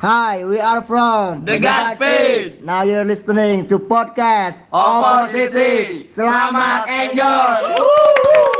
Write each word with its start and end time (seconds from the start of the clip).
Hi, 0.00 0.46
we 0.46 0.58
are 0.58 0.80
from 0.80 1.44
The 1.44 1.58
God 1.60 1.98
Feed. 2.00 2.64
Now 2.64 2.88
you're 2.88 3.04
listening 3.04 3.68
to 3.68 3.76
podcast 3.76 4.64
Oposisi. 4.72 6.08
Selamat 6.08 6.88
enjoy. 6.88 7.76
Welcome 7.76 8.59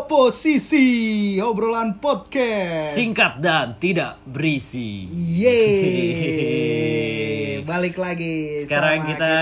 Oposisi 0.00 1.36
Obrolan 1.44 2.00
Podcast. 2.00 2.96
Singkat 2.96 3.36
dan 3.36 3.76
tidak 3.76 4.16
berisi. 4.24 5.04
Yeay. 5.12 6.40
Balik 7.68 8.00
lagi 8.00 8.64
Sekarang 8.64 9.04
sama 9.04 9.12
kita, 9.12 9.36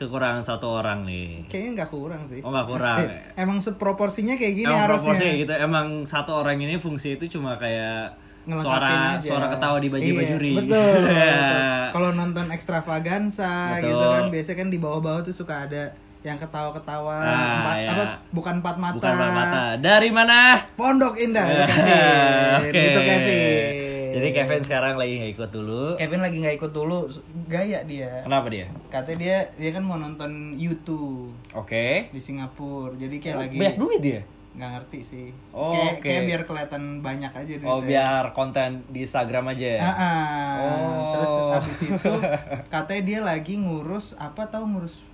kekurangan 0.00 0.40
satu 0.48 0.80
orang 0.80 1.04
nih. 1.04 1.44
Kayaknya 1.52 1.70
nggak 1.76 1.90
kurang 1.92 2.24
sih. 2.24 2.40
Oh, 2.40 2.48
nggak 2.56 2.66
kurang. 2.72 3.04
Asik. 3.04 3.36
Emang 3.36 3.60
seproporsinya 3.60 4.40
kayak 4.40 4.54
gini 4.64 4.72
Emang 4.72 4.80
harusnya. 4.88 5.12
proporsinya 5.12 5.34
gitu. 5.44 5.52
Emang 5.52 6.08
satu 6.08 6.32
orang 6.40 6.56
ini 6.56 6.80
fungsi 6.80 7.20
itu 7.20 7.36
cuma 7.36 7.60
kayak 7.60 8.16
suara 8.48 9.20
aja. 9.20 9.28
suara 9.28 9.52
ketawa 9.52 9.76
di 9.76 9.92
baju 9.92 10.08
bajuri. 10.08 10.56
Betul. 10.56 11.04
Iya. 11.04 11.36
betul. 11.36 11.92
Kalau 12.00 12.16
nonton 12.16 12.48
ekstravaganza 12.48 13.76
Betul. 13.76 13.92
gitu 13.92 14.04
kan 14.08 14.24
biasanya 14.32 14.56
kan 14.56 14.68
di 14.72 14.78
bawah-bawah 14.80 15.20
tuh 15.20 15.36
suka 15.36 15.68
ada 15.68 15.92
yang 16.26 16.36
ketawa-ketawa 16.36 17.16
Ah, 17.16 17.50
empat, 17.56 17.76
ya. 17.78 17.88
apa 17.88 18.04
bukan 18.30 18.54
empat 18.58 18.76
mata. 18.76 18.96
Bukan 18.96 19.12
empat 19.12 19.30
mata. 19.32 19.62
Dari 19.78 20.10
mana? 20.10 20.58
Pondok 20.74 21.14
Indah 21.16 21.46
itu 21.46 21.62
Kevin. 21.70 22.58
Oke. 22.58 22.82
Itu 22.82 23.00
Kevin. 23.00 23.72
Jadi 24.10 24.28
Kevin 24.32 24.60
sekarang 24.60 24.94
lagi 24.96 25.12
nggak 25.16 25.32
ikut 25.34 25.50
dulu. 25.50 25.82
Kevin 25.94 26.20
lagi 26.20 26.36
nggak 26.40 26.56
ikut 26.56 26.72
dulu 26.72 26.98
gaya 27.46 27.84
dia. 27.84 28.10
Kenapa 28.20 28.48
dia? 28.48 28.66
Katanya 28.88 29.18
dia 29.18 29.36
dia 29.54 29.70
kan 29.70 29.82
mau 29.82 29.96
nonton 29.96 30.30
YouTube 30.54 31.30
Oke. 31.52 32.08
di 32.08 32.18
Singapura. 32.18 32.96
Jadi 32.96 33.16
kayak 33.16 33.36
lagi 33.38 33.56
Banyak 33.56 33.76
duit 33.76 34.00
dia. 34.00 34.22
nggak 34.56 34.70
ngerti 34.72 35.00
sih. 35.04 35.28
Oh, 35.52 35.68
kayak, 35.68 35.92
oke. 35.94 36.02
kayak 36.02 36.22
biar 36.24 36.42
kelihatan 36.42 36.82
banyak 37.00 37.28
aja 37.30 37.52
duitnya. 37.54 37.68
Oh 37.68 37.78
biar 37.78 38.24
konten 38.32 38.88
di 38.88 39.04
Instagram 39.04 39.52
aja 39.52 39.68
ya. 39.68 39.80
Ah, 39.80 39.92
ah. 39.92 40.52
Oh. 40.56 41.12
Terus 41.12 41.32
abis 41.54 41.78
itu 41.86 42.12
katanya 42.72 43.02
dia 43.04 43.20
lagi 43.22 43.54
ngurus 43.60 44.16
apa 44.16 44.48
tahu 44.48 44.64
ngurus 44.66 45.04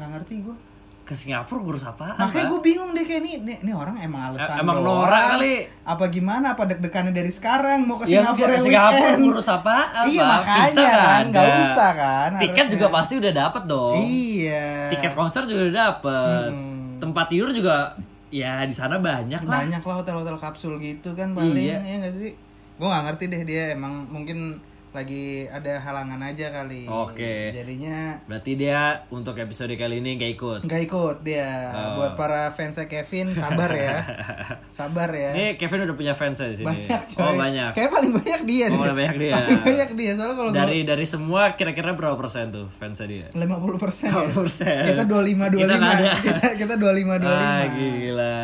nggak 0.00 0.10
ngerti 0.10 0.34
gue. 0.40 0.56
Ke 1.02 1.12
Singapura 1.12 1.58
ngurus 1.58 1.82
apa? 1.84 2.14
Makanya 2.14 2.46
gue 2.48 2.60
bingung 2.62 2.90
deh 2.90 3.02
kayak 3.02 3.20
nih, 3.20 3.36
nih, 3.40 3.56
nih 3.60 3.74
orang 3.74 3.98
emang 3.98 4.30
alasan 4.30 4.56
emang 4.56 4.78
doang. 4.78 5.02
norak 5.02 5.22
kali. 5.34 5.54
Apa 5.82 6.04
gimana? 6.06 6.46
Apa 6.54 6.62
deg-degannya 6.64 7.10
dari 7.10 7.28
sekarang 7.28 7.82
mau 7.82 7.98
ke 7.98 8.06
Ya, 8.06 8.22
Singapura 8.22 8.46
ke 8.48 8.62
Singapura 8.62 8.94
weekend? 9.02 9.18
ngurus 9.20 9.48
apa? 9.48 9.76
Iya 10.06 10.22
Apa? 10.22 10.30
makanya 10.32 10.64
Visa 10.64 10.86
kan, 10.88 11.22
nggak 11.28 11.46
usah 11.66 11.90
kan. 11.92 12.30
Tiket 12.36 12.54
harusnya. 12.56 12.72
juga 12.72 12.86
pasti 12.88 13.14
udah 13.16 13.32
dapet 13.34 13.62
dong. 13.66 13.94
Iya. 13.98 14.66
Tiket 14.88 15.12
konser 15.12 15.42
juga 15.44 15.60
udah 15.60 15.76
dapet. 15.82 16.48
Hmm. 16.48 16.78
Tempat 16.98 17.26
tidur 17.28 17.50
juga 17.50 17.76
ya 18.30 18.62
di 18.62 18.70
sana 18.70 18.94
banyak 18.96 19.42
lah. 19.42 19.52
banyak 19.60 19.82
lah 19.82 19.94
hotel-hotel 19.96 20.36
kapsul 20.36 20.78
gitu 20.78 21.12
kan 21.12 21.34
paling 21.34 21.50
Iya. 21.52 21.82
ya 21.82 21.94
nggak 21.98 22.14
sih 22.14 22.30
gue 22.78 22.86
nggak 22.86 23.04
ngerti 23.04 23.24
deh 23.26 23.42
dia 23.42 23.74
emang 23.74 24.06
mungkin 24.06 24.62
lagi 24.90 25.24
ada 25.46 25.78
halangan 25.78 26.18
aja 26.20 26.50
kali 26.50 26.82
Oke. 26.84 27.50
jadinya 27.50 28.18
Berarti 28.24 28.52
dia 28.54 29.06
untuk 29.06 29.34
episode 29.34 29.70
kali 29.72 29.98
ini 29.98 30.14
gak 30.14 30.32
ikut. 30.34 30.60
nggak 30.62 30.82
ikut 30.84 31.16
dia 31.22 31.46
Oh. 31.70 31.90
buat 31.96 32.12
para 32.14 32.50
fansnya 32.50 32.84
Kevin 32.84 33.30
sabar 33.32 33.70
ya 33.70 34.02
sabar 34.72 35.06
ya 35.08 35.30
Ini 35.30 35.46
Kevin 35.54 35.84
udah 35.84 35.94
punya 35.94 36.10
fans 36.12 36.38
di 36.40 36.56
sini. 36.56 36.66
banyak 36.66 37.02
coy 37.08 37.22
Oh 37.22 37.34
banyak. 37.34 37.70
kayak 37.72 37.86
paling 37.88 38.12
banyak 38.12 38.42
dia 38.44 38.64
Oh, 38.64 38.68
nih 38.68 38.78
paling 38.80 38.96
banyak 38.96 39.16
dia. 39.16 39.32
paling 39.32 39.62
banyak 39.62 39.90
dia 39.94 40.10
soalnya 40.12 40.34
kalau 40.34 40.50
Dari 40.50 40.78
dari 40.82 41.04
semua 41.04 41.42
kira-kira 41.52 41.90
berapa 41.92 42.16
persen 42.16 42.50
tuh 42.50 42.66
fansnya 42.72 43.06
dia? 43.06 43.26
lima 43.32 43.56
puluh 43.56 43.78
persen 43.78 44.10
50%. 44.10 44.90
kita 44.90 45.04
dua 45.04 45.22
lima 45.22 45.46
dua 45.46 45.60
Kita 45.60 45.72
lima 45.72 45.86
nggak 45.86 45.94
ada. 45.96 46.12
kita 46.18 46.46
kita 46.58 46.74
dua 46.74 46.92
lima 46.92 47.14
dua 47.16 47.30
lima 47.30 47.46
Ah, 47.48 47.62
gila. 47.68 48.42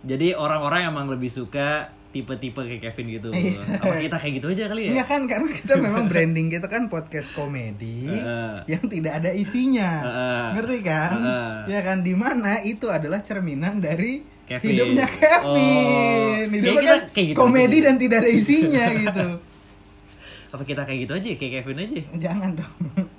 Jadi 0.00 0.28
orang-orang 0.32 0.86
emang 0.86 1.06
lebih 1.08 1.26
suka 1.26 1.90
tipe-tipe 2.16 2.56
kayak 2.56 2.80
Kevin 2.88 3.06
gitu. 3.20 3.28
Iya. 3.28 3.60
Apa 3.76 4.00
kita 4.00 4.16
kayak 4.16 4.34
gitu 4.40 4.46
aja 4.56 4.64
kali 4.72 4.82
ya? 4.88 4.90
Enggak 4.96 5.08
kan 5.12 5.20
karena 5.28 5.48
kita 5.52 5.72
memang 5.76 6.04
branding 6.08 6.48
kita 6.48 6.66
kan 6.72 6.88
podcast 6.88 7.28
komedi 7.36 8.08
Heeh. 8.08 8.64
yang 8.72 8.84
tidak 8.88 9.12
ada 9.20 9.30
isinya. 9.36 9.90
Heeh. 10.00 10.44
Ngerti 10.56 10.78
kan? 10.80 11.10
Heeh. 11.12 11.52
Ya 11.76 11.80
kan 11.84 12.00
di 12.00 12.14
mana 12.16 12.64
itu 12.64 12.88
adalah 12.88 13.20
cerminan 13.20 13.84
dari 13.84 14.24
Kevin. 14.48 14.66
hidupnya 14.72 15.06
Kevin. 15.10 16.46
Oh. 16.48 16.56
Hidupnya 16.56 16.84
kan 16.88 17.00
kayak 17.12 17.26
gitu 17.28 17.36
komedi 17.36 17.76
aja. 17.82 17.84
dan 17.90 17.94
tidak 18.00 18.16
ada 18.24 18.30
isinya 18.32 18.84
gitu. 18.96 19.26
Apa 20.56 20.62
kita 20.64 20.82
kayak 20.88 20.98
gitu 21.04 21.12
aja 21.12 21.28
kayak 21.36 21.52
Kevin 21.60 21.78
aja? 21.84 21.98
Jangan 22.30 22.50
dong. 22.56 22.74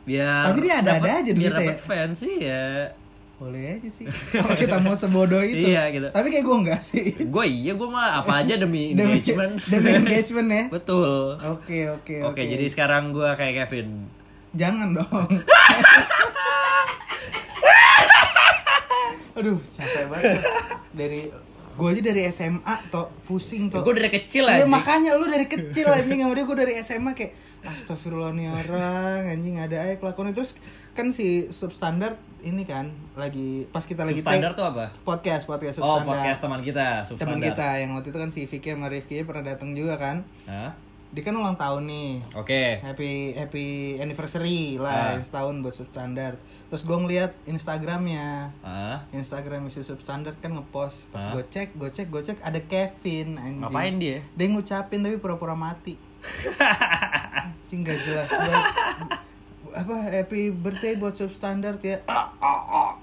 Biar 0.08 0.42
Tapi 0.50 0.60
dia 0.64 0.76
ada-ada 0.82 1.12
aja 1.22 1.32
biar 1.36 1.54
dapet 1.54 1.78
ya. 1.78 1.86
fans 1.86 2.18
sih 2.18 2.36
ya. 2.42 2.66
Boleh 3.38 3.78
aja 3.78 3.86
sih. 3.86 4.10
Kalau 4.34 4.50
kita 4.58 4.82
mau 4.82 4.98
sebodoh 4.98 5.46
itu. 5.46 5.70
Iya, 5.70 5.94
gitu. 5.94 6.10
Tapi 6.10 6.28
kayak 6.34 6.42
gue 6.42 6.58
enggak 6.58 6.82
sih. 6.82 7.14
Gue 7.22 7.46
iya 7.46 7.78
gue 7.78 7.86
mah 7.86 8.26
apa 8.26 8.42
aja 8.42 8.58
demi 8.58 8.92
engagement. 8.98 9.62
demi 9.72 9.94
engagement 9.94 10.50
ya. 10.50 10.64
Betul. 10.74 11.38
Oke, 11.46 11.86
oke, 11.94 12.16
Oke, 12.26 12.42
jadi 12.50 12.66
sekarang 12.66 13.14
gue 13.14 13.30
kayak 13.38 13.70
Kevin. 13.70 14.10
Jangan 14.58 14.98
dong. 14.98 15.30
Aduh, 19.38 19.62
capek 19.70 20.10
banget. 20.10 20.42
Dari 20.98 21.30
gue 21.78 21.88
aja 21.88 22.02
dari 22.04 22.22
SMA 22.28 22.76
toh 22.90 23.08
pusing 23.24 23.70
toh. 23.70 23.86
Gue 23.86 23.94
dari 23.94 24.10
kecil 24.10 24.44
aja. 24.44 24.66
makanya 24.66 25.14
lu 25.14 25.26
dari 25.26 25.46
kecil 25.54 25.86
anjing 25.88 26.20
sama 26.20 26.34
dia 26.34 26.44
gue 26.44 26.58
dari 26.58 26.74
SMA 26.82 27.12
kayak 27.14 27.32
astagfirullah 27.62 28.32
nih 28.32 28.48
orang 28.48 29.28
anjing 29.30 29.60
ada 29.60 29.78
aja 29.78 29.96
kelakuan 29.96 30.32
terus 30.32 30.56
kan 30.92 31.12
si 31.12 31.52
substandard 31.52 32.16
ini 32.40 32.64
kan 32.64 32.90
lagi 33.14 33.68
pas 33.68 33.84
kita 33.84 34.02
lagi 34.02 34.24
Standar 34.24 34.56
tuh 34.56 34.66
apa? 34.66 34.90
podcast 35.04 35.44
podcast 35.44 35.78
Oh, 35.78 36.00
substandard 36.00 36.10
podcast 36.16 36.40
teman 36.40 36.62
kita, 36.62 36.88
teman 37.14 37.38
kita 37.44 37.68
yang 37.78 37.92
waktu 37.94 38.10
itu 38.10 38.18
kan 38.18 38.30
si 38.30 38.42
Vicky 38.46 38.70
sama 38.72 38.88
Rifki 38.88 39.22
pernah 39.22 39.44
datang 39.44 39.76
juga 39.76 40.00
kan? 40.00 40.24
Dia 41.08 41.22
kan 41.22 41.32
ulang 41.34 41.56
tahun 41.56 41.84
nih 41.84 42.12
Oke. 42.34 42.80
happy 42.80 43.12
happy 43.34 43.68
anniversary 43.98 44.76
lah 44.76 45.16
Ah. 45.16 45.20
setahun 45.20 45.56
buat 45.60 45.72
substandard 45.72 46.36
terus 46.68 46.84
gue 46.84 46.94
ngeliat 46.96 47.32
instagramnya 47.46 48.52
Ah, 48.60 49.08
Instagram 49.10 49.66
isi 49.66 49.82
substandard 49.82 50.36
kan 50.38 50.52
ngepost 50.52 51.08
pas 51.10 51.22
Ah. 51.22 51.32
gue 51.32 51.44
cek 51.44 51.74
gue 51.74 51.90
cek 51.90 52.08
gue 52.08 52.22
cek 52.24 52.38
ada 52.42 52.60
Kevin 52.62 53.36
anjing 53.36 53.62
ngapain 53.62 53.96
dia? 53.96 54.20
dia 54.30 54.48
ngucapin 54.48 55.00
tapi 55.00 55.16
pura-pura 55.16 55.54
mati 55.54 55.96
anjing 57.38 57.82
gak 57.82 58.00
jelas 58.00 58.28
banget 58.30 58.66
apa 59.70 59.96
happy 60.12 60.50
birthday 60.50 60.96
buat 60.96 61.14
substandard 61.14 61.78
ya 61.80 62.02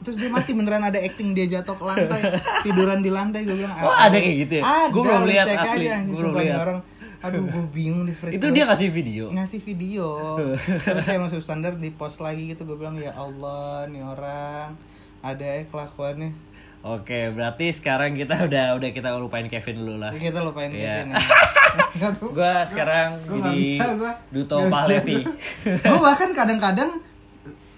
terus 0.01 0.17
dia 0.17 0.29
mati 0.29 0.53
beneran 0.53 0.83
ada 0.83 0.99
acting 0.99 1.33
dia 1.33 1.47
jatuh 1.49 1.73
ke 1.73 1.85
lantai 1.85 2.21
tiduran 2.65 2.99
di 2.99 3.09
lantai 3.09 3.43
gue 3.43 3.55
bilang 3.55 3.73
Oh, 3.79 3.89
"Ah, 3.89 4.09
ada 4.09 4.17
kayak 4.17 4.37
gitu 4.43 4.55
ya? 4.59 4.63
Gua 4.89 5.03
belum 5.03 5.23
lu 5.23 5.29
lihat 5.31 5.47
asli. 5.47 5.87
Gua 6.05 6.19
belum 6.21 6.35
lihat. 6.37 6.59
orang 6.59 6.79
aduh 7.25 7.41
gue 7.43 7.65
bingung 7.71 8.05
di 8.05 8.13
freak 8.13 8.37
Itu 8.37 8.47
dia 8.51 8.65
ngasih 8.65 8.89
video. 8.89 9.25
ngasih 9.31 9.59
video 9.59 10.37
terus 10.85 11.03
kayak 11.03 11.21
masuk 11.23 11.41
standar 11.41 11.73
di 11.75 11.89
post 11.89 12.19
lagi 12.19 12.47
gitu 12.47 12.63
gue 12.63 12.77
bilang 12.77 12.95
ya 12.95 13.11
Allah 13.11 13.87
nih 13.87 14.01
orang 14.01 14.77
ada 15.21 15.41
ya 15.43 15.65
kelakuannya 15.65 16.53
Oke, 16.85 17.33
berarti 17.33 17.73
sekarang 17.73 18.13
kita 18.13 18.45
udah 18.45 18.77
udah 18.77 18.91
kita 18.91 19.17
lupain 19.17 19.49
Kevin 19.49 19.81
dulu 19.81 19.97
lah. 19.97 20.13
Kita 20.13 20.45
lupain 20.45 20.69
Iya. 20.69 21.01
Kevin 21.01 21.17
ya. 21.17 22.09
Gua 22.37 22.61
sekarang 22.63 23.25
Gua 23.25 23.41
jadi 23.43 23.57
bisa, 23.57 23.87
gua. 23.97 24.13
Duto. 24.29 24.57
Pahlevi. 24.69 25.25
gue 25.65 25.99
bahkan 25.99 26.29
kadang-kadang 26.31 27.01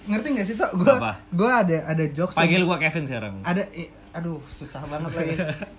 ngerti 0.04 0.26
gak 0.32 0.42
sih 0.44 0.54
tuh 0.54 0.66
gue 0.72 0.90
Apa? 0.92 1.22
gue 1.24 1.46
ada 1.46 1.76
ada 1.86 2.04
jokes 2.08 2.34
yang- 2.34 2.42
Panggil 2.42 2.62
gua 2.62 2.78
Kevin 2.78 3.04
sekarang. 3.04 3.34
ada 3.42 3.62
aduh 4.10 4.42
susah 4.48 4.82
banget 4.82 5.12
lagi 5.12 5.34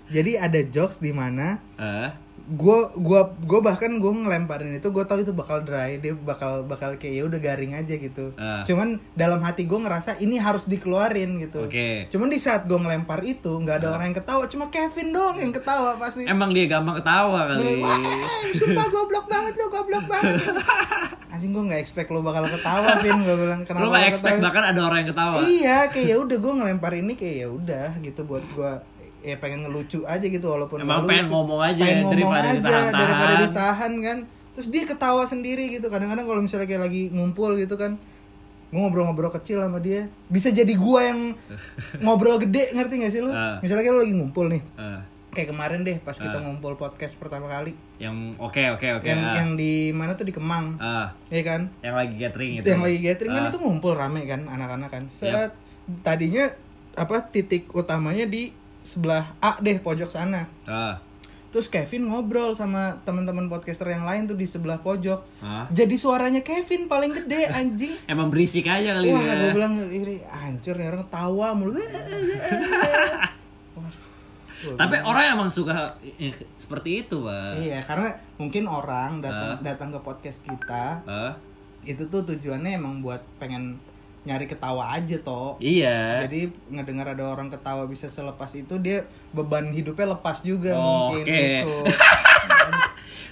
jadi 0.07 0.31
ada 0.41 0.59
jokes 0.63 0.95
di 0.97 1.11
mana 1.11 1.59
Ah, 1.75 2.15
gue 2.49 2.79
gua 2.95 3.35
gua 3.37 3.59
bahkan 3.61 3.91
gue 3.93 4.07
ngelemparin 4.07 4.71
itu 4.73 4.87
gue 4.87 5.03
tahu 5.03 5.19
itu 5.19 5.31
bakal 5.31 5.59
dry 5.59 5.97
dia 5.97 6.15
bakal 6.15 6.63
bakal 6.63 6.95
kayak 6.95 7.13
ya 7.13 7.23
udah 7.23 7.37
garing 7.37 7.73
aja 7.73 7.91
gitu 7.93 8.31
Ah. 8.33 8.63
cuman 8.63 8.95
dalam 9.13 9.39
hati 9.39 9.63
gue 9.63 9.75
ngerasa 9.75 10.15
ini 10.17 10.37
harus 10.37 10.63
dikeluarin 10.63 11.35
gitu 11.37 11.67
Oke. 11.67 12.07
cuman 12.07 12.27
di 12.27 12.37
saat 12.37 12.63
gue 12.63 12.73
ngelempar 12.73 13.19
itu 13.21 13.51
nggak 13.51 13.77
ada 13.77 13.87
orang 13.91 14.11
yang 14.11 14.17
ketawa 14.17 14.43
cuma 14.45 14.65
Kevin 14.67 15.11
doang 15.11 15.35
yang 15.37 15.51
ketawa 15.51 15.95
pasti 15.95 16.23
Emang 16.23 16.49
dia 16.49 16.65
gampang 16.65 16.95
ketawa 16.95 17.51
Gue 17.51 17.67
kali. 17.67 17.83
"Wah, 17.83 17.99
sumpah 18.49 18.87
goblok 18.87 19.25
banget 19.27 19.53
lo 19.53 19.65
goblok 19.67 20.05
banget 20.07 20.35
anjing 21.33 21.51
gue 21.51 21.63
nggak 21.65 21.81
expect 21.81 22.07
lo 22.07 22.23
bakal 22.23 22.47
ketawa 22.47 22.95
Vin 22.97 23.19
gue 23.19 23.35
bilang 23.37 23.61
kenapa 23.61 23.83
lo 23.83 23.91
expect 23.97 24.23
ketawa?" 24.33 24.45
bahkan 24.47 24.63
ada 24.65 24.79
orang 24.81 24.97
yang 24.97 25.09
ketawa. 25.11 25.35
iya 25.43 25.77
kayak 25.87 26.07
ya 26.07 26.17
udah 26.17 26.37
gue 26.37 26.53
ngelempar 26.55 26.91
ini 26.95 27.13
kayak 27.13 27.35
ya 27.37 27.47
udah 27.49 27.87
gitu 27.99 28.23
buat 28.23 28.45
gue 28.47 28.71
ya 29.27 29.35
pengen 29.35 29.59
ngelucu 29.61 30.01
aja 30.03 30.23
gitu 30.23 30.47
walaupun 30.47 30.79
Emang 30.79 31.03
pengen 31.03 31.27
lucu. 31.27 31.33
ngomong 31.33 31.59
aja 31.61 31.81
pengen 31.81 31.97
ngomong 32.01 32.13
daripada 32.13 32.39
aja 32.39 32.55
ditahan-tahan. 32.55 32.95
daripada 32.95 33.33
ditahan 33.37 33.93
kan 33.99 34.17
terus 34.49 34.67
dia 34.67 34.83
ketawa 34.83 35.23
sendiri 35.23 35.63
gitu 35.69 35.85
kadang-kadang 35.85 36.23
kalau 36.23 36.39
misalnya 36.39 36.65
kayak 36.65 36.81
lagi 36.81 37.03
ngumpul 37.09 37.53
gitu 37.53 37.75
kan 37.75 37.99
gue 38.67 38.75
ngobrol-ngobrol 38.77 39.31
kecil 39.31 39.59
sama 39.59 39.77
dia 39.77 40.07
bisa 40.25 40.49
jadi 40.49 40.73
gua 40.73 40.99
yang 41.05 41.19
ngobrol 42.03 42.35
gede 42.37 42.71
ngerti 42.71 42.93
gak 42.97 43.11
sih 43.11 43.21
lu 43.21 43.29
Ah. 43.29 43.59
misalnya 43.59 43.83
kita 43.85 43.97
lagi 43.97 44.13
ngumpul 44.13 44.47
nih 44.47 44.59
Eh, 44.75 44.99
kayak 45.33 45.47
kemarin 45.49 45.79
deh 45.81 45.97
pas 45.97 46.11
kita 46.13 46.33
Ah. 46.33 46.41
ngumpul 46.41 46.73
podcast 46.73 47.15
pertama 47.15 47.47
kali 47.47 47.71
yang 47.97 48.35
oke 48.35 48.59
oke 48.71 48.87
oke. 48.93 49.05
yang 49.05 49.21
ah. 49.21 49.35
yang 49.35 49.49
di 49.53 49.91
mana 49.91 50.13
tuh 50.13 50.23
di 50.23 50.33
Kemang 50.33 50.75
Ah, 50.77 51.15
ya 51.27 51.41
kan 51.41 51.71
yang 51.79 51.95
lagi 51.95 52.15
gathering 52.17 52.51
itu. 52.55 52.65
yang 52.65 52.81
lagi 52.81 52.99
gathering 52.99 53.31
kan 53.31 53.43
Ah. 53.43 53.49
itu 53.49 53.57
ngumpul 53.57 53.93
rame 53.93 54.23
kan 54.23 54.43
anak-anak 54.45 54.89
kan 54.89 55.03
saat 55.09 55.55
tadinya 56.01 56.51
apa 56.93 57.23
titik 57.23 57.69
utamanya 57.71 58.25
di 58.25 58.51
sebelah 58.87 59.35
A 59.37 59.59
deh 59.59 59.75
pojok 59.77 60.07
sana 60.07 60.47
Ah, 60.63 61.03
terus 61.47 61.67
Kevin 61.67 62.07
ngobrol 62.07 62.51
sama 62.51 63.03
teman-teman 63.03 63.47
podcaster 63.47 63.87
yang 63.87 64.03
lain 64.03 64.23
tuh 64.23 64.33
di 64.33 64.43
sebelah 64.43 64.79
pojok 64.79 65.19
ah. 65.39 65.67
jadi 65.67 65.91
suaranya 65.93 66.39
Kevin 66.39 66.87
paling 66.87 67.11
gede 67.13 67.51
anjing 67.59 67.99
Emang 68.05 68.31
berisik 68.31 68.63
aja 68.63 68.95
kali 68.95 69.11
Wah, 69.11 69.19
ya. 69.19 69.35
gue 69.37 69.49
bilang 69.53 69.75
ini 69.83 70.23
hancur 70.23 70.75
nih 70.75 70.87
orang 70.87 71.03
tawa 71.07 71.51
mulu. 71.51 71.75
Tapi 74.57 74.95
orang 74.99 75.37
emang 75.37 75.49
suka 75.53 75.85
eh, 76.17 76.33
seperti 76.57 77.05
itu, 77.05 77.21
Pak. 77.21 77.61
Iya, 77.61 77.77
karena 77.85 78.09
mungkin 78.41 78.65
orang 78.65 79.21
datang 79.21 79.61
datang 79.61 79.89
ke 79.93 79.99
podcast 80.01 80.41
kita 80.41 81.05
Ah, 81.05 81.37
itu 81.85 82.01
tuh 82.09 82.25
tujuannya 82.25 82.73
emang 82.75 82.99
buat 82.99 83.21
pengen 83.37 83.77
nyari 84.27 84.43
ketawa 84.45 84.91
aja 84.91 85.15
toh. 85.17 85.55
iya. 85.57 86.19
Jadi 86.21 86.51
ngedengar 86.67 87.07
ada 87.09 87.23
orang 87.25 87.47
ketawa 87.47 87.87
bisa 87.87 88.05
selepas 88.05 88.51
itu 88.51 88.75
dia 88.77 89.03
beban 89.31 89.71
hidupnya 89.71 90.11
lepas 90.11 90.41
juga 90.41 90.75
Oh, 90.75 91.07
mungkin 91.09 91.23
oke. 91.23 91.31
gitu. 91.31 91.75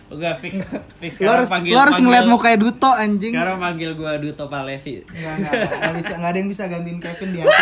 Enggak 0.07 0.38
fix 0.38 0.69
fix 0.95 1.18
Lu 1.18 1.27
harus 1.27 1.50
panggil 1.50 1.74
lu 1.74 1.77
harus 1.77 1.94
panggil- 1.94 2.06
ngeliat 2.07 2.25
mukanya 2.25 2.57
Duto 2.57 2.88
anjing. 2.88 3.33
Sekarang 3.33 3.57
panggil 3.57 3.92
gua 3.94 4.15
Duto 4.15 4.45
Palevi. 4.45 5.01
Enggak, 5.03 5.33
enggak, 5.36 5.53
enggak 5.74 5.94
bisa, 5.97 6.13
enggak 6.15 6.30
ada 6.30 6.38
yang 6.38 6.47
bisa 6.47 6.63
gantiin 6.65 7.00
Kevin 7.00 7.30
di 7.30 7.39
hati. 7.42 7.62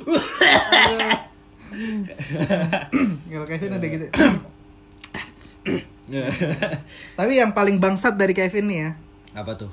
Kalau 3.26 3.46
Kevin 3.46 3.72
ada 3.72 3.86
gitu. 3.86 4.06
Tapi 7.14 7.32
yang 7.32 7.52
paling 7.52 7.76
bangsat 7.76 8.14
dari 8.14 8.32
Kevin 8.32 8.66
nih 8.66 8.78
ya, 8.80 8.90
Apa 9.36 9.54
tuh? 9.56 9.70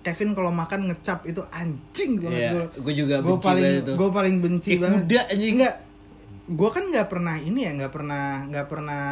Kevin 0.00 0.30
kalau 0.32 0.48
makan 0.48 0.86
ngecap 0.86 1.24
itu 1.24 1.42
anjing 1.48 2.12
banget 2.18 2.40
Iya, 2.40 2.50
gue. 2.52 2.64
gua 2.80 2.92
juga 2.94 3.14
Gue 3.18 3.28
benci 3.32 3.44
paling 3.44 3.64
banget 3.64 3.80
itu. 3.80 3.92
gue 3.94 4.08
paling 4.10 4.36
benci 4.38 4.70
Kayak 4.70 4.80
banget. 4.80 5.02
kuda, 5.02 5.20
anjing. 5.28 5.54
Enggak. 5.54 5.74
Gue 6.48 6.70
kan 6.70 6.84
nggak 6.86 7.06
pernah 7.06 7.36
ini 7.36 7.60
ya, 7.60 7.72
nggak 7.74 7.92
pernah 7.92 8.24
nggak 8.44 8.66
pernah 8.66 9.04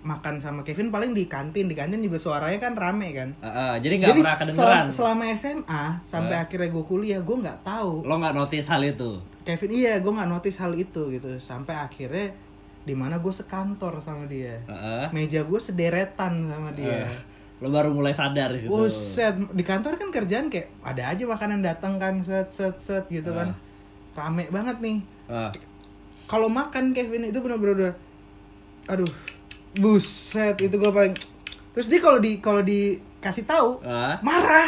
makan 0.00 0.38
sama 0.38 0.62
Kevin 0.62 0.88
paling 0.88 1.10
di 1.10 1.26
kantin 1.26 1.66
di 1.66 1.74
kantin 1.74 1.98
juga 1.98 2.16
suaranya 2.16 2.56
kan 2.56 2.72
rame 2.72 3.10
kan. 3.12 3.28
Ah, 3.38 3.46
ah, 3.46 3.74
jadi 3.76 3.94
nggak 3.96 4.14
pernah 4.16 4.36
kedengeran. 4.36 4.86
selama, 4.86 4.90
selama 4.90 5.24
SMA 5.30 5.82
sampai 6.00 6.34
Eh. 6.34 6.40
akhirnya 6.40 6.68
gue 6.68 6.84
kuliah 6.84 7.20
gue 7.20 7.36
nggak 7.36 7.60
tahu 7.62 8.02
Lo 8.02 8.14
nggak 8.16 8.32
notice 8.32 8.66
hal 8.66 8.82
itu? 8.82 9.18
Kevin 9.42 9.70
iya 9.72 9.98
gue 9.98 10.08
nggak 10.08 10.28
notice 10.28 10.56
hal 10.56 10.72
itu 10.72 11.10
gitu 11.10 11.30
sampai 11.38 11.74
akhirnya 11.74 12.30
di 12.80 12.92
mana 12.92 13.18
gue 13.18 13.28
sekantor 13.30 13.98
sama 13.98 14.24
dia 14.24 14.62
Ah, 14.64 14.72
ah. 14.72 15.06
meja 15.10 15.42
gue 15.42 15.60
sederetan 15.60 16.42
sama 16.42 16.70
dia 16.70 17.04
Eh, 17.04 17.10
Lo 17.58 17.68
baru 17.68 17.90
mulai 17.90 18.14
sadar 18.14 18.54
di 18.54 18.62
situ. 18.62 18.70
Buset, 18.70 19.34
di 19.50 19.64
kantor 19.66 19.98
kan 19.98 20.14
kerjaan 20.14 20.46
kayak 20.46 20.70
ada 20.80 21.10
aja 21.10 21.26
makanan 21.26 21.58
datang 21.58 21.98
kan 21.98 22.22
set 22.22 22.54
set 22.54 22.78
set 22.78 23.04
gitu 23.10 23.34
kan. 23.34 23.54
Rame 24.14 24.46
banget 24.50 24.78
nih. 24.78 24.98
Ah, 25.26 25.50
Kalau 26.28 26.46
makan 26.46 26.94
Kevin 26.94 27.26
itu 27.26 27.38
bener-bener 27.42 27.74
udah 27.74 27.92
aduh. 28.88 29.10
Buset, 29.78 30.58
itu 30.58 30.74
gue 30.74 30.90
paling 30.90 31.14
Terus 31.76 31.86
dia 31.86 32.00
kalau 32.02 32.18
di 32.18 32.42
kalau 32.42 32.62
dikasih 32.62 33.44
tahu 33.46 33.78
ah. 33.82 34.18
marah. 34.22 34.66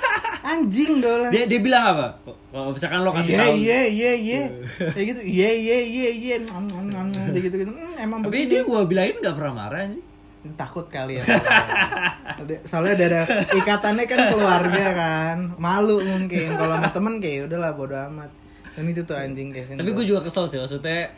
Anjing 0.50 1.00
dong. 1.00 1.28
Dia 1.32 1.44
dia 1.44 1.60
bilang 1.60 1.96
apa? 1.96 2.06
Kalau 2.24 2.72
misalkan 2.72 3.04
lo 3.04 3.12
kasih 3.12 3.32
Iya 3.32 3.40
tahu. 3.44 3.54
iya 3.56 3.80
iya 3.86 4.12
iya. 4.16 4.40
Kayak 4.96 5.06
gitu. 5.14 5.20
Iya 5.24 5.50
iya 5.52 5.78
iya 5.80 6.08
iya. 6.10 6.36
Dia 6.40 7.40
gitu 7.40 7.56
gitu. 7.60 7.70
Hmm, 7.72 7.94
emang 7.96 8.20
Tapi 8.24 8.44
begini. 8.44 8.50
dia 8.50 8.60
gua 8.64 8.84
bilangin 8.88 9.20
nggak 9.20 9.36
pernah 9.36 9.52
marah 9.54 9.84
nih. 9.88 10.00
Takut 10.56 10.88
kali 10.88 11.20
ya. 11.20 11.24
Soalnya 12.64 12.96
ada, 12.96 13.04
ada 13.06 13.22
ikatannya 13.52 14.04
kan 14.08 14.18
keluarga 14.32 14.86
kan. 14.96 15.36
Malu 15.60 16.00
mungkin. 16.00 16.56
Kalau 16.56 16.80
sama 16.80 16.88
temen 16.88 17.20
kayak 17.20 17.52
udahlah 17.52 17.76
bodo 17.76 17.96
amat. 18.08 18.32
Dan 18.70 18.86
itu 18.86 19.02
tuh 19.02 19.18
anjing 19.18 19.50
Kevin 19.50 19.76
Tapi 19.76 19.90
gue 19.92 20.04
juga 20.06 20.24
kesel 20.24 20.48
sih. 20.48 20.56
Maksudnya 20.56 21.12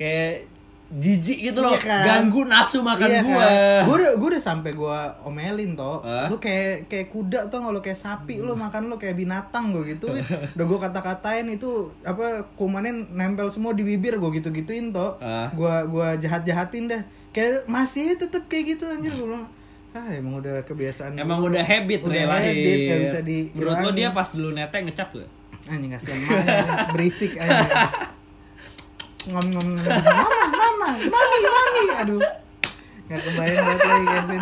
kayak 0.00 0.48
jijik 0.94 1.38
gitu 1.44 1.58
loh, 1.58 1.72
Iya 1.72 1.82
kan? 1.82 2.02
ganggu 2.06 2.44
nafsu 2.44 2.78
makan 2.78 3.04
iya 3.04 3.20
gua. 3.20 3.34
kan? 3.36 3.50
Gua 3.86 3.94
udah 3.96 4.12
gua 4.14 4.28
udah 4.30 4.42
sampai 4.42 4.70
gua 4.72 4.98
omelin 5.20 5.74
toh. 5.74 5.98
Hah? 6.00 6.26
Lu 6.26 6.38
kayak 6.38 6.86
kayak 6.86 7.08
kuda 7.08 7.48
tuh 7.48 7.58
kalau 7.60 7.78
kayak 7.78 7.96
sapi 7.96 8.38
lu 8.38 8.54
makan 8.54 8.86
lu 8.86 8.94
kayak 8.94 9.14
binatang 9.14 9.70
gua 9.70 9.82
gituin. 9.82 10.22
udah 10.54 10.64
gua 10.64 10.78
kata-katain 10.80 11.46
itu 11.48 11.66
apa 12.00 12.24
kumannya 12.54 13.10
nempel 13.10 13.48
semua 13.48 13.70
di 13.70 13.82
bibir 13.82 14.16
gua 14.16 14.30
gitu-gituin 14.30 14.90
toh. 14.90 15.18
Hah? 15.18 15.50
Gua 15.50 15.82
gua 15.84 16.14
jahat-jahatin 16.14 16.86
dah. 16.86 17.02
Kayak 17.30 17.66
masih 17.66 18.14
tetep 18.14 18.46
kayak 18.46 18.74
gitu 18.74 18.86
anjir 18.86 19.10
gua 19.12 19.34
bilang. 19.34 19.46
Ah 19.90 20.10
emang 20.10 20.38
udah 20.38 20.62
kebiasaan 20.62 21.14
Emang 21.14 21.38
gua. 21.38 21.50
udah 21.50 21.62
habit 21.62 22.02
udah 22.02 22.22
lahir. 22.24 22.50
habit 22.50 22.78
gak 22.84 22.98
bisa 23.00 23.18
di 23.20 23.38
Menurut 23.50 23.78
lo 23.80 23.90
dia 23.90 24.10
pas 24.10 24.26
dulu 24.26 24.50
nete 24.50 24.78
ngecap 24.80 25.10
gak? 25.12 25.30
anjing 25.64 25.88
kasihan 25.88 26.18
mama 26.20 26.92
berisik 26.92 27.32
anjing 27.34 27.72
ngom 29.24 29.46
ngom 29.56 29.66
ngom 29.72 29.84
mama 29.84 30.46
mama 30.52 30.88
mami 30.92 31.38
mami 31.48 31.82
aduh 31.96 32.20
nggak 33.04 33.20
kebayang 33.20 33.64
banget 33.68 33.84
lagi 33.84 34.06
Kevin 34.08 34.40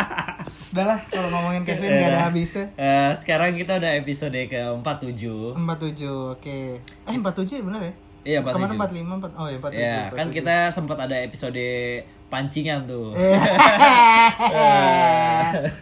udahlah 0.73 0.99
kalau 1.11 1.29
ngomongin 1.35 1.63
Kevin 1.67 1.91
nggak 1.99 2.11
ada 2.11 2.21
habisnya 2.31 2.65
Eh, 2.79 3.11
sekarang 3.19 3.59
kita 3.59 3.79
udah 3.79 3.93
episode 3.99 4.39
ke 4.47 4.59
47 4.59 5.59
empat 5.59 5.77
tujuh 5.83 6.19
oke 6.39 6.59
eh 6.79 7.15
empat 7.15 7.35
tujuh 7.43 7.59
ya 7.59 7.79
ya 7.79 7.93
Iya 8.23 8.39
47 8.39 8.55
kemarin 8.55 8.75
empat 8.79 8.91
lima 8.95 9.13
empat 9.19 9.33
oh 9.35 9.47
ya 9.51 9.59
empat 9.59 9.71
tujuh 9.75 9.83
Ya 9.83 9.99
kan 10.15 10.27
kita 10.31 10.57
sempat 10.71 10.99
ada 10.99 11.17
episode 11.19 11.67
pancingan 12.31 12.87
tuh 12.87 13.11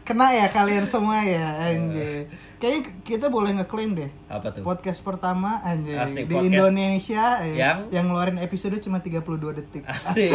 kena 0.02 0.26
ya 0.34 0.46
kalian 0.50 0.82
semua 0.82 1.22
ya 1.22 1.46
anjing 1.62 2.26
kayaknya 2.60 2.92
kita 3.00 3.26
boleh 3.26 3.56
ngeklaim 3.56 3.96
deh 3.96 4.12
Apa 4.28 4.52
tuh? 4.52 4.60
podcast 4.60 5.00
pertama 5.00 5.64
anjing 5.64 5.96
Asik, 5.96 6.28
di 6.28 6.36
podcast. 6.36 6.46
Indonesia 6.46 7.24
eh, 7.40 7.56
Yang? 7.56 7.78
yang 7.90 8.04
ngeluarin 8.06 8.38
episode 8.38 8.76
cuma 8.78 9.00
32 9.00 9.24
detik. 9.56 9.82
Asik. 9.82 10.30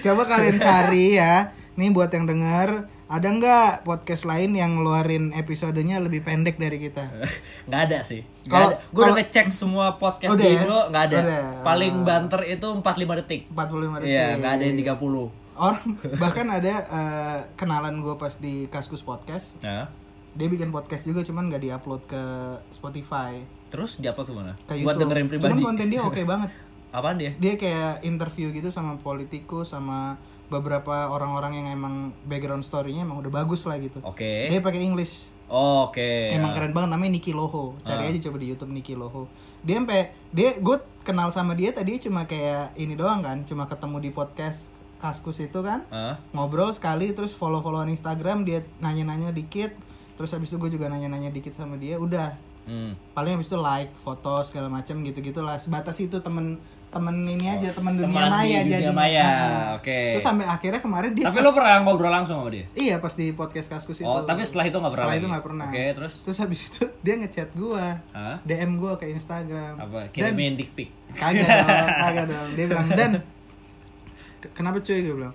Coba 0.00 0.22
kalian 0.26 0.58
cari 0.58 1.16
ya. 1.16 1.50
Nih 1.76 1.92
buat 1.92 2.08
yang 2.08 2.24
denger, 2.24 2.88
ada 3.06 3.28
nggak 3.30 3.84
podcast 3.84 4.24
lain 4.24 4.52
yang 4.52 4.76
ngeluarin 4.76 5.32
episodenya 5.32 5.96
lebih 5.96 6.20
pendek 6.20 6.56
dari 6.56 6.76
kita? 6.78 7.04
Nggak 7.68 7.80
ada 7.84 7.98
sih 8.00 8.24
Kalau- 8.46 8.72
ada. 8.72 8.80
Gue 8.88 9.02
udah 9.02 9.16
ngecek 9.16 9.48
semua 9.50 9.86
podcast 9.94 10.32
Udah 10.32 10.40
di 10.40 10.52
ya? 10.52 10.60
Indo 10.60 10.78
Nggak 10.88 11.04
ada 11.04 11.16
Udah. 11.20 11.44
Paling 11.62 11.94
banter 12.02 12.40
itu 12.46 12.68
45 12.70 13.20
detik 13.20 13.40
45 13.50 14.00
detik. 14.00 14.08
Iya 14.08 14.26
nggak 14.36 14.52
ada 14.52 14.64
yang 14.64 14.76
30 14.96 15.56
Orang 15.56 15.84
bahkan 16.16 16.46
ada 16.48 16.72
eh, 16.84 17.38
kenalan 17.54 18.00
gue 18.00 18.14
pas 18.16 18.32
di 18.34 18.68
Kaskus 18.68 19.00
Podcast. 19.00 19.56
Nah 19.60 20.05
Dia 20.36 20.46
bikin 20.46 20.68
podcast 20.68 21.02
juga 21.02 21.20
cuman 21.22 21.48
nggak 21.48 21.62
diupload 21.62 22.02
ke 22.04 22.22
Spotify, 22.70 23.40
Terus 23.66 23.96
di 23.96 24.06
apa 24.06 24.20
tuh 24.20 24.36
mana? 24.36 24.52
ke 24.60 24.78
Buat 24.78 24.94
YouTube. 24.94 25.00
dengerin 25.02 25.26
Cuman 25.26 25.32
pribadi 25.32 25.62
konten 25.64 25.86
dia 25.88 26.00
oke 26.02 26.20
banget. 26.32 26.50
Apaan 26.88 27.16
dia? 27.16 27.32
dia 27.34 27.54
kayak 27.54 28.00
interview 28.02 28.48
gitu 28.50 28.68
sama 28.68 28.96
politikus 28.96 29.68
sama 29.70 30.16
beberapa 30.46 31.10
orang-orang 31.10 31.58
yang 31.58 31.66
emang 31.70 31.94
background 32.22 32.62
story-nya 32.62 33.02
emang 33.02 33.18
udah 33.18 33.32
bagus 33.34 33.64
lah 33.64 33.76
gitu. 33.76 33.98
Oke 34.00 34.46
Dia 34.46 34.60
pakai 34.60 34.80
English. 34.80 35.28
Oke 35.46 36.30
Emang 36.30 36.52
keren 36.52 36.70
banget 36.70 36.90
namanya 36.90 37.12
Niki 37.12 37.30
Loho. 37.30 37.74
Cari 37.80 38.02
Ah. 38.02 38.08
aja 38.08 38.18
coba 38.22 38.36
di 38.38 38.46
YouTube 38.48 38.70
Niki 38.70 38.94
Loho. 38.94 39.26
Dia 39.60 39.76
sampai 39.76 40.14
dia 40.30 40.54
gue 40.54 40.76
kenal 41.00 41.28
sama 41.30 41.52
dia 41.52 41.70
tadi 41.70 41.98
cuma 41.98 42.24
kayak 42.24 42.74
ini 42.74 42.94
doang 42.94 43.20
kan, 43.20 43.42
cuma 43.42 43.64
ketemu 43.64 44.00
di 44.00 44.10
podcast 44.10 44.70
Kaskus 44.96 45.38
itu 45.38 45.60
kan. 45.60 45.84
Hah? 45.86 46.16
Ngobrol 46.30 46.72
sekali 46.72 47.12
terus 47.12 47.30
follow-followan 47.30 47.90
Instagram, 47.90 48.42
dia 48.42 48.64
nanya-nanya 48.78 49.28
dikit. 49.30 49.76
Terus 50.16 50.30
habis 50.30 50.48
itu 50.48 50.56
gue 50.56 50.70
juga 50.70 50.86
nanya-nanya 50.86 51.28
dikit 51.28 51.52
sama 51.52 51.76
dia, 51.76 51.96
udah 51.96 52.32
Hmm. 52.64 52.98
paling 53.12 53.30
habis 53.32 53.46
itu 53.46 53.54
like 53.54 53.94
foto 53.94 54.42
segala 54.42 54.66
macam 54.66 54.98
gitu 55.00 55.22
gitulah 55.22 55.54
sebatas 55.54 55.94
itu 55.96 56.18
temen 56.18 56.58
temen 56.88 57.14
ini 57.22 57.46
aja 57.46 57.70
temen 57.70 57.94
dunia 57.94 58.10
Teman 58.18 58.32
maya 58.32 58.58
dunia 58.58 58.74
jadi 58.74 58.90
maya, 58.90 59.22
Ah. 59.22 59.78
oke. 59.78 59.98
terus 60.10 60.24
sampai 60.24 60.42
akhirnya 60.44 60.80
kemarin 60.80 61.14
dia 61.14 61.30
Tapi 61.30 61.36
pas- 61.36 61.46
lo 61.46 61.52
pernah 61.52 61.78
ngobrol 61.78 62.10
langsung 62.10 62.42
sama 62.42 62.50
dia? 62.50 62.66
iya 62.74 62.98
pas 62.98 63.14
di 63.14 63.30
podcast 63.30 63.70
kaskus 63.70 64.02
itu 64.02 64.08
Oh, 64.08 64.18
tapi 64.20 64.42
setelah 64.42 64.66
itu 64.66 64.74
nggak 64.74 64.88
pernah 64.88 64.98
setelah 64.98 65.06
lagi? 65.06 65.20
itu 65.20 65.28
nggak 65.30 65.44
pernah 65.46 65.66
Oke, 65.68 65.84
terus? 65.94 66.14
terus 66.20 66.38
habis 66.40 66.60
itu 66.64 66.82
dia 67.04 67.14
ngechat 67.16 67.48
gua 67.54 67.86
Hah? 68.10 68.36
dm 68.42 68.70
gua 68.76 68.92
ke 68.96 69.06
instagram 69.06 69.74
Apa? 69.78 69.98
dan 70.02 70.10
Kirimin 70.10 70.54
dick 70.56 70.70
pic 70.72 70.90
kagak 71.12 71.46
dong 71.46 71.86
kagak 72.02 72.24
dong 72.26 72.48
dia 72.52 72.64
bilang 72.66 72.88
dan 72.90 73.10
"Ke- 74.42 74.50
kenapa 74.52 74.78
cuy 74.80 74.98
gue 75.00 75.14
bilang 75.14 75.34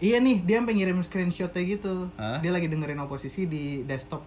iya 0.00 0.16
nih 0.18 0.40
dia 0.40 0.58
sampai 0.58 0.74
ngirim 0.74 0.98
screenshotnya 1.00 1.62
gitu 1.62 2.08
Hah? 2.16 2.40
dia 2.40 2.50
lagi 2.50 2.66
dengerin 2.66 3.00
oposisi 3.00 3.44
di 3.44 3.84
desktop 3.84 4.24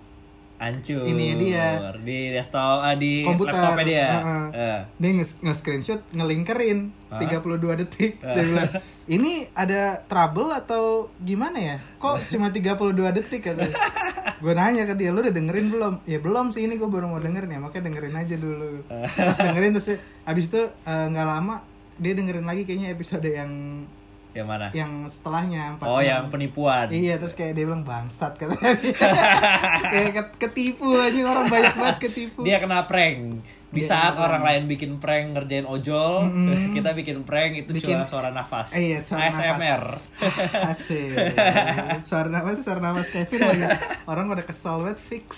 Hancur. 0.64 1.04
Ininya 1.04 1.36
dia. 1.44 1.66
Di 2.00 2.32
desktop, 2.32 2.80
ah, 2.80 2.96
di 2.96 3.28
Komputer. 3.28 3.52
laptopnya 3.52 3.84
dia. 3.84 4.06
Heeh. 4.08 4.46
Eh. 4.56 4.80
dia 4.96 5.10
nge- 5.12 5.40
nge-screenshot 5.44 6.02
ngelinkerin 6.16 6.88
Hah? 7.12 7.20
32 7.20 7.82
detik 7.84 8.16
dia 8.24 8.44
bilang 8.48 8.72
ini 9.06 9.52
ada 9.52 10.00
trouble 10.08 10.56
atau 10.56 11.12
gimana 11.20 11.60
ya 11.60 11.78
kok 12.00 12.24
cuma 12.32 12.48
32 12.48 12.96
detik 13.12 13.44
kata 13.44 13.68
gue 14.40 14.54
nanya 14.56 14.88
ke 14.88 14.96
dia 14.96 15.12
lu 15.12 15.20
udah 15.20 15.36
dengerin 15.36 15.68
belum 15.68 15.94
ya 16.08 16.24
belum 16.24 16.56
sih 16.56 16.64
ini 16.64 16.80
gue 16.80 16.88
baru 16.88 17.12
mau 17.12 17.20
dengerin 17.20 17.54
ya 17.54 17.60
makanya 17.60 17.92
dengerin 17.92 18.16
aja 18.16 18.36
dulu 18.40 18.88
pas 18.88 19.36
dengerin 19.36 19.72
terus 19.76 20.00
abis 20.24 20.46
itu 20.48 20.62
eh, 20.64 21.06
nggak 21.12 21.28
lama 21.28 21.60
dia 22.00 22.14
dengerin 22.16 22.48
lagi 22.48 22.64
kayaknya 22.64 22.96
episode 22.96 23.28
yang 23.28 23.52
Yang 24.34 24.48
mana? 24.50 24.68
yang 24.74 24.92
setelahnya 25.06 25.78
empat 25.78 25.86
oh, 25.86 26.02
yang 26.02 26.26
penipuan. 26.34 26.90
Iya 26.90 27.22
terus 27.22 27.38
kayak 27.38 27.54
dia 27.54 27.70
bilang 27.70 27.86
bangsat 27.86 28.34
katanya 28.34 28.74
kayak 29.94 30.12
ket- 30.12 30.36
ketipu 30.42 30.90
aja 30.98 31.22
orang 31.30 31.46
banyak 31.46 31.74
banget 31.78 31.98
ketipu. 32.02 32.42
Dia 32.42 32.58
kena 32.58 32.90
prank. 32.90 33.46
Di 33.74 33.82
Dia 33.82 33.90
saat 33.90 34.14
orang 34.18 34.46
lain 34.46 34.70
bikin 34.70 35.02
prank 35.02 35.34
ngerjain 35.34 35.66
ojol, 35.66 36.30
kita 36.78 36.94
bikin 36.94 37.26
prank 37.26 37.58
itu 37.58 37.74
Bikin- 37.74 37.98
cuma 37.98 38.06
suara 38.06 38.30
nafas. 38.30 38.70
Eh, 38.78 38.94
iya, 38.94 39.00
suara 39.02 39.34
ASMR. 39.34 39.98
Asik. 40.70 41.10
Suara 42.06 42.30
nafas, 42.30 42.62
suara 42.62 42.82
nafas 42.82 43.10
Kevin 43.10 43.42
lagi. 43.42 43.66
Orang 44.06 44.30
udah 44.30 44.46
kesel 44.46 44.78
banget 44.82 45.02
fix. 45.02 45.30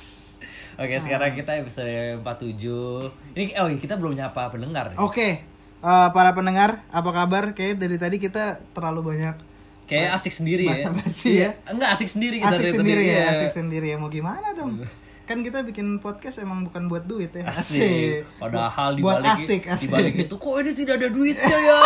Oke, 0.75 0.99
sekarang 0.99 1.31
kita 1.31 1.55
episode 1.55 2.19
47. 2.19 3.39
Ini 3.39 3.55
oh 3.55 3.71
iya, 3.71 3.79
kita 3.79 3.95
belum 3.95 4.19
nyapa 4.19 4.51
pendengar. 4.51 4.91
Oke. 4.99 5.54
Eh, 5.85 6.09
para 6.09 6.33
pendengar, 6.33 6.81
apa 6.89 7.09
kabar? 7.13 7.53
Kayak 7.53 7.77
dari 7.77 7.97
tadi 8.01 8.17
kita 8.17 8.65
terlalu 8.73 9.13
banyak 9.13 9.37
Kayak 9.85 10.17
asik 10.17 10.33
sendiri 10.33 10.65
ya. 10.65 10.73
Basa-basi 10.73 11.31
ya. 11.45 11.49
Enggak 11.69 11.89
asik 11.93 12.09
sendiri 12.09 12.41
kita 12.41 12.57
asik 12.57 12.61
dari 12.65 12.71
sendiri 12.73 13.03
tadi. 13.05 13.13
ya, 13.13 13.17
Iya. 13.21 13.29
asik 13.37 13.51
sendiri 13.53 13.87
ya. 13.93 13.97
Mau 14.01 14.09
gimana 14.09 14.47
dong? 14.57 14.81
Kan 15.29 15.41
kita 15.45 15.61
bikin 15.61 16.01
podcast 16.01 16.41
emang 16.41 16.65
bukan 16.65 16.89
buat 16.89 17.05
duit 17.05 17.29
ya. 17.33 17.45
Asik. 17.45 18.25
Padahal 18.41 18.97
di 18.97 19.01
buat 19.05 19.21
balik 19.21 19.37
asik, 19.37 19.69
asik. 19.69 19.89
di 19.89 19.93
balik 19.93 20.13
itu 20.25 20.35
kok 20.37 20.55
ini 20.57 20.71
tidak 20.73 20.93
ada 21.01 21.09
duitnya 21.13 21.57
ya. 21.69 21.79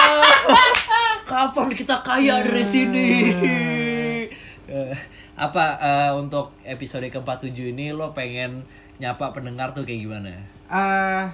Kapan 1.30 1.68
kita 1.76 1.96
kaya 2.00 2.40
dari 2.40 2.64
sini? 2.64 3.08
Eh, 4.70 4.96
apa 5.36 5.66
eh, 5.80 6.12
untuk 6.16 6.56
episode 6.64 7.08
ke-47 7.12 7.76
ini 7.76 7.92
lo 7.92 8.16
pengen 8.16 8.64
nyapa 9.00 9.36
pendengar 9.36 9.76
tuh 9.76 9.84
kayak 9.84 10.08
gimana? 10.08 10.40
Eh, 10.72 11.26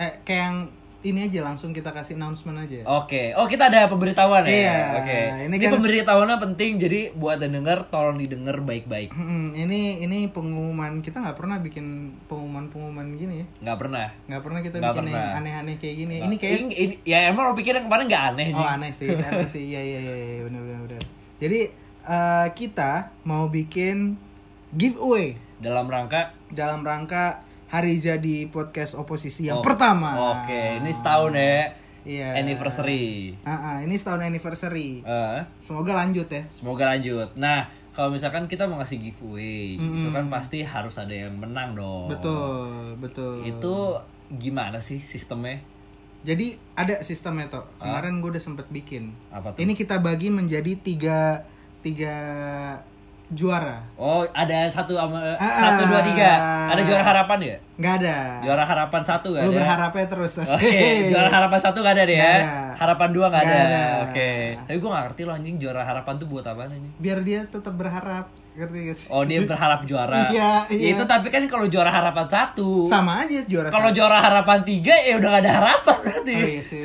eh 0.00 0.12
kayak 0.24 0.40
yang 0.40 0.58
ini 1.00 1.24
aja 1.24 1.40
langsung 1.40 1.72
kita 1.72 1.96
kasih 1.96 2.20
announcement 2.20 2.60
aja. 2.60 2.84
Oke, 2.84 3.32
oh 3.32 3.48
kita 3.48 3.72
ada 3.72 3.88
pemberitahuan 3.88 4.44
ya. 4.44 4.52
Iya, 4.52 4.78
Oke, 5.00 5.18
ini 5.48 5.56
ini, 5.56 5.56
kan- 5.56 5.72
pemberitahuannya 5.80 6.36
penting, 6.36 6.76
jadi 6.76 7.00
buat 7.16 7.40
yang 7.40 7.60
denger 7.60 7.88
tolong 7.88 8.20
didengar 8.20 8.60
baik-baik. 8.60 9.08
Hmm, 9.10 9.56
ini 9.56 10.04
ini 10.04 10.28
pengumuman 10.28 11.00
kita 11.00 11.24
nggak 11.24 11.36
pernah 11.40 11.56
bikin 11.58 12.12
pengumuman-pengumuman 12.28 13.16
gini 13.16 13.34
ya. 13.40 13.46
Nggak 13.64 13.78
pernah. 13.80 14.06
Nggak 14.28 14.42
pernah 14.44 14.60
kita 14.60 14.76
Nggak 14.76 14.92
bikin 14.92 15.06
yang 15.08 15.28
aneh-aneh 15.40 15.76
kayak 15.80 15.96
gini. 15.96 16.14
Ini 16.20 16.34
kayak 16.36 16.52
ini, 16.60 16.74
ini- 16.76 17.00
ya 17.08 17.18
emang 17.32 17.48
lo 17.48 17.54
pikir 17.56 17.72
yang 17.72 17.88
kemarin 17.88 18.04
nggak 18.04 18.24
aneh 18.36 18.46
oh 18.52 18.60
nih. 18.60 18.68
aneh 18.76 18.90
sih, 18.92 19.08
aneh 19.08 19.48
sih. 19.48 19.64
Iya 19.64 19.80
iya 19.80 19.98
iya 20.04 20.14
iya 20.16 20.40
benar 20.44 20.60
benar 20.60 20.80
benar. 20.84 21.02
Jadi 21.40 21.60
eh, 22.00 22.46
kita 22.52 22.92
mau 23.24 23.48
bikin 23.48 24.20
giveaway 24.70 25.36
Dalam 25.60 25.88
rangka 25.88 26.32
dalam 26.48 26.80
rangka 26.80 27.44
hari 27.70 27.96
jadi 27.96 28.50
podcast 28.50 28.92
oposisi 28.92 29.46
yang 29.46 29.58
Oh, 29.58 29.64
pertama. 29.64 30.42
Oke, 30.42 30.82
ini 30.82 30.90
setahun 30.90 31.32
ya. 31.32 31.70
Iya. 32.00 32.32
Anniversary. 32.34 33.36
Ah, 33.44 33.52
ah, 33.52 33.76
ini 33.80 33.94
setahun 33.94 34.20
anniversary. 34.20 35.00
Eh, 35.00 35.38
Semoga 35.60 35.94
lanjut 35.94 36.26
ya. 36.26 36.42
semoga 36.50 36.88
lanjut. 36.88 37.30
Nah, 37.36 37.68
kalau 37.92 38.10
misalkan 38.10 38.46
kita 38.46 38.64
mau 38.64 38.80
ngasih 38.80 38.98
giveaway, 38.98 39.76
Mm-mm. 39.76 40.00
itu 40.00 40.08
kan 40.08 40.26
pasti 40.26 40.64
harus 40.64 40.96
ada 40.96 41.12
yang 41.12 41.36
menang 41.36 41.76
dong. 41.76 42.08
Betul, 42.08 42.96
betul. 42.96 43.44
Itu 43.44 44.00
gimana 44.32 44.80
sih 44.80 44.98
sistemnya? 44.98 45.60
Jadi 46.20 46.56
ada 46.72 47.00
sistemnya 47.00 47.48
toh. 47.48 47.64
Kemarin 47.76 48.18
gue 48.18 48.32
udah 48.32 48.42
sempet 48.42 48.66
bikin. 48.68 49.12
Apa 49.28 49.52
tuh? 49.52 49.60
Ini 49.60 49.72
kita 49.72 50.00
bagi 50.00 50.28
menjadi 50.28 50.72
tiga 50.76 51.44
tiga 51.80 52.16
juara. 53.30 53.78
Oh, 53.94 54.26
ada 54.26 54.66
satu 54.66 54.92
sama 54.92 55.22
Ah, 55.34 55.54
satu 55.72 55.86
dua 55.86 56.02
tiga. 56.02 56.32
Ada 56.66 56.82
juara 56.82 57.04
harapan 57.04 57.38
ya? 57.40 57.56
Nggak 57.76 57.94
ada. 58.02 58.16
Juara 58.42 58.64
harapan 58.64 59.02
satu 59.02 59.26
gak 59.30 59.42
Lu 59.42 59.50
ada? 59.50 59.58
berharapnya 59.58 60.06
terus. 60.06 60.32
Oke, 60.44 60.74
juara 61.08 61.30
harapan 61.30 61.58
satu 61.58 61.78
gak 61.80 61.94
ada 61.94 62.04
deh 62.04 62.14
ya? 62.14 62.20
Nggak 62.20 62.34
ada. 62.34 62.50
Harapan 62.76 63.08
dua 63.10 63.26
gak 63.28 63.40
Nggak 63.40 63.54
ada. 63.56 63.66
ada. 63.70 63.82
Oke. 64.04 64.30
Tapi 64.60 64.76
gue 64.76 64.90
gak 64.90 65.04
ngerti 65.06 65.22
loh 65.22 65.34
anjing 65.34 65.56
juara 65.56 65.82
harapan 65.82 66.14
tuh 66.16 66.26
buat 66.26 66.44
apa 66.44 66.60
anjing? 66.66 66.84
Biar 66.96 67.18
dia 67.20 67.40
tetap 67.44 67.74
berharap. 67.74 68.26
Ngerti 68.50 68.78
gak 68.82 68.96
sih? 68.98 69.06
Oh 69.08 69.22
dia 69.22 69.38
berharap 69.40 69.80
juara. 69.84 70.16
Iya, 70.28 70.66
Ya, 70.66 70.74
iya. 70.74 70.88
itu 70.92 71.02
tapi 71.04 71.28
kan 71.28 71.46
kalau 71.46 71.66
juara 71.66 71.88
harapan 71.88 72.26
satu. 72.26 72.84
Sama 72.84 73.22
aja 73.22 73.38
juara 73.44 73.68
Kalau 73.68 73.90
juara 73.90 74.18
harapan 74.18 74.58
tiga 74.60 74.92
ya 74.96 75.14
udah 75.16 75.28
gak 75.30 75.42
ada 75.46 75.52
harapan 75.54 75.96
berarti. 76.02 76.34
Oh 76.34 76.48
iya 76.50 76.62
sih, 76.62 76.80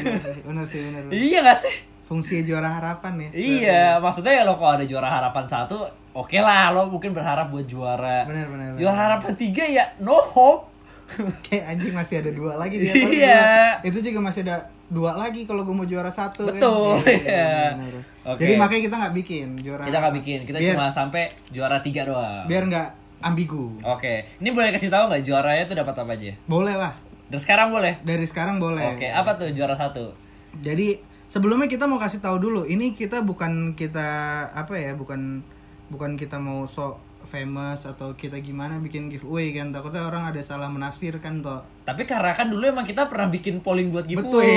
bener 0.45 0.63
sih. 0.63 0.81
Bener. 0.83 1.01
Iya 1.09 1.39
gak 1.43 1.57
sih? 1.59 1.75
Fungsi 2.05 2.45
juara 2.45 2.69
harapan 2.71 3.17
ya. 3.19 3.29
Iya, 3.33 3.83
maksudnya 3.97 4.29
ya 4.31 4.45
lo 4.45 4.53
kalau 4.55 4.77
ada 4.77 4.85
juara 4.85 5.09
harapan 5.09 5.41
satu, 5.43 5.89
oke 6.15 6.37
lah 6.39 6.71
lo 6.71 6.87
mungkin 6.87 7.11
berharap 7.11 7.51
buat 7.51 7.67
juara. 7.67 8.23
Bener, 8.23 8.47
bener, 8.47 8.73
bener. 8.73 8.79
Juara 8.79 8.95
harapan 8.95 9.35
tiga 9.35 9.67
ya 9.67 9.83
no 9.99 10.15
hope. 10.15 10.71
Kayak 11.45 11.77
anjing 11.77 11.93
masih 11.93 12.15
ada 12.23 12.31
dua 12.33 12.57
lagi 12.57 12.81
di 12.81 12.89
atas 12.89 13.11
Iya. 13.13 13.45
Itu 13.85 13.99
juga 14.01 14.25
masih 14.25 14.41
ada 14.47 14.73
dua 14.89 15.13
lagi 15.13 15.45
kalau 15.45 15.65
gue 15.65 15.75
mau 15.75 15.85
juara 15.85 16.09
satu 16.09 16.49
Betul, 16.49 17.01
kan. 17.01 17.09
iya. 17.09 17.73
bener, 17.77 17.93
bener. 17.93 18.03
Oke. 18.25 18.39
Jadi 18.41 18.53
makanya 18.57 18.81
kita 18.89 18.95
nggak 19.01 19.13
bikin 19.17 19.47
juara. 19.61 19.83
Kita 19.85 19.97
nggak 20.01 20.15
bikin, 20.21 20.39
kita 20.49 20.57
biar, 20.61 20.73
cuma 20.73 20.85
sampai 20.89 21.23
juara 21.53 21.77
tiga 21.81 22.01
doang. 22.09 22.45
biar 22.49 22.63
nggak 22.65 22.89
ambigu. 23.21 23.81
Oke, 23.81 24.29
ini 24.41 24.49
boleh 24.53 24.69
kasih 24.73 24.89
tahu 24.93 25.09
nggak 25.09 25.23
juaranya 25.25 25.63
tuh 25.65 25.77
dapat 25.77 25.95
apa 25.97 26.11
aja? 26.13 26.33
Boleh 26.45 26.75
lah. 26.77 26.93
Dan 27.25 27.39
sekarang 27.41 27.73
boleh. 27.73 27.97
Dari 28.05 28.25
sekarang 28.29 28.61
boleh. 28.61 28.97
Oke, 28.97 29.09
apa 29.09 29.33
tuh 29.37 29.49
juara 29.53 29.73
satu? 29.73 30.13
Jadi 30.61 31.01
sebelumnya 31.25 31.65
kita 31.65 31.89
mau 31.89 31.97
kasih 31.97 32.21
tahu 32.21 32.37
dulu. 32.37 32.61
Ini 32.69 32.93
kita 32.93 33.25
bukan 33.25 33.73
kita 33.73 34.07
apa 34.53 34.73
ya, 34.77 34.93
bukan 34.93 35.41
bukan 35.87 36.13
kita 36.13 36.35
mau 36.35 36.63
sok 36.63 36.97
famous 37.23 37.83
atau 37.83 38.13
kita 38.13 38.37
gimana 38.37 38.77
bikin 38.77 39.07
giveaway 39.07 39.49
kan. 39.51 39.69
Takutnya 39.69 40.03
orang 40.03 40.27
ada 40.27 40.37
salah 40.39 40.67
menafsirkan 40.67 41.41
toh. 41.41 41.65
Tapi 41.81 42.03
karena 42.03 42.31
kan 42.31 42.45
dulu 42.45 42.61
emang 42.63 42.83
kita 42.83 43.05
pernah 43.05 43.27
bikin 43.27 43.59
polling 43.59 43.89
buat 43.89 44.05
giveaway. 44.05 44.53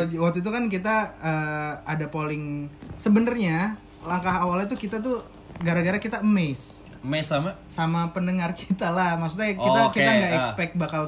Betul. 0.00 0.18
Waktu 0.18 0.38
itu 0.40 0.50
kan 0.50 0.64
kita 0.66 0.94
eh, 1.18 1.72
ada 1.84 2.06
polling. 2.06 2.68
Sebenarnya 2.96 3.76
langkah 4.02 4.40
awalnya 4.40 4.66
tuh 4.66 4.76
kita 4.76 4.98
tuh 4.98 5.20
gara-gara 5.58 5.94
kita 5.96 6.20
amazed 6.20 6.82
Mes 7.02 7.22
sama? 7.22 7.54
sama 7.66 8.08
pendengar 8.10 8.54
kita 8.58 8.88
lah. 8.88 9.14
Maksudnya 9.16 9.52
Oh, 9.54 9.62
kita 9.62 9.80
oke. 9.84 9.94
kita 9.94 10.10
nggak 10.12 10.32
Ah. 10.32 10.38
expect 10.40 10.72
bakal 10.74 11.04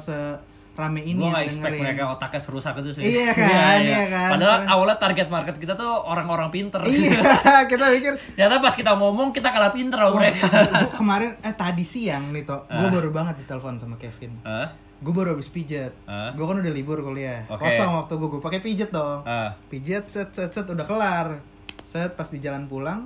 serame 0.74 1.00
ini 1.00 1.16
Gue 1.16 1.30
gak 1.30 1.46
expect 1.46 1.70
dengerin. 1.70 1.86
mereka 1.86 2.02
otaknya 2.10 2.40
serusak 2.40 2.74
itu 2.76 2.90
sih. 2.92 3.02
Iya 3.06 3.30
kan, 3.30 3.78
iya 3.80 4.02
kan. 4.06 4.28
Padahal 4.34 4.52
Karena- 4.58 4.70
awalnya 4.70 4.96
target 4.98 5.28
market 5.28 5.54
kita 5.56 5.72
tuh 5.72 5.86
orang-orang 5.86 6.50
pinter. 6.50 6.82
Iya, 6.82 7.14
kita 7.70 7.84
pikir 7.92 8.12
Ternyata 8.34 8.58
pas 8.58 8.74
kita 8.74 8.90
ngomong 8.92 9.30
kita 9.30 9.48
kalah 9.48 9.70
pinter 9.70 9.94
Wah, 9.96 10.10
mereka. 10.12 10.44
gua 10.44 10.90
kemarin 10.92 11.30
eh 11.40 11.54
tadi 11.54 11.82
siang 11.82 12.28
nih 12.28 12.42
toh, 12.42 12.66
gue 12.66 12.74
Ah. 12.80 12.90
baru 12.90 13.08
banget 13.08 13.38
ditelepon 13.40 13.78
sama 13.78 13.94
Kevin. 13.96 14.34
Hah? 14.42 14.74
Gue 14.96 15.12
baru 15.12 15.32
habis 15.32 15.46
pijat. 15.46 15.94
Ah. 16.04 16.32
Gue 16.32 16.42
kan 16.42 16.58
udah 16.58 16.72
libur 16.72 16.98
kuliah. 17.00 17.46
Oke. 17.46 17.62
Kosong 17.62 17.94
waktu 17.94 18.14
gue, 18.14 18.28
gue 18.30 18.40
pakai 18.40 18.58
pijat 18.58 18.90
dong. 18.90 19.22
Ah. 19.22 19.54
Pijat 19.64 20.06
set 20.06 20.30
set 20.30 20.50
set 20.50 20.66
udah 20.66 20.82
kelar. 20.82 21.38
Set 21.80 22.12
pas 22.12 22.26
di 22.26 22.38
jalan 22.38 22.64
pulang, 22.64 23.04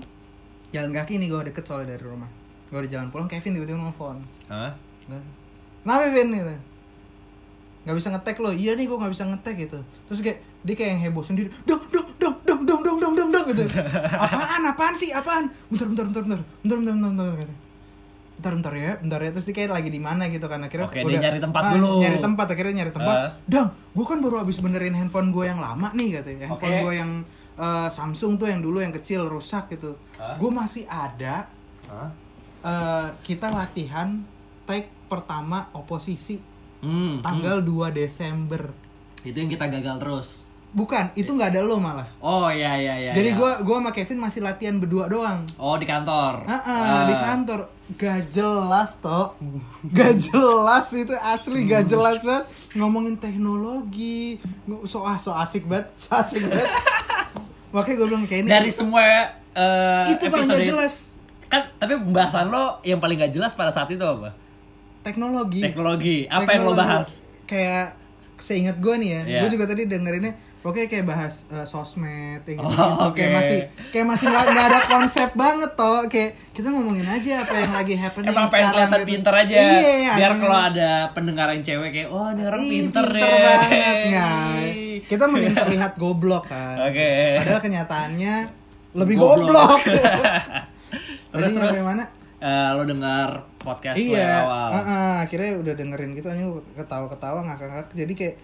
jalan 0.69 0.89
kaki 0.91 1.17
nih 1.17 1.29
gue 1.29 1.41
deket 1.45 1.63
soalnya 1.63 1.93
dari 1.93 2.07
rumah. 2.07 2.31
Gue 2.67 2.81
di 2.81 2.91
jalan 2.91 3.09
pulang, 3.09 3.27
Kevin 3.27 3.53
tiba-tiba 3.55 3.77
nelfon. 3.77 4.23
Hah? 4.47 4.73
Kenapa 5.79 6.05
Kevin 6.07 6.29
gitu? 6.33 6.55
Gak 7.89 7.97
bisa 7.97 8.13
ngetek 8.13 8.37
lo, 8.37 8.53
iya 8.53 8.77
nih 8.77 8.85
gue 8.85 8.99
gak 9.01 9.09
bisa 9.09 9.25
ngetek 9.25 9.55
gitu. 9.65 9.81
Terus 10.05 10.21
kayak, 10.21 10.39
dia 10.61 10.75
kayak 10.77 10.91
yang 10.93 11.03
heboh 11.09 11.25
sendiri. 11.25 11.49
Dong, 11.65 11.81
dong, 11.89 12.13
dong, 12.21 12.37
dong, 12.45 12.61
dong, 12.69 12.81
dong, 12.85 12.99
dong, 13.01 13.15
dong, 13.17 13.31
dong 13.33 13.45
gitu. 13.49 13.65
Apaan, 14.29 14.63
apaan 14.63 14.93
sih, 14.93 15.09
apaan? 15.09 15.49
Bentar, 15.73 15.89
bentar, 15.89 16.05
bentar, 16.05 16.23
bentar. 16.23 16.41
Bentar, 16.61 16.77
bentar, 16.77 16.93
bentar, 16.93 17.09
bentar, 17.09 17.33
bentar. 17.33 17.49
Bentar, 18.39 18.53
bentar 18.55 18.75
ya, 18.77 18.93
bentar 19.01 19.19
ya. 19.19 19.31
Terus 19.33 19.47
dia 19.49 19.55
kayak 19.57 19.71
lagi 19.73 19.89
di 19.89 19.99
mana 19.99 20.29
gitu 20.29 20.47
kan. 20.47 20.61
Akhirnya 20.61 20.87
Oke, 20.87 21.01
dia 21.01 21.19
nyari 21.19 21.41
tempat 21.41 21.63
dulu. 21.75 21.91
Nyari 21.99 22.19
tempat, 22.21 22.47
akhirnya 22.53 22.75
nyari 22.85 22.93
tempat. 22.93 23.17
Ah. 23.19 23.31
Dang, 23.49 23.69
gue 23.73 24.05
kan 24.07 24.19
baru 24.21 24.37
habis 24.45 24.61
benerin 24.61 24.93
handphone 24.93 25.33
gue 25.33 25.43
yang 25.43 25.59
lama 25.59 25.89
nih 25.91 26.21
katanya. 26.21 26.47
Handphone 26.53 26.77
Oke. 26.77 26.83
gue 26.87 26.93
yang 26.93 27.11
eh, 27.57 27.89
Samsung 27.89 28.37
tuh 28.37 28.47
yang 28.47 28.61
dulu 28.61 28.79
yang 28.79 28.93
kecil 28.93 29.27
rusak 29.27 29.73
gitu. 29.73 29.97
Ah. 30.21 30.37
Gue 30.37 30.53
masih 30.53 30.85
ada 30.87 31.49
Hah? 31.89 32.13
eh, 32.63 33.09
Kita 33.25 33.51
latihan 33.51 34.23
tag 34.69 34.87
pertama 35.09 35.73
oposisi 35.73 36.39
Hmm. 36.79 37.21
tanggal 37.25 37.63
2 37.63 37.91
Desember. 37.91 38.71
Itu 39.27 39.35
yang 39.35 39.51
kita 39.51 39.67
gagal 39.67 39.97
terus. 39.99 40.29
Bukan, 40.69 41.17
itu 41.17 41.33
nggak 41.33 41.57
ada 41.57 41.65
lo 41.65 41.81
malah. 41.81 42.05
Oh 42.21 42.53
iya 42.53 42.77
iya 42.77 42.95
iya. 43.01 43.13
Jadi 43.17 43.33
iya. 43.33 43.39
gua 43.41 43.65
gua 43.65 43.81
sama 43.81 43.91
Kevin 43.91 44.21
masih 44.21 44.45
latihan 44.45 44.77
berdua 44.77 45.09
doang. 45.09 45.49
Oh 45.57 45.81
di 45.81 45.89
kantor. 45.89 46.45
Ah, 46.45 46.61
Ah. 46.61 47.03
di 47.09 47.17
kantor 47.17 47.61
gak 47.97 48.29
jelas 48.29 49.01
toh. 49.01 49.33
Gak 49.89 50.21
jelas 50.21 50.93
itu 50.93 51.17
asli 51.17 51.65
gak 51.65 51.89
jelas 51.89 52.21
banget 52.21 52.45
ngomongin 52.77 53.17
teknologi. 53.17 54.37
So 54.85 55.09
ah 55.09 55.17
so 55.17 55.33
asik 55.33 55.65
banget, 55.65 55.89
so 56.03 56.21
asik 56.21 56.45
banget. 56.45 56.69
Makanya 57.73 57.97
gue 57.97 58.07
bilang 58.13 58.25
kayak 58.29 58.45
ini 58.45 58.49
Dari 58.53 58.71
semua 58.73 59.01
eh, 59.57 60.13
itu 60.13 60.29
paling 60.29 60.49
gak 60.53 60.69
jelas. 60.69 61.17
Kan 61.49 61.65
tapi 61.81 61.97
pembahasan 61.97 62.53
lo 62.53 62.77
yang 62.85 63.01
paling 63.01 63.17
gak 63.17 63.33
jelas 63.33 63.57
pada 63.57 63.73
saat 63.73 63.89
itu 63.89 64.05
apa? 64.05 64.37
Teknologi. 65.09 65.61
Teknologi. 65.61 66.17
Apa 66.27 66.45
yang 66.51 66.63
lo 66.63 66.71
Teknologi. 66.71 66.79
bahas? 66.79 67.09
Kayak 67.45 67.87
seingat 68.39 68.77
gue 68.77 68.95
nih 68.95 69.09
ya, 69.09 69.21
Iya. 69.21 69.41
gue 69.41 69.51
juga 69.51 69.67
tadi 69.67 69.83
dengerinnya 69.85 70.31
pokoknya 70.61 70.87
kayak 70.87 71.07
bahas 71.07 71.43
eh, 71.49 71.65
sosmed 71.65 72.39
kayak 72.41 72.55
gitu, 72.57 72.71
Oh, 72.77 73.09
oke. 73.09 73.17
kayak 73.17 73.31
masih 73.33 73.59
kayak 73.91 74.07
masih 74.07 74.27
nggak 74.29 74.47
ada 74.65 74.81
konsep 74.87 75.31
banget 75.35 75.71
toh 75.75 76.07
kayak 76.07 76.39
kita 76.53 76.69
ngomongin 76.69 77.03
aja 77.05 77.43
apa 77.43 77.55
yang 77.57 77.73
lagi 77.73 77.95
happening 77.95 78.31
Emang 78.31 78.47
sekarang 78.47 78.71
kelihatan 78.77 79.01
gitu. 79.01 79.09
pinter 79.09 79.35
aja. 79.35 79.57
iya, 79.59 80.13
Biar 80.15 80.31
emang- 80.31 80.41
kalau 80.41 80.59
ada 80.61 80.91
pendengar 81.11 81.47
yang 81.51 81.63
cewek 81.65 81.91
kayak, 81.91 82.09
oh 82.09 82.27
ini 82.29 82.43
orang 82.45 82.61
Ih, 82.61 82.71
pinter, 82.71 83.07
pinter 83.09 83.27
ya. 83.29 83.41
banget 83.41 83.71
nggak 84.07 84.39
kita 85.05 85.25
mending 85.25 85.55
terlihat 85.57 85.93
goblok 85.97 86.45
kan 86.47 86.77
Oke. 86.85 87.11
padahal 87.35 87.61
kenyataannya 87.61 88.35
lebih 88.95 89.15
Goblok. 89.15 89.43
goblok, 89.51 89.81
terus 91.33 91.51
Tadi 91.51 91.59
terus 91.61 91.81
mana? 91.83 92.05
Eh, 92.39 92.71
lo 92.71 92.83
dengar 92.83 93.29
podcast 93.57 93.97
iya 93.97 94.43
awal. 94.43 94.71
heeh, 94.75 95.15
akhirnya 95.23 95.51
udah 95.57 95.75
dengerin 95.75 96.11
gitu 96.13 96.27
aja 96.27 96.45
ketawa-ketawa 96.77 97.43
ngakak-ngakak 97.45 97.93
jadi 97.93 98.13
kayak 98.13 98.37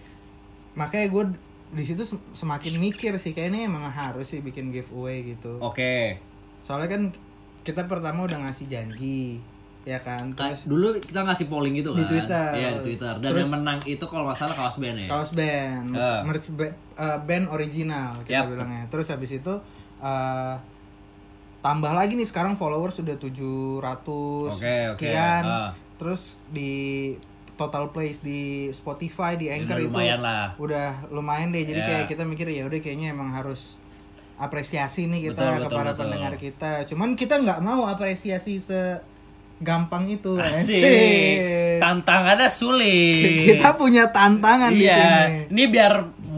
makanya 0.73 1.07
gue 1.09 1.23
di 1.71 1.83
situ 1.83 2.03
sem- 2.03 2.23
semakin 2.31 2.77
mikir 2.77 3.15
sih 3.15 3.31
kayak 3.31 3.49
ini 3.49 3.65
emang 3.65 3.83
harus 3.85 4.27
sih 4.27 4.39
bikin 4.39 4.69
giveaway 4.69 5.23
gitu 5.25 5.55
Oke. 5.59 6.19
soalnya 6.59 6.87
kan 6.89 7.01
kita 7.61 7.85
pertama 7.85 8.23
udah 8.23 8.37
ngasih 8.41 8.67
janji 8.67 9.39
ya 9.81 9.97
kan 9.97 10.33
Ka- 10.33 10.49
terus 10.49 10.65
dulu 10.65 10.97
kita 10.97 11.21
ngasih 11.21 11.45
polling 11.45 11.73
gitu 11.73 11.89
kan 11.91 12.01
Di 12.01 12.05
Twitter. 12.07 12.47
Iya 12.51 12.69
di 12.73 12.81
Twitter 12.83 13.13
Dan 13.15 13.29
Terus- 13.29 13.41
yang 13.41 13.51
menang 13.53 13.79
itu 13.85 14.01
kalau 14.03 14.23
nggak 14.25 14.35
salah 14.35 14.55
kaos 14.55 14.77
band 14.77 14.97
ya 14.97 15.07
kaos 15.07 15.31
band 15.31 15.87
Ah. 15.93 16.21
merch 16.21 16.47
ba- 16.51 16.73
eh, 16.95 17.17
band 17.21 17.45
original 17.47 18.11
kita 18.21 18.43
Yap. 18.43 18.45
bilangnya 18.51 18.83
terus 18.89 19.07
habis 19.07 19.31
itu 19.31 19.53
eh, 19.97 20.55
tambah 21.65 21.91
lagi 21.91 22.13
nih 22.13 22.23
sekarang 22.23 22.53
followers 22.53 22.93
sudah 22.95 23.17
700 23.17 23.81
Oke, 23.81 24.53
oke. 24.53 24.69
sekian 24.93 25.41
Ah. 25.41 25.73
terus 25.97 26.37
di 26.47 27.15
total 27.55 27.89
plays 27.89 28.19
di 28.19 28.41
Spotify 28.69 29.33
di 29.33 29.47
Anchor 29.47 29.73
Udah 29.73 29.81
itu 29.81 29.89
lumayan 29.89 30.19
lah. 30.19 30.45
udah 30.55 30.87
lumayan 31.09 31.49
deh 31.49 31.63
jadi 31.63 31.79
Ya. 31.79 31.87
kayak 31.87 32.05
kita 32.07 32.23
mikir 32.23 32.45
ya 32.47 32.63
udah 32.63 32.77
kayaknya 32.77 33.09
emang 33.09 33.31
harus 33.31 33.81
apresiasi 34.35 35.07
nih 35.07 35.31
kita 35.31 35.39
Betul, 35.39 35.51
betul, 35.57 35.69
kepada 35.71 35.89
betul. 35.89 36.01
pendengar 36.03 36.33
kita 36.35 36.71
cuman 36.85 37.09
kita 37.13 37.35
nggak 37.39 37.59
mau 37.59 37.87
apresiasi 37.87 38.59
segampang 38.59 40.05
itu 40.07 40.35
Asik. 40.35 40.83
Asik. 40.83 41.35
Tantangannya 41.75 42.47
sulit 42.47 43.39
kita 43.49 43.73
punya 43.73 44.07
tantangan 44.07 44.69
di 44.69 44.83
sini 44.83 44.91
Iya 44.91 45.47
Ini 45.47 45.63
biar 45.65 45.93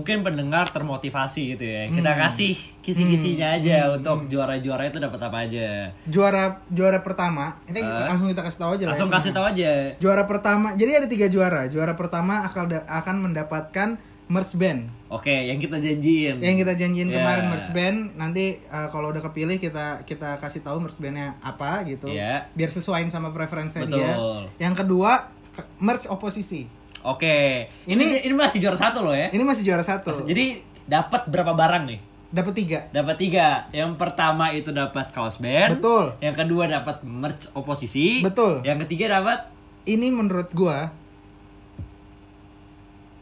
mungkin 0.08 0.24
pendengar 0.24 0.72
termotivasi 0.72 1.52
gitu 1.52 1.68
ya. 1.68 1.92
Kita 1.92 2.16
Hmm. 2.16 2.22
kasih 2.24 2.56
kisi-kisinya 2.80 3.60
aja 3.60 3.92
Untuk 3.92 4.32
juara-juara 4.32 4.88
itu 4.88 5.04
dapat 5.04 5.20
apa 5.20 5.44
aja. 5.44 5.92
Juara 6.08 6.64
juara 6.66 7.04
pertama 7.04 7.60
ini 7.68 7.84
langsung 7.84 8.32
kita 8.32 8.40
kasih 8.40 8.56
tahu 8.58 8.72
aja 8.72 8.80
lah 8.80 8.88
ya 8.88 8.92
Langsung 8.96 9.12
kasih 9.12 9.32
tahu 9.36 9.46
aja. 9.46 9.72
Juara 10.00 10.24
pertama 10.24 10.72
jadi 10.74 11.04
ada 11.04 11.08
tiga 11.08 11.28
juara. 11.28 11.68
Juara 11.68 11.92
pertama 11.94 12.40
akan 12.42 12.88
akan 12.88 13.16
mendapatkan 13.22 14.00
merch 14.28 14.56
band. 14.56 14.88
Oke 15.10 15.32
yang 15.44 15.60
kita 15.60 15.76
janjiin. 15.76 16.40
Yang 16.40 16.56
kita 16.58 16.74
janjiin 16.78 17.10
Ya. 17.10 17.16
kemarin 17.20 17.46
merch 17.50 17.70
band 17.70 17.98
nanti 18.16 18.64
uh, 18.66 18.88
kalau 18.88 19.12
udah 19.12 19.20
kepilih 19.22 19.60
kita 19.60 20.04
kita 20.04 20.36
kasih 20.38 20.64
tahu 20.64 20.80
merch 20.80 20.96
bandnya 20.96 21.36
apa 21.42 21.84
gitu. 21.84 22.08
Ya. 22.08 22.48
biar 22.54 22.72
sesuaiin 22.72 23.12
sama 23.12 23.36
preferensinya 23.36 23.84
dia. 23.86 24.16
Yang 24.58 24.88
kedua 24.88 25.28
ke- 25.52 25.68
merch 25.78 26.08
oposisi 26.08 26.72
Oke 27.04 27.68
ini, 27.86 28.00
Ini- 28.00 28.22
ini 28.26 28.34
masih 28.34 28.58
juara 28.58 28.78
satu 28.78 29.04
loh 29.04 29.14
ya 29.14 29.30
ini 29.30 29.44
masih 29.44 29.64
juara 29.64 29.84
satu 29.84 30.12
Jadi 30.24 30.62
dapat 30.88 31.28
berapa 31.28 31.54
barang 31.54 31.84
nih? 31.86 32.00
dapat 32.28 32.54
tiga 32.54 32.80
Dapat 32.92 33.16
tiga. 33.16 33.48
Yang 33.72 33.96
pertama 33.96 34.52
itu 34.52 34.76
dapat 34.76 35.16
kaos 35.16 35.40
band. 35.40 35.80
Betul. 35.80 36.12
Yang 36.20 36.36
kedua 36.44 36.64
dapat 36.68 37.00
merch 37.02 37.48
oposisi. 37.56 38.20
Betul. 38.20 38.60
Yang 38.68 38.84
ketiga 38.84 39.20
dapat 39.20 39.48
ini 39.88 40.12
menurut 40.12 40.52
gua 40.52 40.92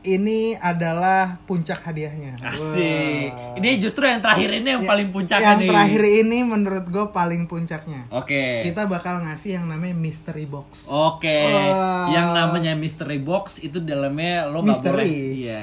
ini 0.06 0.54
adalah 0.56 1.42
puncak 1.44 1.82
hadiahnya 1.82 2.38
asik. 2.40 3.34
Wah. 3.34 3.58
Ini 3.58 3.70
justru 3.78 4.06
yang 4.06 4.22
terakhir 4.22 4.50
ini 4.56 4.70
yang 4.72 4.86
paling 4.86 5.10
puncak 5.10 5.38
yang 5.38 5.58
nih. 5.58 5.68
terakhir 5.68 6.04
ini 6.06 6.38
menurut 6.42 6.86
gue 6.86 7.06
paling 7.10 7.46
puncaknya 7.46 8.06
Oke. 8.10 8.62
kita 8.62 8.86
bakal 8.86 9.20
ngasih 9.22 9.58
yang 9.58 9.66
namanya 9.66 9.94
mystery 9.94 10.46
box 10.46 10.88
Oke. 10.88 11.42
Wah. 11.50 12.08
Yang 12.10 12.28
namanya 12.32 12.74
mystery 12.74 13.18
box 13.18 13.60
itu 13.60 13.78
dalamnya 13.78 14.46
lo 14.46 14.62
nggak 14.62 14.70
Misteri. 14.70 14.94
boleh. 14.94 15.12
Iya. 15.36 15.62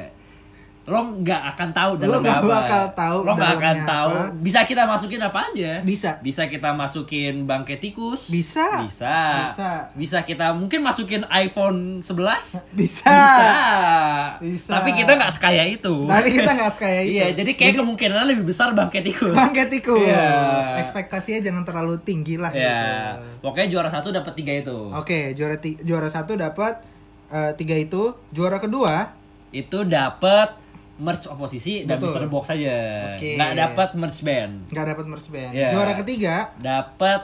Lo 0.83 0.99
nggak 1.15 1.43
akan 1.49 1.69
tahu 1.71 1.91
Lo 1.95 2.01
dalamnya 2.03 2.19
nggak 2.21 2.39
apa. 2.39 2.51
bakal 2.59 2.83
tahu 2.93 3.19
Lo 3.21 3.33
nggak 3.33 3.53
akan 3.55 3.77
tahu. 3.85 4.13
apa. 4.13 4.35
Bisa 4.37 4.61
kita 4.63 4.83
masukin 4.85 5.21
apa 5.21 5.39
aja? 5.47 5.73
Bisa. 5.81 6.11
Bisa 6.19 6.43
kita 6.45 6.71
masukin 6.73 7.45
bangkai 7.45 7.79
tikus. 7.79 8.27
Bisa. 8.27 8.83
Bisa. 8.83 9.19
Bisa. 9.47 9.71
Bisa 9.93 10.19
kita 10.21 10.51
mungkin 10.51 10.81
masukin 10.81 11.23
iPhone 11.29 12.01
11. 12.01 12.67
Bisa. 12.75 13.07
Bisa. 13.07 13.53
Bisa. 14.39 14.71
Tapi 14.73 14.91
kita 14.97 15.15
nggak 15.15 15.33
sekaya 15.33 15.63
itu. 15.65 15.95
tapi 16.05 16.29
kita 16.31 16.51
nggak 16.51 16.73
sekaya 16.73 17.01
itu 17.05 17.15
Iya, 17.15 17.27
jadi 17.33 17.51
kayak 17.53 17.75
kemungkinan 17.79 18.27
lebih 18.27 18.45
besar 18.45 18.73
bangkai 18.73 19.03
tikus. 19.03 19.33
bangkai 19.33 19.67
tikus 19.69 20.03
Iya. 20.03 20.79
ekspektasinya 20.79 21.41
jangan 21.41 21.63
terlalu 21.63 21.95
tinggi 22.01 22.35
lah 22.35 22.51
Ya, 22.51 22.59
gitu 22.59 22.91
pokoknya 23.41 23.69
juara 23.69 23.89
satu 23.89 24.11
dapat 24.11 24.33
tiga 24.35 24.53
itu. 24.53 24.79
oke 24.89 25.33
juara 25.33 25.57
ti- 25.57 25.79
juara 25.79 26.07
satu 26.07 26.35
dapat 26.35 26.83
eh, 27.29 27.53
tiga 27.55 27.77
itu 27.77 28.03
juara 28.29 28.59
kedua 28.59 29.15
Itu 29.51 29.85
dapat 29.85 30.59
merch 31.03 31.27
oposisi 31.27 31.83
dan 31.83 31.99
Betul. 31.99 32.15
Mr. 32.15 32.25
Box 32.29 32.45
aja. 32.49 32.77
Oke. 33.13 33.35
Nggak 33.35 33.53
dapat 33.59 33.89
merch 33.93 34.21
band. 34.23 34.55
nggak 34.71 34.87
dapat 34.89 35.05
merch 35.05 35.29
band 35.29 35.51
Iya. 35.51 35.69
juara 35.71 35.93
ketiga 35.95 36.35
Dapat 36.57 37.23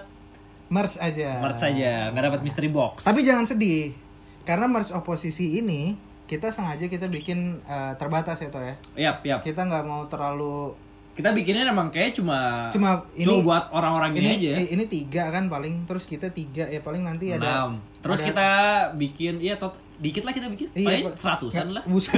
merch 0.68 0.98
aja 0.98 1.38
merch 1.38 1.62
aja, 1.62 2.10
nggak 2.10 2.24
dapat 2.24 2.40
mystery 2.42 2.68
box. 2.68 3.02
Tapi 3.02 3.22
jangan 3.22 3.46
sedih, 3.46 3.94
karena 4.42 4.66
merch 4.66 4.90
oposisi 4.90 5.56
ini 5.56 5.96
kita 6.24 6.50
sengaja 6.50 6.84
kita 6.84 7.08
bikin 7.08 7.64
eh, 7.64 7.92
terbatas 7.94 8.36
ya 8.36 8.48
toh 8.48 8.60
ya. 8.60 8.74
Yap, 8.94 9.24
yap. 9.24 9.40
Kita 9.40 9.64
nggak 9.64 9.80
mau 9.82 10.04
terlalu 10.06 10.74
Kita 11.14 11.32
bikinnya 11.32 11.66
emang 11.66 11.88
kayak 11.88 12.14
cuma 12.14 12.70
Cuma 12.70 13.02
ini- 13.12 13.42
buat 13.42 13.72
orang-orang 13.72 14.14
ini, 14.14 14.38
ini 14.38 14.54
aja. 14.54 14.70
ini 14.70 14.84
tiga 14.86 15.24
kan 15.28 15.48
paling 15.48 15.82
terus 15.82 16.04
kita 16.04 16.30
tiga 16.30 16.62
ya 16.64 16.78
paling 16.78 17.02
nanti 17.02 17.32
ada. 17.32 17.42
Enam. 17.66 17.82
Terus 17.98 18.20
ada- 18.20 18.26
kita 18.28 18.48
bikin, 18.94 19.34
iya 19.38 19.58
tot, 19.58 19.74
dikit 19.98 20.22
lah 20.22 20.30
kita 20.30 20.46
bikin. 20.46 20.66
Iya, 20.72 20.86
Paling 21.02 21.04
seratusan 21.14 21.66
lah. 21.70 21.82
Buset. 21.90 22.14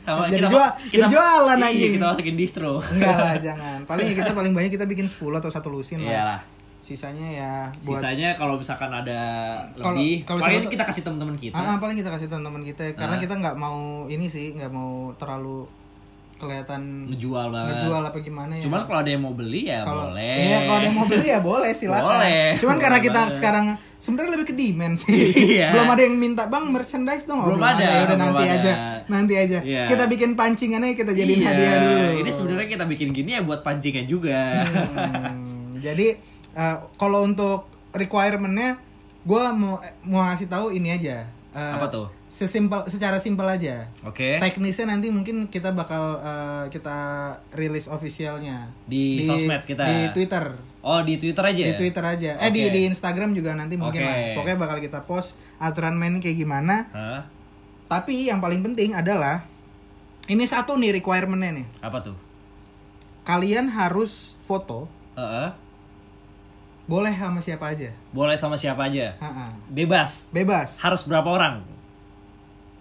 Sama 0.00 0.26
jadi 0.26 0.38
kita- 0.38 0.48
jual, 0.48 0.68
kita- 0.70 0.90
jadi 0.90 1.06
jualan 1.08 1.58
iya, 1.58 1.68
anjing. 1.68 1.92
kita 1.94 2.06
masukin 2.06 2.34
distro. 2.34 2.72
Enggak 2.82 3.16
lah, 3.16 3.34
jangan. 3.46 3.78
Paling 3.84 4.06
ya 4.06 4.14
kita 4.16 4.30
paling 4.32 4.52
banyak 4.52 4.70
kita 4.70 4.84
bikin 4.84 5.06
10 5.06 5.20
atau 5.36 5.48
satu 5.48 5.68
lusin 5.68 6.00
lah. 6.00 6.10
Iyalah. 6.10 6.40
Sisanya 6.78 7.28
ya 7.28 7.52
buat 7.82 7.98
Sisanya 7.98 8.28
kalau 8.34 8.56
misalkan 8.56 8.86
ada 8.88 9.20
Kalau- 9.72 9.92
lebih, 9.92 10.22
kalau 10.22 10.38
paling 10.40 10.70
kita 10.70 10.84
kasih 10.84 11.02
teman-teman 11.02 11.34
kita. 11.36 11.52
Ah, 11.52 11.66
ah, 11.66 11.76
paling 11.76 11.94
kita 11.94 12.08
kasih 12.08 12.26
teman-teman 12.26 12.62
kita 12.62 12.94
karena 12.94 13.12
Ah. 13.12 13.20
kita 13.20 13.34
nggak 13.34 13.56
mau 13.56 13.78
ini 14.06 14.26
sih, 14.26 14.54
nggak 14.54 14.70
mau 14.70 15.10
terlalu 15.14 15.66
kelihatan 16.36 17.08
Ngejual 17.08 17.48
banget. 17.48 17.72
ngejual 17.74 18.02
apa 18.02 18.18
gimana 18.20 18.52
ya. 18.54 18.62
Cuman 18.62 18.80
kalau 18.84 18.98
ada 19.00 19.08
yang 19.08 19.22
mau 19.22 19.32
beli 19.32 19.62
ya 19.66 19.80
kalau 19.82 20.12
boleh. 20.12 20.36
Iya, 20.38 20.58
kalau 20.62 20.76
ada 20.76 20.86
yang 20.86 20.96
mau 20.96 21.06
beli 21.06 21.26
ya 21.26 21.38
boleh 21.40 21.70
silakan. 21.72 22.04
Boleh. 22.12 22.46
Cuman 22.56 22.76
karena 22.76 22.92
Boleh 22.94 23.06
kita 23.08 23.20
banget. 23.22 23.34
sekarang 23.34 23.64
sebenarnya 23.96 24.30
lebih 24.32 24.46
ke 24.46 24.54
demand 24.54 24.94
sih. 24.94 25.16
Iya. 25.56 25.68
belum 25.74 25.88
ada 25.88 26.02
yang 26.02 26.14
minta, 26.14 26.42
"Bang, 26.46 26.64
merchandise 26.68 27.24
dong." 27.24 27.38
Oh, 27.38 27.48
Belum 27.48 27.62
ada, 27.62 27.80
Ya 27.80 27.88
udah 28.02 28.06
belum 28.10 28.20
nanti 28.20 28.44
ada. 28.44 28.54
aja. 28.54 28.72
Nanti 29.06 29.34
aja. 29.34 29.58
Iya. 29.60 29.82
Kita 29.86 30.04
bikin 30.06 30.30
pancingannya 30.32 30.92
kita 30.92 31.10
jadiin 31.10 31.40
Iya, 31.40 31.48
hadiah 31.48 31.74
dulu. 31.78 32.06
Ini 32.20 32.30
sebenarnya 32.30 32.68
kita 32.68 32.84
bikin 32.86 33.08
gini 33.10 33.30
ya 33.32 33.40
buat 33.40 33.60
pancingan 33.60 34.04
juga. 34.04 34.68
Hmm, 35.26 35.78
jadi 35.78 36.20
eh, 36.52 36.76
kalau 36.94 37.22
untuk 37.22 37.64
requirementnya 37.90 38.76
gue 39.22 39.42
mau 39.52 39.76
mau 40.02 40.20
ngasih 40.22 40.46
tahu 40.46 40.70
ini 40.70 40.92
aja. 40.92 41.24
Eh, 41.50 41.72
Apa 41.72 41.88
tuh? 41.88 42.06
Sesimpel 42.36 42.84
secara 42.92 43.16
simpel 43.16 43.48
aja. 43.48 43.88
Oke. 44.04 44.36
Teknisnya 44.36 44.92
nanti 44.92 45.08
mungkin 45.08 45.48
kita 45.48 45.72
bakal 45.72 46.20
eh, 46.20 46.64
kita 46.68 46.98
rilis 47.56 47.88
officialnya 47.88 48.68
Di 48.84 49.24
sosmed 49.24 49.64
kita. 49.64 49.88
Di 49.88 50.12
Twitter. 50.12 50.52
Oh, 50.84 51.00
di 51.00 51.16
Twitter 51.16 51.40
aja. 51.40 51.64
Di 51.64 51.72
Twitter 51.80 52.04
aja. 52.04 52.30
Eh 52.36 52.52
di 52.52 52.68
di 52.68 52.84
Instagram 52.92 53.32
juga 53.32 53.56
nanti 53.56 53.80
mungkin 53.80 54.04
Oke. 54.04 54.12
lah. 54.12 54.16
Pokoknya 54.36 54.58
bakal 54.60 54.78
kita 54.84 55.00
post 55.08 55.32
aturan 55.56 55.96
main 55.96 56.20
kayak 56.20 56.36
gimana. 56.36 56.92
Hah? 56.92 57.24
Tapi 57.88 58.28
yang 58.28 58.44
paling 58.44 58.60
penting 58.60 58.92
adalah 58.92 59.48
ini 60.28 60.44
satu 60.44 60.76
nih 60.76 61.00
requirementnya 61.00 61.64
nih. 61.64 61.66
Apa 61.80 62.04
tuh? 62.04 62.16
Kalian 63.24 63.72
harus 63.72 64.36
foto 64.44 64.92
Heeh. 65.16 65.56
boleh 66.84 67.16
sama 67.16 67.40
siapa 67.40 67.72
aja. 67.72 67.90
Boleh 68.12 68.36
sama 68.36 68.60
siapa 68.60 68.92
aja. 68.92 69.16
Ha-ha. 69.24 69.56
Bebas. 69.72 70.28
Bebas. 70.36 70.84
Harus 70.84 71.00
berapa 71.08 71.26
orang? 71.32 71.75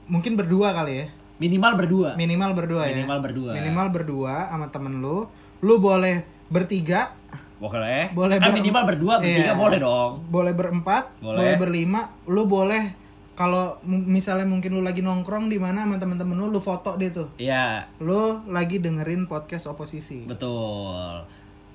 Mungkin 0.06 0.34
berdua 0.36 0.72
kali 0.72 0.94
ya. 1.02 1.06
Minimal 1.36 1.74
berdua. 1.76 2.10
Minimal 2.16 2.52
berdua 2.54 2.82
ya. 2.88 2.96
Minimal 2.96 3.20
berdua. 3.20 3.52
Minimal 3.52 3.88
berdua 3.92 4.36
sama 4.48 4.68
temen 4.70 5.04
lu. 5.04 5.28
Lu 5.60 5.76
boleh 5.78 6.24
bertiga, 6.48 7.12
Boleh. 7.58 8.14
boleh 8.14 8.38
kan 8.38 8.54
ber- 8.54 8.58
minimal 8.60 8.84
berdua, 8.86 9.14
bertiga 9.18 9.52
Iya. 9.52 9.58
boleh 9.58 9.80
dong. 9.82 10.12
boleh 10.30 10.54
berempat, 10.54 11.04
Boleh. 11.20 11.38
boleh, 11.42 11.54
berlima. 11.58 12.02
Lu 12.26 12.46
boleh 12.46 12.94
kalau 13.34 13.76
misalnya 13.84 14.46
mungkin 14.46 14.72
lu 14.72 14.80
lagi 14.80 15.02
nongkrong 15.02 15.50
di 15.50 15.58
mana 15.58 15.84
sama 15.84 15.98
temen-temen 15.98 16.38
lu, 16.38 16.48
lu 16.48 16.62
foto 16.62 16.96
deh 16.96 17.10
tuh. 17.10 17.28
Iya, 17.36 17.84
Lu 18.00 18.46
lagi 18.48 18.80
dengerin 18.80 19.26
podcast 19.26 19.66
oposisi. 19.66 20.24
betul. 20.24 21.26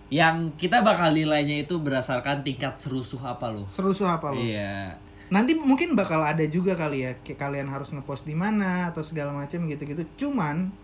Yang 0.08 0.56
kita 0.56 0.80
bakal 0.80 1.12
nilainya 1.12 1.60
itu 1.60 1.78
berdasarkan 1.78 2.42
tingkat 2.42 2.78
serusuh 2.78 3.20
apa 3.22 3.46
lo. 3.46 3.66
Serusuh 3.66 4.08
apa 4.08 4.30
lu? 4.30 4.40
Iya. 4.40 4.96
Nanti 5.30 5.54
mungkin 5.54 5.94
bakal 5.94 6.20
ada 6.20 6.42
juga 6.44 6.74
kali 6.74 6.98
ya 7.00 7.14
kayak 7.16 7.38
kalian 7.38 7.66
harus 7.66 7.90
ngepost 7.90 8.22
di 8.22 8.34
mana 8.34 8.86
atau 8.86 9.00
segala 9.00 9.30
macam 9.30 9.62
gitu-gitu 9.64 10.02
cuman 10.18 10.74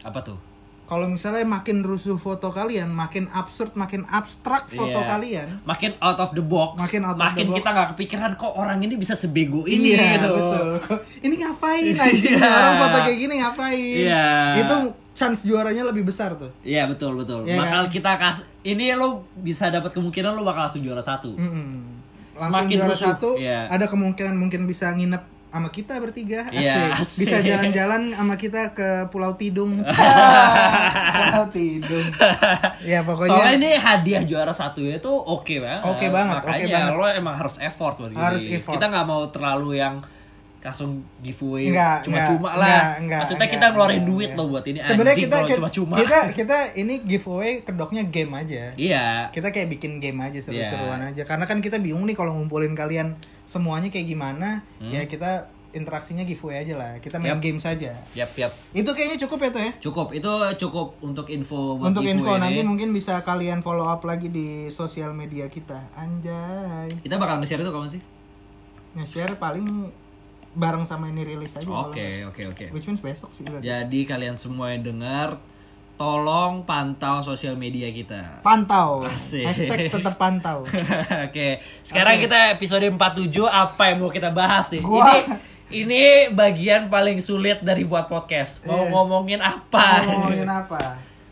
Apa 0.00 0.18
tuh? 0.20 0.38
kalau 0.82 1.06
misalnya 1.06 1.42
makin 1.42 1.80
rusuh 1.80 2.14
foto 2.14 2.48
kalian 2.48 2.86
makin 2.88 3.24
absurd 3.28 3.72
makin 3.74 4.04
abstrak 4.06 4.68
foto 4.68 4.92
Iya. 4.94 5.08
kalian 5.08 5.48
Makin 5.64 5.96
out 5.98 6.18
of 6.20 6.30
the 6.30 6.44
box. 6.44 6.76
Makin 6.78 7.00
out 7.02 7.16
of 7.16 7.32
the 7.32 7.42
box. 7.42 7.56
kita 7.56 7.68
nggak 7.70 7.88
kepikiran 7.92 8.30
kok 8.34 8.52
orang 8.52 8.78
ini 8.78 8.94
bisa 8.94 9.14
sebego 9.14 9.64
ini 9.64 9.94
iya 9.94 10.14
gitu. 10.16 10.30
betul 10.30 10.68
ini 11.22 11.34
ngapain 11.38 11.94
anjing 11.96 12.34
Iya. 12.36 12.50
orang 12.50 12.74
foto 12.78 12.96
kayak 13.00 13.18
gini 13.18 13.34
ngapain 13.40 13.98
Iya. 14.04 14.26
itu 14.60 14.76
chance 15.12 15.40
juaranya 15.42 15.82
lebih 15.84 16.04
besar 16.04 16.34
tuh 16.34 16.50
Iya 16.60 16.84
betul 16.84 17.16
betul. 17.16 17.44
Iya 17.44 17.56
bakal 17.58 17.82
kan? 17.82 17.90
kita 17.90 18.10
kas 18.14 18.38
ini 18.60 18.92
lo 18.92 19.08
bisa 19.34 19.68
dapat 19.68 19.90
kemungkinan 19.90 20.34
lo 20.34 20.42
bakal 20.42 20.66
langsung 20.66 20.82
juara 20.82 21.00
satu. 21.00 21.34
Mm-mm. 21.34 22.01
Langsung 22.42 22.66
Semakin 22.66 22.76
juara 22.76 22.90
rusuh. 22.90 23.06
satu 23.08 23.30
Iya. 23.36 23.60
ada 23.68 23.86
kemungkinan 23.86 24.34
mungkin 24.34 24.64
bisa 24.64 24.90
nginep 24.90 25.22
sama 25.46 25.68
kita 25.68 25.94
bertiga 25.96 26.48
asik, 26.48 26.58
Iya, 26.58 26.90
asik. 26.96 27.18
bisa 27.18 27.36
jalan-jalan 27.40 28.02
sama 28.10 28.34
kita 28.34 28.72
ke 28.72 28.88
Pulau 29.06 29.36
Tidung 29.36 29.84
Pulau 31.14 31.44
Tidung 31.48 32.06
ya 32.82 33.00
pokoknya 33.02 33.36
Soalnya 33.36 33.54
ini 33.54 33.70
hadiah 33.74 34.22
juara 34.22 34.50
satu 34.50 34.80
itu 34.82 35.06
oke 35.08 35.54
banget. 35.58 35.82
Oke 35.86 36.06
banget, 36.08 36.36
oke 36.38 36.48
Makanya 36.48 36.68
banget. 36.88 36.92
lo 36.94 37.04
emang 37.06 37.34
harus 37.36 37.56
effort 37.58 37.94
loh. 37.98 38.08
Harus 38.12 38.42
gini. 38.42 38.58
effort. 38.58 38.74
Kita 38.74 38.86
nggak 38.88 39.06
mau 39.06 39.22
terlalu 39.28 39.70
yang 39.78 40.00
langsung 40.62 40.90
giveaway 41.18 41.66
Enggak, 41.68 42.06
cuma-cuma 42.06 42.54
lah. 42.54 42.62
enggak, 42.62 42.86
enggak, 42.96 43.20
Maksudnya 43.20 43.44
kita 43.44 43.56
enggak, 43.58 43.70
ngeluarin 43.72 43.94
enggak, 43.96 44.08
duit 44.08 44.22
enggak. 44.24 44.38
loh 44.38 44.46
buat 44.48 44.64
ini. 44.64 44.78
sebenarnya 44.80 45.16
kita 45.18 45.36
kita, 45.36 45.56
cuma-cuma. 45.58 45.94
kita 45.98 46.18
kita 46.32 46.56
ini 46.74 46.94
giveaway 47.02 47.52
kedoknya 47.60 48.02
game 48.06 48.32
aja 48.32 48.62
Iya. 48.72 49.06
kita 49.28 49.48
kayak 49.48 49.68
bikin 49.68 49.98
game 49.98 50.18
aja 50.18 50.38
seru-seruan 50.38 51.00
Iya. 51.00 51.10
aja 51.10 51.22
karena 51.24 51.44
kan 51.44 51.58
kita 51.58 51.76
bingung 51.76 52.04
nih 52.04 52.14
kalau 52.14 52.32
ngumpulin 52.32 52.72
kalian 52.72 53.18
semuanya 53.44 53.88
kayak 53.88 54.06
gimana 54.06 54.62
Hmm. 54.78 54.88
ya 54.88 55.02
kita 55.04 55.50
interaksinya 55.72 56.22
giveaway 56.22 56.60
aja 56.60 56.76
lah 56.76 57.00
kita 57.00 57.16
main 57.16 57.32
Yap. 57.32 57.40
game 57.40 57.56
saja 57.56 57.96
Yap 58.12 58.30
yap. 58.36 58.52
itu 58.70 58.86
kayaknya 58.86 59.16
cukup 59.18 59.38
ya 59.40 59.50
tuh 59.50 59.62
ya 59.62 59.72
Cukup. 59.80 60.06
Itu 60.12 60.30
cukup 60.60 61.00
untuk 61.00 61.26
info 61.26 61.74
buat 61.74 61.90
untuk 61.90 62.04
info 62.04 62.22
giveaway 62.28 62.44
nanti 62.44 62.60
ini. 62.60 62.68
mungkin 62.68 62.88
bisa 62.90 63.18
kalian 63.20 63.60
follow 63.60 63.82
up 63.84 63.98
lagi 64.02 64.28
di 64.28 64.46
sosial 64.68 65.10
media 65.10 65.48
kita 65.48 65.90
anjay 65.92 66.92
Kita 66.98 67.16
bakal 67.16 67.40
nge-share 67.40 67.58
itu 67.58 67.72
kapan 67.72 67.90
sih? 67.90 68.02
nge-share 68.94 69.34
paling 69.34 69.88
bareng 70.52 70.82
sama 70.82 71.08
ini 71.08 71.24
rilis 71.24 71.54
aja 71.54 71.64
Oke, 71.64 72.24
oke, 72.24 72.42
oke. 72.46 72.64
which 72.70 72.84
means 72.84 72.98
besok 72.98 73.30
sih 73.30 73.42
berarti. 73.42 73.64
Jadi 73.64 74.00
kalian 74.02 74.36
semua 74.36 74.68
yang 74.68 74.84
dengar 74.84 75.40
tolong 75.94 76.62
pantau 76.62 77.20
sosial 77.20 77.54
media 77.54 77.86
kita. 77.88 78.40
pantau 78.40 79.00
Asik. 79.02 79.44
hashtag 79.44 79.86
tetap 79.86 80.16
pantau 80.16 80.66
Oke, 81.26 81.48
sekarang 81.80 82.16
Oke. 82.16 82.22
kita 82.26 82.38
episode 82.52 82.84
47 82.84 82.98
apa 83.42 83.82
yang 83.86 83.98
mau 83.98 84.10
kita 84.10 84.28
bahas 84.28 84.66
nih? 84.68 84.80
Gua- 84.80 85.08
Ini 85.08 85.20
ini 85.72 86.02
bagian 86.28 86.86
paling 86.86 87.16
sulit 87.16 87.62
dari 87.62 87.82
buat 87.82 88.04
podcast. 88.04 88.60
Mau 88.62 88.82
Iya. 88.82 88.90
ngomongin 88.90 89.40
apa? 89.40 90.04
Mau 90.04 90.26
ngomongin 90.26 90.44
apa 90.46 90.82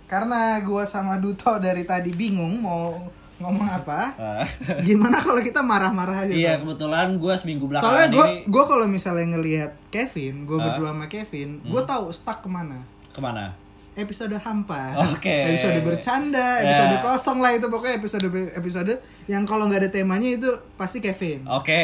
karena 0.07 0.59
gua 0.61 0.83
sama 0.85 1.15
Duto 1.17 1.55
dari 1.59 1.85
tadi 1.85 2.11
bingung 2.11 2.59
mau 2.59 2.99
ngomong 3.41 3.65
apa 3.67 4.01
Ah. 4.15 4.45
gimana 4.87 5.17
kalau 5.17 5.41
kita 5.41 5.61
marah-marah 5.61 6.23
aja 6.23 6.31
Iya, 6.31 6.53
kebetulan 6.57 7.17
gue 7.17 7.35
seminggu 7.35 7.65
belakangan 7.67 7.89
soalnya 7.91 8.09
gue 8.11 8.27
ini 8.27 8.37
gue 8.47 8.65
kalau 8.65 8.87
misalnya 8.87 9.27
ngelihat 9.31 9.73
Kevin 9.89 10.45
gue 10.45 10.55
Ah. 10.55 10.65
berdua 10.67 10.89
sama 10.91 11.07
Kevin 11.07 11.49
gue 11.63 11.83
tahu 11.83 12.05
stuck 12.11 12.39
ke 12.39 12.49
mana 12.49 12.85
ke 13.09 13.19
mana? 13.19 13.57
episode 13.93 14.33
hampa 14.39 14.95
Oke. 15.11 15.51
episode 15.51 15.81
bercanda 15.83 16.39
Ya. 16.59 16.69
episode 16.69 16.97
kosong 17.03 17.39
lah 17.39 17.53
itu 17.53 17.67
pokoknya 17.67 17.97
episode 17.97 18.27
episode 18.53 18.93
yang 19.27 19.43
kalau 19.43 19.67
nggak 19.67 19.81
ada 19.81 19.91
temanya 19.91 20.31
itu 20.31 20.49
pasti 20.75 21.01
Kevin 21.01 21.43
Oke. 21.45 21.83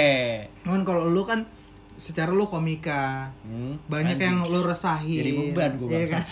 cuman 0.60 0.80
kalau 0.82 1.04
lu 1.04 1.22
kan 1.22 1.44
secara 1.96 2.30
lu 2.30 2.44
komika 2.44 3.32
Hmm, 3.42 3.80
banyak 3.86 4.14
anjing. 4.14 4.28
yang 4.28 4.38
lu 4.44 4.60
resahin 4.62 5.18
Jadi 5.18 5.30
beban 5.50 5.72
gua, 5.74 5.88
Iya 5.90 6.04
kan 6.10 6.22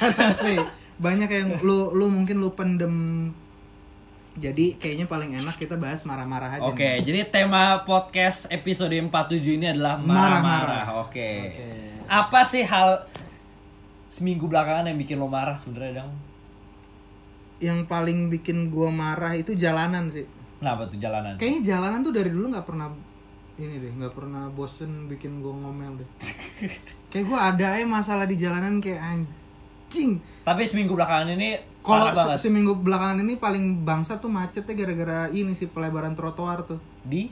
banyak 0.96 1.26
yang 1.26 1.48
lu 1.60 1.90
lu 1.90 2.06
mungkin 2.06 2.38
lu 2.38 2.52
pendem 2.52 2.94
jadi 4.34 4.74
kayaknya 4.76 5.06
paling 5.06 5.38
enak 5.38 5.54
kita 5.54 5.78
bahas 5.78 6.02
marah-marah 6.02 6.58
aja 6.58 6.66
Oke, 6.66 6.82
nih. 6.82 7.06
jadi 7.06 7.18
tema 7.30 7.86
podcast 7.86 8.50
episode 8.50 8.90
47 8.90 9.10
ini 9.58 9.70
adalah 9.70 9.94
Marah-marah. 9.94 11.06
Oke. 11.06 11.54
Oke. 11.54 11.66
Apa 12.10 12.42
sih 12.42 12.66
hal 12.66 13.06
seminggu 14.10 14.50
belakangan 14.50 14.90
yang 14.90 14.98
bikin 14.98 15.22
lo 15.22 15.30
marah 15.30 15.54
sebenarnya, 15.54 16.02
Dang? 16.02 16.12
yang 17.62 17.86
paling 17.86 18.28
bikin 18.28 18.68
gua 18.68 18.90
marah 18.90 19.32
itu 19.32 19.54
jalanan 19.54 20.10
sih 20.10 20.26
Kenapa 20.58 20.84
tuh 20.90 20.98
jalanan? 20.98 21.38
kayaknya 21.38 21.76
jalanan 21.76 22.02
tuh 22.02 22.12
dari 22.12 22.28
dulu 22.28 22.50
nggak 22.50 22.66
pernah 22.66 22.90
ini 23.54 23.78
deh 23.78 23.92
nggak 23.94 24.12
pernah 24.12 24.50
bosen 24.50 25.06
bikin 25.06 25.38
gua 25.40 25.54
ngomel 25.54 26.02
deh 26.02 26.08
kayak 27.14 27.24
gua 27.24 27.54
ada 27.54 27.78
aja 27.78 27.86
masalah 27.86 28.26
di 28.26 28.36
jalanan 28.36 28.82
kayak 28.82 29.00
anjing 29.00 29.43
Tapi 30.44 30.62
seminggu 30.66 30.98
belakangan 30.98 31.28
ini 31.38 31.56
kalau 31.84 32.10
se- 32.12 32.48
seminggu 32.48 32.80
belakangan 32.80 33.22
ini 33.22 33.36
paling 33.36 33.86
bangsa 33.86 34.18
tuh 34.18 34.32
macetnya 34.32 34.74
gara-gara 34.74 35.28
ini 35.30 35.52
sih 35.54 35.70
pelebaran 35.70 36.16
trotoar 36.18 36.66
tuh. 36.66 36.80
Di? 37.04 37.30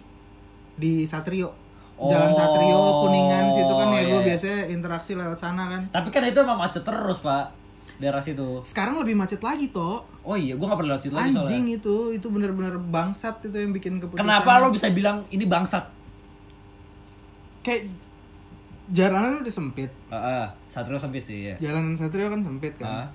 Di 0.78 1.04
Satrio. 1.08 1.50
Oh, 1.98 2.08
Jalan 2.08 2.32
Satrio 2.32 3.04
Kuningan 3.04 3.52
situ 3.52 3.72
kan 3.76 3.88
ya 3.92 4.00
iya, 4.00 4.02
gue 4.08 4.20
iya. 4.20 4.26
biasanya 4.32 4.60
interaksi 4.72 5.12
lewat 5.12 5.38
sana 5.38 5.68
kan. 5.68 5.82
Tapi 5.90 6.08
kan 6.08 6.22
itu 6.24 6.38
emang 6.40 6.58
macet 6.60 6.82
terus, 6.82 7.20
Pak. 7.20 7.62
Daerah 8.00 8.18
situ. 8.18 8.64
sekarang 8.66 8.98
lebih 8.98 9.14
macet 9.14 9.38
lagi 9.38 9.70
toh 9.70 10.02
Oh 10.26 10.34
iya, 10.34 10.58
gua 10.58 10.74
gak 10.74 10.82
pernah 10.82 10.98
lewat 10.98 11.02
situ 11.06 11.14
lagi 11.14 11.38
anjing 11.38 11.70
itu 11.70 12.10
itu 12.10 12.26
bener-bener 12.34 12.74
bangsat 12.74 13.46
itu 13.46 13.54
yang 13.54 13.70
bikin 13.70 14.02
keputusan. 14.02 14.26
Kenapa 14.26 14.58
lo 14.58 14.74
bisa 14.74 14.90
bilang 14.90 15.22
ini 15.30 15.46
bangsat? 15.46 16.02
kayak 17.62 17.86
jalanan 18.92 19.40
udah 19.40 19.50
sempit 19.50 19.90
Heeh, 20.06 20.44
Satrio 20.66 20.96
sempit 20.96 21.24
sih 21.24 21.48
ya. 21.48 21.56
jalanan 21.58 21.94
Satrio 21.94 22.28
kan 22.28 22.38
sempit 22.38 22.76
kan 22.76 22.86
Ah, 22.86 23.08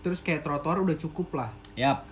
terus 0.00 0.18
kayak 0.18 0.40
trotoar 0.40 0.78
udah 0.78 0.94
cukup 0.94 1.34
lah 1.34 1.50
Yap. 1.74 2.06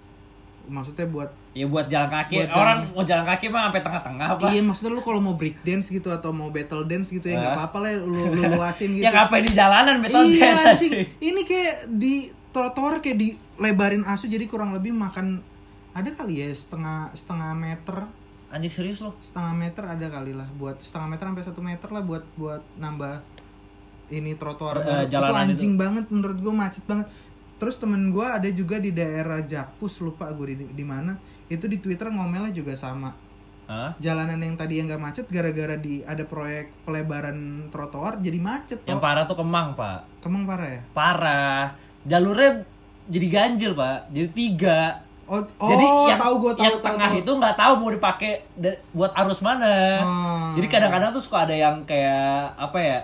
maksudnya 0.67 1.07
buat 1.07 1.31
Ya 1.51 1.67
buat 1.67 1.83
jalan 1.85 2.07
kaki. 2.07 2.35
Buat 2.37 2.51
Orang 2.53 2.79
jalan- 2.81 2.93
mau 2.93 3.03
jalan 3.05 3.25
kaki 3.25 3.47
mah 3.49 3.63
sampai 3.67 3.83
tengah-tengah 3.83 4.27
apa? 4.33 4.47
iya 4.49 4.61
maksudnya 4.61 4.93
lu 4.93 5.03
kalau 5.03 5.19
mau 5.19 5.35
break 5.35 5.59
dance 5.61 5.87
gitu 5.89 6.07
atau 6.09 6.31
mau 6.31 6.47
battle 6.49 6.85
dance 6.85 7.09
gitu 7.09 7.27
ya 7.27 7.39
nggak 7.39 7.55
apa-apa 7.57 7.79
lah 7.81 7.93
lu, 7.97 8.23
lu 8.29 8.43
luasin 8.55 8.91
gitu 8.93 9.03
Ya 9.03 9.11
ngapain 9.11 9.43
di 9.43 9.51
jalanan 9.51 9.99
betul 9.99 10.27
iya 10.29 10.55
dance 10.55 10.79
aja. 10.81 11.03
ini 11.19 11.43
kayak 11.43 11.75
di 11.91 12.15
trotoar 12.49 12.99
kayak 12.99 13.19
dilebarin 13.19 14.03
asu 14.05 14.27
jadi 14.27 14.43
kurang 14.45 14.71
lebih 14.71 14.91
makan 14.93 15.43
ada 15.91 16.07
kali 16.09 16.39
ya 16.39 16.51
setengah 16.53 17.11
setengah 17.13 17.51
meter 17.53 18.07
Anjing 18.51 18.69
serius 18.69 18.99
lo? 18.99 19.15
setengah 19.23 19.55
meter 19.55 19.83
ada 19.87 20.07
kali 20.11 20.35
lah 20.35 20.47
buat 20.59 20.77
setengah 20.79 21.07
meter 21.15 21.25
sampai 21.31 21.45
satu 21.47 21.61
meter 21.63 21.89
lah 21.89 22.03
buat 22.03 22.27
buat 22.35 22.63
nambah 22.77 23.23
ini 24.11 24.35
trotoar 24.35 24.83
Eh, 24.83 25.07
itu 25.07 25.15
jalanan 25.15 25.55
anjing 25.55 25.79
banget 25.79 26.11
menurut 26.11 26.35
gue 26.37 26.51
macet 26.51 26.83
banget 26.83 27.07
terus 27.57 27.79
temen 27.79 28.11
gue 28.11 28.27
ada 28.27 28.49
juga 28.51 28.77
di 28.77 28.91
daerah 28.91 29.39
Jakpus 29.39 30.03
lupa 30.03 30.27
gue 30.33 30.51
di, 30.51 30.67
di 30.67 30.83
mana 30.83 31.15
itu 31.47 31.69
di 31.69 31.79
Twitter 31.79 32.11
ngomelnya 32.11 32.51
juga 32.51 32.75
sama 32.75 33.15
Hah? 33.71 33.95
jalanan 34.03 34.43
yang 34.43 34.59
tadi 34.59 34.83
yang 34.83 34.91
gak 34.91 34.99
macet 34.99 35.27
gara-gara 35.31 35.79
di 35.79 36.03
ada 36.03 36.27
proyek 36.27 36.75
pelebaran 36.83 37.71
trotoar 37.71 38.19
jadi 38.19 38.35
macet 38.43 38.83
Yang 38.83 38.99
toh. 38.99 39.05
parah 39.05 39.25
tuh 39.31 39.39
Kemang, 39.39 39.79
Pak. 39.79 40.27
Kemang 40.27 40.43
parah 40.43 40.69
ya 40.75 40.81
Parah. 40.91 41.79
Jalurnya 42.03 42.67
jadi 43.07 43.27
ganjil, 43.31 43.73
Pak. 43.79 44.11
Jadi 44.11 44.29
tiga. 44.35 45.07
Oh, 45.31 45.71
Jadi 45.71 45.87
oh 45.87 46.07
yang, 46.11 46.19
tahu 46.19 46.35
gue 46.43 46.53
tahu 46.59 46.65
yang 46.67 46.75
tahu, 46.75 46.87
tengah 46.91 47.11
tahu. 47.15 47.21
itu 47.23 47.31
nggak 47.39 47.57
tahu 47.57 47.73
mau 47.79 47.91
dipakai 47.95 48.33
buat 48.91 49.13
arus 49.15 49.41
mana. 49.41 49.75
Hmm. 50.03 50.51
Jadi 50.59 50.67
kadang-kadang 50.67 51.11
tuh 51.15 51.23
suka 51.23 51.47
ada 51.47 51.55
yang 51.55 51.87
kayak 51.87 52.59
apa 52.59 52.79
ya? 52.83 52.99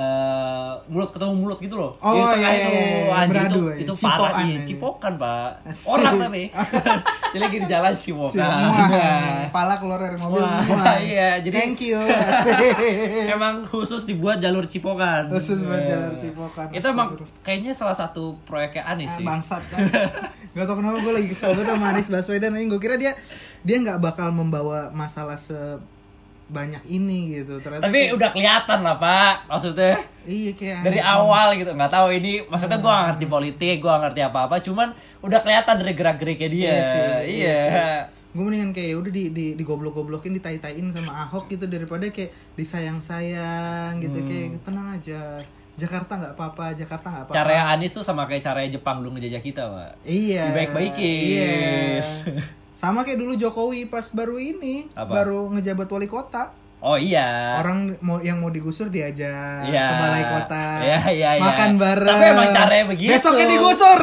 Eh 0.00 0.72
mulut 0.88 1.12
ketemu 1.12 1.34
mulut 1.36 1.58
gitu 1.58 1.76
loh. 1.76 1.92
Oh, 2.00 2.16
iya, 2.16 2.24
itu 2.24 2.38
iya, 2.40 2.50
iya. 2.56 3.12
anjing 3.12 3.36
Beradu 3.36 3.52
itu, 3.52 3.62
ya. 3.62 3.74
itu 3.76 3.92
Cipokan 3.94 4.16
parah 4.16 4.32
iya, 4.40 4.56
ya. 4.56 4.64
cipokan, 4.64 5.12
Pak. 5.14 5.50
Asik. 5.62 5.86
Orang 5.86 6.14
tapi. 6.16 6.42
Jadi 7.30 7.38
lagi 7.38 7.56
di 7.60 7.68
jalan 7.68 7.92
cipokan. 7.94 8.40
Wah, 8.40 8.88
pala 9.50 9.74
keluar 9.76 10.00
dari 10.00 10.16
mobil 10.16 10.40
Wah, 10.40 10.96
iya, 11.04 11.38
jadi- 11.38 11.52
thank 11.54 11.78
you. 11.78 12.00
Emang 13.30 13.62
khusus 13.62 14.02
dibuat 14.02 14.40
jalur 14.40 14.64
cipokan. 14.64 15.28
Khusus 15.28 15.62
buat 15.62 15.78
Iya. 15.78 15.94
jalur 15.94 16.14
Cipokan, 16.16 16.66
Itu 16.70 16.86
emang 16.88 17.14
kayaknya 17.40 17.70
salah 17.70 17.94
satu 17.94 18.34
proyeknya 18.42 18.82
Anies 18.86 19.10
Ah, 19.10 19.16
sih. 19.16 19.24
bangsat 19.24 19.62
kan. 19.68 19.78
Gak 20.50 20.64
tau 20.64 20.74
kenapa 20.74 20.98
gue 20.98 21.12
lagi 21.12 21.28
kesel 21.28 21.52
banget 21.52 21.70
sama 21.70 21.86
Anies 21.92 22.08
Baswedan 22.08 22.56
Gue 22.66 22.80
kira 22.80 22.96
dia 22.96 23.12
dia 23.60 23.76
nggak 23.76 24.00
bakal 24.00 24.32
membawa 24.32 24.88
masalah 24.90 25.36
sebanyak 26.50 26.82
ini 26.90 27.38
gitu. 27.38 27.62
Ternyata 27.62 27.86
Tapi 27.86 28.10
kayak- 28.10 28.14
udah 28.18 28.28
kelihatan 28.34 28.78
lah 28.82 28.96
Pak, 28.98 29.34
maksudnya 29.46 29.94
Iya 30.26 30.50
kayak 30.58 30.78
dari 30.82 30.98
awal 30.98 31.54
gitu. 31.54 31.70
Nggak 31.70 31.92
tahu 31.94 32.08
ini 32.10 32.42
maksudnya 32.50 32.82
gue 32.82 32.90
gak 32.90 33.06
ngerti 33.14 33.26
politik 33.30 33.76
gue 33.78 33.86
gak 33.88 34.02
ngerti 34.10 34.20
apa 34.26 34.38
apa 34.50 34.56
cuman 34.58 34.88
udah 35.22 35.38
kelihatan 35.40 35.74
dari 35.78 35.92
gerak 35.94 36.16
geriknya 36.18 36.48
dia. 36.50 36.66
Iya 36.66 36.82
sih, 36.82 37.00
iya 37.00 37.54
iya. 37.70 37.94
Gue 38.34 38.42
mendingan 38.46 38.70
kayak 38.74 38.88
ya 38.90 38.96
udah 38.98 39.12
di, 39.14 39.24
di, 39.30 39.46
digoblok-goblokin, 39.54 40.30
ditai-taiin 40.38 40.86
sama 40.94 41.26
Ahok 41.26 41.50
gitu 41.50 41.66
Daripada 41.66 42.06
kayak 42.10 42.30
disayang-sayang 42.54 43.98
gitu. 44.02 44.18
Hmm. 44.22 44.26
Kayak 44.26 44.46
tenang 44.66 44.88
aja. 44.98 45.22
Jakarta 45.74 46.12
nggak 46.20 46.34
apa-apa, 46.36 46.76
Jakarta 46.76 47.06
nggak 47.08 47.24
apa-apa. 47.26 47.38
Caranya 47.40 47.64
Anies 47.72 47.90
tuh 47.90 48.04
sama 48.04 48.28
kayak 48.28 48.44
caranya 48.44 48.70
Jepang 48.76 49.00
dulu 49.00 49.16
ngejajah 49.16 49.42
kita 49.42 49.62
pak. 49.64 49.90
Iya. 50.04 50.52
Dibaik-baikin. 50.52 51.24
Iya. 51.26 52.02
Sama 52.80 53.04
kayak 53.04 53.20
dulu 53.20 53.36
Jokowi 53.36 53.92
pas 53.92 54.08
baru 54.08 54.40
ini, 54.40 54.88
Apa? 54.96 55.20
baru 55.20 55.52
ngejabat 55.52 55.84
wali 55.84 56.08
kota. 56.08 56.48
Oh 56.80 56.96
iya. 56.96 57.60
Orang 57.60 57.92
mau 58.00 58.24
yang 58.24 58.40
mau 58.40 58.48
digusur 58.48 58.88
diajak 58.88 59.68
Iya. 59.68 59.84
ke 59.84 59.94
balai 60.00 60.24
kota. 60.24 60.64
Iya, 60.80 61.00
iya, 61.12 61.30
iya. 61.36 61.44
Makan 61.44 61.70
bareng. 61.76 62.08
Tapi 62.08 62.24
emang 62.32 62.48
caranya 62.56 62.84
begitu. 62.88 63.12
Besoknya 63.12 63.46
digusur. 63.52 64.00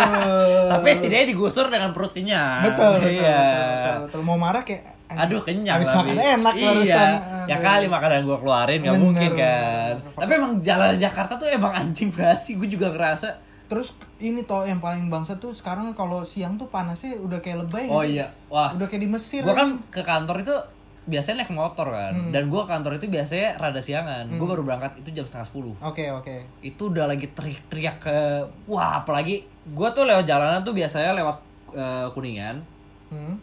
Tapi 0.72 0.88
setidaknya 0.90 1.26
digusur 1.28 1.68
dengan 1.68 1.92
perut 1.92 2.16
kenyang. 2.16 2.64
betul, 2.64 2.96
betul, 2.96 3.12
Iya. 3.12 3.36
betul, 3.36 3.68
betul, 3.68 3.96
betul. 4.08 4.20
Mau 4.24 4.40
marah 4.40 4.64
kayak 4.64 4.96
Aduh 5.08 5.40
kenyang 5.40 5.80
Habis 5.80 5.88
makan 5.88 6.16
enak 6.16 6.54
iya. 6.54 6.64
barusan. 6.64 7.12
Ya 7.44 7.56
Aduh. 7.56 7.64
kali 7.64 7.86
makanan 7.88 8.18
gua 8.24 8.38
keluarin 8.40 8.78
nggak 8.78 8.92
Bener. 8.92 9.04
mungkin 9.04 9.30
kan. 9.36 9.92
Tapi 10.16 10.32
emang 10.32 10.52
jalan 10.60 10.92
Jakarta 10.96 11.32
tuh 11.36 11.48
emang 11.48 11.72
anjing 11.74 12.08
sih. 12.36 12.56
Gue 12.56 12.68
juga 12.68 12.88
ngerasa. 12.88 13.47
Terus 13.68 13.92
ini 14.18 14.42
toh 14.42 14.64
yang 14.64 14.80
paling 14.80 15.06
bangsa 15.06 15.36
tuh 15.36 15.52
sekarang 15.52 15.92
kalau 15.92 16.24
siang 16.24 16.56
tuh 16.56 16.66
panasnya 16.66 17.14
udah 17.16 17.38
kayak 17.38 17.62
lebay 17.62 17.86
Oh 17.86 18.00
sih? 18.00 18.16
iya. 18.16 18.32
Wah. 18.48 18.72
Udah 18.72 18.84
kayak 18.84 19.02
di 19.04 19.10
Mesir. 19.10 19.40
Gue 19.40 19.52
kan 19.52 19.76
ke 19.86 20.00
kantor 20.00 20.40
itu 20.40 20.56
biasanya 21.04 21.40
naik 21.40 21.52
motor 21.52 21.88
kan. 21.88 22.12
Hmm. 22.12 22.32
Dan 22.32 22.48
gua 22.48 22.64
ke 22.64 22.70
kantor 22.70 22.92
itu 22.96 23.06
biasanya 23.06 23.56
rada 23.56 23.78
siangan. 23.78 24.24
Gue 24.30 24.44
baru 24.46 24.60
berangkat 24.62 24.98
itu 24.98 25.12
jam 25.14 25.24
setengah 25.24 25.46
sepuluh. 25.46 25.72
Oke, 25.80 26.08
oke. 26.10 26.36
itu 26.60 26.82
udah 26.82 27.04
lagi 27.06 27.28
teriak-teriak 27.28 27.96
ke 27.98 28.16
wah 28.66 29.00
apalagi 29.00 29.44
gua 29.68 29.88
tuh 29.90 30.04
lewat 30.04 30.24
jalanan 30.24 30.60
tuh 30.60 30.72
biasanya 30.72 31.12
lewat 31.14 31.36
eh, 31.70 32.08
kuningan 32.10 32.64
Hmm. 33.08 33.40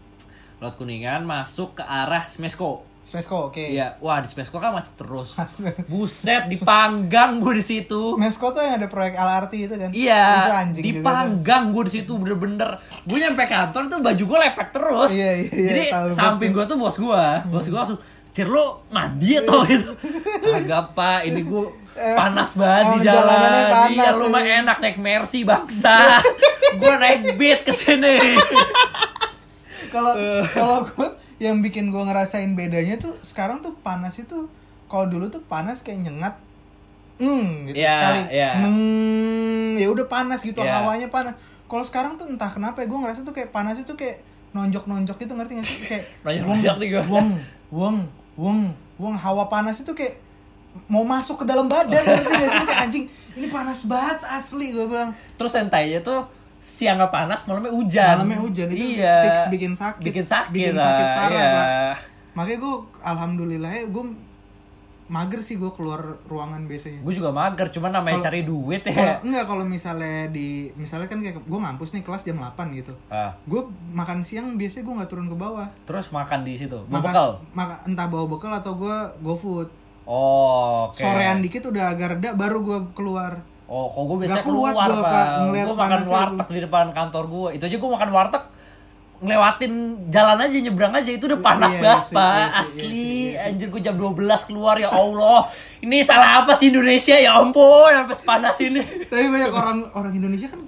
lewat 0.58 0.74
kuningan 0.76 1.22
masuk 1.22 1.74
ke 1.74 1.84
arah 1.84 2.26
Smesco 2.26 2.86
Smesco, 3.06 3.54
oke. 3.54 3.62
Iya, 3.62 4.02
wah 4.02 4.18
di 4.18 4.26
Smesco 4.26 4.58
kan 4.58 4.74
macet 4.74 4.98
terus. 4.98 5.38
Buset, 5.92 6.50
dipanggang 6.50 7.38
gue 7.38 7.54
di 7.54 7.64
situ. 7.64 8.18
Smesco 8.18 8.50
tuh 8.50 8.60
yang 8.60 8.82
ada 8.82 8.90
proyek 8.90 9.14
LRT 9.14 9.54
itu 9.62 9.76
kan? 9.76 9.90
Itu 9.90 10.02
Iya, 10.02 10.26
anjing 10.60 10.82
tuh. 10.82 10.90
dipanggang 10.90 11.70
gue 11.70 11.84
di 11.86 11.94
situ 11.94 12.12
bener-bener. 12.16 12.82
Gue 13.04 13.22
nyampe 13.22 13.46
kantor 13.46 13.88
tuh 13.88 14.02
baju 14.02 14.24
gue 14.26 14.38
lepek 14.42 14.68
terus. 14.72 15.12
Iya, 15.14 15.32
iya, 15.38 15.48
iya, 15.48 15.68
Jadi 15.70 15.84
samping 16.12 16.50
gue 16.50 16.66
tuh 16.66 16.76
bos 16.76 16.98
gue, 16.98 17.26
bos 17.46 17.64
gue 17.64 17.78
langsung 17.78 18.02
Cir 18.28 18.52
lu 18.52 18.60
mandi 18.90 19.40
atau 19.40 19.64
gitu 19.64 19.96
Kagak 20.44 20.92
pak, 20.92 21.24
ini 21.24 21.40
gue 21.40 21.72
panas 21.96 22.52
banget 22.54 22.84
di 22.84 22.98
Emang 23.00 23.06
jalan 23.08 23.38
panas, 23.72 23.88
Iya 23.88 24.10
lu 24.12 24.26
mah 24.28 24.44
enak 24.44 24.78
naik 24.84 24.98
Mercy 25.00 25.40
bangsa 25.42 26.20
Gue 26.76 26.96
naik 27.00 27.40
beat 27.40 27.64
ke 27.64 27.72
sini 27.72 28.36
Kalau 29.88 30.12
Eh. 30.20 30.44
kalau 30.52 30.84
gue 30.84 31.08
yang 31.38 31.60
bikin 31.60 31.92
gue 31.92 32.00
ngerasain 32.00 32.48
bedanya 32.54 32.96
tuh 32.96 33.16
sekarang 33.22 33.60
tuh 33.60 33.76
panas 33.80 34.16
itu 34.16 34.48
kalau 34.88 35.06
dulu 35.06 35.28
tuh 35.28 35.44
panas 35.44 35.84
kayak 35.84 36.08
nyengat 36.08 36.36
hmm 37.16 37.68
gitu 37.68 37.76
Iya, 37.80 37.92
sekali 37.96 38.22
iya. 38.32 38.52
Hmm, 38.60 39.76
ya 39.76 39.88
udah 39.88 40.08
panas 40.08 40.40
gitu 40.40 40.60
Iya. 40.60 40.84
hawanya 40.84 41.08
panas 41.08 41.36
kalau 41.66 41.84
sekarang 41.84 42.16
tuh 42.16 42.28
entah 42.28 42.48
kenapa 42.48 42.84
ya 42.84 42.88
gue 42.88 43.00
ngerasa 43.00 43.24
tuh 43.24 43.34
kayak 43.34 43.50
panas 43.50 43.76
itu 43.76 43.94
kayak 43.96 44.20
nonjok 44.52 44.88
nonjok 44.88 45.18
itu 45.20 45.34
ngerti 45.34 45.52
gak 45.56 45.66
sih 45.66 45.78
kayak 45.82 46.04
gua. 46.92 47.04
wong 47.10 47.28
wong 47.70 47.96
wong 48.36 48.60
wong 48.96 49.16
hawa 49.16 49.48
panas 49.48 49.80
itu 49.80 49.92
kayak 49.92 50.20
mau 50.88 51.04
masuk 51.04 51.44
ke 51.44 51.46
dalam 51.48 51.68
badan 51.68 52.00
ngerti 52.00 52.32
gak 52.32 52.50
sih 52.50 52.60
kayak 52.64 52.80
anjing 52.88 53.06
ini 53.36 53.48
panas 53.48 53.84
banget 53.84 54.20
asli 54.24 54.72
gue 54.72 54.86
bilang 54.86 55.12
Terus 55.36 55.52
sentainya 55.52 56.00
tuh 56.00 56.24
siangnya 56.58 57.08
panas, 57.08 57.46
malamnya 57.46 57.70
hujan 57.70 58.16
Malamnya 58.18 58.40
hujan, 58.42 58.68
itu 58.68 58.98
iya. 58.98 59.22
fix 59.24 59.38
bikin 59.50 59.72
sakit. 59.72 60.02
Bikin 60.02 60.26
sakit 60.26 60.50
Bikin 60.50 60.74
lah, 60.74 60.86
sakit 60.88 61.08
parah, 61.14 61.30
iya. 61.32 61.50
Pak. 61.52 61.68
makanya 62.34 62.58
gue 62.60 62.76
alhamdulillah 63.02 63.72
ya 63.72 63.84
gue 63.86 64.04
mager 65.06 65.38
sih 65.40 65.56
gue 65.56 65.70
keluar 65.70 66.02
ruangan 66.26 66.66
biasanya 66.66 67.00
Gue 67.00 67.14
juga 67.14 67.30
mager, 67.30 67.70
cuman 67.70 67.94
namanya 67.94 68.18
Kalau- 68.18 68.28
cari 68.28 68.42
duit 68.42 68.82
ya 68.82 69.22
enggak 69.22 69.46
kalau 69.46 69.62
misalnya 69.64 70.28
di 70.28 70.48
misalnya 70.74 71.06
kan 71.06 71.22
kayak 71.22 71.38
gue 71.40 71.60
ngampus 71.62 71.94
nih 71.94 72.02
kelas 72.02 72.24
jam 72.24 72.36
8 72.36 72.58
gitu 72.74 72.90
ah, 73.08 73.30
gue 73.40 73.62
makan 73.92 74.20
siang 74.20 74.58
biasanya 74.58 74.84
gue 74.84 74.96
nggak 74.96 75.08
turun 75.08 75.28
ke 75.28 75.38
bawah 75.38 75.70
Terus 75.84 76.10
makan 76.10 76.42
di 76.42 76.54
situ, 76.56 76.74
bawa 76.82 76.90
makan 76.92 77.06
bekal? 77.08 77.30
maka- 77.54 77.80
entah 77.84 78.08
bawa 78.08 78.26
bekal 78.28 78.52
atau 78.52 78.74
gue 78.74 78.96
go 79.22 79.34
food 79.34 79.70
Oh, 80.04 80.86
oke 80.88 80.98
sorean 80.98 81.40
dikit 81.40 81.66
udah 81.66 81.90
agak 81.92 82.08
reda 82.16 82.34
baru 82.34 82.62
gue 82.62 82.80
keluar 82.92 83.42
Oh, 83.66 83.90
kok 83.90 84.02
gue 84.06 84.18
biasanya 84.22 84.46
kuat 84.46 84.54
keluar, 84.78 84.90
gua, 84.94 85.02
Pak. 85.02 85.26
Ngeliat 85.50 85.66
Gue 85.66 85.78
makan 85.78 86.02
warteg 86.06 86.48
di 86.54 86.60
depan 86.62 86.86
kantor 86.94 87.24
gue. 87.26 87.50
Itu 87.58 87.64
aja 87.66 87.78
gue 87.82 87.92
makan 87.98 88.10
warteg 88.14 88.44
ngelewatin 89.16 89.74
jalan 90.12 90.38
aja 90.38 90.58
nyebrang 90.60 90.94
aja. 90.94 91.10
Itu 91.10 91.26
udah 91.26 91.40
panas 91.42 91.74
Iya 91.74 91.82
banget 91.82 92.06
sih, 92.06 92.14
pak. 92.14 92.36
iya 92.36 92.48
asli. 92.62 92.84
iya 92.86 92.94
sih, 92.94 93.26
anjir 93.42 93.68
gue 93.72 93.82
jam 93.82 93.96
12 93.98 94.48
keluar 94.48 94.76
ya 94.78 94.90
Allah. 94.92 95.50
Ini 95.82 95.98
salah 96.04 96.44
apa 96.44 96.54
sih 96.54 96.70
Indonesia? 96.70 97.16
Ya 97.18 97.34
ampun 97.34 97.90
sampai 97.90 98.16
sepanas 98.16 98.58
ini. 98.62 98.82
Tapi 99.10 99.26
banyak 99.26 99.52
orang 99.52 99.78
orang 99.96 100.12
Indonesia 100.14 100.46
kan 100.46 100.62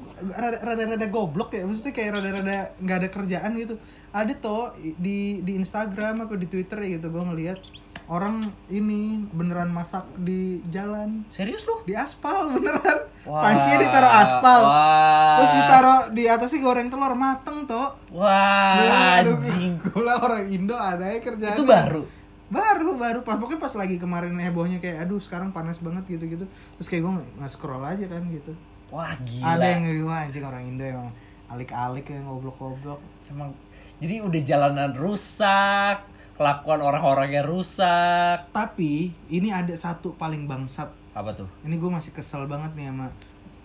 rada-rada 0.63 1.07
goblok 1.07 1.53
ya. 1.53 1.63
Maksudnya 1.63 1.93
kayak 1.93 2.11
rada-rada 2.19 2.57
nggak 2.81 2.97
ada 3.03 3.09
kerjaan 3.09 3.51
gitu. 3.57 3.75
Ada 4.11 4.33
tuh 4.41 4.73
di 4.77 5.41
di 5.45 5.53
Instagram 5.57 6.25
apa 6.25 6.33
di 6.35 6.47
Twitter 6.49 6.77
ya 6.81 6.97
gitu 6.97 7.13
gue 7.13 7.23
ngeliat 7.23 7.59
orang 8.07 8.39
ini 8.71 9.19
beneran 9.35 9.69
masak 9.69 10.07
di 10.17 10.63
jalan. 10.71 11.27
Serius 11.29 11.67
lu? 11.67 11.83
Di 11.83 11.93
aspal 11.93 12.49
beneran. 12.55 13.07
Wah. 13.27 13.43
pancinya 13.43 13.83
ditaruh 13.83 14.13
aspal. 14.23 14.59
Wah. 14.63 15.35
terus 15.35 15.51
ditaruh 15.59 15.99
di 16.15 16.23
atasnya 16.31 16.59
goreng 16.63 16.87
telur 16.87 17.11
mateng 17.11 17.67
tuh 17.67 17.91
wah 18.15 19.19
anjing. 19.19 19.75
gue 19.83 19.99
bilang 19.99 20.23
orang 20.23 20.47
Indo 20.47 20.79
ada 20.79 21.11
ya 21.11 21.19
kerjaan 21.19 21.59
itu 21.59 21.67
baru? 21.67 22.07
Baru 22.47 22.95
baru. 22.95 23.19
Pas 23.27 23.35
pokoknya 23.35 23.59
pas 23.59 23.75
lagi 23.75 23.99
kemarin 23.99 24.31
hebohnya 24.39 24.79
kayak 24.79 25.03
aduh 25.03 25.19
sekarang 25.19 25.51
panas 25.51 25.83
banget 25.83 26.07
gitu 26.07 26.23
gitu 26.39 26.45
terus 26.47 26.87
kayak 26.87 27.03
gue 27.03 27.13
nggak 27.35 27.51
scroll 27.51 27.83
aja 27.83 28.07
kan 28.07 28.23
gitu 28.31 28.55
wah 28.93 29.13
gila. 29.23 29.57
Ada 29.57 29.65
yang 29.77 29.83
wah 30.07 30.25
anjing 30.25 30.45
orang 30.45 30.63
Indo 30.67 30.85
emang 30.85 31.09
alik-alik 31.47 32.11
yang 32.11 32.27
goblok-goblok 32.27 32.99
emang 33.31 33.55
jadi 33.97 34.21
udah 34.21 34.41
jalanan 34.43 34.91
rusak 34.93 36.05
kelakuan 36.37 36.85
orang-orangnya 36.85 37.41
rusak. 37.41 38.53
Tapi 38.53 39.09
ini 39.33 39.49
ada 39.49 39.73
satu 39.73 40.13
paling 40.13 40.45
bangsat. 40.45 40.93
Apa 41.17 41.33
tuh? 41.33 41.49
Ini 41.65 41.81
gue 41.81 41.89
masih 41.89 42.13
kesel 42.13 42.45
banget 42.45 42.77
nih 42.77 42.93
sama 42.93 43.09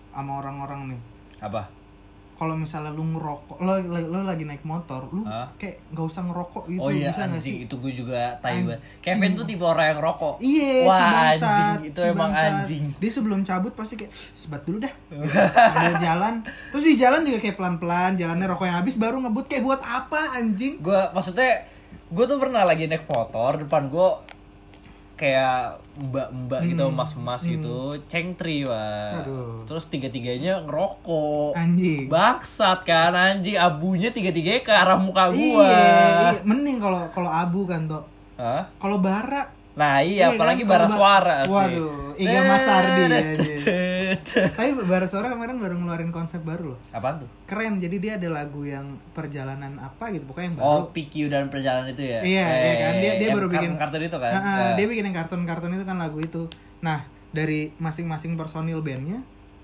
sama 0.09 0.31
orang-orang 0.41 0.97
nih. 0.97 1.01
Apa 1.37 1.82
kalau 2.43 2.59
misalnya 2.59 2.91
lu 2.91 3.07
ngerokok 3.15 3.57
lo, 3.63 3.79
lo, 3.79 3.99
lo 4.03 4.19
lagi 4.27 4.43
naik 4.43 4.67
motor 4.67 5.07
lu 5.15 5.23
Hah? 5.23 5.47
kayak 5.55 5.79
nggak 5.95 6.05
usah 6.11 6.21
ngerokok 6.27 6.63
gitu 6.67 6.83
oh 6.83 6.91
iya 6.91 7.07
bisa 7.07 7.23
nggak 7.23 7.39
anjing 7.39 7.55
sih 7.55 7.63
itu 7.63 7.75
gue 7.79 7.91
juga 7.95 8.19
tai 8.43 8.59
Anjing. 8.59 8.65
banget 8.67 8.81
Kevin 8.99 9.31
tuh 9.31 9.45
tipe 9.47 9.63
orang 9.63 9.87
yang 9.95 9.99
rokok 10.03 10.35
Iya, 10.43 10.75
wah 10.83 10.99
si 10.99 11.03
bangsat, 11.07 11.47
anjing 11.47 11.81
itu 11.87 11.99
si 12.03 12.07
emang 12.11 12.31
bangsat. 12.35 12.51
anjing 12.51 12.83
Dia 12.99 13.11
sebelum 13.15 13.39
cabut 13.47 13.73
pasti 13.73 13.93
kayak 13.95 14.11
sebat 14.11 14.61
dulu 14.67 14.77
dah. 14.83 14.93
Sambil 15.71 15.95
jalan. 15.95 16.33
Terus 16.73 16.83
di 16.83 16.95
jalan 16.99 17.21
juga 17.23 17.37
kayak 17.39 17.55
pelan-pelan, 17.55 18.11
jalannya 18.19 18.45
rokok 18.49 18.65
yang 18.67 18.77
habis 18.83 18.95
baru 18.99 19.23
ngebut 19.23 19.45
kayak 19.47 19.63
buat 19.63 19.79
apa 19.79 20.35
anjing? 20.35 20.81
gue 20.83 20.99
maksudnya 21.15 21.63
gue 22.09 22.25
tuh 22.27 22.37
pernah 22.37 22.67
lagi 22.67 22.85
naik 22.89 23.07
motor 23.07 23.61
depan 23.61 23.87
gue 23.87 24.09
kayak 25.13 25.77
mbak-mbak 25.93 26.61
gitu 26.65 26.83
emas-emas 26.89 27.41
gitu. 27.45 27.95
Cengtri 28.09 28.65
wah 28.65 29.13
Hmm. 29.13 29.19
Aduh. 29.23 29.53
terus 29.69 29.85
tiga-tiganya 29.87 30.65
ngerokok. 30.65 31.53
Anjing. 31.53 32.09
bangsat 32.09 32.81
kan 32.83 33.13
anjing. 33.13 33.55
Abunya 33.55 34.09
tiga-tiganya 34.09 34.61
ke 34.65 34.73
arah 34.73 34.97
muka 34.97 35.29
gua. 35.29 35.37
Iya, 35.37 36.33
iya, 36.33 36.41
mending 36.43 36.77
kalau 36.81 37.05
kalau 37.13 37.29
abu 37.29 37.63
kan, 37.69 37.85
Tok. 37.85 38.03
Hah? 38.41 38.65
Kalau 38.81 38.97
bara. 38.97 39.53
Nah 39.73 40.05
iya, 40.05 40.29
Iya 40.29 40.37
apalagi 40.37 40.61
kan, 40.65 40.69
bara 40.69 40.85
suara 40.85 41.37
sih. 41.45 41.53
Waduh, 41.53 42.13
Iga 42.13 42.39
Mas 42.45 42.65
Ardi 42.69 43.03
ya, 43.09 43.21
tapi 44.57 44.69
bara 44.83 45.03
suara 45.03 45.27
kemarin 45.27 45.57
baru 45.57 45.75
ngeluarin 45.75 46.09
konsep 46.09 46.39
baru 46.39 46.73
loh. 46.73 46.79
apaan 46.89 47.19
tuh 47.19 47.29
Keren. 47.43 47.77
Jadi 47.77 47.95
dia 47.97 48.17
ada 48.17 48.29
lagu 48.29 48.63
yang 48.63 48.85
perjalanan 49.11 49.77
apa 49.77 50.09
gitu, 50.09 50.25
pokoknya 50.25 50.47
yang 50.49 50.57
baru. 50.57 50.65
oh 50.65 50.81
PQ 50.89 51.13
dan 51.27 51.47
perjalanan 51.47 51.87
itu 51.87 52.01
ya 52.01 52.19
Iya, 52.21 52.47
iya 52.49 52.73
kan. 52.77 52.93
Dia 52.97 53.11
dia 53.17 53.29
baru 53.31 53.47
bikin 53.47 53.73
kartun 53.75 54.01
itu 54.01 54.17
kan 54.17 54.31
ah, 54.31 54.43
Eh, 54.43 54.71
dia 54.75 54.85
bikin 54.85 55.03
yang 55.07 55.17
kartun-kartun 55.17 55.71
itu 55.71 55.83
kan 55.83 55.97
lagu 55.97 56.17
itu. 56.17 56.45
Nah, 56.79 57.05
dari 57.29 57.73
masing-masing 57.77 58.33
personil 58.33 58.79
bandnya 58.79 59.21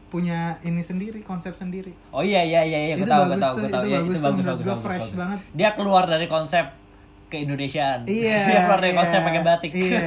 punya 0.09 0.57
ini 0.61 0.81
sendiri, 0.81 1.21
konsep 1.21 1.53
sendiri. 1.53 1.93
Oh 2.09 2.21
iya 2.21 2.41
iya 2.41 2.65
iya 2.65 2.79
iya, 2.81 2.93
gue 2.97 3.05
Itu 3.05 3.13
tahu 3.13 3.29
gue 3.29 3.29
bagus 3.29 3.43
tahu 3.45 3.53
tuh, 3.53 3.61
gue 3.61 3.69
tahu. 3.69 3.81
itu 3.81 3.89
Iya, 3.89 3.97
bagus 3.99 4.09
itu 4.09 4.23
bagus 4.25 4.45
bagus 4.45 4.65
bagus, 4.65 4.81
fresh 4.81 4.99
bagus. 5.05 5.19
banget. 5.21 5.39
Dia 5.53 5.69
keluar 5.77 6.03
dari 6.05 6.25
konsep 6.25 6.65
keindonesiaan. 7.27 7.99
Iya. 8.09 8.39
Dia 8.49 8.59
keluar 8.65 8.79
dari 8.81 8.93
iya, 8.93 8.99
konsep 8.99 9.19
pakai 9.21 9.41
batik. 9.45 9.71
Iya. 9.73 10.01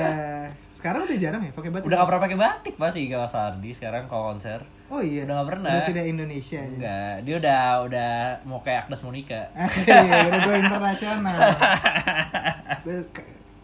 Sekarang 0.72 1.04
udah 1.04 1.18
jarang 1.20 1.44
ya 1.44 1.52
pakai 1.52 1.68
batik. 1.68 1.84
Udah 1.84 1.96
gak 2.00 2.08
pernah 2.08 2.22
pakai 2.24 2.38
batik 2.40 2.74
pasti 2.80 3.04
Mas 3.12 3.36
Ardi 3.36 3.70
sekarang 3.76 4.08
kalau 4.08 4.32
konser. 4.32 4.64
Oh 4.88 5.04
iya. 5.04 5.28
Udah 5.28 5.34
nggak 5.40 5.48
pernah. 5.52 5.70
Udah 5.70 5.84
tidak 5.84 6.04
Indonesia. 6.08 6.60
Enggak, 6.64 7.14
dia 7.28 7.34
udah 7.36 7.60
udah 7.84 8.12
mau 8.48 8.60
kayak 8.64 8.88
Agnes 8.88 9.04
Monica. 9.04 9.52
Asik, 9.52 9.92
udah 10.32 10.40
gue 10.48 10.56
internasional. 10.56 11.36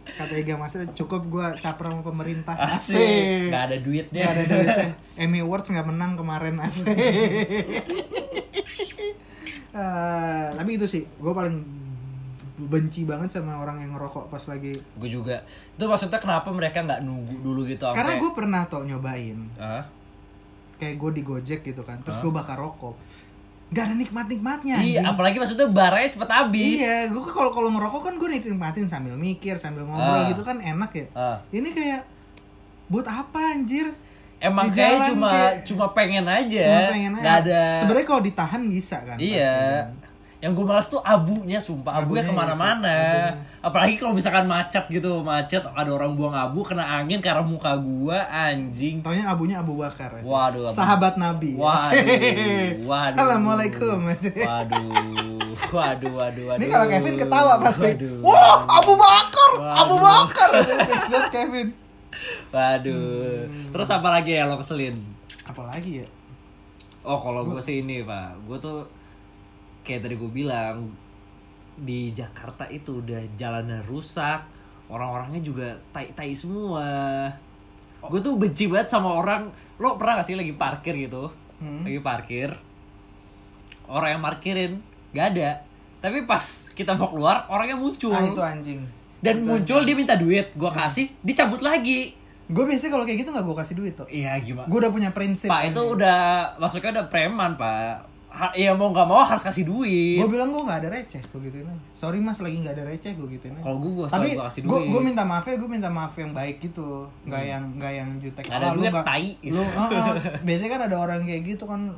Kata 0.09 0.35
Iga 0.35 0.57
Mas 0.57 0.75
cukup 0.97 1.23
gue 1.33 1.47
caper 1.61 1.85
sama 1.88 2.05
pemerintah. 2.05 2.57
Asik. 2.57 3.49
Gak 3.49 3.62
ada 3.73 3.77
duitnya. 3.81 4.25
Gak 4.29 4.35
ada 4.37 4.44
duitnya. 4.44 4.88
Emmy 5.25 5.40
Awards 5.40 5.68
nggak 5.68 5.88
menang 5.88 6.16
kemarin 6.16 6.61
asik. 6.61 6.92
Eh, 9.79 10.47
tapi 10.59 10.71
itu 10.75 10.90
sih, 10.90 11.07
gue 11.07 11.33
paling 11.33 11.55
benci 12.61 13.03
banget 13.03 13.31
sama 13.31 13.55
orang 13.55 13.79
yang 13.79 13.94
ngerokok 13.94 14.27
pas 14.27 14.42
lagi. 14.44 14.75
Gue 14.94 15.07
juga. 15.09 15.47
Itu 15.73 15.87
maksudnya 15.87 16.18
kenapa 16.18 16.51
mereka 16.51 16.83
nggak 16.83 17.01
nunggu 17.01 17.38
dulu 17.38 17.62
gitu 17.62 17.87
sampai 17.87 17.94
Karena 17.94 18.12
gue 18.16 18.31
pernah 18.33 18.62
tuh 18.64 18.83
nyobain, 18.83 19.38
Hah? 19.55 19.87
kayak 20.75 20.94
gue 20.97 21.11
di 21.12 21.23
Gojek 21.23 21.61
gitu 21.62 21.83
kan, 21.83 21.99
terus 22.01 22.18
gue 22.18 22.29
bakar 22.29 22.55
rokok. 22.55 22.99
nggak 23.68 23.85
ada 23.85 23.94
nikmat-nikmatnya. 23.94 24.81
Iya, 24.81 25.05
anjing. 25.05 25.07
apalagi 25.07 25.37
maksudnya 25.37 25.68
baranya 25.68 26.09
cepet 26.09 26.31
habis. 26.33 26.81
Iya, 26.81 26.97
gue 27.07 27.21
kalau 27.23 27.53
kalau 27.53 27.68
ngerokok 27.68 28.01
kan 28.01 28.14
gue 28.16 28.29
nikmatin 28.33 28.88
sambil 28.88 29.12
mikir, 29.12 29.55
sambil 29.55 29.85
ngobrol 29.85 30.25
Ah. 30.25 30.27
gitu 30.27 30.40
kan 30.40 30.57
enak 30.57 30.88
ya. 30.90 31.07
Ah. 31.12 31.37
Ini 31.53 31.68
kayak 31.68 32.01
buat 32.88 33.05
apa 33.05 33.53
anjir? 33.53 33.92
Emang 34.40 34.73
kayak 34.73 35.12
cuma 35.12 35.29
kayak- 35.29 35.57
cuma 35.66 35.87
pengen 35.92 36.25
aja. 36.25 36.64
Cuma 36.64 36.83
pengen 36.88 37.12
aja. 37.12 37.21
Nggak 37.21 37.37
ada. 37.44 37.62
Sebenarnya 37.77 38.07
kalau 38.07 38.23
ditahan 38.23 38.62
bisa 38.64 38.97
kan. 39.05 39.16
Iya. 39.21 39.53
pasti 39.53 39.68
kan. 39.68 39.88
Yang 40.38 40.53
gue 40.55 40.66
malas 40.66 40.87
tuh 40.87 41.03
abunya, 41.03 41.59
sumpah 41.59 41.98
abunya 41.98 42.22
Abunya, 42.22 42.22
ke 42.22 42.33
mana-mana. 42.33 42.96
Apalagi 43.59 43.98
kalau 43.98 44.14
misalkan 44.14 44.46
macet 44.46 44.87
gitu, 44.87 45.18
macet 45.20 45.66
ada 45.66 45.90
orang 45.90 46.14
buang 46.14 46.31
abu 46.31 46.62
kena 46.62 46.87
angin 46.87 47.18
ke 47.18 47.27
arah 47.27 47.42
muka 47.42 47.74
gua, 47.74 48.22
anjing. 48.22 49.03
Taunya 49.03 49.27
abunya 49.27 49.59
Abu 49.59 49.74
Bakar. 49.74 50.14
ya. 50.14 50.22
Waduh, 50.22 50.70
Abu- 50.70 50.79
Sahabat 50.79 51.18
Nabi. 51.18 51.59
Waduh, 51.59 52.07
waduh. 52.87 53.11
Assalamualaikum. 53.11 53.98
Waduh, 53.98 54.87
waduh, 55.74 56.12
waduh, 56.14 56.44
waduh. 56.46 56.55
Ini 56.55 56.66
kalau 56.68 56.87
Kevin 56.87 57.14
ketawa 57.18 57.53
pasti. 57.59 57.90
Waduh. 57.90 58.16
Wah, 58.22 58.59
Abu 58.79 58.92
Bakar, 58.94 59.51
Waduh. 59.59 59.74
Abu 59.74 59.94
Bakar. 59.98 60.48
Banget 60.55 61.27
Kevin. 61.35 61.68
Waduh. 62.55 63.42
Terus 63.74 63.88
apa 63.90 64.09
lagi 64.09 64.33
ya 64.33 64.46
lo 64.46 64.55
keselin? 64.55 65.03
Apalagi 65.42 66.03
ya? 66.03 66.09
Oh 67.03 67.18
kalau 67.18 67.42
gue 67.42 67.59
sih 67.59 67.83
ini 67.83 68.03
pak, 68.03 68.38
gue 68.44 68.59
tuh 68.59 68.87
kayak 69.88 70.05
tadi 70.05 70.20
gue 70.20 70.29
bilang 70.29 70.92
di 71.81 72.12
Jakarta 72.12 72.68
itu 72.68 73.01
udah 73.01 73.24
jalannya 73.40 73.81
rusak, 73.88 74.44
orang-orangnya 74.92 75.40
juga 75.40 75.72
tai-tai 75.96 76.37
semua. 76.37 76.85
Gue 78.05 78.20
tuh 78.20 78.37
benci 78.37 78.68
banget 78.68 78.92
sama 78.92 79.16
orang. 79.16 79.48
Lo 79.81 79.96
pernah 79.96 80.20
gak 80.20 80.29
sih 80.29 80.37
lagi 80.37 80.53
parkir 80.53 80.92
gitu? 81.09 81.33
Hmm. 81.64 81.88
Lagi 81.88 82.05
parkir, 82.05 82.53
orang 83.88 84.18
yang 84.18 84.22
parkirin 84.22 84.72
gak 85.16 85.27
ada. 85.33 85.64
Tapi 86.05 86.29
pas 86.29 86.44
kita 86.77 86.94
mau 86.94 87.09
keluar, 87.09 87.48
orangnya 87.48 87.81
muncul. 87.81 88.12
Ah 88.12 88.22
itu 88.29 88.42
anjing. 88.44 88.85
Dan 89.18 89.42
muncul 89.42 89.83
dia 89.83 89.96
minta 89.98 90.14
duit, 90.14 90.55
gue 90.55 90.70
kasih, 90.70 91.11
dicabut 91.24 91.59
lagi. 91.59 92.14
Gue 92.48 92.64
biasanya 92.64 92.96
kalau 92.96 93.05
kayak 93.05 93.18
gitu 93.27 93.31
nggak 93.35 93.44
gue 93.44 93.57
kasih 93.61 93.74
duit 93.77 93.94
tuh. 93.98 94.09
Iya 94.09 94.38
gimana? 94.40 94.70
Gue 94.70 94.79
udah 94.81 94.92
punya 94.94 95.11
prinsip. 95.12 95.51
Pak 95.51 95.74
itu 95.74 95.83
udah 95.85 96.18
maksudnya 96.57 97.03
udah 97.03 97.07
preman 97.11 97.59
pak. 97.61 98.17
Ha, 98.38 98.55
ya 98.55 98.70
mau 98.70 98.88
nggak 98.88 99.03
mau 99.05 99.18
harus 99.20 99.42
kasih 99.42 99.66
duit. 99.66 100.14
Gue 100.16 100.31
bilang 100.31 100.48
gue 100.48 100.62
nggak 100.62 100.79
ada 100.79 100.88
receh, 100.92 101.18
gue 101.20 101.40
gituin 101.42 101.66
aja. 101.66 101.83
Sorry 101.92 102.18
mas, 102.18 102.38
lagi 102.38 102.55
nggak 102.57 102.70
ada 102.72 102.85
receh, 102.87 103.12
gue 103.12 103.27
gituin 103.29 103.51
aja. 103.53 103.62
Kalau 103.62 103.79
gue 103.79 103.92
gue 103.92 104.07
Tapi 104.07 104.29
gue 104.31 104.44
kasih 104.44 104.62
duit. 104.62 104.87
gue 104.87 105.01
minta 105.03 105.22
maaf 105.22 105.42
ya, 105.42 105.59
gue 105.59 105.66
minta 105.68 105.88
maaf 105.88 106.14
yang 106.14 106.31
baik 106.31 106.62
gitu, 106.62 107.11
nggak 107.24 107.42
yang 107.44 107.64
nggak 107.74 107.92
yang 107.92 108.09
jutek. 108.16 108.46
Ada 108.46 108.64
"Ah, 108.64 108.72
lu 108.72 108.81
nggak- 108.81 109.03
tai." 109.03 109.35
Lu, 109.42 109.59
ah, 109.59 109.90
ah. 109.90 110.14
biasanya 110.40 110.70
kan 110.70 110.83
ada 110.87 110.96
orang 110.96 111.20
kayak 111.22 111.42
gitu 111.44 111.66
kan. 111.66 111.90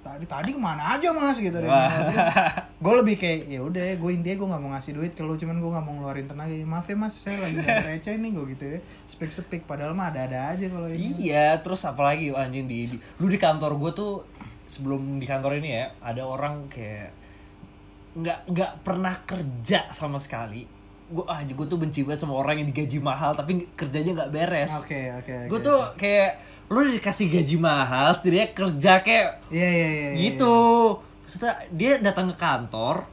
Tadi 0.00 0.24
tadi 0.26 0.50
ke 0.50 0.58
mana 0.58 0.96
aja 0.96 1.12
mas 1.12 1.36
gitu 1.36 1.54
deh. 1.54 1.68
Gue 2.82 2.94
lebih 2.96 3.14
kayak 3.14 3.46
ya 3.46 3.60
udah, 3.60 3.84
gue 3.94 4.10
intinya 4.10 4.32
gue 4.34 4.48
nggak 4.48 4.62
mau 4.64 4.70
ngasih 4.72 4.92
duit 4.96 5.12
kalau 5.12 5.36
cuman 5.36 5.60
gue 5.60 5.70
nggak 5.70 5.84
mau 5.84 5.94
ngeluarin 5.94 6.26
tenaga. 6.26 6.56
Maaf 6.64 6.88
ya 6.88 6.96
mas, 6.96 7.14
saya 7.14 7.36
lagi 7.38 7.60
nggak 7.60 7.84
receh 7.86 8.16
nih 8.16 8.30
gue 8.32 8.44
gitu 8.50 8.64
ya. 8.66 8.80
Speak 9.06 9.28
speak, 9.28 9.62
padahal 9.62 9.92
mah 9.92 10.08
ada 10.08 10.24
ada 10.24 10.40
aja 10.50 10.66
kalau 10.66 10.88
ini. 10.88 11.14
Iya, 11.20 11.60
terus 11.60 11.84
apalagi 11.84 12.32
anjing 12.32 12.64
di, 12.64 12.88
di 12.88 12.96
lu 13.20 13.28
di 13.28 13.36
kantor 13.36 13.76
gue 13.76 13.90
tuh 13.92 14.12
sebelum 14.70 15.18
di 15.18 15.26
kantor 15.26 15.58
ini 15.58 15.74
ya 15.74 15.90
ada 15.98 16.22
orang 16.22 16.70
kayak 16.70 17.10
nggak 18.14 18.38
nggak 18.46 18.72
pernah 18.86 19.14
kerja 19.26 19.90
sama 19.90 20.22
sekali. 20.22 20.62
Gue 21.10 21.26
ah 21.26 21.42
gue 21.42 21.66
tuh 21.66 21.74
benci 21.74 22.06
banget 22.06 22.22
sama 22.22 22.38
orang 22.38 22.62
yang 22.62 22.70
digaji 22.70 23.02
mahal 23.02 23.34
tapi 23.34 23.66
kerjanya 23.74 24.22
nggak 24.22 24.30
beres. 24.30 24.70
Oke 24.78 25.10
oke. 25.10 25.34
oke. 25.34 25.50
Gue 25.50 25.58
tuh 25.58 25.80
kayak 25.98 26.46
lu 26.70 26.86
dikasih 26.86 27.26
gaji 27.26 27.58
mahal, 27.58 28.14
dia 28.22 28.46
kerja 28.54 29.02
kayak 29.02 29.42
Iya 29.50 29.68
iya 29.74 29.88
iya. 29.90 30.10
iya. 30.14 30.18
gitu 30.22 30.54
maksudnya 31.30 31.54
dia 31.70 31.92
datang 32.02 32.34
ke 32.34 32.36
kantor 32.42 33.06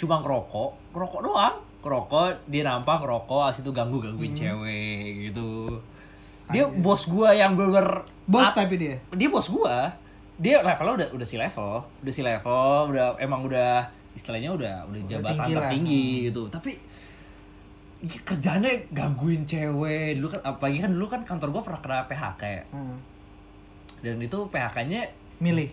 cuma 0.00 0.16
ngerokok 0.24 0.96
ngerokok 0.96 1.20
doang 1.20 1.56
ngerokok 1.84 2.48
dia 2.48 2.64
nampak 2.64 3.04
ngerokok 3.04 3.52
asli 3.52 3.60
itu 3.60 3.72
ganggu 3.76 4.00
gangguin 4.00 4.32
cewek 4.32 5.28
gitu 5.28 5.76
dia 6.48 6.64
bos 6.72 7.04
gua 7.04 7.36
yang 7.36 7.52
bener 7.52 8.08
Bos 8.24 8.48
tapi 8.56 8.80
dia. 8.80 8.96
dia 9.12 9.28
bos 9.28 9.44
gua 9.52 9.92
dia 10.36 10.60
levelnya 10.60 10.94
udah 10.96 11.08
udah 11.12 11.26
si 11.26 11.36
level 11.36 11.72
udah 12.02 12.12
si 12.12 12.22
level 12.22 12.78
udah 12.88 13.16
emang 13.18 13.44
udah 13.44 13.84
istilahnya 14.12 14.50
udah 14.50 14.74
udah 14.86 15.00
jabatan 15.04 15.36
tinggi 15.36 15.52
lah. 15.52 15.60
tertinggi 15.62 16.04
gitu 16.28 16.42
tapi 16.48 16.72
kerjanya 18.02 18.66
gangguin 18.90 19.46
cewek 19.46 20.18
dulu 20.18 20.28
kan 20.28 20.40
apalagi 20.42 20.82
kan 20.82 20.90
dulu 20.90 21.06
kan 21.06 21.20
kantor 21.22 21.48
gua 21.50 21.62
pernah 21.62 21.80
kena 21.80 21.98
PHK 22.06 22.42
ya 22.42 22.62
Hmm. 22.74 22.98
dan 24.02 24.18
itu 24.18 24.38
PHK-nya 24.50 25.06
Milih. 25.38 25.70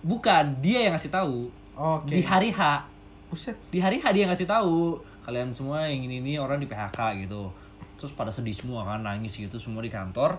bukan 0.00 0.62
dia 0.62 0.86
yang 0.86 0.94
ngasih 0.94 1.10
tahu 1.10 1.50
Oke. 1.74 2.14
di 2.14 2.22
hari 2.22 2.54
H 2.54 2.86
Buset. 3.26 3.58
di 3.68 3.82
hari 3.82 3.98
H 3.98 4.14
dia 4.14 4.30
ngasih 4.30 4.46
tahu 4.46 4.94
kalian 5.26 5.50
semua 5.50 5.90
yang 5.90 6.06
ini 6.06 6.22
ini 6.22 6.38
orang 6.38 6.62
di 6.62 6.70
PHK 6.70 7.26
gitu 7.26 7.50
terus 7.98 8.14
pada 8.14 8.30
sedih 8.30 8.54
semua 8.54 8.86
kan 8.86 9.02
nangis 9.02 9.34
gitu 9.34 9.58
semua 9.58 9.82
di 9.82 9.90
kantor 9.90 10.38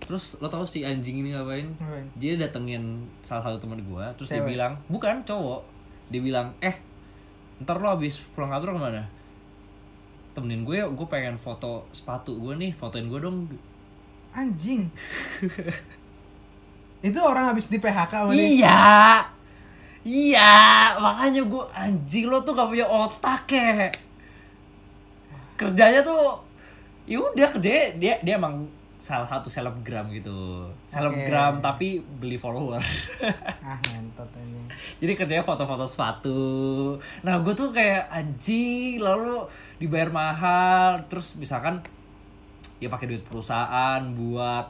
terus 0.00 0.36
lo 0.42 0.48
tau 0.52 0.66
si 0.68 0.84
anjing 0.84 1.24
ini 1.24 1.32
ngapain 1.32 1.70
dia 2.18 2.36
datengin 2.36 3.08
salah 3.24 3.50
satu 3.50 3.64
teman 3.64 3.80
gua 3.88 4.12
terus 4.18 4.28
dia 4.28 4.42
Cewek. 4.44 4.56
bilang 4.56 4.76
bukan 4.90 5.24
cowok 5.24 5.64
dia 6.12 6.20
bilang 6.20 6.52
eh 6.60 6.76
ntar 7.64 7.80
lo 7.80 7.88
habis 7.88 8.20
pulang 8.34 8.52
kantor 8.52 8.76
ke 8.76 8.80
mana 8.80 9.02
temenin 10.34 10.66
gue 10.66 10.82
gue 10.82 11.06
pengen 11.06 11.38
foto 11.38 11.86
sepatu 11.94 12.34
gue 12.42 12.58
nih 12.58 12.74
fotoin 12.74 13.06
gue 13.06 13.20
dong 13.22 13.46
Anjing. 14.34 14.90
itu 17.06 17.20
orang 17.22 17.54
habis 17.54 17.70
di 17.70 17.78
PHK 17.78 18.34
dia. 18.34 18.42
Iya. 18.42 18.82
Iya, 20.04 20.52
makanya 21.00 21.46
gue 21.48 21.64
anjing 21.72 22.28
lo 22.28 22.42
tuh 22.44 22.52
gak 22.52 22.68
punya 22.68 22.84
otak 22.84 23.46
ya. 23.48 23.88
Kerjanya 25.56 26.02
tuh 26.04 26.42
ya 27.06 27.22
udah 27.22 27.48
kerjanya 27.56 27.94
dia 27.96 28.14
dia 28.20 28.34
emang 28.36 28.66
salah 29.04 29.28
satu 29.28 29.46
selebgram 29.46 30.08
gitu. 30.08 30.64
Selebgram 30.86 31.60
Oke. 31.60 31.62
tapi 31.62 31.88
beli 32.00 32.34
follower. 32.34 32.80
Ah, 33.60 33.76
ngentot 33.82 34.28
anjing. 34.30 34.64
Jadi 34.98 35.12
kerjanya 35.14 35.40
foto-foto 35.42 35.84
sepatu. 35.84 36.40
Nah, 37.20 37.36
gue 37.38 37.52
tuh 37.52 37.68
kayak 37.68 38.08
anjing 38.08 38.96
lalu 38.98 39.44
dibayar 39.76 40.08
mahal 40.08 41.04
terus 41.06 41.34
misalkan 41.34 41.80
ya 42.76 42.88
pakai 42.88 43.04
duit 43.06 43.22
perusahaan 43.22 44.00
buat 44.10 44.68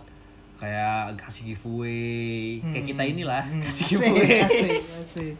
kayak 0.54 1.18
kasih 1.18 1.52
giveaway 1.52 2.62
kayak 2.64 2.86
kita 2.86 3.02
inilah 3.04 3.42
Hmm, 3.42 3.60
kasih 3.60 3.84
asik, 3.84 3.90
giveaway 3.92 4.38
asik, 4.40 4.80
asik. 4.80 5.34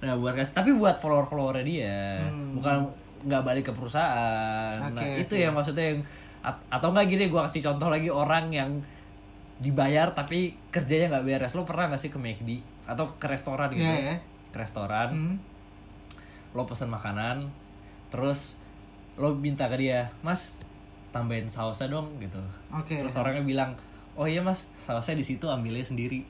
nah 0.00 0.16
buat 0.16 0.32
kasih 0.32 0.52
tapi 0.52 0.72
buat 0.72 0.96
follower 0.96 1.24
followernya 1.24 1.62
dia 1.62 2.00
Hmm. 2.24 2.56
bukan 2.56 2.76
nggak 3.22 3.42
balik 3.42 3.64
ke 3.64 3.72
perusahaan 3.72 4.76
nah 4.90 5.04
Oke, 5.04 5.22
itu 5.22 5.34
oke. 5.36 5.42
yang 5.42 5.52
maksudnya 5.52 5.84
yang 5.86 6.00
at- 6.44 6.60
atau 6.70 6.88
enggak 6.90 7.08
gini 7.08 7.24
gue 7.26 7.40
kasih 7.40 7.64
contoh 7.64 7.88
lagi 7.88 8.06
orang 8.06 8.48
yang 8.48 8.70
dibayar 9.56 10.10
tapi 10.10 10.52
kerjanya 10.68 11.08
nggak 11.10 11.24
beres 11.24 11.52
lo 11.52 11.62
pernah 11.62 11.88
nggak 11.88 11.98
sih 11.98 12.08
ke 12.08 12.16
McD 12.16 12.50
atau 12.84 13.08
ke 13.14 13.24
restoran 13.24 13.70
gitu 13.70 13.80
Iya, 13.82 14.12
ya. 14.12 14.16
ke 14.50 14.56
restoran 14.56 15.08
Hmm. 15.08 15.36
lo 16.52 16.62
pesen 16.62 16.86
makanan 16.86 17.48
terus 18.08 18.60
lo 19.14 19.32
minta 19.32 19.66
ke 19.66 19.76
dia 19.76 20.10
mas 20.20 20.58
tambahin 21.10 21.46
sausnya 21.46 21.88
dong 21.88 22.18
gitu 22.18 22.42
Oke. 22.70 22.98
terus 22.98 23.14
orangnya 23.14 23.42
bilang 23.42 23.70
oh 24.12 24.24
iya 24.24 24.38
mas 24.38 24.66
sausnya 24.80 25.14
di 25.14 25.24
situ 25.24 25.46
ambilnya 25.46 25.82
sendiri 25.82 26.22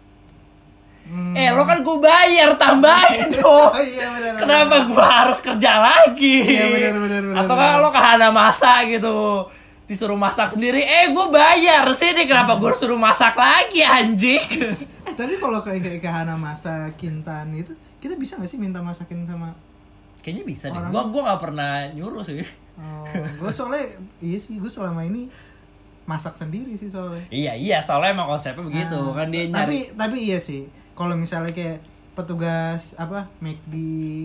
Hmm. 1.04 1.32
eh 1.32 1.48
lo 1.50 1.60
kan 1.62 1.80
gue 1.80 1.96
bayar 1.98 2.56
tambahin 2.56 3.28
dong 3.34 3.68
Oh, 3.68 3.76
iya, 3.76 4.08
benar. 4.10 4.36
kenapa 4.38 4.76
gue 4.86 5.04
harus 5.04 5.36
kerja 5.38 5.72
lagi 5.78 6.40
Iya, 6.40 6.64
benar, 6.66 6.96
benar, 6.98 7.20
benar, 7.22 7.40
atau 7.40 7.54
kan 7.54 7.76
lo 7.78 7.90
kahana 7.90 8.28
masak 8.30 8.88
gitu 8.90 9.44
disuruh 9.84 10.16
masak 10.16 10.56
sendiri. 10.56 10.80
Eh 10.80 11.12
gue 11.12 11.26
bayar. 11.28 11.84
Sini 11.92 12.24
kenapa 12.24 12.56
gue 12.56 12.72
suruh 12.72 12.98
masak 12.98 13.36
lagi 13.36 13.84
anjing? 13.84 14.44
Eh, 15.04 15.12
tapi 15.12 15.36
kalau 15.36 15.60
kayak 15.60 15.84
kayak 15.84 16.00
ke 16.00 16.08
Hana 16.08 16.32
masa 16.32 16.88
Kintan 16.96 17.52
itu, 17.52 17.76
kita 18.00 18.16
bisa 18.16 18.40
gak 18.40 18.48
sih 18.48 18.56
minta 18.56 18.80
masakin 18.80 19.28
sama 19.28 19.52
kayaknya 20.24 20.44
bisa 20.48 20.72
deh. 20.72 20.80
gue 20.88 21.02
gue 21.12 21.20
nggak 21.20 21.40
pernah 21.44 21.92
nyuruh 21.92 22.24
sih. 22.24 22.40
Oh, 22.80 23.04
gue 23.44 23.50
soalnya 23.52 24.00
iya 24.24 24.40
sih 24.40 24.56
gue 24.56 24.72
selama 24.72 25.04
ini 25.04 25.28
masak 26.08 26.32
sendiri 26.32 26.72
sih 26.80 26.88
soalnya. 26.88 27.28
iya 27.28 27.52
iya 27.52 27.84
soalnya 27.84 28.16
emang 28.16 28.32
konsepnya 28.32 28.64
begitu. 28.64 28.96
Nah, 28.96 29.12
kan 29.12 29.28
dia 29.28 29.44
tapi 29.52 29.52
nyari 29.52 29.80
tapi 29.92 30.16
iya 30.24 30.38
sih. 30.40 30.64
Kalau 30.96 31.12
misalnya 31.20 31.52
kayak 31.52 31.84
petugas 32.14 32.94
apa 32.94 33.26
McD, 33.38 33.74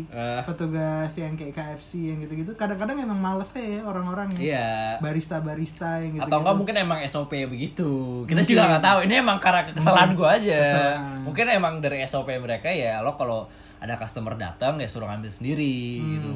Eh. 0.06 0.42
petugas 0.44 1.10
yang 1.12 1.34
kayak 1.34 1.52
KFC 1.52 1.90
yang 2.08 2.18
gitu-gitu, 2.20 2.54
kadang-kadang 2.54 2.96
emang 2.96 3.18
males 3.18 3.50
ya 3.52 3.82
orang-orang 3.82 4.30
ya. 4.34 4.40
iya 4.40 4.70
Barista-barista 5.00 5.98
yang 6.00 6.16
gitu. 6.16 6.24
atau 6.24 6.38
enggak 6.40 6.56
mungkin 6.56 6.76
emang 6.80 7.00
SOP 7.04 7.34
begitu 7.46 7.90
kita 8.24 8.40
Mungkin. 8.40 8.46
juga 8.48 8.70
nggak 8.70 8.86
tahu 8.86 9.00
ini 9.04 9.14
emang 9.16 9.38
karena 9.38 9.62
kesalahan 9.68 10.14
gue 10.14 10.30
aja 10.30 10.60
Kesalahan. 10.64 11.18
mungkin 11.22 11.46
emang 11.48 11.74
dari 11.78 11.98
SOP 12.04 12.30
mereka 12.36 12.70
ya 12.70 13.00
lo 13.00 13.14
kalau 13.14 13.50
ada 13.78 13.96
customer 13.96 14.36
datang 14.36 14.76
ya 14.76 14.86
suruh 14.86 15.06
ngambil 15.06 15.30
sendiri 15.30 15.98
Hmm, 15.98 16.10
gitu 16.14 16.30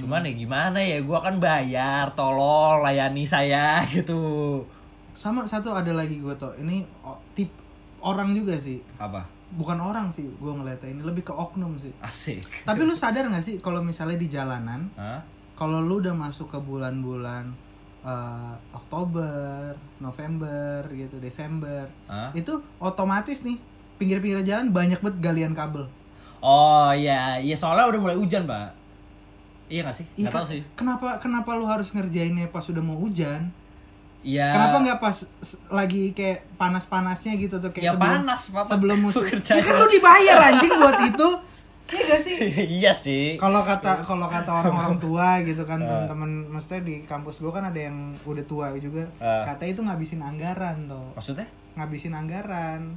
cuman 0.00 0.22
ya 0.22 0.32
gimana 0.34 0.78
ya 0.78 0.98
gue 0.98 1.18
kan 1.18 1.36
bayar 1.36 2.10
tolong 2.12 2.80
layani 2.80 3.22
saya 3.22 3.78
gitu 3.92 4.64
Sama 5.12 5.42
satu 5.42 5.70
ada 5.70 5.90
lagi 5.90 6.16
gue 6.16 6.32
tuh. 6.34 6.54
Ini 6.56 6.86
tip 7.32 7.50
orang 8.00 8.30
juga 8.30 8.54
sih 8.54 8.78
Apa? 8.96 9.26
Bukan 9.50 9.78
orang 9.78 10.06
sih 10.08 10.30
gue 10.30 10.52
ngeliatnya 10.52 10.94
ini 10.94 11.02
lebih 11.02 11.26
ke 11.26 11.34
oknum 11.34 11.74
sih 11.76 11.90
Asik. 11.98 12.46
tapi 12.62 12.86
lu 12.86 12.94
sadar 12.94 13.26
gak 13.26 13.42
sih 13.42 13.58
kalau 13.58 13.82
misalnya 13.82 14.14
di 14.14 14.30
jalanan 14.30 14.86
Hah? 14.94 15.18
kalau 15.58 15.82
lu 15.82 15.98
udah 15.98 16.14
masuk 16.14 16.48
ke 16.48 16.58
bulan-bulan 16.58 17.50
eh, 18.00 18.54
Oktober, 18.72 19.76
November 20.00 20.86
gitu, 20.88 21.20
Desember, 21.20 21.84
Hah? 22.06 22.32
itu 22.32 22.56
otomatis 22.78 23.44
nih 23.44 23.60
pinggir-pinggir 24.00 24.40
jalan 24.40 24.72
banyak 24.72 24.96
banget 25.04 25.20
galian 25.20 25.52
kabel. 25.52 25.84
Oh 26.40 26.88
iya, 26.96 27.36
iya 27.36 27.52
soalnya 27.52 27.84
udah 27.92 28.00
mulai 28.00 28.16
hujan, 28.16 28.48
Pak. 28.48 28.72
Iya 29.68 29.84
gak 29.84 29.96
sih? 30.00 30.06
Iya 30.16 30.32
Gak 30.32 30.40
tahu 30.40 30.46
kan? 30.48 30.52
sih. 30.56 30.60
Kenapa 30.72 31.08
kenapa 31.20 31.50
lu 31.60 31.68
harus 31.68 31.92
ngerjainnya 31.92 32.48
pas 32.48 32.64
udah 32.64 32.80
mau 32.80 32.96
hujan? 32.96 33.52
Iya. 34.20 34.52
Kenapa 34.52 34.76
nggak 34.80 34.98
pas 35.00 35.16
lagi 35.68 36.12
kayak 36.12 36.44
panas-panasnya 36.54 37.40
gitu 37.40 37.56
tuh 37.56 37.72
Ya 37.72 37.74
kayak 37.74 37.92
sebelum 37.96 38.12
panas, 38.20 38.40
sebelum 38.68 38.98
musim. 39.04 39.24
Ya 39.40 39.62
kan 39.62 39.74
lu 39.80 39.86
dibayar 39.88 40.38
anjing 40.52 40.74
buat 40.76 40.98
itu. 41.02 41.28
Iya 41.90 42.02
gak 42.06 42.22
sih? 42.22 42.36
iya 42.78 42.92
sih. 42.94 43.34
Kalau 43.34 43.66
kata 43.66 44.06
kalau 44.06 44.30
kata 44.30 44.46
orang-orang 44.46 44.94
tua 45.04 45.42
gitu 45.42 45.66
kan 45.66 45.82
Ah. 45.82 46.06
teman-teman 46.06 46.30
maksudnya 46.46 46.86
di 46.86 47.02
kampus 47.02 47.42
gua 47.42 47.50
kan 47.50 47.66
ada 47.66 47.80
yang 47.80 48.14
udah 48.22 48.44
tua 48.46 48.70
juga. 48.78 49.10
Ah. 49.18 49.42
Katanya 49.42 49.70
itu 49.74 49.82
ngabisin 49.82 50.22
anggaran 50.22 50.86
tuh. 50.86 51.10
Maksudnya? 51.18 51.50
Ngabisin 51.74 52.14
anggaran. 52.14 52.94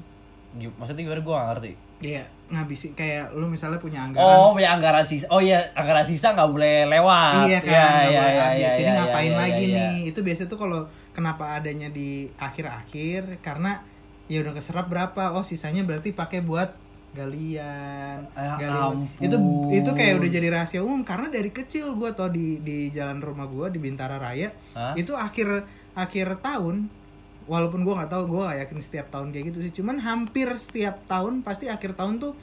Maksudnya 0.54 1.02
gimana 1.06 1.22
gue 1.22 1.34
gak 1.34 1.48
ngerti. 1.54 1.72
Iya, 2.04 2.24
ngabisin 2.52 2.92
kayak 2.94 3.32
lu 3.32 3.48
misalnya 3.48 3.80
punya 3.80 4.04
anggaran. 4.04 4.28
Oh, 4.28 4.52
punya 4.52 4.76
anggaran 4.76 5.08
sisa. 5.08 5.24
Oh 5.32 5.40
iya, 5.40 5.72
anggaran 5.72 6.04
sisa 6.04 6.36
nggak 6.36 6.52
boleh 6.52 6.84
lewat. 6.92 7.48
Iya 7.48 7.60
kan, 7.64 7.72
Iya, 7.72 7.84
nggak 7.88 8.04
iya, 8.04 8.20
boleh 8.20 8.34
iya, 8.34 8.44
habis. 8.44 8.60
iya, 8.60 8.70
Ini 8.76 8.84
iya, 8.84 8.98
ngapain 9.00 9.32
iya, 9.32 9.40
lagi 9.40 9.64
iya, 9.64 9.76
nih? 9.80 9.94
Itu 10.12 10.20
biasa 10.20 10.42
tuh 10.52 10.60
kalau 10.60 10.82
kenapa 11.16 11.56
adanya 11.56 11.88
di 11.88 12.28
akhir-akhir 12.36 13.40
karena 13.40 13.80
ya 14.28 14.44
udah 14.44 14.54
keserap 14.54 14.92
berapa? 14.92 15.32
Oh, 15.32 15.48
sisanya 15.48 15.88
berarti 15.88 16.12
pakai 16.12 16.44
buat 16.44 16.76
galian. 17.14 18.18
Ya 18.36 18.54
galian. 18.60 19.08
ampun. 19.08 19.22
Itu 19.24 19.38
itu 19.72 19.90
kayak 19.96 20.14
udah 20.20 20.30
jadi 20.30 20.48
rahasia 20.52 20.82
umum 20.84 21.02
karena 21.08 21.32
dari 21.32 21.50
kecil 21.56 21.96
gua 21.96 22.12
tau 22.12 22.28
di 22.28 22.60
di 22.60 22.92
jalan 22.92 23.24
rumah 23.24 23.48
gua 23.48 23.70
di 23.72 23.80
Bintara 23.80 24.18
Raya 24.20 24.52
Hah? 24.76 24.94
itu 24.98 25.14
akhir 25.16 25.64
akhir 25.94 26.42
tahun 26.42 26.90
walaupun 27.46 27.82
gua 27.82 28.00
nggak 28.00 28.12
tahu 28.12 28.24
gua 28.28 28.42
gak 28.50 28.60
yakin 28.64 28.80
setiap 28.80 29.08
tahun 29.10 29.30
kayak 29.30 29.46
gitu 29.50 29.60
sih 29.62 29.74
cuman 29.74 29.98
hampir 29.98 30.48
setiap 30.56 31.04
tahun 31.06 31.42
pasti 31.42 31.68
akhir 31.68 31.94
tahun 31.94 32.18
tuh 32.18 32.34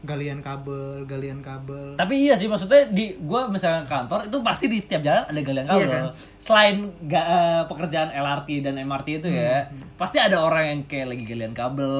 galian 0.00 0.40
kabel 0.40 1.04
galian 1.04 1.38
kabel 1.38 1.92
Tapi 1.92 2.14
iya 2.18 2.32
sih 2.32 2.48
maksudnya 2.48 2.88
di 2.88 3.20
gua 3.20 3.46
misalnya 3.46 3.84
kantor 3.84 4.26
itu 4.26 4.40
pasti 4.40 4.64
di 4.64 4.80
setiap 4.80 5.04
jalan 5.04 5.28
ada 5.28 5.40
galian 5.40 5.66
kabel. 5.66 5.76
Iya 5.78 5.88
kan? 5.92 6.04
Selain 6.40 6.76
ga, 7.04 7.20
eh, 7.20 7.62
pekerjaan 7.68 8.08
LRT 8.10 8.48
dan 8.60 8.80
MRT 8.80 9.20
itu 9.20 9.28
ya, 9.28 9.68
Hmm, 9.68 9.76
pasti 9.94 10.16
ada 10.16 10.40
orang 10.40 10.64
yang 10.66 10.80
kayak 10.84 11.06
lagi 11.06 11.24
galian 11.26 11.52
kabel. 11.52 11.92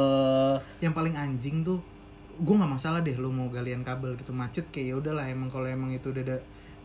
yang 0.81 0.97
paling 0.97 1.13
anjing 1.13 1.61
tuh 1.61 1.77
gue 2.41 2.55
nggak 2.57 2.73
masalah 2.73 3.05
deh 3.05 3.13
lu 3.15 3.29
mau 3.29 3.53
galian 3.53 3.85
kabel 3.85 4.17
gitu 4.17 4.33
macet 4.33 4.65
kayak 4.73 4.87
ya 4.87 4.95
udahlah 4.97 5.29
emang 5.29 5.53
kalau 5.53 5.69
emang 5.69 5.93
itu 5.93 6.09
udah 6.09 6.25
ada 6.25 6.37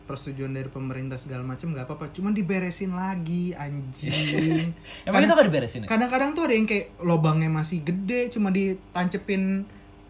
persetujuan 0.06 0.54
dari 0.54 0.70
pemerintah 0.70 1.18
segala 1.18 1.42
macam 1.42 1.74
nggak 1.74 1.84
apa-apa. 1.84 2.14
Cuman 2.14 2.30
diberesin 2.30 2.94
lagi 2.94 3.50
anjing. 3.52 4.70
Emang 5.06 5.20
itu 5.20 5.34
gak 5.34 5.46
diberesin 5.46 5.82
ya? 5.82 5.86
kadang-kadang 5.86 6.32
tuh 6.32 6.46
ada 6.46 6.54
yang 6.54 6.64
kayak 6.64 6.94
lobangnya 6.98 7.50
masih 7.50 7.82
gede 7.82 8.30
cuma 8.30 8.48
ditancepin 8.48 9.66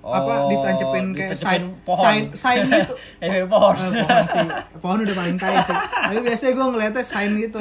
Oh, 0.07 0.15
apa 0.15 0.47
ditancepin 0.47 1.19
kayak 1.19 1.35
sign 1.35 1.83
pohon. 1.83 1.99
sign 1.99 2.23
sign 2.31 2.59
gitu. 2.71 2.95
Eh, 3.19 3.43
pohon. 3.43 3.75
Eh, 3.75 3.91
pohon 4.07 4.23
sih. 4.23 4.49
Pohon 4.79 4.99
udah 5.03 5.17
paling 5.19 5.35
tai 5.35 5.59
sih. 5.59 5.75
Tapi 5.75 6.19
biasanya 6.23 6.53
gue 6.55 6.67
ngeliatnya 6.71 7.03
sign 7.03 7.31
gitu. 7.35 7.59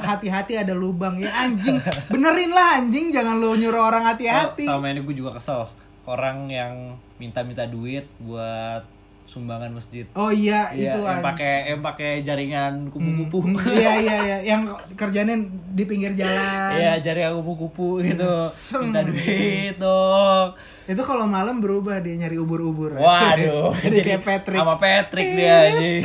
Hati-hati 0.00 0.56
ada 0.56 0.72
lubang 0.72 1.20
ya. 1.20 1.28
Anjing 1.28 1.76
benerin 2.08 2.56
lah 2.56 2.80
anjing. 2.80 3.12
Jangan 3.12 3.36
lu 3.36 3.52
nyuruh 3.52 3.84
orang 3.84 4.08
hati-hati. 4.08 4.64
Sama 4.64 4.88
ini 4.88 5.04
gue 5.04 5.12
juga 5.12 5.36
kesel. 5.36 5.68
Orang 6.08 6.48
yang 6.48 6.96
minta-minta 7.20 7.68
duit 7.68 8.08
buat 8.16 8.88
sumbangan 9.28 9.68
masjid. 9.70 10.08
oh 10.14 10.32
iya, 10.32 10.72
Iya, 10.72 10.88
itu 10.88 11.00
yang 11.00 11.20
pakai 11.20 11.54
yang 11.68 11.80
pakai 11.80 12.10
jaringan 12.22 12.88
kupu-kupu. 12.88 13.38
Hmm, 13.44 13.60
iya 13.76 13.92
iya 13.98 14.16
iya 14.18 14.38
yang 14.42 14.64
kerjanya 14.94 15.36
di 15.68 15.84
pinggir 15.84 16.12
jalan 16.14 16.72
Iya, 16.74 16.96
jaringan 16.98 17.36
kupu-kupu 17.38 18.00
gitu. 18.02 18.48
Minta 18.80 19.00
duit 19.02 19.76
dong. 19.76 20.56
itu 20.86 21.02
kalau 21.04 21.28
malam 21.28 21.60
berubah 21.60 22.00
dia 22.00 22.16
nyari 22.16 22.34
ubur-ubur 22.34 22.96
Waduh, 22.96 23.76
jadi 23.84 23.98
kayak 24.00 24.22
Patrick 24.24 24.56
Sama 24.56 24.74
Patrick 24.74 25.28
dia 25.30 25.68
anjing. 25.68 26.00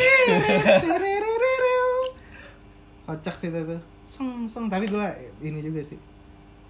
kocak 3.04 3.36
sih 3.36 3.48
itu 3.48 3.60
tuh 3.66 3.80
seng 4.06 4.28
seng 4.46 4.68
tapi 4.68 4.86
gue 4.86 5.08
ini 5.42 5.60
juga 5.60 5.80
sih 5.82 6.00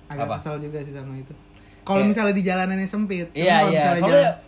agak 0.07 0.25
Apa? 0.25 0.35
kesal 0.37 0.57
juga 0.57 0.77
sih 0.79 0.91
sama 0.91 1.13
itu 1.15 1.33
kalau 1.81 1.99
Kayak- 1.99 2.09
misalnya 2.09 2.33
di 2.33 2.43
jalanan 2.43 2.77
yang 2.77 2.87
sempit 2.87 3.27
Iya, 3.33 3.49
kalau 3.55 3.65
iya. 3.67 3.73
misalnya 3.75 3.97
Soalnya 3.99 4.13
jalan- 4.23 4.39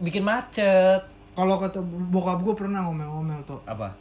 bikin 0.00 0.22
macet. 0.22 1.02
Kalau 1.38 1.54
kata 1.56 1.78
bokap 1.84 2.42
gue 2.42 2.54
pernah 2.56 2.82
ngomel-ngomel 2.82 3.46
tuh 3.46 3.62
Apa? 3.62 3.94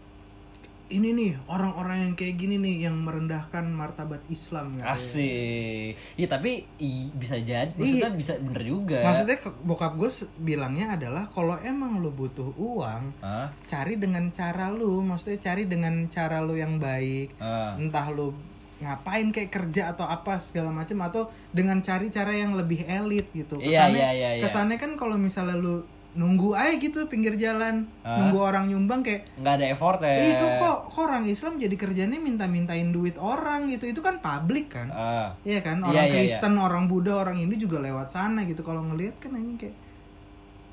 ini 0.87 1.11
nih 1.11 1.35
orang-orang 1.51 1.99
yang 1.99 2.13
kayak 2.15 2.39
gini 2.39 2.55
nih 2.55 2.87
yang 2.87 2.95
merendahkan 3.03 3.67
martabat 3.67 4.23
Islam 4.31 4.71
katanya. 4.79 4.95
Asik. 4.95 5.99
Iya, 6.15 6.27
tapi 6.31 6.63
i, 6.79 7.11
bisa 7.11 7.35
jadi. 7.35 7.75
Maksudnya 7.75 8.11
bisa 8.15 8.33
bener 8.39 8.63
juga. 8.63 8.95
Iya. 8.95 9.05
maksudnya 9.05 9.37
bokap 9.67 9.99
gue 9.99 10.07
bilangnya 10.39 10.95
adalah 10.95 11.27
kalau 11.27 11.59
emang 11.59 11.99
lu 11.99 12.07
butuh 12.09 12.55
uang 12.55 13.19
Hah? 13.19 13.51
cari 13.67 13.99
dengan 13.99 14.31
cara 14.31 14.71
lu 14.71 15.03
maksudnya 15.03 15.43
cari 15.43 15.67
dengan 15.67 16.07
cara 16.07 16.39
lu 16.39 16.55
yang 16.55 16.79
baik 16.79 17.35
Ah. 17.37 17.75
entah 17.75 18.07
lu 18.07 18.31
ngapain 18.79 19.27
kayak 19.33 19.51
kerja 19.51 19.91
atau 19.91 20.05
apa 20.05 20.39
segala 20.39 20.71
macam 20.71 21.03
atau 21.03 21.27
dengan 21.51 21.83
cari 21.83 22.07
cara 22.07 22.31
yang 22.31 22.55
lebih 22.55 22.87
elit 22.87 23.27
gitu 23.35 23.59
Iya, 23.59 23.91
kesannya 23.91 23.99
iya, 23.99 24.09
iya, 24.15 24.29
iya. 24.37 24.43
kesannya 24.45 24.77
kan 24.79 24.95
kalau 24.95 25.19
misalnya 25.19 25.59
lu 25.59 25.83
nunggu 26.13 26.55
aja 26.55 26.73
gitu 26.75 27.05
pinggir 27.05 27.35
jalan 27.35 27.85
Ah. 28.01 28.17
nunggu 28.17 28.39
orang 28.39 28.65
nyumbang 28.67 29.03
kayak 29.03 29.27
nggak 29.37 29.53
ada 29.53 29.65
effort 29.69 29.99
ya. 30.01 30.15
Ih, 30.17 30.33
kok, 30.33 30.51
kok, 30.57 30.77
kok 30.89 31.01
orang 31.03 31.25
Islam 31.25 31.57
jadi 31.57 31.75
kerjanya 31.75 32.17
minta-mintain 32.17 32.89
duit 32.89 33.15
orang 33.15 33.67
gitu. 33.67 33.85
Itu 33.85 33.99
kan 33.99 34.17
publik 34.17 34.71
kan? 34.71 34.89
Ah. 34.89 35.35
Iya 35.43 35.61
kan? 35.61 35.83
Iya, 35.83 35.87
Orang 35.87 36.05
iya, 36.05 36.13
Kristen, 36.15 36.53
orang 36.55 36.83
Buddha, 36.87 37.13
orang 37.17 37.37
Hindu 37.37 37.59
juga 37.59 37.77
lewat 37.77 38.09
sana 38.09 38.45
gitu. 38.45 38.61
Kalau 38.61 38.81
ngelihat 38.83 39.19
kan 39.19 39.35
anjing 39.35 39.57
kayak 39.57 39.75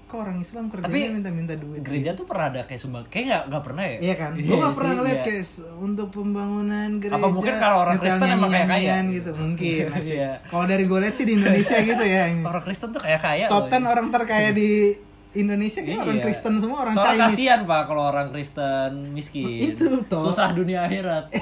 kok 0.05 0.20
orang 0.20 0.39
Islam 0.39 0.70
kerjanya 0.70 1.11
minta-minta 1.11 1.55
duit. 1.59 1.82
Gereja 1.82 2.14
tuh 2.14 2.22
pernah 2.22 2.47
ada 2.49 2.62
kayak 2.62 2.78
sumbang. 2.78 3.03
Kayak 3.11 3.24
nggak 3.26 3.43
nggak 3.51 3.62
pernah 3.66 3.85
ya? 3.85 3.99
Iya 3.99 4.14
kan? 4.14 4.30
Iya 4.32 4.47
Gue 4.47 4.57
gak 4.62 4.74
pernah 4.78 4.93
ngeliat 4.95 5.18
iya. 5.18 5.26
kayak 5.26 5.45
untuk 5.76 6.09
pembangunan 6.09 6.91
gereja. 7.03 7.18
Apa 7.18 7.28
mungkin 7.28 7.55
kalau 7.59 7.78
orang 7.82 7.97
Kristen 7.99 8.28
emang 8.30 8.49
kayak 8.49 8.68
kaya? 8.70 8.95
gitu. 9.11 9.30
Mungkin 9.35 9.82
masih. 9.93 10.16
Iya. 10.16 10.32
Kalau 10.47 10.64
dari 10.64 10.85
gue 10.87 10.99
lihat 11.03 11.14
sih 11.14 11.26
di 11.26 11.35
Indonesia 11.35 11.76
gitu 11.82 12.05
ya. 12.07 12.22
ini. 12.30 12.43
Orang 12.47 12.62
Kristen 12.62 12.89
tuh 12.95 13.03
kayak 13.03 13.20
kaya. 13.20 13.47
Top. 13.51 13.66
10 13.66 13.85
orang 13.85 14.07
terkaya 14.09 14.55
di 14.55 14.95
Indonesia 15.35 15.82
kayak 15.82 16.01
orang 16.01 16.18
Iya. 16.18 16.24
Kristen 16.24 16.55
semua 16.59 16.78
orang 16.87 16.95
Soalnya 16.95 17.26
Chinese. 17.26 17.35
kasihan 17.35 17.61
pak 17.66 17.82
kalau 17.87 18.03
orang 18.07 18.28
Kristen 18.30 18.91
miskin. 19.11 19.74
Itu, 19.74 20.03
toh. 20.07 20.30
Susah 20.30 20.55
dunia 20.55 20.87
akhirat. 20.87 21.30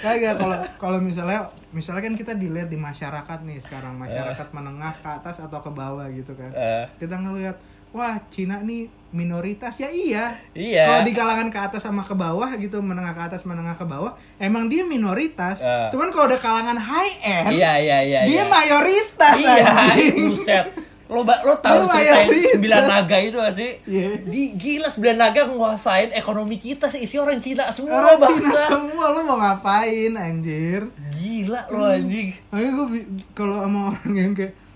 Kagak 0.00 0.40
kalau 0.40 0.56
kalau 0.80 0.98
misalnya 1.00 1.52
misalnya 1.76 2.00
kan 2.00 2.14
kita 2.16 2.32
dilihat 2.32 2.72
di 2.72 2.80
masyarakat 2.80 3.38
nih 3.44 3.60
sekarang 3.60 4.00
masyarakat 4.00 4.48
menengah 4.56 4.96
ke 4.96 5.08
atas 5.12 5.44
atau 5.44 5.60
ke 5.60 5.68
bawah 5.68 6.08
gitu 6.08 6.32
kan. 6.32 6.48
Eh. 6.56 6.88
Kita 6.96 7.20
ngelihat 7.20 7.60
wah 7.90 8.18
Cina 8.28 8.60
nih 8.60 8.86
minoritas 9.10 9.74
ya 9.74 9.90
iya. 9.90 10.38
Iya. 10.52 10.86
Kalau 10.86 11.02
di 11.02 11.12
kalangan 11.12 11.48
ke 11.48 11.58
atas 11.58 11.82
sama 11.82 12.00
ke 12.00 12.14
bawah 12.14 12.46
gitu 12.54 12.78
menengah 12.78 13.10
ke 13.10 13.22
atas 13.24 13.42
menengah 13.42 13.74
ke 13.74 13.82
bawah 13.82 14.12
emang 14.36 14.66
dia 14.66 14.82
minoritas. 14.84 15.58
Eh. 15.60 15.90
Cuman 15.90 16.08
kalau 16.08 16.26
udah 16.26 16.38
kalangan 16.38 16.78
high 16.78 17.14
end 17.20 17.50
Iya 17.52 17.72
iya 17.76 17.98
iya. 18.00 18.20
dia 18.22 18.34
iya. 18.36 18.44
mayoritas 18.46 19.34
Iya, 19.36 19.66
anjing. 19.66 20.30
buset. 20.30 20.66
Lo 21.06 21.26
ba- 21.26 21.42
lo 21.42 21.58
tahu 21.58 21.90
mayoritas. 21.90 22.54
sembilan 22.54 22.82
naga 22.86 23.18
itu 23.18 23.34
gak 23.34 23.50
sih? 23.50 23.70
Iya. 23.82 24.22
Di 24.22 24.54
gila 24.54 24.86
sembilan 24.86 25.16
naga 25.18 25.42
nguasain 25.44 26.14
ekonomi 26.14 26.54
kita 26.54 26.86
sih 26.86 27.02
isi 27.02 27.18
orang 27.18 27.42
Cina 27.42 27.66
semua 27.68 27.98
Orang 27.98 28.30
Cina 28.30 28.46
bangsa. 28.46 28.60
semua 28.70 29.04
lu 29.10 29.20
mau 29.24 29.34
ngapain 29.36 30.14
anjir? 30.14 30.86
Gila 31.10 31.66
lo 31.68 31.90
anjing. 31.90 32.30
Makanya 32.46 32.70
gue 32.70 32.86
kalau 33.32 33.58
sama 33.58 33.90
orang 33.90 34.14
yang 34.14 34.32
kayak 34.32 34.54
"Ah, 34.54 34.69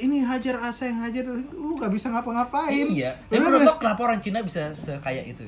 ini 0.00 0.24
hajar 0.24 0.56
asa 0.64 0.88
yang 0.88 1.04
hajar 1.04 1.28
lu 1.28 1.76
gak 1.76 1.92
bisa 1.92 2.08
ngapa-ngapain. 2.08 2.88
Iya. 2.88 3.12
Tapi 3.28 3.36
menurut 3.36 3.62
lo 3.62 3.74
kenapa 3.76 4.00
orang 4.08 4.20
Cina 4.24 4.40
bisa 4.40 4.72
sekaya 4.72 5.20
itu? 5.22 5.44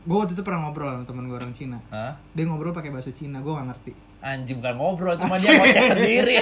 Gue 0.00 0.16
waktu 0.16 0.32
itu 0.32 0.40
pernah 0.40 0.64
ngobrol 0.64 0.88
sama 0.88 1.04
temen 1.04 1.28
gue 1.28 1.36
orang 1.36 1.52
Cina. 1.52 1.76
Hah? 1.92 2.16
Dia 2.32 2.48
ngobrol 2.48 2.72
pakai 2.72 2.88
bahasa 2.88 3.12
Cina, 3.12 3.44
gue 3.44 3.52
gak 3.52 3.68
ngerti. 3.68 3.92
Anjing 4.20 4.60
bukan 4.60 4.76
ngobrol, 4.76 5.16
cuma 5.16 5.32
dia 5.36 5.56
ngoceh 5.56 5.84
sendiri. 5.96 6.34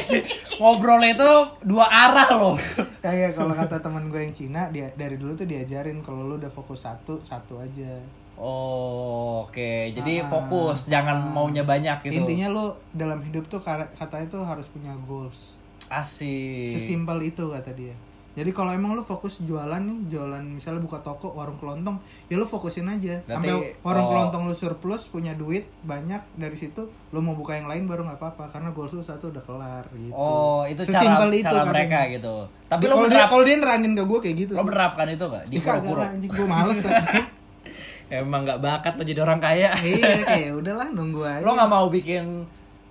Ngobrolnya 0.59 1.14
itu 1.14 1.30
dua 1.62 1.86
arah 1.86 2.26
loh. 2.34 2.55
Kayak 2.99 3.38
kalau 3.38 3.55
kata 3.55 3.78
temen 3.78 4.11
gue 4.11 4.18
yang 4.18 4.34
Cina, 4.34 4.66
dia 4.70 4.90
dari 4.94 5.14
dulu 5.14 5.34
tuh 5.34 5.46
diajarin 5.46 6.03
kalau 6.03 6.26
lu 6.26 6.38
udah 6.38 6.51
fokus 6.51 6.82
satu, 6.82 7.22
satu 7.22 7.62
aja. 7.62 8.03
Oh, 8.38 9.46
oke. 9.46 9.90
Jadi 9.90 10.22
Ah. 10.22 10.26
fokus, 10.26 10.86
jangan 10.86 11.18
maunya 11.30 11.62
banyak 11.62 12.07
gitu. 12.07 12.22
Intinya 12.22 12.46
lu 12.51 12.70
dalam 12.94 13.18
hidup 13.22 13.46
tuh 13.46 13.59
katanya 13.62 14.26
tuh 14.30 14.42
harus 14.46 14.70
punya 14.70 14.94
goals. 15.07 15.59
Asik. 15.91 16.68
Sesimpel 16.70 17.32
itu 17.32 17.49
kata 17.51 17.72
dia. 17.72 17.97
Jadi 18.39 18.55
kalau 18.55 18.70
emang 18.70 18.95
lu 18.95 19.03
fokus 19.03 19.43
jualan 19.43 19.82
nih, 19.82 20.14
jualan 20.14 20.39
misalnya 20.47 20.78
buka 20.78 21.03
toko, 21.03 21.34
warung 21.34 21.59
kelontong, 21.59 21.99
ya 22.30 22.39
lu 22.39 22.47
fokusin 22.47 22.86
aja. 22.86 23.18
Berarti, 23.26 23.51
Sampai 23.51 23.74
warung 23.82 24.07
oh. 24.07 24.11
kelontong 24.14 24.43
lu 24.47 24.55
surplus, 24.55 25.11
punya 25.11 25.34
duit 25.34 25.66
banyak 25.82 26.22
dari 26.39 26.55
situ, 26.55 26.86
lu 27.11 27.18
mau 27.18 27.34
buka 27.34 27.59
yang 27.59 27.66
lain 27.66 27.91
baru 27.91 28.07
nggak 28.07 28.14
apa-apa 28.22 28.55
karena 28.55 28.70
goals 28.70 28.95
lu 28.95 29.03
satu 29.03 29.34
udah 29.34 29.43
kelar 29.43 29.84
gitu. 29.91 30.14
Oh, 30.14 30.62
itu 30.70 30.86
cara, 30.86 31.03
Sesimpel 31.03 31.30
itu 31.34 31.51
cara 31.51 31.66
katanya. 31.66 31.70
mereka 31.74 31.99
gitu. 32.14 32.34
Tapi 32.70 32.82
lo 32.86 32.95
kalau 32.95 33.11
dia 33.11 33.24
kalau 33.26 33.43
dia 33.43 33.57
nerangin 33.59 33.93
ke 33.99 34.05
gue 34.07 34.18
kayak 34.22 34.36
gitu. 34.39 34.53
sih. 34.55 34.62
menerapkan 34.62 35.07
itu 35.11 35.24
gak? 35.26 35.45
Di 35.51 35.57
kagak 35.59 35.82
pura-pura. 35.82 36.05
anjing 36.07 36.30
gue 36.30 36.47
males. 36.47 36.80
Emang 38.22 38.41
gak 38.47 38.61
bakat 38.62 38.93
lo 38.95 39.03
jadi 39.03 39.20
orang 39.26 39.41
kaya. 39.43 39.74
iya 39.82 40.22
kayak 40.22 40.53
udahlah 40.55 40.86
nunggu 40.95 41.26
aja. 41.26 41.43
lo 41.43 41.59
gak 41.59 41.70
mau 41.74 41.91
bikin 41.91 42.47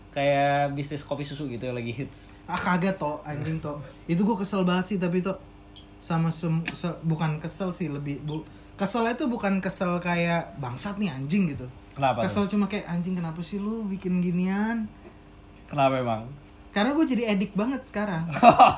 kayak 0.09 0.71
bisnis 0.71 1.01
kopi 1.01 1.21
susu 1.21 1.45
gitu 1.45 1.63
yang 1.63 1.73
lagi 1.73 1.91
hits. 1.91 2.31
Ah 2.43 2.55
kagak 2.55 2.95
toh 2.95 3.19
anjing 3.21 3.57
toh. 3.57 3.77
Itu 4.05 4.23
gue 4.23 4.35
kesel 4.35 4.63
banget 4.63 4.85
sih 4.87 4.97
tapi 4.97 5.19
toh 5.19 5.37
sama 5.97 6.29
sem 6.29 6.51
se- 6.69 6.99
bukan 7.01 7.37
kesel 7.37 7.69
sih 7.69 7.87
lebih 7.87 8.21
bu 8.21 8.41
keselnya 8.73 9.13
tuh 9.13 9.25
bukan 9.25 9.57
kesel 9.57 9.97
kayak 9.97 10.57
bangsat 10.57 10.95
nih 10.95 11.09
anjing 11.09 11.49
gitu. 11.49 11.65
Kenapa 11.91 12.21
Kesel 12.21 12.45
cuma 12.45 12.65
kayak 12.65 12.85
anjing 12.87 13.13
kenapa 13.13 13.41
sih 13.41 13.57
lu 13.57 13.85
bikin 13.85 14.21
ginian? 14.21 14.85
Kenapa 15.65 15.97
emang? 15.97 16.29
Karena 16.69 16.93
gue 16.93 17.05
jadi 17.07 17.33
edik 17.33 17.51
banget 17.51 17.81
sekarang. 17.83 18.29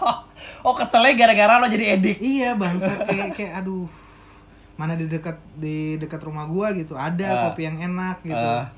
oh 0.66 0.74
keselnya 0.74 1.14
gara-gara 1.18 1.60
lo 1.60 1.68
jadi 1.68 1.96
edik. 1.96 2.16
iya 2.18 2.56
bangsat 2.56 3.04
kayak 3.04 3.30
kayak 3.34 3.60
aduh 3.60 3.92
mana 4.74 4.96
di 4.96 5.06
dekat 5.06 5.36
di 5.54 5.76
dekat 5.96 6.24
rumah 6.24 6.48
gua 6.48 6.72
gitu 6.72 6.96
ada 6.96 7.28
Ah. 7.28 7.40
kopi 7.46 7.68
yang 7.68 7.76
enak 7.84 8.24
gitu. 8.24 8.40
Ah. 8.56 8.72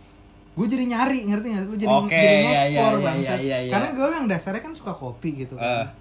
Gue 0.52 0.68
jadi 0.68 0.84
nyari 0.86 1.20
ngerti 1.24 1.48
gak? 1.50 1.64
Lu 1.64 1.76
jadi 1.76 1.96
Oke, 1.96 2.12
jadi 2.12 2.36
iya, 2.36 2.44
nge-explore 2.44 2.92
iya, 2.94 3.06
bangsat. 3.06 3.38
iya, 3.38 3.42
iya, 3.42 3.58
iya. 3.62 3.72
Karena 3.72 3.90
gue 3.92 4.08
yang 4.12 4.28
dasarnya 4.28 4.62
kan 4.62 4.74
suka 4.74 4.94
kopi 4.94 5.30
gitu 5.38 5.56
Ah. 5.56 5.64
kan. 5.88 5.96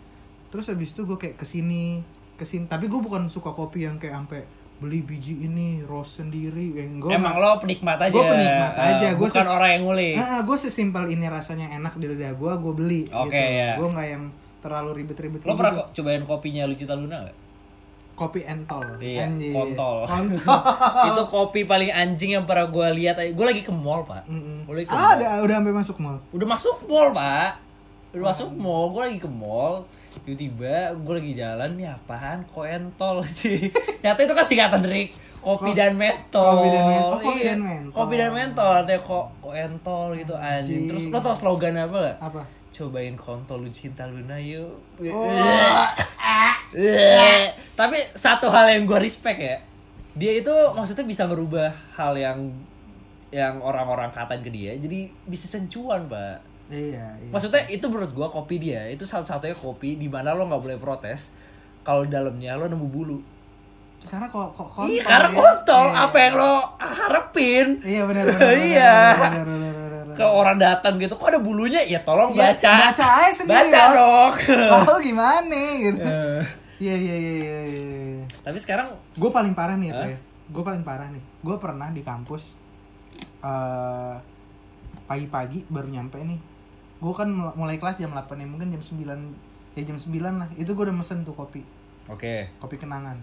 Terus 0.50 0.64
habis 0.66 0.90
itu 0.90 1.02
gue 1.04 1.14
kayak 1.16 1.36
ke 1.36 1.44
sini 1.44 2.02
ke 2.34 2.42
sini 2.42 2.64
tapi 2.64 2.86
gue 2.86 2.98
bukan 2.98 3.28
suka 3.28 3.50
kopi 3.50 3.84
yang 3.84 3.96
kayak 3.96 4.16
sampai 4.16 4.40
beli 4.76 5.00
biji 5.00 5.44
ini 5.44 5.84
roast 5.84 6.18
sendiri 6.18 6.72
yang 6.72 6.98
gue 6.98 7.12
Emang 7.12 7.36
lo 7.36 7.60
penikmat 7.60 8.00
aja. 8.00 8.10
Gue 8.10 8.24
penikmat 8.24 8.72
Eh, 8.74 8.88
aja. 8.90 9.08
Gue 9.12 9.28
bukan 9.28 9.46
orang 9.46 9.70
yang 9.70 9.82
ngulik. 9.84 10.14
gue 10.18 10.56
sesimpel 10.58 11.04
ini 11.08 11.26
rasanya 11.26 11.70
enak 11.72 11.94
di 11.94 12.08
lidah 12.08 12.32
gue, 12.32 12.52
gue 12.56 12.72
beli. 12.74 13.02
Oke, 13.06 13.30
gitu. 13.30 13.54
ya. 13.54 13.76
Gue 13.76 13.86
nggak 13.86 14.08
yang 14.08 14.24
terlalu 14.58 14.90
ribet-ribet. 14.98 15.40
Lo 15.42 15.52
pernah 15.54 15.72
gitu. 15.72 15.80
kok 15.80 15.88
cobain 15.94 16.22
kopinya 16.24 16.62
Lucita 16.64 16.92
Luna 16.92 17.16
gak? 17.22 17.36
Kopi 18.20 18.40
entol? 18.42 18.84
Iya, 18.98 19.24
Anjir. 19.24 19.50
kontol. 19.50 20.04
Kontol. 20.04 20.60
itu 21.08 21.22
kopi 21.26 21.60
paling 21.64 21.88
anjing 21.88 22.30
yang 22.32 22.44
pernah 22.44 22.68
gue 22.68 22.86
lihat. 22.94 23.16
Gue 23.30 23.46
lagi 23.46 23.60
ke 23.60 23.72
mall 23.72 24.04
pak. 24.04 24.28
Gue 24.62 24.74
lagi 24.74 24.86
ke 24.86 24.92
Ah, 24.92 25.00
mall. 25.00 25.12
ada 25.16 25.40
udah 25.40 25.54
sampai 25.56 25.72
masuk 25.74 25.96
mall. 25.98 26.16
Udah 26.30 26.46
masuk 26.46 26.76
mall 26.84 27.08
pak. 27.10 27.56
Udah 28.12 28.24
masuk 28.28 28.48
mall. 28.52 28.84
Gue 28.90 29.02
lagi 29.02 29.18
ke 29.18 29.30
mall. 29.30 29.88
Tiba-tiba 30.20 30.74
gue 30.92 31.14
lagi 31.16 31.32
jalan 31.34 31.70
nih 31.74 31.88
apaan? 31.88 32.44
Koentol 32.46 33.24
sih. 33.40 33.72
Nyata 33.98 34.20
itu 34.20 34.34
kan 34.34 34.44
singkatan 34.44 34.80
dari 34.80 35.08
kopi 35.40 35.72
Ko- 35.72 35.74
dan 35.74 35.96
mentol. 35.96 36.44
kopi 36.52 36.68
dan 36.68 36.84
men- 36.84 37.00
oh, 37.00 37.16
kopi 37.16 37.30
Iya, 37.34 37.46
dan 37.46 37.60
mentol. 37.62 37.96
Kopi 37.96 38.14
dan 38.14 38.30
mentol. 38.30 38.70
Artinya 38.76 39.00
kok 39.00 39.24
koentol 39.40 40.06
gitu 40.14 40.34
anjing. 40.34 40.52
Anjing. 40.60 40.82
Terus 40.86 41.04
lo 41.08 41.18
tau 41.18 41.32
slogan 41.32 41.74
apa 41.74 41.96
gak? 41.96 42.16
Apa? 42.20 42.42
Cobain 42.70 43.14
kontol 43.14 43.62
lu 43.62 43.70
cinta 43.70 44.04
Luna 44.04 44.36
yuk. 44.36 44.70
Oh. 45.02 45.26
Eh, 46.72 47.50
Tapi 47.74 47.96
satu 48.14 48.46
hal 48.48 48.70
yang 48.70 48.86
gue 48.86 48.98
respect 49.00 49.38
ya, 49.38 49.56
dia 50.14 50.32
itu 50.36 50.52
maksudnya 50.76 51.02
bisa 51.02 51.26
ngerubah 51.26 51.70
hal 51.96 52.14
yang 52.14 52.38
yang 53.30 53.62
orang-orang 53.62 54.10
katain 54.10 54.42
ke 54.42 54.50
dia, 54.50 54.74
jadi 54.74 55.06
bisnis 55.24 55.54
cuan 55.70 56.10
pak. 56.10 56.42
Iya, 56.70 57.18
iya. 57.18 57.30
Maksudnya 57.34 57.66
itu 57.66 57.82
menurut 57.90 58.14
gue 58.14 58.26
kopi 58.30 58.62
dia 58.62 58.86
itu 58.86 59.02
satu-satunya 59.02 59.58
kopi 59.58 59.98
di 59.98 60.06
mana 60.06 60.34
lo 60.34 60.46
nggak 60.46 60.62
boleh 60.62 60.78
protes 60.78 61.34
kalau 61.82 62.06
dalamnya 62.06 62.54
lo 62.54 62.70
nemu 62.70 62.86
bulu. 62.86 63.18
Karena 64.00 64.30
kok 64.30 64.54
kok 64.54 64.68
kontol. 64.70 64.86
Iya 64.88 65.02
karena 65.02 65.28
ya. 65.28 65.36
kontol, 65.36 65.86
Iya, 65.90 66.04
apa 66.06 66.16
yang 66.16 66.34
lo 66.38 66.52
harapin 66.78 67.66
Iya 67.84 68.02
benar 68.06 68.24
benar. 68.24 68.38
benar, 68.40 68.54
Iya. 68.56 68.94
benar, 68.96 69.18
benar, 69.18 69.44
benar, 69.44 69.72
benar. 69.74 69.89
Ke 70.12 70.22
orang 70.22 70.56
datang 70.56 70.94
gitu, 70.96 71.12
kok 71.12 71.26
ada 71.26 71.38
bulunya? 71.38 71.80
Ya 71.80 72.00
tolong 72.00 72.30
Ya, 72.30 72.50
baca. 72.50 72.72
Baca 72.88 73.06
aja 73.20 73.32
sendiri. 73.32 73.68
Baca 73.68 73.80
Bos. 73.82 73.94
dong. 73.94 74.32
Lalu 74.72 74.94
gimana 75.04 75.56
gitu. 75.76 76.00
Eh, 76.00 76.42
Iya 76.80 76.94
iya 76.94 77.12
iya 77.14 77.32
iya. 77.36 77.60
iya. 77.62 78.24
Tapi 78.40 78.56
sekarang 78.56 78.88
Gue 79.12 79.28
paling 79.28 79.52
parah 79.52 79.76
nih 79.76 79.90
Hah? 79.90 80.06
ya. 80.06 80.16
Gue 80.48 80.62
paling 80.62 80.80
parah 80.80 81.06
nih. 81.06 81.20
Gue 81.38 81.56
pernah 81.56 81.88
di 81.88 82.00
kampus 82.00 82.56
eh 83.40 84.14
pagi-pagi 85.04 85.66
baru 85.66 85.88
nyampe 85.88 86.16
nih. 86.18 86.40
Gue 86.96 87.12
kan 87.12 87.28
mul- 87.28 87.52
mulai 87.54 87.76
kelas 87.76 87.96
jam 87.96 88.10
8 88.10 88.32
ya, 88.34 88.46
mungkin 88.46 88.70
jam 88.70 88.80
9 88.80 88.96
ya 89.72 89.82
jam 89.82 89.96
9 89.96 90.08
lah. 90.36 90.48
Itu 90.54 90.72
gue 90.72 90.84
udah 90.84 90.94
mesen 90.94 91.20
tuh 91.20 91.32
kopi, 91.32 91.64
Oke. 92.06 92.48
kopi 92.56 92.76
kenangan. 92.76 93.16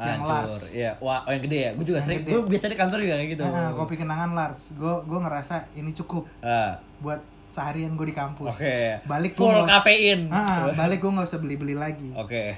Yang 0.00 0.20
Hancur. 0.20 0.30
large. 0.48 0.66
Iya, 0.72 0.90
wah, 0.98 1.20
oh 1.20 1.30
yang 1.30 1.42
gede 1.42 1.58
ya. 1.58 1.70
Gue 1.72 1.84
juga 1.84 1.98
Yang 1.98 2.06
sering. 2.06 2.20
Gue 2.24 2.40
biasa 2.46 2.64
di 2.64 2.76
kantor 2.76 2.98
juga 3.00 3.14
kayak 3.16 3.30
gitu. 3.30 3.44
Nah, 3.44 3.70
kopi 3.72 3.94
kenangan 3.94 4.30
large. 4.32 4.62
Gue 4.72 4.94
gue 5.02 5.18
ngerasa 5.18 5.54
ini 5.74 5.90
cukup 5.92 6.22
Ah, 6.38 6.72
buat 6.98 7.18
seharian 7.46 7.92
gue 7.92 8.06
di 8.06 8.14
kampus. 8.14 8.54
Oke. 8.54 9.02
Balik 9.04 9.32
gua 9.32 9.40
Full 9.40 9.58
nggak- 9.58 9.70
kafein. 9.80 10.20
Ah, 10.28 10.70
balik 10.80 10.98
gue 10.98 11.10
nggak 11.10 11.26
usah 11.26 11.38
beli-beli 11.38 11.74
lagi. 11.74 12.10
Oke. 12.12 12.54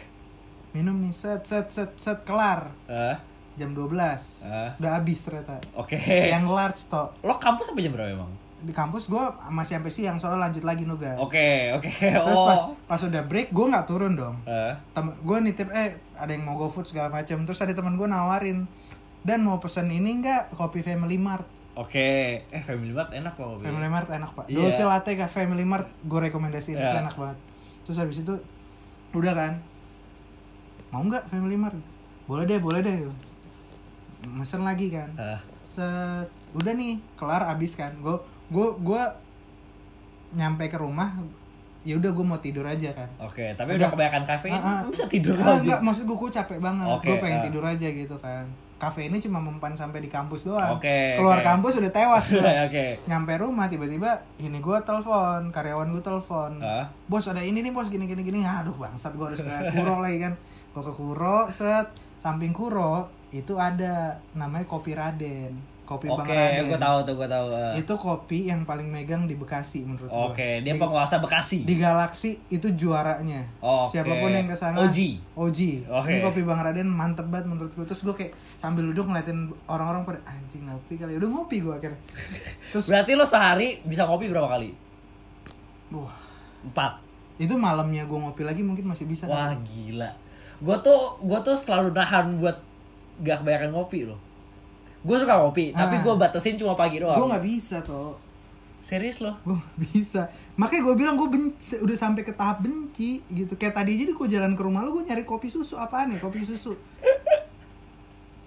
Minum 0.71 0.99
nih 0.99 1.11
set 1.11 1.43
set 1.43 1.67
set 1.69 1.91
set 1.95 2.23
kelar 2.23 2.71
Ah, 2.87 3.19
jam 3.53 3.71
12 3.71 4.45
Ah. 4.45 4.71
Udah 4.77 4.91
habis 4.95 5.19
ternyata. 5.21 5.59
Oke. 5.73 5.97
Yang 6.03 6.45
large 6.47 6.81
toh. 6.87 7.11
Lo 7.21 7.35
kampus 7.37 7.67
sampai 7.67 7.83
jam 7.83 7.93
berapa 7.93 8.13
emang? 8.13 8.31
Di 8.61 8.71
kampus 8.71 9.07
gue 9.07 9.21
masih 9.49 9.77
sampai 9.77 9.89
siang 9.89 10.17
soalnya 10.17 10.47
lanjut 10.47 10.61
lagi 10.61 10.85
nugas. 10.85 11.17
Oke, 11.17 11.73
oke. 11.73 11.89
Terus 11.89 12.37
Oh. 12.37 12.47
pas 12.47 12.61
pas 12.87 13.01
udah 13.03 13.23
break 13.23 13.51
gue 13.51 13.67
nggak 13.67 13.85
turun 13.85 14.13
dong. 14.13 14.37
Temen 14.91 15.17
gue 15.17 15.37
nitip 15.41 15.69
eh 15.71 15.97
ada 16.13 16.29
yang 16.29 16.43
mau 16.43 16.55
go 16.55 16.67
food 16.67 16.85
segala 16.85 17.09
macam. 17.09 17.43
Terus 17.43 17.59
ada 17.59 17.71
teman 17.71 17.95
gue 17.95 18.05
nawarin 18.05 18.69
dan 19.21 19.41
mau 19.41 19.57
pesen 19.57 19.89
ini 19.89 20.17
enggak 20.17 20.53
kopi 20.53 20.81
Family 20.81 21.17
Mart. 21.17 21.45
Oke. 21.73 22.43
Eh, 22.43 22.61
Family 22.61 22.91
Mart 22.91 23.11
enak 23.11 23.33
kok 23.33 23.47
kopi. 23.47 23.65
Family 23.65 23.87
Mart 23.87 24.09
enak 24.09 24.31
pak. 24.31 24.45
Iya. 24.47 24.57
Dolce 24.59 24.83
latte 24.83 25.13
ke 25.15 25.25
Family 25.27 25.63
Mart 25.63 25.89
gue 26.03 26.21
rekomendasiin 26.23 26.75
itu 26.75 26.85
Iya. 26.87 27.01
enak 27.01 27.15
banget. 27.15 27.39
Terus 27.83 27.97
habis 27.97 28.19
itu 28.19 28.35
udah 29.11 29.33
kan 29.33 29.53
mau 30.89 31.01
nggak 31.01 31.27
Family 31.27 31.55
Mart? 31.55 31.79
Boleh 32.27 32.45
deh 32.45 32.59
boleh 32.59 32.81
deh. 32.81 32.97
Mesen 34.23 34.61
lagi 34.61 34.91
kan. 34.91 35.09
Ah, 35.17 35.41
Set 35.63 36.27
udah 36.51 36.73
nih 36.73 36.99
kelar 37.15 37.47
abis 37.49 37.73
kan. 37.73 37.95
Gue 37.97 38.19
gue 38.51 38.67
gue 38.77 39.03
nyampe 40.33 40.67
ke 40.67 40.79
rumah 40.79 41.11
ya 41.81 41.97
udah 41.97 42.11
gue 42.13 42.25
mau 42.27 42.37
tidur 42.37 42.69
aja 42.69 42.93
kan. 42.93 43.09
Oke, 43.25 43.57
tapi 43.57 43.73
Udah. 43.73 43.89
udah, 43.89 43.89
kebanyakan 43.89 44.25
kafein, 44.29 44.53
ah. 44.53 44.85
lo 44.85 44.93
bisa 44.93 45.09
tidur 45.09 45.33
Ah, 45.35 45.57
lagi. 45.57 45.65
enggak, 45.65 45.81
maksud 45.81 46.05
gue 46.05 46.13
gue 46.13 46.31
capek 46.31 46.59
banget. 46.61 46.87
Oke, 46.87 47.09
gue 47.09 47.17
pengen 47.17 47.41
ah. 47.41 47.45
tidur 47.49 47.65
aja 47.65 47.89
gitu 47.89 48.17
kan. 48.21 48.45
Kafe 48.77 49.09
ini 49.09 49.17
cuma 49.17 49.41
mempan 49.41 49.73
sampai 49.73 50.01
di 50.01 50.09
kampus 50.09 50.45
doang. 50.45 50.77
Oke, 50.77 51.17
Keluar 51.17 51.41
oke. 51.41 51.45
kampus 51.45 51.81
udah 51.81 51.93
tewas 51.93 52.27
gue. 52.29 52.41
Oke. 52.69 52.85
Nyampe 53.05 53.33
rumah 53.37 53.69
tiba-tiba 53.69 54.13
ini 54.37 54.57
gue 54.57 54.77
telepon, 54.85 55.49
karyawan 55.49 55.89
gue 55.89 56.01
telepon. 56.01 56.53
Ah. 56.61 56.85
Bos 57.05 57.25
ada 57.25 57.41
ini 57.41 57.61
nih 57.61 57.73
bos 57.73 57.89
gini 57.89 58.05
gini 58.05 58.21
gini. 58.21 58.41
Aduh 58.45 58.77
bangsat 58.77 59.17
gue 59.17 59.25
harus 59.25 59.41
ke 59.41 59.53
Kuro 59.73 60.01
lagi 60.01 60.21
kan. 60.21 60.33
Gue 60.73 60.85
ke 60.85 60.93
Kuro, 60.93 61.49
set 61.49 61.89
samping 62.21 62.53
Kuro 62.53 63.09
itu 63.33 63.57
ada 63.57 64.21
namanya 64.33 64.65
kopi 64.65 64.93
Raden. 64.93 65.57
Kopi 65.91 66.07
Bang 66.07 66.23
Oke, 66.23 66.31
Raden. 66.31 66.71
gue 66.71 66.79
tahu 66.79 66.99
tuh, 67.03 67.15
gue 67.19 67.27
tahu. 67.27 67.47
ah. 67.51 67.75
Itu 67.75 67.95
kopi 67.95 68.47
yang 68.47 68.63
paling 68.63 68.87
megang 68.87 69.27
di 69.27 69.35
Bekasi 69.35 69.83
menurut 69.83 70.07
gue. 70.07 70.15
Oke, 70.15 70.63
dia 70.63 70.71
Di- 70.71 70.79
penguasa 70.79 71.19
Bekasi. 71.19 71.67
di 71.67 71.75
Galaksi 71.75 72.39
itu 72.47 72.71
juaranya. 72.71 73.43
Oke. 73.59 73.91
Siapa 73.93 74.15
pun 74.15 74.31
yang 74.31 74.47
ke 74.47 74.55
sana. 74.55 74.79
OG. 74.81 75.19
OG. 75.35 75.91
Oke. 75.91 76.09
Ini 76.09 76.23
kopi 76.23 76.41
Bang 76.43 76.63
Raden 76.63 76.87
mantep 76.87 77.27
banget 77.27 77.51
menurut 77.51 77.75
gue. 77.75 77.83
Terus 77.83 78.01
gue 78.01 78.15
kayak 78.15 78.31
sambil 78.55 78.87
duduk 78.87 79.03
ngeliatin 79.05 79.51
orang-orang 79.67 80.07
pada 80.07 80.23
anjing 80.25 80.63
ngopi 80.63 80.95
kali. 80.95 81.19
Udah 81.19 81.27
ngopi 81.29 81.59
gue 81.59 81.75
akhirnya. 81.75 81.99
Terus 82.71 82.87
Berarti 82.87 83.13
lo 83.13 83.27
sehari 83.27 83.83
bisa 83.83 84.07
kopi 84.07 84.31
berapa 84.31 84.47
kali? 84.49 84.71
wah, 85.91 86.15
Empat. 86.63 87.03
itu 87.35 87.51
malamnya 87.53 88.07
gue 88.07 88.15
ngopi 88.15 88.47
lagi 88.47 88.63
mungkin 88.63 88.87
masih 88.87 89.11
bisa. 89.11 89.27
Wah 89.27 89.51
gila. 89.59 90.07
Gue 90.57 90.77
tuh 90.79 91.19
gue 91.19 91.39
tuh 91.41 91.59
selalu 91.59 91.91
nahan 91.91 92.39
buat 92.39 92.55
gak 93.19 93.43
kebanyakan 93.43 93.75
ngopi 93.75 94.07
loh. 94.07 94.30
Gue 95.01 95.17
suka 95.17 95.35
tapi 95.73 95.95
Ah. 95.97 96.03
gue 96.05 96.15
batasin 96.17 96.57
cuma 96.61 96.77
pagi 96.77 97.01
doang. 97.01 97.17
Gue 97.17 97.29
nggak 97.33 97.45
bisa 97.45 97.77
tuh. 97.81 98.17
Serius 98.81 99.21
loh. 99.21 99.37
Gue 99.45 99.57
nggak 99.57 99.79
bisa. 99.93 100.23
Makanya 100.57 100.83
gue 100.89 100.95
bilang 100.97 101.15
gue 101.17 101.29
benci, 101.29 101.81
udah 101.81 101.97
sampai 101.97 102.25
ke 102.25 102.33
tahap 102.33 102.61
benci 102.61 103.21
gitu. 103.29 103.57
Kayak 103.57 103.81
tadi 103.81 103.97
aja 103.97 104.13
gue 104.13 104.29
jalan 104.29 104.53
ke 104.53 104.63
rumah 104.65 104.85
lu 104.85 104.93
gue 104.93 105.05
nyari 105.05 105.25
kopi 105.25 105.49
susu 105.49 105.77
apaan 105.77 106.13
ya 106.13 106.19
kopi 106.21 106.41
susu. 106.41 106.77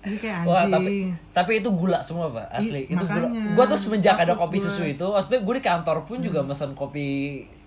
Jadi 0.04 0.18
kayak 0.20 0.44
Wah, 0.44 0.68
anjing. 0.68 0.76
tapi 0.76 0.96
tapi 1.32 1.52
itu 1.64 1.70
gula 1.72 2.04
semua, 2.04 2.28
Pak. 2.28 2.48
Asli. 2.52 2.84
Ih, 2.84 2.92
itu 2.92 3.00
gula. 3.00 3.24
makanya. 3.24 3.44
Gue 3.56 3.66
tuh 3.72 3.80
semenjak 3.80 4.16
ada 4.20 4.36
kopi 4.36 4.60
gua. 4.60 4.66
susu 4.68 4.84
itu, 4.84 5.06
maksudnya 5.08 5.40
gue 5.40 5.54
di 5.56 5.64
kantor 5.64 5.98
pun 6.04 6.18
juga 6.20 6.44
mesen 6.44 6.76
kopi 6.76 7.08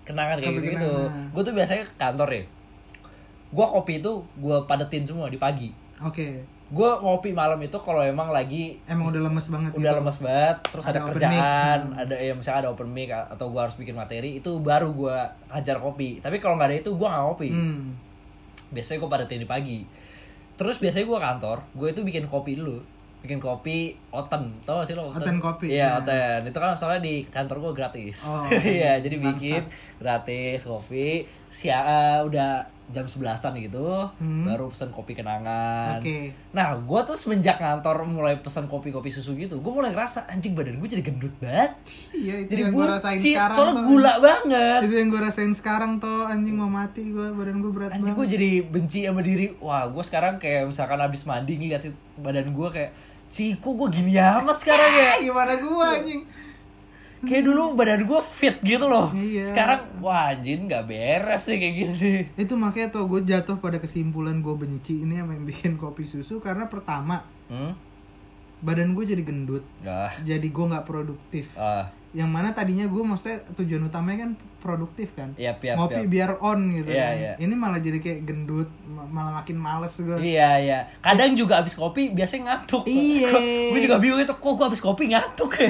kenangan 0.05 0.37
kayak 0.37 0.53
Kopi 0.53 0.61
gitu 0.61 0.73
gitu. 0.77 0.93
Gue 1.33 1.41
tuh 1.41 1.53
biasanya 1.57 1.83
ke 1.83 1.93
kantor 1.97 2.29
ya. 2.29 2.43
Gue 3.49 3.65
kopi 3.65 3.93
itu 3.97 4.11
gue 4.37 4.57
padetin 4.69 5.01
semua 5.01 5.27
di 5.27 5.39
pagi. 5.41 5.73
Oke. 5.97 6.45
Gue 6.67 6.91
ngopi 6.93 7.31
malam 7.31 7.55
itu 7.57 7.77
kalau 7.77 7.99
emang 7.99 8.27
lagi 8.27 8.75
Emang 8.83 9.07
udah 9.07 9.23
lemes 9.23 9.47
banget 9.47 9.71
udah 9.71 9.87
gitu. 9.87 9.97
lemes 9.97 10.17
banget 10.19 10.55
terus 10.65 10.83
ada, 10.83 10.91
Ada 10.93 11.07
kerjaan 11.07 11.31
mic. 11.31 11.39
Hmm. 11.39 12.01
ada 12.01 12.15
ya 12.17 12.33
misalnya 12.33 12.59
ada 12.61 12.69
open 12.69 12.89
mic 12.89 13.07
atau 13.09 13.45
gua 13.47 13.61
harus 13.63 13.75
bikin 13.75 13.93
materi 13.93 14.35
itu 14.35 14.51
baru 14.59 14.91
gua 14.91 15.17
hajar 15.47 15.77
kopi 15.77 16.19
tapi 16.19 16.37
kalau 16.37 16.55
nggak 16.55 16.67
ada 16.67 16.77
itu 16.77 16.91
gua 16.91 17.07
nggak 17.09 17.23
ngopi 17.25 17.49
Hmm. 17.49 17.95
biasanya 18.67 18.99
gue 18.99 19.09
pada 19.09 19.23
tadi 19.23 19.45
pagi 19.45 19.79
terus 20.53 20.75
biasanya 20.77 21.05
gue 21.05 21.19
kantor 21.21 21.57
gue 21.71 21.87
itu 21.87 22.01
bikin 22.01 22.25
kopi 22.25 22.51
dulu 22.53 22.83
bikin 23.17 23.37
kopi 23.37 23.77
oten 24.09 24.59
tau 24.61 24.79
gak 24.79 24.85
sih 24.85 24.93
lo 24.93 25.07
Oten 25.09 25.37
kopi, 25.37 25.71
iya 25.71 25.87
ya. 25.87 25.97
oten 25.97 26.39
itu 26.43 26.57
kan 26.57 26.73
soalnya 26.73 26.99
di 26.99 27.23
kantor 27.25 27.61
gue 27.61 27.73
gratis 27.73 28.25
Oh, 28.25 28.43
iya 28.75 28.97
jadi 28.97 29.15
bikin 29.15 29.63
gratis 29.97 30.61
kopi 30.61 31.23
siang 31.47 32.25
udah 32.25 32.59
jam 32.89 33.03
sebelasan 33.03 33.51
gitu 33.57 34.07
Hmm. 34.15 34.43
baru 34.43 34.67
pesen 34.67 34.87
kopi 34.89 35.11
kenangan 35.11 35.97
Oke. 35.97 36.31
nah 36.49 36.71
gue 36.73 36.99
tuh 37.03 37.13
semenjak 37.13 37.57
kantor 37.57 38.03
mulai 38.03 38.37
pesen 38.37 38.63
kopi 38.63 38.89
kopi 38.89 39.07
susu 39.07 39.33
gitu 39.33 39.57
gue 39.57 39.69
mulai 39.69 39.91
ngerasa 39.91 40.23
anjing 40.25 40.51
badan 40.51 40.75
gue 40.75 40.87
jadi 40.89 41.03
gendut 41.03 41.35
banget 41.37 41.75
Iya 42.11 42.35
itu 42.39 42.49
jadi 42.49 42.61
yang 42.61 42.71
gue 42.71 42.85
rasain 42.87 43.19
sekarang. 43.19 43.53
soalnya 43.53 43.75
gula 43.81 44.13
banget 44.17 44.79
Itu 44.81 44.95
yang 44.95 45.09
gue 45.09 45.21
rasain 45.21 45.51
sekarang 45.51 45.91
tuh 45.97 46.23
anjing 46.23 46.55
mau 46.55 46.67
mati 46.67 47.03
gue 47.05 47.27
badan 47.29 47.59
gue 47.59 47.69
berat 47.69 47.91
Anjing 47.91 48.07
banget. 48.07 48.17
gue 48.17 48.27
jadi 48.33 48.49
benci 48.65 48.99
sama 49.03 49.21
diri 49.21 49.51
Wah 49.57 49.83
gue 49.85 50.01
sekarang 50.01 50.37
kayak 50.37 50.65
misalkan 50.65 50.97
abis 50.97 51.21
mandi 51.23 51.53
ngeliat 51.53 51.83
badan 52.15 52.47
gue 52.47 52.69
kayak 52.69 52.91
Ciku 53.27 53.75
gue 53.75 53.91
gini 53.91 54.15
amat 54.15 54.55
sekarang 54.57 54.91
ya 54.93 55.11
Gimana 55.25 55.53
gue 55.53 55.67
anjing? 55.93 56.21
Kayak 57.19 57.43
dulu 57.43 57.73
badan 57.73 58.03
gue 58.03 58.21
fit 58.21 58.57
gitu 58.59 58.85
loh 58.85 59.09
Iya. 59.09 59.45
Sekarang 59.45 59.79
wah 59.97 60.29
anjing 60.29 60.65
gak 60.65 60.85
beres 60.85 61.43
nih 61.45 61.57
kayak 61.57 61.73
gini 61.75 62.13
Itu 62.35 62.53
makanya 62.53 62.91
tuh 62.91 63.05
gue 63.05 63.21
jatuh 63.23 63.57
pada 63.57 63.77
kesimpulan 63.77 64.37
gue 64.37 64.53
benci 64.53 65.01
ini 65.01 65.15
yang 65.15 65.27
bikin 65.41 65.75
kopi 65.75 66.03
susu 66.03 66.37
karena 66.37 66.65
pertama 66.65 67.25
Hmm? 67.47 67.73
badan 68.59 68.91
gue 68.91 69.05
jadi 69.05 69.21
gendut, 69.21 69.61
Ah, 69.81 70.09
jadi 70.19 70.41
gue 70.41 70.65
nggak 70.65 70.81
produktif. 70.83 71.53
ah, 71.55 71.93
Yang 72.09 72.29
mana 72.31 72.49
tadinya 72.49 72.83
gue 72.83 72.99
maksudnya 72.99 73.37
tujuan 73.53 73.85
utamanya 73.85 74.25
kan 74.25 74.31
produktif 74.57 75.13
kan, 75.13 75.37
Yap, 75.37 75.61
yap, 75.61 75.77
ngopi 75.77 76.01
yap. 76.01 76.09
biar 76.09 76.31
on 76.39 76.73
gitu 76.73 76.89
Iya, 76.89 77.05
kan. 77.05 77.15
iya. 77.15 77.33
Ini 77.37 77.53
malah 77.53 77.77
jadi 77.77 77.99
kayak 77.99 78.25
gendut, 78.25 78.65
ma- 78.83 79.05
malah 79.05 79.31
makin 79.37 79.55
males 79.55 79.93
gue. 79.95 80.17
Iya 80.17 80.49
iya 80.57 80.79
Kadang 80.97 81.31
juga 81.33 81.61
abis 81.61 81.71
kopi 81.71 82.09
biasanya 82.09 82.57
ngantuk 82.57 82.83
Iya. 82.83 83.29
Gue 83.71 83.79
juga 83.79 83.95
bingung 83.97 84.17
itu 84.17 84.33
Kok 84.33 84.53
gue 84.55 84.65
abis 84.67 84.81
kopi 84.81 85.03
ngantuk 85.07 85.51
ya 85.55 85.69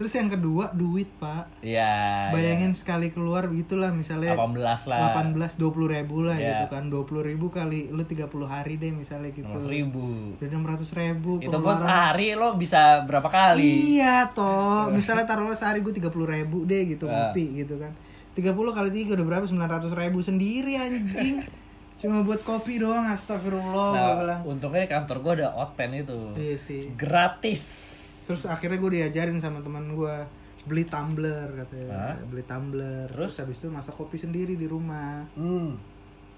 Terus 0.00 0.16
yang 0.16 0.32
kedua 0.32 0.72
duit 0.72 1.12
pak, 1.20 1.60
Iya 1.60 2.32
bayangin 2.32 2.72
sekali 2.72 3.12
keluar 3.12 3.52
gitulah 3.52 3.92
misalnya 3.92 4.32
18 4.32 4.88
lah. 4.88 5.12
18 5.12 5.60
20 5.60 5.92
ribu 5.92 6.24
lah 6.24 6.40
Iya. 6.40 6.64
gitu 6.64 6.66
kan. 6.72 6.88
20 6.88 7.20
ribu 7.20 7.52
kali 7.52 7.92
lu 7.92 8.00
30 8.00 8.48
hari 8.48 8.80
deh 8.80 8.96
misalnya 8.96 9.28
gitu. 9.28 9.44
600 9.44 9.68
ribu. 9.68 10.32
Udah 10.40 10.48
600 10.48 10.88
ribu 10.96 11.36
Itu 11.36 11.52
pun 11.52 11.76
sehari 11.76 12.32
lo 12.32 12.56
bisa 12.56 13.04
berapa 13.04 13.28
kali? 13.28 14.00
Iya 14.00 14.32
toh. 14.32 14.88
Misalnya 14.88 15.28
taruhlah 15.28 15.52
sehari 15.52 15.84
gue 15.84 15.92
30 15.92 16.08
ribu 16.24 16.64
deh 16.64 16.88
gitu 16.88 17.04
Ah. 17.04 17.28
kopi 17.28 17.60
gitu 17.60 17.76
kan. 17.76 17.92
30 18.32 18.72
kali 18.72 18.88
3 19.04 19.20
udah 19.20 19.26
berapa? 19.28 19.44
900 19.44 19.92
ribu 19.92 20.24
sendiri 20.24 20.80
anjing. 20.80 21.44
Cuma 22.00 22.24
buat 22.24 22.40
kopi 22.40 22.80
doang 22.80 23.04
astagfirullah 23.04 23.92
Nah, 24.24 24.40
untungnya 24.48 24.80
di 24.80 24.88
kantor 24.88 25.16
gue 25.20 25.32
ada 25.44 25.52
oten 25.52 25.92
itu. 25.92 26.32
Iya 26.32 26.56
sih. 26.56 26.88
Gratis 26.96 27.99
terus 28.30 28.46
akhirnya 28.46 28.78
gue 28.78 28.90
diajarin 29.02 29.38
sama 29.42 29.58
teman 29.58 29.90
gue 29.98 30.16
beli 30.64 30.84
tumbler 30.86 31.48
katanya 31.64 32.14
Hah? 32.14 32.16
beli 32.28 32.44
tumbler 32.46 33.08
Terus? 33.10 33.34
terus 33.34 33.34
habis 33.42 33.56
itu 33.58 33.66
masak 33.72 33.94
kopi 33.96 34.16
sendiri 34.20 34.54
di 34.54 34.70
rumah 34.70 35.26
hmm. 35.34 35.70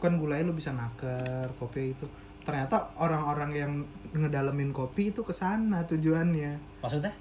kan 0.00 0.16
gulanya 0.16 0.48
lu 0.48 0.54
bisa 0.56 0.72
naker 0.72 1.52
kopi 1.60 1.92
itu 1.94 2.06
ternyata 2.42 2.90
orang-orang 2.98 3.50
yang 3.54 3.72
ngedalemin 4.14 4.74
kopi 4.74 5.14
itu 5.14 5.22
ke 5.22 5.30
sana 5.30 5.86
tujuannya 5.86 6.82
maksudnya 6.82 7.14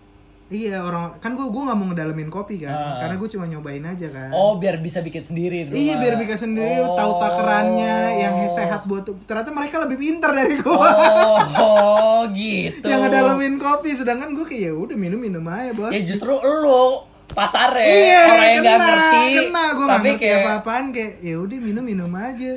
iya 0.52 0.78
orang 0.78 1.16
kan 1.18 1.32
gua 1.32 1.47
gua 1.47 1.62
nggak 1.66 1.78
mau 1.80 1.88
ngedalemin 1.88 2.28
kopi 2.28 2.60
kan 2.60 2.70
Ah. 2.70 2.99
karena 2.99 3.16
gue 3.16 3.30
cuma 3.30 3.45
nyobain 3.45 3.80
aja 3.82 4.08
kan. 4.08 4.30
Oh 4.32 4.56
biar 4.56 4.78
bisa 4.78 4.99
bikin 4.99 5.24
sendiri 5.24 5.64
di 5.64 5.80
iya 5.80 5.95
rumah. 5.95 6.02
biar 6.02 6.16
bikin 6.18 6.38
sendiri 6.38 6.76
Oh. 6.82 6.93
tahu 6.93 7.12
takarannya 7.18 7.95
yang 8.20 8.36
sehat 8.47 8.84
buat 8.84 9.08
ternyata 9.24 9.49
mereka 9.49 9.80
lebih 9.80 9.97
pintar 9.97 10.32
dari 10.32 10.56
gua. 10.58 10.76
Oh, 10.76 11.38
oh 11.58 12.22
gitu. 12.38 12.84
Yang 12.84 12.99
ngedalemin 13.02 13.56
kopi 13.58 13.89
sedangkan 13.93 14.32
gue 14.34 14.43
kayak 14.43 14.62
ya 14.62 14.74
udah 14.74 14.95
minum 14.95 15.18
minum 15.18 15.43
aja 15.45 15.72
bos. 15.72 15.89
Ya 15.89 16.04
justru 16.04 16.36
lu 16.36 17.08
pasare 17.32 17.80
iya 17.80 18.20
orang 18.28 18.43
yang 18.43 18.60
kena 18.60 18.68
gak 18.68 18.80
ngerti. 18.84 19.24
kena 19.39 19.64
gue 19.64 19.80
nggak 19.80 19.88
tapi 19.89 20.04
ngerti 20.06 20.20
kayak 20.22 20.38
apa-apaan 20.41 20.86
kayak 20.91 21.12
ya 21.22 21.36
udah 21.38 21.58
minum 21.60 21.84
minum 21.86 22.12
aja. 22.14 22.52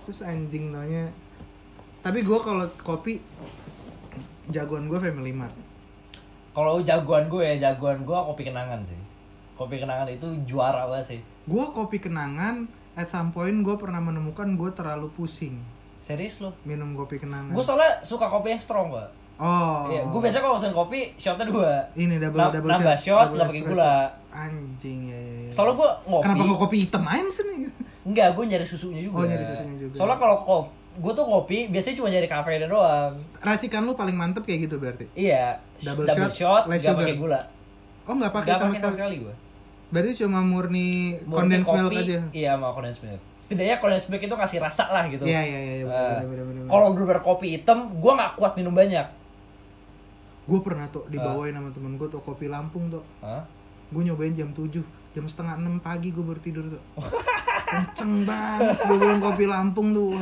Terus 0.00 0.18
anjing 0.22 0.70
taunya. 0.70 1.04
Tapi 1.98 2.18
gue 2.22 2.38
kalau 2.38 2.70
kopi 2.78 3.18
jagoan 4.46 4.86
gue 4.86 4.96
Family 4.96 5.28
Mart 5.30 5.52
kalau 6.58 6.82
jagoan 6.82 7.30
gue 7.30 7.42
ya 7.46 7.70
jagoan 7.70 8.02
gue 8.02 8.18
kopi 8.18 8.42
kenangan 8.50 8.82
sih. 8.82 8.98
Kopi 9.54 9.78
kenangan 9.78 10.10
itu 10.10 10.26
juara 10.42 10.90
banget 10.90 11.14
sih. 11.14 11.20
Gue 11.46 11.62
kopi 11.70 12.02
kenangan 12.02 12.66
at 12.98 13.06
some 13.06 13.30
point 13.30 13.62
gue 13.62 13.78
pernah 13.78 14.02
menemukan 14.02 14.58
gue 14.58 14.70
terlalu 14.74 15.06
pusing. 15.14 15.62
Serius 16.02 16.42
lo 16.42 16.50
minum 16.66 16.98
kopi 16.98 17.22
kenangan. 17.22 17.54
Gue 17.54 17.62
soalnya 17.62 18.02
suka 18.02 18.26
kopi 18.26 18.58
yang 18.58 18.62
strong 18.62 18.90
pak. 18.90 19.08
Oh. 19.38 19.86
Iya, 19.86 20.02
gue 20.10 20.18
biasanya 20.18 20.42
kalau 20.50 20.54
pesen 20.58 20.74
kopi 20.74 21.14
shotnya 21.14 21.46
dua. 21.46 21.70
Ini 21.94 22.18
double 22.18 22.42
Nam- 22.42 22.54
double 22.58 22.70
nambah 22.74 22.98
shot, 22.98 23.26
nggak 23.30 23.46
pakai 23.46 23.62
gula. 23.62 23.96
anjing 24.28 25.00
ya, 25.08 25.18
ya, 25.18 25.34
ya. 25.46 25.50
soalnya 25.54 25.74
gue 25.78 25.90
ngopi. 26.10 26.24
Kenapa 26.26 26.42
nggak 26.42 26.60
kopi 26.66 26.76
hitam 26.82 27.04
aja 27.06 27.30
sih? 27.30 27.46
Enggak, 28.02 28.28
gue 28.34 28.44
nyari 28.50 28.66
susunya 28.66 29.00
juga. 29.06 29.14
Oh, 29.22 29.24
nyari 29.30 29.44
susunya 29.46 29.76
juga. 29.78 29.94
Soalnya 29.94 30.18
kalau 30.18 30.36
kok 30.42 30.62
gue 30.98 31.12
tuh 31.14 31.24
ngopi 31.24 31.70
biasanya 31.70 31.96
cuma 31.96 32.08
nyari 32.08 32.26
kafeinnya 32.26 32.66
doang. 32.66 33.14
racikan 33.38 33.82
lu 33.82 33.94
paling 33.94 34.12
mantep 34.12 34.42
kayak 34.42 34.66
gitu 34.66 34.76
berarti 34.76 35.06
Iya, 35.14 35.62
Double 35.78 36.04
double, 36.04 36.26
shot, 36.26 36.66
shot, 36.66 36.80
sugar. 36.82 36.98
pakai 36.98 37.14
gula. 37.14 37.40
oh 38.02 38.14
nggak 38.14 38.32
pakai 38.32 38.50
sama 38.52 38.60
sama 38.60 38.74
sekali 38.74 38.94
sekali 38.94 39.16
gue. 39.20 39.34
berarti 39.88 40.12
cuma 40.20 40.40
murni 40.42 40.88
condensed 41.24 41.70
milk 41.70 41.92
aja 41.94 42.18
Iya, 42.28 42.52
mau 42.54 42.72
condensed 42.72 43.00
milk. 43.00 43.20
Setidaknya 43.38 43.76
condensed 43.78 44.08
milk 44.08 44.20
itu 44.20 44.34
kasih 44.34 44.58
rasa 44.58 44.84
lah 44.90 45.06
gitu. 45.06 45.24
Iya 45.24 45.40
iya 45.40 45.58
iya. 45.64 45.74
Eh, 45.86 46.18
kalau 46.66 46.92
bener 46.92 47.18
kopi 47.18 47.56
hitam, 47.56 47.88
gue 47.94 48.12
nggak 48.12 48.34
kuat 48.34 48.52
minum 48.54 48.74
banyak. 48.74 49.06
gue 50.48 50.60
pernah 50.64 50.88
tuh 50.88 51.04
dibawain 51.06 51.52
sama 51.52 51.68
temen 51.68 51.96
gue 51.96 52.08
tuh 52.08 52.20
kopi 52.20 52.48
Lampung 52.48 52.88
tuh. 52.88 53.04
Hah? 53.20 53.44
Gue 53.88 54.00
nyobain 54.00 54.32
jam 54.32 54.48
7 54.50 54.80
jam 55.12 55.24
setengah 55.24 55.56
enam 55.56 55.76
pagi 55.78 56.08
gue 56.08 56.24
baru 56.24 56.40
tidur 56.40 56.64
tuh. 56.68 56.82
Kenceng 57.68 58.24
banget 58.24 58.76
gue 58.80 58.96
bilang 58.96 59.20
kopi 59.20 59.44
Lampung 59.44 59.92
tuh. 59.92 60.16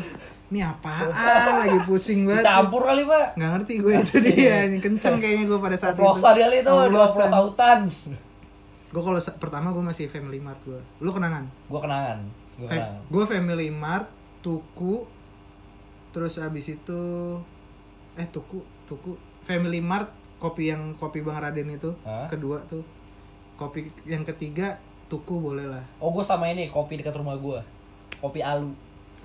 Ini 0.46 0.60
apaan 0.62 1.10
lagi 1.62 1.78
pusing 1.82 2.22
banget. 2.22 2.44
Campur 2.44 2.82
kali 2.82 3.02
pak. 3.02 3.34
Nggak 3.34 3.50
ngerti 3.52 3.72
gue 3.76 3.92
itu 3.96 4.16
dia. 4.22 4.56
Kenceng 4.78 5.18
kayaknya 5.18 5.44
gue 5.44 5.58
pada 5.58 5.74
saat 5.74 5.92
itu. 5.92 6.02
Oplosan 6.02 6.34
kali 6.36 6.56
itu, 6.60 6.70
dua 6.70 6.86
Oplosan. 6.86 7.28
sautan. 7.28 7.78
Gue 8.86 9.02
kalau 9.02 9.18
pertama 9.36 9.74
gue 9.74 9.82
masih 9.82 10.06
Family 10.06 10.38
Mart 10.38 10.62
gue. 10.62 10.78
Lu 10.98 11.10
kenangan? 11.10 11.44
gue 11.66 11.80
kenangan. 11.80 12.18
Gue 12.54 12.64
Fa- 12.64 12.72
kenangan. 12.72 13.02
Gue 13.06 13.24
Family 13.26 13.68
Mart, 13.68 14.06
Tuku, 14.38 15.02
terus 16.10 16.38
abis 16.38 16.70
itu 16.70 17.00
eh 18.14 18.24
Tuku, 18.24 18.58
Tuku, 18.86 19.18
Family 19.42 19.82
Mart, 19.82 20.08
kopi 20.36 20.70
yang 20.70 20.94
kopi 20.94 21.20
Bang 21.20 21.36
Raden 21.36 21.68
itu, 21.68 21.90
Hah? 22.00 22.30
kedua 22.30 22.62
tuh, 22.64 22.86
kopi 23.54 23.90
yang 24.04 24.22
ketiga 24.22 24.78
Tuku 25.06 25.36
boleh 25.36 25.66
lah. 25.66 25.82
Oh 25.98 26.10
gue 26.10 26.22
sama 26.22 26.46
ini 26.46 26.66
kopi 26.66 26.94
dekat 26.94 27.14
rumah 27.14 27.34
gue. 27.34 27.58
Kopi 28.16 28.40
alu. 28.40 28.70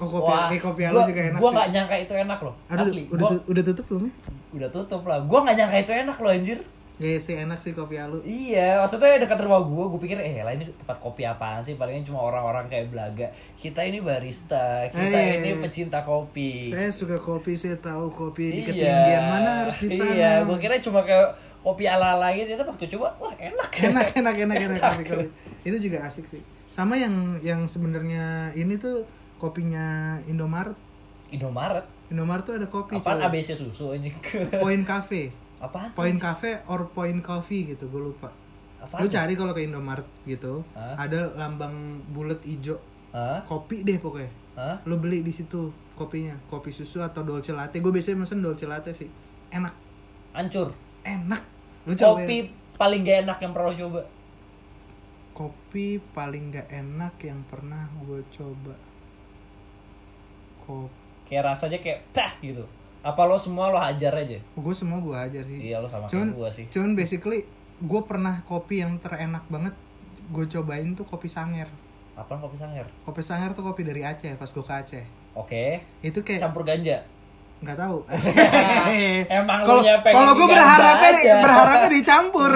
Oh 0.02 0.10
kopi, 0.10 0.34
eh, 0.52 0.60
kopi 0.60 0.82
alu 0.84 0.98
gua- 0.98 1.08
juga 1.08 1.22
enak. 1.24 1.38
Sih. 1.38 1.52
nggak 1.52 1.70
nyangka 1.70 1.96
itu 2.00 2.14
enak 2.16 2.40
loh. 2.42 2.54
Aduh, 2.68 2.84
Asli. 2.84 3.04
udah, 3.06 3.22
Gua- 3.24 3.44
udah 3.48 3.64
tutup 3.64 3.86
belum 3.86 4.02
ya? 4.04 4.14
udah 4.52 4.70
tutup 4.70 5.02
lah. 5.06 5.18
Gue 5.22 5.40
nggak 5.40 5.56
nyangka 5.56 5.78
itu 5.80 5.92
enak 5.96 6.18
loh 6.18 6.32
anjir. 6.32 6.60
Ya 6.98 7.18
sih 7.18 7.34
enak 7.36 7.58
sih 7.58 7.72
kopi 7.72 7.96
alu. 7.96 8.22
Iya, 8.22 8.78
maksudnya 8.78 9.18
dekat 9.18 9.38
rumah 9.40 9.58
gue, 9.60 9.86
gue 9.88 10.00
pikir 10.00 10.18
eh 10.18 10.38
lah 10.40 10.52
ini 10.52 10.70
tempat 10.76 10.98
kopi 10.98 11.24
apaan 11.24 11.58
sih? 11.60 11.74
Palingnya 11.74 12.02
cuma 12.04 12.22
orang-orang 12.24 12.66
kayak 12.68 12.90
belaga. 12.90 13.26
Kita 13.56 13.82
ini 13.82 13.98
barista, 14.00 14.86
kita 14.88 15.02
Eh, 15.12 15.38
ini 15.40 15.58
pecinta 15.58 16.02
kopi. 16.02 16.62
Saya 16.64 16.90
suka 16.90 17.18
kopi, 17.18 17.54
saya 17.54 17.74
tahu 17.76 18.10
kopi 18.12 18.44
di 18.52 18.60
Iya. 18.60 18.68
ketinggian 18.68 19.24
mana 19.24 19.50
harus 19.62 19.78
ditanam. 19.80 20.14
Iya, 20.14 20.32
gue 20.44 20.58
kira 20.58 20.78
cuma 20.80 21.02
kayak 21.02 21.30
kopi 21.60 21.86
ala-ala 21.86 22.30
gitu, 22.32 22.46
ternyata 22.48 22.66
pas 22.66 22.76
gue 22.76 22.90
coba, 22.92 23.08
wah 23.20 23.34
enak. 23.36 23.70
enak 23.82 24.08
enak 24.16 24.36
enak 24.40 24.56
enak 24.60 24.80
kopi 24.88 25.04
kopi 25.04 25.26
itu 25.64 25.78
juga 25.80 26.02
asik 26.04 26.26
sih 26.28 26.42
sama 26.68 26.96
yang 26.96 27.14
yang 27.40 27.66
sebenarnya 27.66 28.26
ini 28.52 28.74
tuh 28.76 29.06
kopinya 29.42 29.86
Indomaret 30.24 30.78
Indomaret. 31.32 31.88
Indomaret 32.08 32.44
tuh 32.44 32.56
ada 32.56 32.68
kopi 32.68 32.94
Apaan 32.94 33.18
coy. 33.18 33.28
ABC 33.32 33.56
susu 33.56 33.90
anjing? 33.90 34.14
Point 34.64 34.84
Cafe 34.84 35.34
Apaan? 35.58 35.90
Point 35.92 36.20
Cafe 36.20 36.62
or 36.68 36.86
Point 36.88 37.20
Coffee 37.20 37.66
gitu 37.66 37.88
gue 37.88 38.02
lupa 38.04 38.30
Apaan? 38.78 39.02
lu 39.02 39.08
cari 39.08 39.34
kalau 39.34 39.52
ke 39.52 39.64
Indomaret 39.64 40.06
gitu 40.24 40.62
Hah? 40.72 41.00
ada 41.00 41.34
lambang 41.34 41.74
bulat 42.08 42.44
hijau 42.44 42.78
Hah? 43.10 43.42
kopi 43.44 43.82
deh 43.82 43.98
pokoknya 43.98 44.30
Hah? 44.54 44.76
lu 44.84 44.98
beli 44.98 45.22
di 45.22 45.32
situ 45.32 45.72
kopinya 45.94 46.38
kopi 46.46 46.70
susu 46.70 47.00
atau 47.00 47.22
dolce 47.22 47.50
latte 47.52 47.80
gue 47.80 47.90
biasanya 47.90 48.22
pesen 48.22 48.40
dolce 48.40 48.66
latte 48.66 48.92
sih 48.92 49.10
enak 49.50 49.74
Hancur. 50.32 50.72
enak 51.02 51.42
lu 51.84 51.94
cobain. 51.94 52.24
Kopi 52.24 52.38
paling 52.76 53.02
gak 53.02 53.18
enak 53.22 53.38
yang 53.40 53.52
pernah 53.52 53.74
coba. 53.74 54.02
kopi 55.32 55.86
paling 56.12 56.52
gak 56.52 56.68
enak 56.68 57.16
yang 57.20 57.40
pernah 57.46 57.88
gue 58.02 58.20
coba 58.30 58.76
kopi 60.62 60.88
Kayak 61.26 61.44
rasanya 61.48 61.80
kayak 61.80 62.00
tah 62.12 62.32
gitu. 62.40 62.64
Apa 63.02 63.24
lo 63.24 63.34
semua 63.34 63.68
lo 63.68 63.78
hajar 63.78 64.14
aja? 64.14 64.38
gue 64.38 64.74
semua 64.74 64.98
gue 64.98 65.16
aja 65.16 65.40
sih 65.42 65.58
Iya 65.64 65.80
lo 65.80 65.88
sama 65.88 66.06
cuman 66.06 66.28
kayak 66.28 66.38
gue 66.38 66.50
sih. 66.54 66.66
cuman 66.70 66.92
basically 66.94 67.40
gue 67.80 68.02
pernah 68.04 68.44
kopi 68.44 68.80
yang 68.80 68.98
terenak 68.98 69.42
banget 69.48 69.74
gue 70.28 70.46
cobain 70.48 70.92
tuh 70.92 71.04
kopi 71.04 71.26
sanger 71.26 71.66
Apa 72.14 72.36
kopi 72.36 72.56
sanger? 72.56 72.86
kopi 73.02 73.20
sanger 73.20 73.52
tuh 73.52 73.64
kopi 73.64 73.82
dari 73.82 74.02
Aceh 74.02 74.34
pas 74.34 74.46
gue 74.46 74.62
ke 74.62 74.74
Aceh 74.76 75.06
Oke. 75.32 75.80
Itu 76.00 76.22
kayak 76.22 76.44
Campur 76.44 76.62
ganja. 76.62 77.00
nggak 77.58 77.78
tahu. 77.80 78.04
Emang 79.32 79.62
Kalau 79.62 79.80
kalau 80.04 80.32
gue 80.36 80.48
berharapnya 80.50 81.12
berharapnya 81.40 81.90
dicampur. 81.96 82.52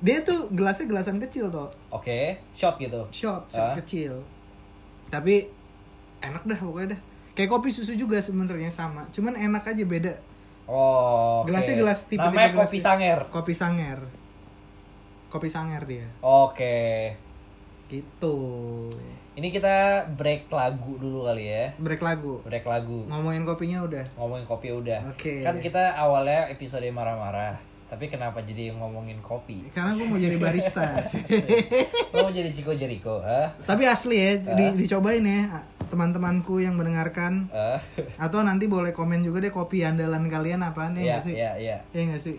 Dia 0.00 0.18
tuh 0.20 0.48
gelasnya 0.50 0.88
gelasan 0.88 1.20
kecil 1.20 1.46
toh. 1.48 1.68
Oke, 1.88 2.40
shot 2.50 2.74
gitu. 2.76 3.04
shot, 3.10 3.44
shot 3.46 3.62
Ah. 3.62 3.76
kecil. 3.76 4.16
Tapi 5.06 5.46
enak 6.20 6.42
dah 6.44 6.58
pokoknya 6.60 6.88
dah. 6.96 7.00
Kayak 7.34 7.50
kopi 7.56 7.68
susu 7.72 7.96
juga 7.96 8.20
sebenarnya 8.20 8.68
sama, 8.68 9.08
cuman 9.14 9.38
enak 9.38 9.64
aja 9.64 9.84
beda. 9.86 10.14
Oh. 10.70 11.42
oke. 11.42 11.50
Gelasnya 11.50 11.74
gelas 11.82 12.00
tipe-tipe 12.06 12.30
Namanya 12.30 12.50
gelas 12.54 12.70
kopi 12.70 12.78
sanger. 12.78 13.18
Kopi 13.26 13.54
sanger. 13.54 13.98
Kopi 15.30 15.48
sanger 15.50 15.82
dia. 15.86 16.06
Oke. 16.22 17.14
Gitu. 17.90 18.36
Ini 19.34 19.48
kita 19.50 20.06
break 20.14 20.46
lagu 20.50 20.94
dulu 20.98 21.26
kali 21.26 21.50
ya. 21.50 21.74
Break 21.78 22.02
lagu. 22.02 22.38
Break 22.46 22.66
lagu. 22.66 23.06
Ngomongin 23.10 23.42
kopinya 23.42 23.82
udah. 23.82 24.06
Ngomongin 24.14 24.46
kopi 24.46 24.68
udah. 24.70 25.10
Oke. 25.10 25.42
Kan 25.42 25.58
kita 25.58 25.98
awalnya 25.98 26.50
episode 26.50 26.86
marah-marah. 26.94 27.58
Tapi 27.90 28.06
kenapa 28.06 28.38
jadi 28.46 28.70
ngomongin 28.70 29.18
kopi? 29.18 29.66
Karena 29.74 29.98
gue 29.98 30.06
mau 30.06 30.18
jadi 30.18 30.38
barista. 30.38 30.94
Lo 32.14 32.22
mau 32.22 32.30
jadi 32.30 32.54
Chico 32.54 32.70
Jericho, 32.70 33.18
ah? 33.18 33.50
Tapi 33.66 33.82
asli 33.82 34.14
ya, 34.14 34.54
di- 34.54 34.86
dicobain 34.86 35.26
ya 35.26 35.58
teman-temanku 35.90 36.56
yang 36.56 36.72
mendengarkan 36.72 37.50
Ah. 37.50 37.82
atau 38.16 38.40
nanti 38.40 38.64
boleh 38.64 38.90
komen 38.90 39.20
juga 39.20 39.38
deh 39.38 39.50
kopi 39.50 39.82
andalan 39.82 40.24
kalian 40.24 40.62
ya 40.94 41.02
Iya, 41.02 41.12
nggak 41.12 41.22
sih? 41.22 41.34
iya, 41.34 41.50
iya. 41.56 41.76
Iya 41.90 42.02
nggak 42.08 42.22
sih? 42.22 42.36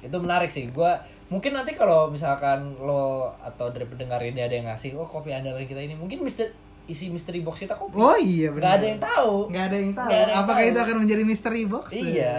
Itu 0.00 0.16
menarik 0.16 0.48
sih. 0.48 0.70
Gua 0.70 0.96
mungkin 1.26 1.52
nanti 1.52 1.74
kalau 1.74 2.08
misalkan 2.08 2.74
lo 2.76 3.34
atau 3.36 3.68
dari 3.68 3.84
pendengar 3.84 4.18
ini 4.20 4.38
ada 4.38 4.50
yang 4.52 4.66
ngasih, 4.66 4.94
oh 4.94 5.04
kopi 5.04 5.30
andalan 5.30 5.62
kita 5.62 5.78
ini 5.78 5.92
mungkin 5.92 6.22
mister 6.22 6.50
isi 6.86 7.06
mystery 7.06 7.38
box 7.40 7.60
kita 7.60 7.74
kopi. 7.74 7.94
Oh 7.94 8.14
iya 8.14 8.50
benar. 8.50 8.78
ada 8.78 8.84
yang 8.84 8.98
tahu. 8.98 9.46
Nggak 9.46 9.64
ada 9.64 9.76
yang 9.76 9.92
tahu. 9.92 10.08
Nggak 10.08 10.20
ada 10.20 10.30
yang 10.30 10.40
Apakah 10.40 10.58
tahu. 10.60 10.70
itu 10.70 10.78
akan 10.80 10.96
menjadi 10.98 11.22
mystery 11.22 11.62
box? 11.64 11.84
Iya. 11.92 12.34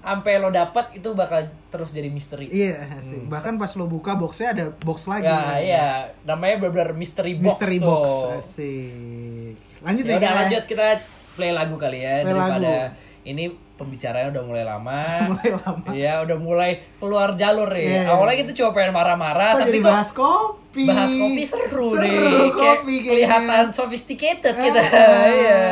Sampai 0.00 0.36
lo 0.36 0.48
dapat 0.48 0.92
itu 0.92 1.12
bakal 1.12 1.40
terus 1.68 1.90
jadi 1.90 2.08
misteri. 2.08 2.48
Iya, 2.48 2.88
asik. 2.94 3.26
Bahkan 3.26 3.54
pas 3.54 3.68
lo 3.74 3.84
buka 3.84 4.14
boxnya 4.14 4.48
ada 4.50 4.64
box 4.74 5.04
lagi. 5.04 5.24
Ya, 5.24 5.36
kan? 5.36 5.58
iya. 5.58 5.88
Namanya 6.24 6.54
benar-benar 6.58 6.90
mystery 6.92 7.36
box 7.36 7.46
Mystery 7.54 7.76
tuh. 7.76 7.86
box, 7.86 8.06
asik. 8.34 9.54
Lanjut 9.80 10.04
Ya 10.04 10.08
ya, 10.08 10.16
udah 10.16 10.24
kita. 10.26 10.38
lanjut 10.40 10.64
kita 10.66 10.86
play 11.32 11.50
lagu 11.50 11.76
kali 11.76 11.98
ya 11.98 12.20
Play 12.20 12.32
daripada 12.32 12.72
lagu. 12.88 12.96
ini 13.22 13.44
pembicaranya 13.80 14.28
udah 14.28 14.44
mulai 14.44 14.62
lama. 14.62 15.00
Mulai 15.32 15.50
lama. 15.56 15.86
Iya, 15.90 16.12
udah 16.20 16.36
mulai 16.36 16.70
keluar 16.96 17.32
jalur 17.34 17.66
nih. 17.66 18.04
Iya. 18.04 18.12
Awalnya 18.12 18.36
kita 18.38 18.52
cuma 18.54 18.70
pengen 18.70 18.92
marah-marah 18.92 19.50
tapi 19.56 19.66
jadi 19.66 19.78
kok 19.80 19.88
bahas 19.88 20.10
kopi? 20.12 20.84
bahas 20.84 21.10
kopi 21.10 21.42
seru, 21.42 21.66
Seru 21.66 21.88
deh. 21.96 22.12
Kayak 22.12 22.52
kopi 22.52 22.94
kayaknya. 22.94 23.08
kelihatan 23.08 23.64
sophisticated 23.72 24.54
gitu. 24.54 24.78
Ah. 24.78 25.24
Iya. 25.26 25.62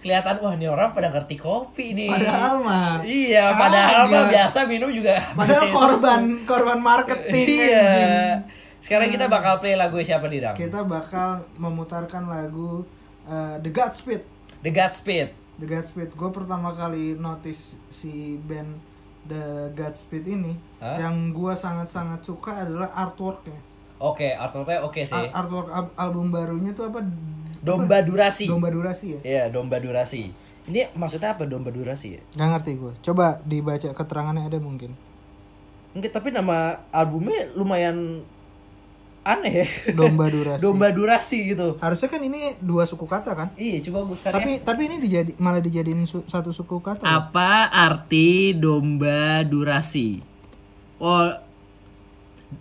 Kelihatan 0.00 0.34
wah 0.40 0.52
ini 0.52 0.66
orang 0.66 0.90
pada 0.90 1.08
ngerti 1.08 1.36
kopi 1.36 1.92
nih. 1.92 2.08
Padahal 2.08 2.54
mah. 2.58 3.04
Iya, 3.04 3.44
padahal 3.52 4.00
mah 4.06 4.24
biasa 4.26 4.58
minum 4.64 4.88
juga 4.88 5.20
Padahal 5.32 5.68
korban 5.68 6.20
susu. 6.24 6.44
korban 6.44 6.78
marketing 6.80 7.46
Iya. 7.62 7.88
Sekarang 8.80 9.08
kita 9.08 9.28
bakal 9.28 9.56
play 9.58 9.76
lagu 9.76 9.96
siapa 9.98 10.24
nih, 10.26 10.40
Dang? 10.40 10.56
Kita 10.56 10.80
bakal 10.82 11.44
memutarkan 11.56 12.24
lagu 12.24 12.84
uh, 13.24 13.56
The 13.58 13.68
Godspeed. 13.68 14.20
The 14.60 14.68
Godspeed. 14.68 15.43
The 15.54 15.66
Godspeed. 15.66 16.10
Gue 16.14 16.30
pertama 16.30 16.74
kali 16.74 17.14
notice 17.14 17.78
si 17.88 18.36
band 18.42 18.74
The 19.24 19.70
Godspeed 19.72 20.24
ini, 20.26 20.52
Hah? 20.82 20.98
yang 21.00 21.30
gue 21.30 21.54
sangat-sangat 21.54 22.20
suka 22.20 22.66
adalah 22.66 22.90
artworknya. 22.92 23.56
Oke, 24.02 24.34
artworknya 24.34 24.82
oke 24.84 25.00
sih. 25.00 25.14
Ar- 25.14 25.32
artwork 25.32 25.68
al- 25.70 25.94
album 25.96 26.28
barunya 26.28 26.74
tuh 26.74 26.90
apa? 26.90 27.00
Domba 27.64 28.04
durasi. 28.04 28.44
Domba 28.44 28.68
durasi 28.68 29.16
ya? 29.16 29.20
Iya, 29.24 29.42
domba 29.48 29.80
durasi. 29.80 30.28
Ini 30.64 30.92
maksudnya 30.92 31.32
apa 31.32 31.48
domba 31.48 31.72
durasi 31.72 32.18
ya? 32.18 32.22
Gak 32.36 32.48
ngerti 32.52 32.70
gue. 32.76 32.92
Coba 33.00 33.40
dibaca 33.44 33.88
keterangannya 33.92 34.44
ada 34.44 34.60
mungkin. 34.60 34.92
Enggak, 35.94 36.12
tapi 36.12 36.34
nama 36.34 36.82
albumnya 36.90 37.48
lumayan 37.54 38.26
aneh 39.24 39.54
ya. 39.56 39.66
Domba 39.90 40.28
durasi. 40.34 40.60
domba 40.60 40.88
durasi 40.88 41.38
gitu. 41.48 41.76
Harusnya 41.78 42.06
kan 42.06 42.20
ini 42.20 42.54
dua 42.58 42.84
suku 42.84 43.04
kata 43.04 43.32
kan? 43.32 43.48
Iya, 43.54 43.80
coba 43.88 44.04
gue 44.06 44.16
cari. 44.18 44.32
Tapi 44.32 44.50
tapi 44.60 44.80
ini 44.84 44.96
dijadi 44.98 45.32
malah 45.36 45.58
dijadiin 45.58 46.04
su- 46.04 46.24
satu 46.24 46.50
suku 46.50 46.78
kata. 46.78 47.02
loh. 47.02 47.10
Apa 47.10 47.66
arti 47.66 48.52
domba 48.52 49.40
durasi? 49.42 50.20
Oh, 50.96 51.32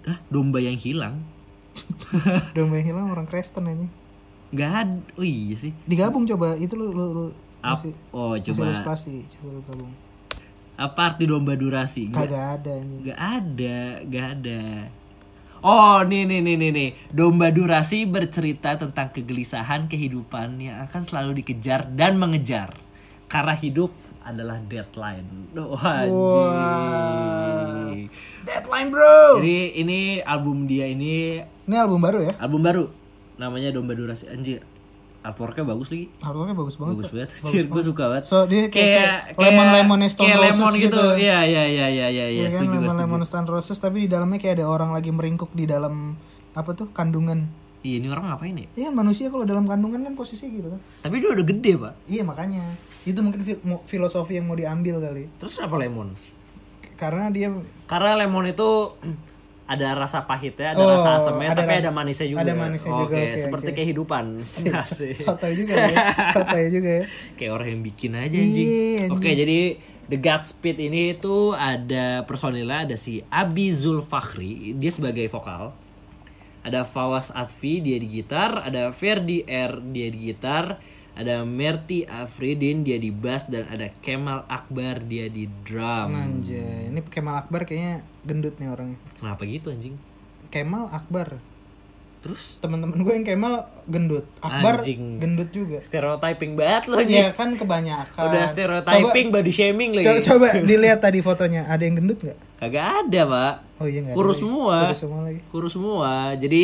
ah, 0.04 0.20
domba 0.28 0.58
yang 0.58 0.76
hilang. 0.76 1.20
Domba 2.54 2.78
yang 2.78 2.88
hilang 2.88 3.08
orang 3.10 3.26
Kristen 3.26 3.66
aja. 3.66 3.88
Gak 4.52 4.72
ada. 4.86 4.98
Oh 5.16 5.26
iya 5.26 5.56
sih. 5.56 5.74
Digabung 5.84 6.24
coba 6.24 6.54
itu 6.54 6.74
lu 6.74 6.90
lu 6.90 7.06
lu 7.10 7.26
Ap- 7.60 7.82
masih 7.82 7.94
oh, 8.12 8.34
masih 8.34 8.54
coba. 8.54 8.62
lu 8.64 8.74
spasi, 8.78 9.16
coba 9.32 9.48
lu 9.52 9.62
gabung. 9.64 9.92
Apa 10.74 11.00
arti 11.10 11.26
domba 11.26 11.54
durasi? 11.54 12.08
Gak, 12.08 12.30
Kagak 12.30 12.46
ada 12.58 12.72
anjing. 12.76 13.02
gak 13.04 13.20
ada, 13.20 13.78
gak 14.04 14.28
ada. 14.38 14.62
Oh, 15.64 16.04
nih 16.04 16.28
nih 16.28 16.44
nih 16.44 16.56
nih 16.60 16.72
nih. 16.76 16.90
Domba 17.08 17.48
durasi 17.48 18.04
bercerita 18.04 18.76
tentang 18.76 19.16
kegelisahan 19.16 19.88
kehidupan 19.88 20.60
yang 20.60 20.84
akan 20.84 21.02
selalu 21.08 21.40
dikejar 21.40 21.88
dan 21.96 22.20
mengejar. 22.20 22.76
Karena 23.32 23.56
hidup 23.56 23.96
adalah 24.28 24.60
deadline. 24.60 25.56
Oh, 25.56 25.80
anjing. 25.80 26.92
Deadline, 28.44 28.92
Bro. 28.92 29.40
Jadi 29.40 29.80
ini 29.80 30.20
album 30.20 30.68
dia 30.68 30.84
ini 30.92 31.40
Ini 31.64 31.76
album 31.80 32.04
baru 32.04 32.28
ya? 32.28 32.36
album 32.44 32.60
baru. 32.60 32.92
Namanya 33.40 33.72
Domba 33.72 33.96
Durasi. 33.96 34.28
Anjir. 34.28 34.68
Artworknya 35.24 35.64
bagus 35.64 35.88
lagi. 35.88 36.12
Albumnya 36.20 36.52
bagus 36.52 36.76
banget. 36.76 36.94
Bagus 36.94 37.10
banget. 37.10 37.30
Anjir, 37.40 37.66
gue 37.74 37.84
suka 37.84 38.04
banget. 38.06 38.24
So, 38.28 38.44
dia 38.44 38.68
kayak- 38.68 39.32
kayak 39.32 39.40
lemon-lemon 39.40 40.00
Stone 40.06 40.28
kayak 40.28 40.38
Roses 40.38 40.52
lemon 40.54 40.74
gitu. 40.76 40.84
gitu. 40.84 41.06
Iya, 41.16 41.40
iya, 41.44 41.64
iya, 41.66 41.88
iya, 41.88 42.08
iya, 42.10 42.26
iya. 42.28 42.42
Iya 42.44 42.48
kan 42.50 42.60
Setuju, 42.62 42.78
lemon 42.78 42.96
lemon 43.00 43.22
Stone 43.24 43.48
Roses 43.48 43.78
tapi 43.80 44.04
di 44.04 44.10
dalamnya 44.12 44.36
kayak 44.38 44.60
ada 44.60 44.68
orang 44.68 44.92
lagi 44.92 45.10
meringkuk 45.10 45.50
di 45.52 45.64
dalam 45.64 46.20
apa 46.52 46.70
tuh 46.74 46.92
kandungan. 46.92 47.48
Iya, 47.82 47.96
ini 48.00 48.08
orang 48.08 48.32
ngapain 48.32 48.56
ya? 48.56 48.68
Iya 48.78 48.90
manusia 48.92 49.28
kalau 49.28 49.44
dalam 49.44 49.64
kandungan 49.64 50.04
kan 50.04 50.14
posisinya 50.14 50.52
gitu 50.52 50.68
kan. 50.70 50.80
Tapi 51.02 51.16
dia 51.20 51.30
udah 51.32 51.46
gede, 51.46 51.72
Pak. 51.76 51.94
Iya 52.06 52.24
makanya 52.24 52.64
itu 53.04 53.20
mungkin 53.20 53.42
filosofi 53.84 54.36
yang 54.36 54.48
mau 54.48 54.56
diambil 54.56 55.00
kali. 55.00 55.28
Terus 55.36 55.56
kenapa 55.56 55.80
lemon? 55.80 56.16
Karena 56.96 57.28
dia 57.28 57.52
Karena 57.84 58.16
lemon 58.18 58.44
itu 58.46 58.96
ada 59.64 59.96
rasa 59.96 60.24
pahitnya, 60.24 60.72
ada 60.72 60.78
Oh, 60.78 60.92
rasa 60.92 61.10
asemnya, 61.16 61.52
ada 61.52 61.60
tapi 61.60 61.72
rasa- 61.72 61.82
ada 61.82 61.92
manisnya 61.92 62.28
juga. 62.28 62.42
ada 62.42 62.54
manisnya 62.54 62.92
juga, 62.92 63.16
Oke, 63.16 63.22
oke, 63.26 63.40
seperti 63.40 63.70
oke. 63.70 63.78
kehidupan. 63.80 64.26
Sotoy 65.24 65.52
juga 65.56 65.74
ya. 65.80 65.96
Sotoy 66.30 66.64
juga 66.68 66.90
ya. 67.00 67.04
Kayak 67.34 67.52
orang 67.54 67.68
yang 67.70 67.82
bikin 67.82 68.12
aja 68.14 68.36
anjing. 68.36 68.68
Iya. 68.68 69.06
Oke, 69.10 69.30
jadi 69.32 69.60
The 70.04 70.18
Godspeed 70.18 70.78
ini 70.82 71.16
tuh 71.16 71.54
ada 71.54 72.22
personilnya 72.24 72.84
ada 72.84 72.96
si 72.96 73.24
Abi 73.26 73.72
Zulfakhri, 73.72 74.76
dia 74.76 74.92
sebagai 74.92 75.26
vokal. 75.28 75.72
Ada 76.60 76.84
Fawas 76.84 77.28
Atfi 77.30 77.80
dia 77.80 77.96
di 77.96 78.08
gitar, 78.10 78.64
ada 78.64 78.92
Ferdi 78.92 79.44
R 79.44 79.84
dia 79.86 80.08
di 80.08 80.20
gitar, 80.26 80.80
ada 81.14 81.42
Merti 81.42 82.04
Afridin 82.04 82.82
dia 82.82 82.98
di 82.98 83.10
bass 83.10 83.46
dan 83.46 83.66
ada 83.68 83.94
Kemal 84.02 84.46
Akbar 84.46 85.02
dia 85.02 85.30
di 85.30 85.46
drum. 85.62 86.10
Anjay, 86.10 86.90
ini 86.90 87.00
Kemal 87.04 87.38
Akbar 87.40 87.64
kayaknya 87.64 88.02
gendut 88.22 88.58
nih 88.58 88.68
orangnya. 88.68 88.98
Kenapa 89.18 89.42
gitu 89.44 89.70
anjing? 89.70 89.96
Kemal 90.50 90.90
Akbar. 90.90 91.38
Terus 92.24 92.56
Teman-teman 92.58 92.96
gue 92.98 93.14
yang 93.14 93.28
Kemal 93.28 93.68
gendut. 93.84 94.24
Akbar 94.40 94.80
Anjing. 94.80 95.20
gendut 95.20 95.52
juga. 95.52 95.84
stereotyping 95.84 96.56
banget 96.56 96.88
lo 96.88 96.96
anjing. 96.98 97.20
Iya 97.20 97.36
kan 97.36 97.50
kebanyakan. 97.54 98.24
Udah 98.24 98.44
stereotyping 98.48 99.28
body 99.28 99.52
shaming 99.52 99.92
Coba, 99.92 100.00
lagi. 100.00 100.08
co- 100.08 100.26
coba 100.32 100.48
dilihat 100.64 101.00
tadi 101.04 101.20
fotonya, 101.20 101.68
ada 101.68 101.84
yang 101.84 102.00
gendut 102.00 102.24
nggak? 102.24 102.40
Kagak 102.58 102.86
ada, 103.04 103.22
Pak. 103.28 103.54
Oh 103.84 103.86
iya 103.86 104.00
ada 104.02 104.16
Kurus 104.16 104.40
semua. 104.40 104.88
Kurus 104.88 105.00
semua 105.04 105.20
lagi. 105.22 105.40
kurus 105.52 105.72
semua. 105.76 106.12
Jadi 106.34 106.64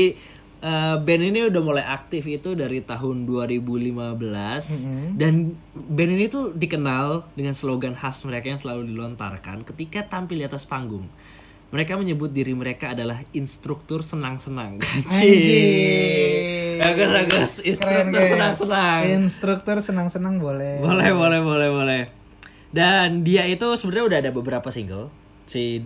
eh, 0.60 0.95
band 0.99 1.24
ini 1.24 1.47
udah 1.47 1.62
mulai 1.64 1.86
aktif 1.86 2.28
itu 2.28 2.55
dari 2.55 2.84
tahun 2.84 3.28
2015 3.28 5.16
dan 5.16 5.55
band 5.76 6.12
ini 6.14 6.26
tuh 6.28 6.51
dikenal 6.55 7.32
dengan 7.36 7.55
slogan 7.55 7.95
khas 7.95 8.24
mereka 8.28 8.51
yang 8.51 8.60
selalu 8.60 8.91
dilontarkan 8.91 9.68
ketika 9.68 10.05
tampil 10.07 10.39
di 10.39 10.45
atas 10.45 10.68
panggung. 10.68 11.07
Mereka 11.70 12.01
menyebut 12.01 12.34
diri 12.34 12.57
mereka 12.57 12.97
adalah 12.97 13.22
instruktur 13.30 14.01
senang-senang. 14.01 14.82
Anjing. 15.14 16.82
Bagus 16.82 17.10
bagus. 17.14 17.51
Keren, 17.62 17.70
Instruktur 17.70 18.26
senang-senang. 18.26 18.99
Instruktur 19.05 19.78
senang-senang 19.78 20.36
boleh. 20.41 20.82
Boleh, 20.82 21.14
boleh, 21.14 21.39
boleh, 21.45 21.70
boleh. 21.70 22.01
Dan 22.74 23.22
dia 23.26 23.45
itu 23.49 23.66
sebenarnya 23.78 24.05
udah 24.05 24.20
ada 24.26 24.32
beberapa 24.34 24.70
single. 24.74 25.14
Si 25.45 25.86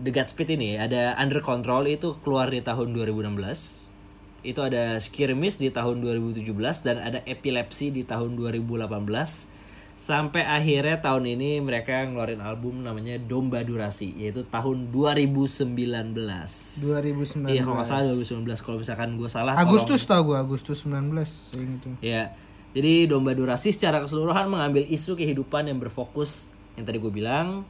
The 0.00 0.10
Godspeed 0.12 0.56
ini 0.56 0.80
ada 0.80 1.12
Under 1.20 1.44
Control 1.44 1.84
itu 1.88 2.16
keluar 2.24 2.48
di 2.48 2.64
tahun 2.64 2.96
2016. 2.96 3.91
Itu 4.42 4.58
ada 4.58 4.98
Skirmish 4.98 5.56
di 5.56 5.70
tahun 5.70 6.02
2017 6.02 6.50
dan 6.82 6.98
ada 6.98 7.22
Epilepsy 7.22 7.90
di 7.90 8.02
tahun 8.02 8.34
2018. 8.34 8.90
Sampai 9.92 10.42
akhirnya 10.42 10.98
tahun 10.98 11.30
ini 11.30 11.62
mereka 11.62 12.02
ngeluarin 12.02 12.42
album 12.42 12.82
namanya 12.82 13.22
Domba 13.22 13.62
Durasi 13.62 14.10
yaitu 14.18 14.42
tahun 14.42 14.90
2019. 14.90 15.70
2019. 16.82 17.46
Iya 17.46 17.62
kalau 17.62 17.76
nggak 17.78 17.86
salah 17.86 18.04
2019 18.10 18.66
kalau 18.66 18.78
misalkan 18.82 19.14
gue 19.14 19.30
salah 19.30 19.54
tolong- 19.54 19.68
Agustus 19.68 20.02
tau 20.02 20.22
gue, 20.24 20.34
Agustus 20.34 20.82
19 20.82 21.28
saya 21.48 21.62
gitu. 21.62 21.88
Ya. 22.02 22.34
Jadi 22.72 23.04
domba 23.04 23.36
durasi 23.36 23.68
secara 23.68 24.00
keseluruhan 24.00 24.48
mengambil 24.48 24.82
isu 24.88 25.12
kehidupan 25.12 25.68
yang 25.68 25.76
berfokus 25.76 26.50
yang 26.74 26.82
tadi 26.82 26.98
gue 26.98 27.12
bilang. 27.12 27.68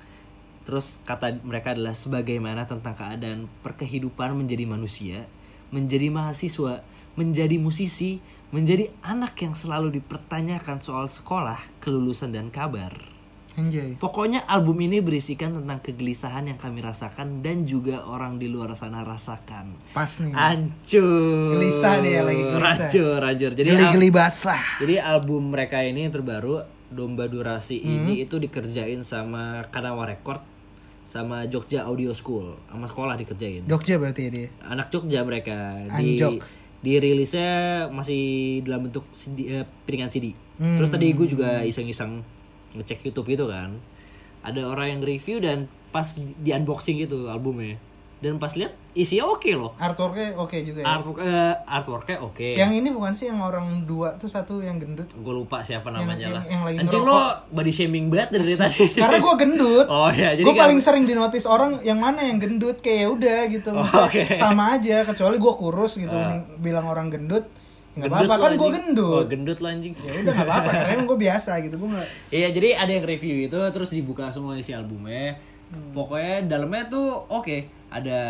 Terus 0.63 1.03
kata 1.03 1.43
mereka 1.43 1.75
adalah 1.75 1.91
sebagaimana 1.91 2.65
tentang 2.65 2.95
keadaan 2.95 3.51
perkehidupan 3.61 4.31
menjadi 4.39 4.63
manusia, 4.63 5.27
menjadi 5.73 6.13
mahasiswa, 6.13 6.85
menjadi 7.17 7.57
musisi, 7.57 8.21
menjadi 8.53 8.93
anak 9.01 9.41
yang 9.41 9.57
selalu 9.57 9.99
dipertanyakan 9.99 10.79
soal 10.79 11.09
sekolah, 11.09 11.59
kelulusan 11.81 12.31
dan 12.31 12.53
kabar. 12.53 12.93
Anjay. 13.53 14.01
Pokoknya 14.01 14.49
album 14.49 14.81
ini 14.81 15.05
berisikan 15.05 15.53
tentang 15.53 15.85
kegelisahan 15.85 16.49
yang 16.49 16.57
kami 16.57 16.81
rasakan 16.81 17.45
dan 17.45 17.69
juga 17.69 18.01
orang 18.01 18.41
di 18.41 18.49
luar 18.49 18.73
sana 18.73 19.05
rasakan. 19.05 19.77
Pas 19.93 20.09
nih. 20.09 20.33
Hancur. 20.33 21.61
Gelisah 21.61 22.01
dia 22.01 22.25
lagi, 22.25 22.41
gelisah. 22.41 22.89
Hancur. 22.89 23.21
Jadi 23.53 23.69
Geli-geli 23.69 24.09
basah. 24.09 24.61
jadi 24.81 25.05
album 25.05 25.53
mereka 25.53 25.85
ini 25.85 26.09
yang 26.09 26.13
terbaru 26.13 26.65
Domba 26.89 27.29
Durasi 27.29 27.81
Hmm. 27.81 28.09
ini 28.09 28.25
itu 28.25 28.37
dikerjain 28.37 29.01
sama 29.01 29.65
Kanawa 29.69 30.09
Record 30.09 30.41
sama 31.03 31.45
Jogja 31.51 31.85
Audio 31.85 32.15
School 32.15 32.57
sama 32.71 32.87
sekolah 32.89 33.15
dikerjain. 33.19 33.67
Jogja 33.67 33.99
berarti 33.99 34.21
ya 34.27 34.31
dia. 34.31 34.49
Anak 34.65 34.89
Jogja 34.89 35.21
mereka 35.27 35.83
di 36.01 36.17
Anjok. 36.17 36.43
dirilisnya 36.83 37.87
masih 37.95 38.59
dalam 38.67 38.91
bentuk 38.91 39.07
CD, 39.15 39.63
eh, 39.63 39.67
piringan 39.87 40.11
CD. 40.11 40.35
Hmm. 40.59 40.79
Terus 40.79 40.91
tadi 40.91 41.13
gue 41.15 41.27
juga 41.27 41.63
iseng-iseng 41.63 42.23
ngecek 42.79 43.07
YouTube 43.07 43.29
gitu 43.31 43.47
kan. 43.51 43.77
Ada 44.43 44.67
orang 44.67 44.99
yang 44.99 45.01
review 45.05 45.39
dan 45.39 45.71
pas 45.95 46.17
di 46.19 46.51
unboxing 46.51 46.99
gitu 46.99 47.31
albumnya. 47.31 47.79
Dan 48.23 48.39
pas 48.39 48.55
lihat 48.55 48.71
isinya 48.95 49.27
oke 49.27 49.51
loh. 49.51 49.75
Artworknya 49.83 50.39
oke 50.39 50.55
juga 50.63 50.87
ya. 50.87 50.95
Artwork 50.95 51.19
eh, 51.19 51.55
artworknya 51.67 52.17
oke. 52.23 52.49
Yang 52.55 52.71
ini 52.79 52.89
bukan 52.95 53.13
sih 53.13 53.27
yang 53.27 53.43
orang 53.43 53.83
dua 53.83 54.15
tuh 54.15 54.31
satu 54.31 54.63
yang 54.63 54.79
gendut. 54.79 55.11
Gue 55.11 55.35
lupa 55.35 55.59
siapa 55.67 55.91
namanya 55.91 56.31
yang- 56.31 56.39
lah. 56.39 56.45
yang 56.47 56.63
lagi 56.63 56.79
Anjing 56.79 57.03
ngerokok. 57.03 57.19
lo 57.19 57.51
body 57.51 57.73
shaming 57.75 58.07
banget 58.07 58.39
dari 58.39 58.55
tadi. 58.55 58.87
Karena 59.03 59.19
gue 59.19 59.35
gendut. 59.35 59.87
Oh 59.91 60.07
ya, 60.07 60.39
jadi 60.39 60.47
gue 60.47 60.55
kan- 60.55 60.71
paling 60.71 60.79
sering 60.79 61.05
dinotis 61.05 61.51
orang 61.51 61.83
yang 61.83 61.99
mana 61.99 62.23
yang 62.23 62.39
gendut 62.39 62.79
kayak 62.79 62.99
ya 63.03 63.09
udah 63.11 63.41
gitu. 63.51 63.71
Oh. 63.75 63.83
Ah. 63.83 64.07
Sama 64.39 64.79
aja 64.79 65.03
kecuali 65.03 65.43
gue 65.43 65.53
kurus 65.59 65.99
gitu 65.99 66.15
bilang 66.63 66.87
orang 66.87 67.11
gendut 67.11 67.51
nggak 67.93 68.09
Gendut 68.09 68.25
apa-apa 68.25 68.37
kan 68.41 68.53
gue 68.57 68.71
gendut. 68.73 69.21
Oh, 69.21 69.25
gendut 69.29 69.59
lo 69.61 69.69
anjing. 69.69 69.93
Ya 69.99 70.13
udah 70.17 70.33
nggak 70.33 70.49
apa-apa 70.49 70.71
karena 70.81 71.05
gue 71.05 71.19
biasa 71.21 71.51
gitu 71.61 71.75
gue 71.77 71.89
nggak. 71.91 72.09
Iya, 72.33 72.49
jadi 72.49 72.69
ada 72.79 72.89
yang 72.89 73.05
review 73.05 73.35
itu 73.45 73.59
terus 73.69 73.91
dibuka 73.93 74.33
semua 74.33 74.57
isi 74.57 74.73
albumnya. 74.73 75.37
Hmm. 75.69 75.93
Pokoknya 75.93 76.49
dalamnya 76.49 76.89
tuh 76.89 77.29
oke, 77.29 77.69
ada 77.93 78.21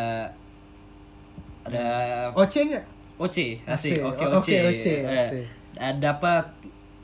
ada 1.63 1.85
Oce 2.35 2.61
nggak? 2.67 2.85
OC, 3.23 3.39
Asik. 3.71 4.03
Oke, 4.03 4.25
Oh, 4.27 4.43
OC. 4.43 4.51
oke, 4.51 4.89
Eh, 5.07 5.31
da- 5.79 5.95
dapat 5.95 6.51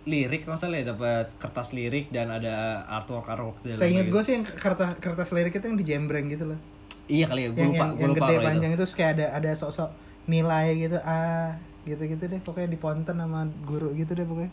lirik 0.09 0.43
kalau 0.43 0.57
nggak 0.57 0.63
salah 0.67 0.79
ya, 0.83 0.85
dapat 0.91 1.27
kertas 1.39 1.69
lirik 1.77 2.11
dan 2.11 2.33
ada 2.33 2.83
artwork 2.91 3.29
artwork 3.29 3.61
Saya 3.71 3.93
ingat 3.93 4.09
gue 4.11 4.23
sih 4.25 4.35
yang 4.35 4.45
kertas 4.45 4.99
kertas 4.99 5.31
lirik 5.31 5.55
itu 5.55 5.63
yang 5.69 5.79
dijembreng 5.79 6.27
gitu 6.33 6.49
loh. 6.49 6.59
gitu. 6.59 7.23
Iya 7.23 7.25
kali 7.31 7.41
ya, 7.47 7.51
gue 7.55 7.65
lupa, 7.65 7.77
yang, 7.79 7.91
yang 7.97 8.11
lupa 8.13 8.27
gede 8.27 8.35
itu. 8.35 8.47
panjang 8.51 8.71
itu. 8.73 8.79
terus 8.83 8.93
kayak 8.99 9.13
ada 9.21 9.27
ada 9.37 9.51
sok-sok 9.55 9.91
nilai 10.29 10.67
gitu 10.77 10.99
ah 11.07 11.57
gitu-gitu 11.89 12.25
deh 12.29 12.41
pokoknya 12.45 12.69
di 12.69 12.79
ponten 12.81 13.17
sama 13.17 13.49
guru 13.65 13.95
gitu 13.95 14.13
deh 14.13 14.27
pokoknya. 14.27 14.53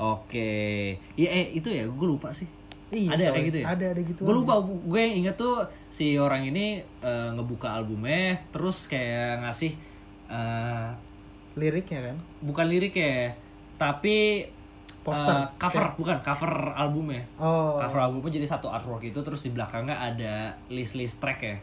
Oke, 0.00 0.96
iya 1.18 1.28
eh 1.28 1.46
itu 1.52 1.68
ya, 1.68 1.84
gue 1.84 2.06
lupa 2.08 2.32
sih. 2.32 2.48
Iya, 2.90 3.08
ada 3.08 3.22
coy. 3.24 3.32
kayak 3.32 3.46
gitu 3.46 3.58
ya? 3.58 3.66
Ada, 3.68 3.84
ada 3.88 4.00
gitu 4.02 4.20
Gue 4.20 4.34
lupa, 4.34 4.54
gue 4.60 4.98
yang 4.98 5.14
inget 5.16 5.34
tuh 5.34 5.62
si 5.88 6.14
orang 6.14 6.42
ini 6.42 6.66
eh, 6.82 7.28
ngebuka 7.30 7.70
albumnya, 7.72 8.38
terus 8.50 8.84
kayak 8.84 9.40
ngasih 9.40 9.72
eh, 10.26 10.88
Liriknya 11.52 12.00
kan. 12.04 12.16
bukan 12.40 12.66
lirik 12.66 12.94
ya, 12.94 13.34
tapi 13.74 14.46
Poster. 15.00 15.32
eh, 15.32 15.46
cover, 15.56 15.96
bukan 15.96 16.18
cover 16.20 16.52
albumnya. 16.72 17.22
Oh. 17.36 17.74
Cover 17.76 18.00
albumnya 18.02 18.30
jadi 18.32 18.46
satu 18.46 18.68
artwork 18.68 19.02
itu, 19.02 19.18
terus 19.18 19.40
di 19.40 19.50
belakangnya 19.50 19.96
ada 19.96 20.34
list-list 20.66 21.18
track 21.18 21.40
ya. 21.40 21.56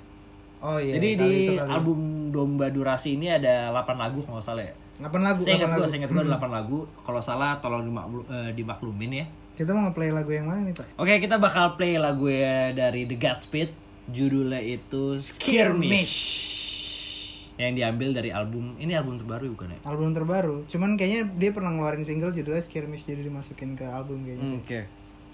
Oh 0.57 0.75
iya. 0.75 0.97
jadi 0.97 1.07
kali 1.13 1.21
di 1.21 1.37
itu 1.45 1.53
kali. 1.53 1.69
album 1.69 1.99
Domba 2.33 2.67
Durasi 2.67 3.13
ini 3.13 3.29
ada 3.29 3.69
8 3.69 3.93
lagu 3.93 4.25
kalau 4.25 4.41
nggak 4.41 4.47
salah 4.47 4.65
ya. 4.65 4.73
Delapan 4.97 5.21
lagu, 5.23 5.39
Saya 5.39 5.53
ingat 5.55 5.69
gue, 5.69 5.85
saya 5.85 5.97
ingat 6.01 6.09
gue 6.09 6.21
ada 6.23 6.31
8 6.33 6.49
lagu. 6.49 6.79
Kalau 6.99 7.21
salah 7.21 7.51
tolong 7.59 7.85
dimaklu- 7.85 8.25
eh, 8.25 8.49
dimaklumin 8.51 9.11
ya. 9.13 9.25
Kita 9.57 9.73
mau 9.73 9.89
nge-play 9.89 10.13
lagu 10.13 10.29
yang 10.29 10.45
mana 10.45 10.61
nih, 10.61 10.77
Pak? 10.77 11.01
Oke, 11.01 11.17
kita 11.17 11.41
bakal 11.41 11.73
play 11.81 11.97
lagu 11.97 12.29
ya 12.29 12.69
dari 12.77 13.09
The 13.09 13.17
Godspeed. 13.17 13.73
Judulnya 14.05 14.61
itu 14.61 15.17
Skirmish. 15.17 16.13
Yang 17.57 17.81
diambil 17.81 18.13
dari 18.13 18.29
album, 18.29 18.77
ini 18.77 18.93
album 18.93 19.17
terbaru 19.17 19.57
bukan 19.57 19.73
ya? 19.73 19.79
Album 19.89 20.13
terbaru. 20.13 20.61
Cuman 20.69 20.93
kayaknya 20.93 21.33
dia 21.41 21.49
pernah 21.49 21.73
ngeluarin 21.73 22.05
single 22.05 22.37
judulnya 22.37 22.61
Skirmish 22.61 23.09
jadi 23.09 23.25
dimasukin 23.25 23.73
ke 23.73 23.81
album 23.89 24.29
kayaknya. 24.29 24.61
Oke. 24.61 24.85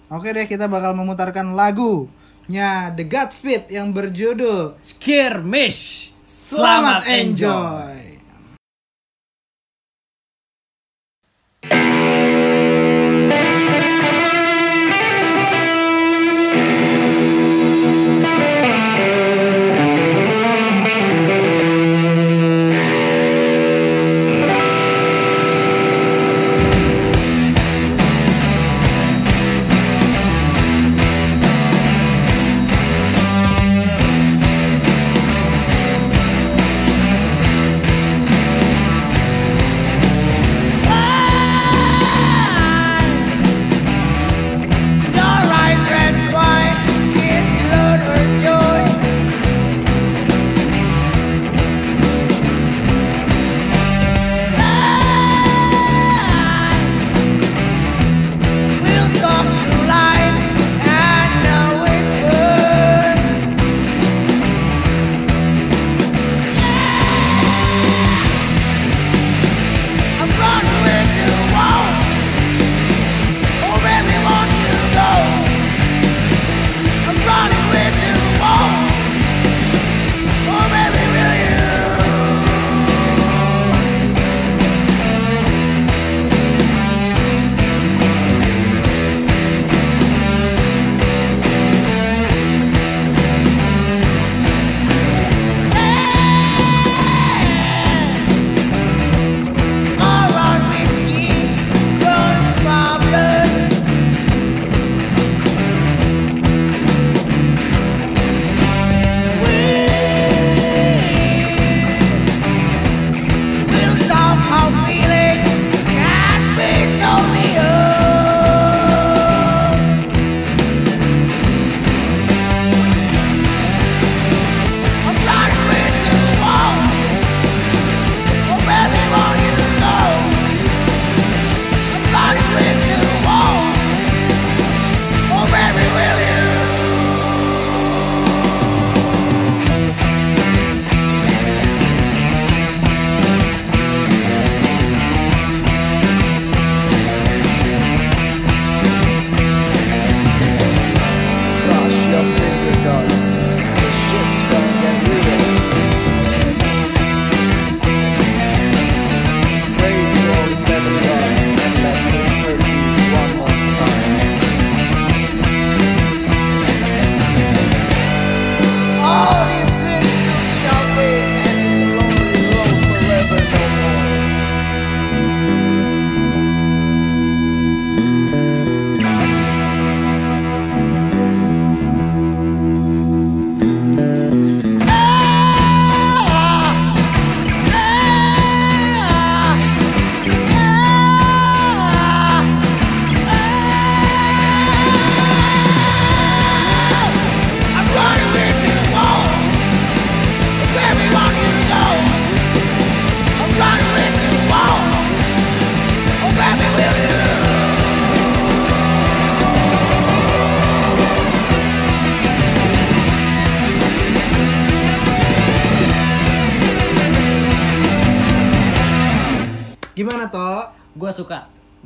Oke 0.07 0.31
deh, 0.31 0.47
kita 0.47 0.71
bakal 0.71 0.95
memutarkan 0.95 1.51
lagunya 1.51 2.95
The 2.95 3.03
Godspeed 3.03 3.75
yang 3.75 3.91
berjudul 3.91 4.79
Skirmish. 4.79 6.15
Selamat 6.23 7.03
Enjoy. 7.11 7.43
Skirmish 7.43 8.02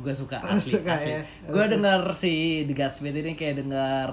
gue 0.08 0.16
suka 0.16 0.40
asli, 0.40 0.80
suka 0.80 0.96
asli. 0.96 1.12
ya? 1.12 1.20
Gue 1.44 1.64
denger 1.68 2.00
si 2.16 2.32
The 2.64 2.72
Godspeed 2.72 3.16
ini 3.20 3.32
kayak 3.36 3.60
denger 3.60 4.08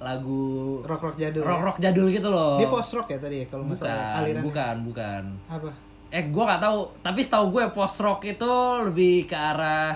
lagu 0.00 0.80
Rock 0.80 1.02
rock 1.04 1.16
jadul. 1.18 1.42
rock 1.42 1.58
ya? 1.58 1.66
rock 1.66 1.76
jadul 1.78 2.06
gitu 2.08 2.28
loh. 2.30 2.56
Dia 2.56 2.70
post 2.70 2.94
rock 2.94 3.08
ya 3.10 3.18
tadi 3.18 3.42
ya 3.42 3.46
kalau 3.50 3.66
salah 3.74 3.90
bukan, 3.90 4.18
aliran. 4.22 4.42
bukan, 4.46 4.74
bukan. 4.86 5.22
Apa? 5.46 5.70
Eh, 6.08 6.24
gue 6.26 6.42
nggak 6.42 6.60
tahu. 6.60 6.78
Tapi 7.02 7.20
setahu 7.20 7.44
gue 7.50 7.62
post 7.70 7.98
rock 7.98 8.20
itu 8.24 8.52
lebih 8.80 9.26
ke 9.26 9.36
arah 9.36 9.92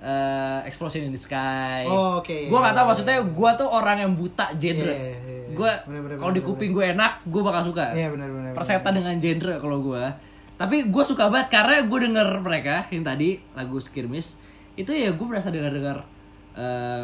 eh, 0.00 0.58
Explosion 0.66 1.04
in 1.04 1.12
the 1.12 1.20
Sky. 1.20 1.84
Oh, 1.86 2.18
oke. 2.18 2.48
Gue 2.48 2.58
nggak 2.58 2.74
tahu 2.74 2.84
maksudnya 2.90 3.16
gue 3.22 3.50
tuh 3.54 3.68
orang 3.68 3.96
yang 4.00 4.12
buta 4.12 4.50
genre. 4.56 4.90
Iya, 4.90 4.96
iya, 4.96 5.16
iya. 5.22 5.54
Gue 5.54 5.70
Bener, 5.86 6.00
bener, 6.02 6.16
kalau 6.18 6.32
di 6.32 6.42
bener, 6.42 6.50
kuping 6.50 6.70
gue 6.74 6.84
enak, 6.90 7.12
gue 7.24 7.42
bakal 7.44 7.62
suka. 7.70 7.94
Iya 7.94 8.08
benar 8.10 8.28
benar. 8.28 8.50
benar. 8.50 8.58
Perseta 8.58 8.88
dengan 8.90 9.14
genre 9.16 9.54
kalau 9.60 9.78
gue. 9.80 10.04
Tapi 10.54 10.76
gue 10.86 11.04
suka 11.04 11.30
banget 11.30 11.48
karena 11.50 11.82
gue 11.82 11.98
denger 12.10 12.28
mereka 12.42 12.76
yang 12.90 13.02
tadi 13.02 13.38
lagu 13.54 13.78
Skirmish 13.78 14.34
itu 14.74 14.90
ya 14.90 15.10
gue 15.10 15.26
berasa 15.26 15.48
dengar 15.48 15.70
dengar 15.70 15.98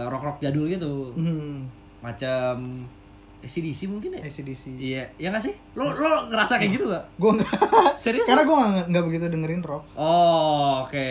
rock 0.07 0.23
rock 0.23 0.39
jadul 0.39 0.67
gitu, 0.67 1.11
Hmm. 1.15 1.67
macam 2.01 2.87
ACDC 3.41 3.89
mungkin 3.89 4.13
ya. 4.15 4.21
ACDC. 4.21 4.77
Iya, 4.77 5.03
ya 5.17 5.33
nggak 5.33 5.41
sih? 5.41 5.55
Lo 5.73 5.89
lo 5.89 6.29
ngerasa 6.29 6.61
kayak 6.61 6.77
gitu 6.77 6.93
gak? 6.93 7.05
Gue 7.17 7.41
nggak. 7.41 7.51
Serius? 8.05 8.29
Karena 8.29 8.45
gue 8.45 8.53
nggak 8.53 8.85
nggak 8.93 9.05
begitu 9.09 9.25
dengerin 9.27 9.63
rock. 9.65 9.85
Oh, 9.97 10.85
oke. 10.85 11.09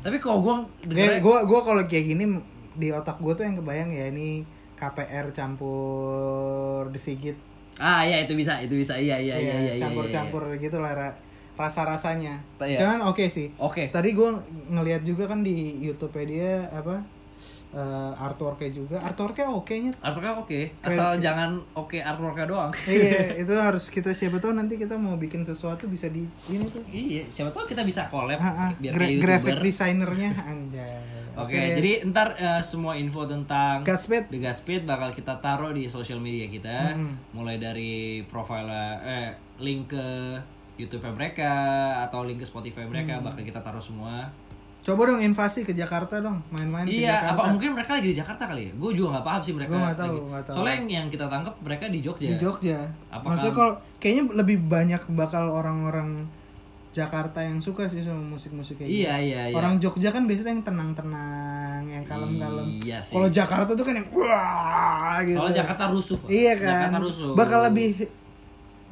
Tapi 0.00 0.16
kalau 0.16 0.38
gue 0.38 0.54
Kayak 0.86 0.86
denger 0.86 1.12
gue 1.18 1.36
gue 1.44 1.60
kalau 1.60 1.82
kayak 1.84 2.04
gini 2.06 2.24
di 2.72 2.88
otak 2.88 3.18
gue 3.18 3.32
tuh 3.34 3.44
yang 3.44 3.58
kebayang 3.58 3.90
ya 3.90 4.06
ini 4.08 4.46
KPR 4.78 5.34
campur 5.34 6.88
The 6.88 7.00
Sigit. 7.00 7.36
Ah, 7.76 8.06
ya 8.06 8.22
itu 8.22 8.32
bisa, 8.32 8.62
itu 8.62 8.78
bisa. 8.78 8.94
Iya, 8.94 9.18
iya, 9.18 9.34
iya, 9.34 9.54
iya, 9.58 9.72
iya. 9.74 9.82
campur-campur 9.82 10.46
gitu 10.56 10.78
lah 10.78 11.10
rasa-rasanya. 11.54 12.40
Iya. 12.58 12.78
Cuman 12.78 13.00
oke 13.06 13.24
sih. 13.26 13.52
Oke. 13.56 13.88
Tadi 13.88 14.10
gue 14.10 14.30
ngeliat 14.68 15.02
juga 15.02 15.26
kan 15.26 15.40
di 15.40 15.54
YouTube 15.78 16.16
dia 16.22 16.66
apa 16.68 17.02
eh, 17.70 18.12
artworknya 18.18 18.70
juga. 18.70 18.96
Artworknya 19.00 19.48
oke 19.48 19.72
nya. 19.74 19.92
Artworknya 19.98 20.34
oke, 20.38 20.60
asal 20.82 21.06
Kayak- 21.10 21.22
jangan 21.22 21.50
oke 21.72 21.96
artworknya 21.96 22.46
doang. 22.46 22.70
iya, 22.84 23.32
itu 23.42 23.54
harus 23.54 23.88
kita 23.88 24.12
siapa 24.12 24.36
tahu 24.36 24.52
nanti 24.52 24.76
kita 24.76 24.94
mau 24.94 25.16
bikin 25.16 25.40
sesuatu 25.40 25.86
bisa 25.86 26.06
di 26.06 26.28
ini 26.46 26.64
tuh. 26.66 26.84
iya, 26.86 27.24
siapa 27.26 27.48
tahu 27.50 27.64
kita 27.66 27.80
bisa 27.80 28.04
collab 28.06 28.36
Ah, 28.36 28.68
ah, 28.68 28.70
biar 28.74 28.92
gra- 28.92 29.16
graphic 29.18 29.56
desainernya 29.58 30.36
anjay. 30.38 31.00
Oke, 31.32 31.56
deh. 31.56 31.80
jadi 31.80 31.92
ntar 32.06 32.36
eh, 32.36 32.60
semua 32.60 32.92
info 32.94 33.24
tentang 33.24 33.80
Godspeed. 33.80 34.28
The 34.28 34.36
Godspeed 34.38 34.84
bakal 34.84 35.08
kita 35.10 35.40
taruh 35.40 35.72
di 35.72 35.88
sosial 35.88 36.20
media 36.20 36.44
kita, 36.46 36.92
Mm-hmm. 36.92 37.32
mulai 37.32 37.56
dari 37.56 37.92
profile 38.22 38.68
eh 39.00 39.32
link 39.56 39.88
ke 39.88 40.06
YouTube 40.74 41.04
mereka 41.06 41.50
atau 42.02 42.22
link 42.22 42.38
ke 42.38 42.44
Spotify 42.44 42.82
mereka 42.82 43.16
Mm. 43.16 43.24
bakal 43.24 43.42
kita 43.42 43.60
taruh 43.60 43.80
semua. 43.80 44.28
coba 44.82 45.06
dong 45.06 45.22
invasi 45.22 45.62
ke 45.62 45.70
Jakarta 45.70 46.18
dong, 46.18 46.42
main-main 46.50 46.82
ke 46.82 46.90
Iya, 46.98 47.14
Jakarta. 47.14 47.30
apa 47.32 47.42
mungkin 47.50 47.70
mereka 47.70 47.90
lagi 47.94 48.08
di 48.08 48.18
Jakarta 48.18 48.42
kali 48.44 48.62
ya? 48.66 48.72
Gue 48.74 48.90
juga 48.90 49.08
nggak 49.14 49.24
paham 49.24 49.40
sih 49.40 49.52
mereka. 49.52 49.70
Gua 49.70 49.80
nggak 49.80 50.00
tahu, 50.00 50.16
nggak 50.26 50.42
tahu. 50.42 50.54
Soalnya 50.58 50.74
yang, 50.74 50.86
yang 50.90 51.06
kita 51.06 51.26
tangkap 51.30 51.54
mereka 51.62 51.84
di 51.86 52.00
Jogja. 52.00 52.26
di 52.26 52.34
Jogja. 52.34 52.78
Apakah- 53.06 53.28
Maksudnya 53.30 53.54
kalau 53.54 53.72
kayaknya 53.96 54.22
lebih 54.34 54.58
banyak 54.60 55.02
bakal 55.08 55.44
orang-orang 55.52 56.26
Jakarta 56.90 57.40
yang 57.40 57.56
suka 57.56 57.86
sih 57.86 58.02
sama 58.02 58.20
musik-musik 58.28 58.76
kayak 58.76 58.90
Iya, 58.90 59.12
gitu. 59.14 59.26
iya, 59.30 59.40
iya. 59.48 59.54
Orang 59.54 59.78
Jogja 59.78 60.10
kan 60.10 60.26
biasanya 60.26 60.50
yang 60.50 60.64
tenang-tenang, 60.66 61.82
yang 61.86 62.04
kalem-kalem. 62.04 62.66
Iya 62.76 62.98
sih. 63.00 63.14
Kalau 63.14 63.28
Jakarta 63.30 63.70
tuh 63.72 63.84
kan 63.86 63.94
yang 63.94 64.08
wah 64.10 65.16
gitu. 65.22 65.38
Kalau 65.38 65.52
Jakarta 65.54 65.84
rusuh. 65.88 66.18
Iya 66.26 66.52
kan. 66.54 66.90
Jakarta 66.90 66.98
rusuh. 67.00 67.30
Bakal 67.32 67.70
lebih 67.70 67.88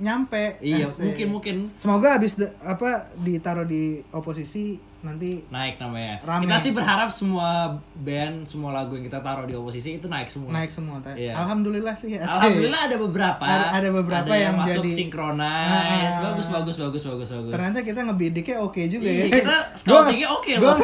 nyampe. 0.01 0.57
Iya, 0.65 0.89
Asik. 0.89 1.05
mungkin 1.05 1.27
mungkin 1.31 1.57
Semoga 1.77 2.17
habis 2.17 2.35
apa 2.65 3.13
ditaruh 3.21 3.69
di 3.69 4.01
oposisi 4.11 4.81
nanti 5.01 5.41
naik 5.47 5.77
namanya. 5.77 6.21
Rame. 6.21 6.45
Kita 6.45 6.57
sih 6.57 6.71
berharap 6.71 7.09
semua 7.09 7.73
band, 7.95 8.45
semua 8.45 8.71
lagu 8.71 8.93
yang 8.93 9.03
kita 9.03 9.19
taruh 9.19 9.45
di 9.45 9.53
oposisi 9.53 9.97
itu 9.97 10.07
naik 10.07 10.27
semua. 10.27 10.51
naik 10.51 10.69
semua. 10.69 10.97
Ta- 10.99 11.13
Iya. 11.13 11.33
Alhamdulillah 11.35 11.95
sih. 11.95 12.13
asik. 12.13 12.21
Alhamdulillah 12.23 12.81
ada 12.83 12.97
beberapa. 12.97 13.43
Ada- 13.43 13.71
ada 13.75 13.89
beberapa 13.91 14.33
yang 14.33 14.55
masuk 14.55 14.83
jadi- 14.83 14.97
sinkronis. 14.97 15.41
Ah. 16.13 16.21
bagus 16.31 16.49
bagus 16.49 16.77
bagus 16.77 17.03
bagus 17.03 17.29
bagus. 17.31 17.53
Ternyata 17.53 17.79
kita 17.81 18.01
ngebidiknya 18.03 18.57
oke 18.59 18.83
juga 18.85 19.07
Iya, 19.07 19.23
ya. 19.23 19.33
kita 19.33 19.57
scoutingnya 19.81 20.29
oke 20.31 20.53
Gua 20.55 20.65
loh. 20.67 20.77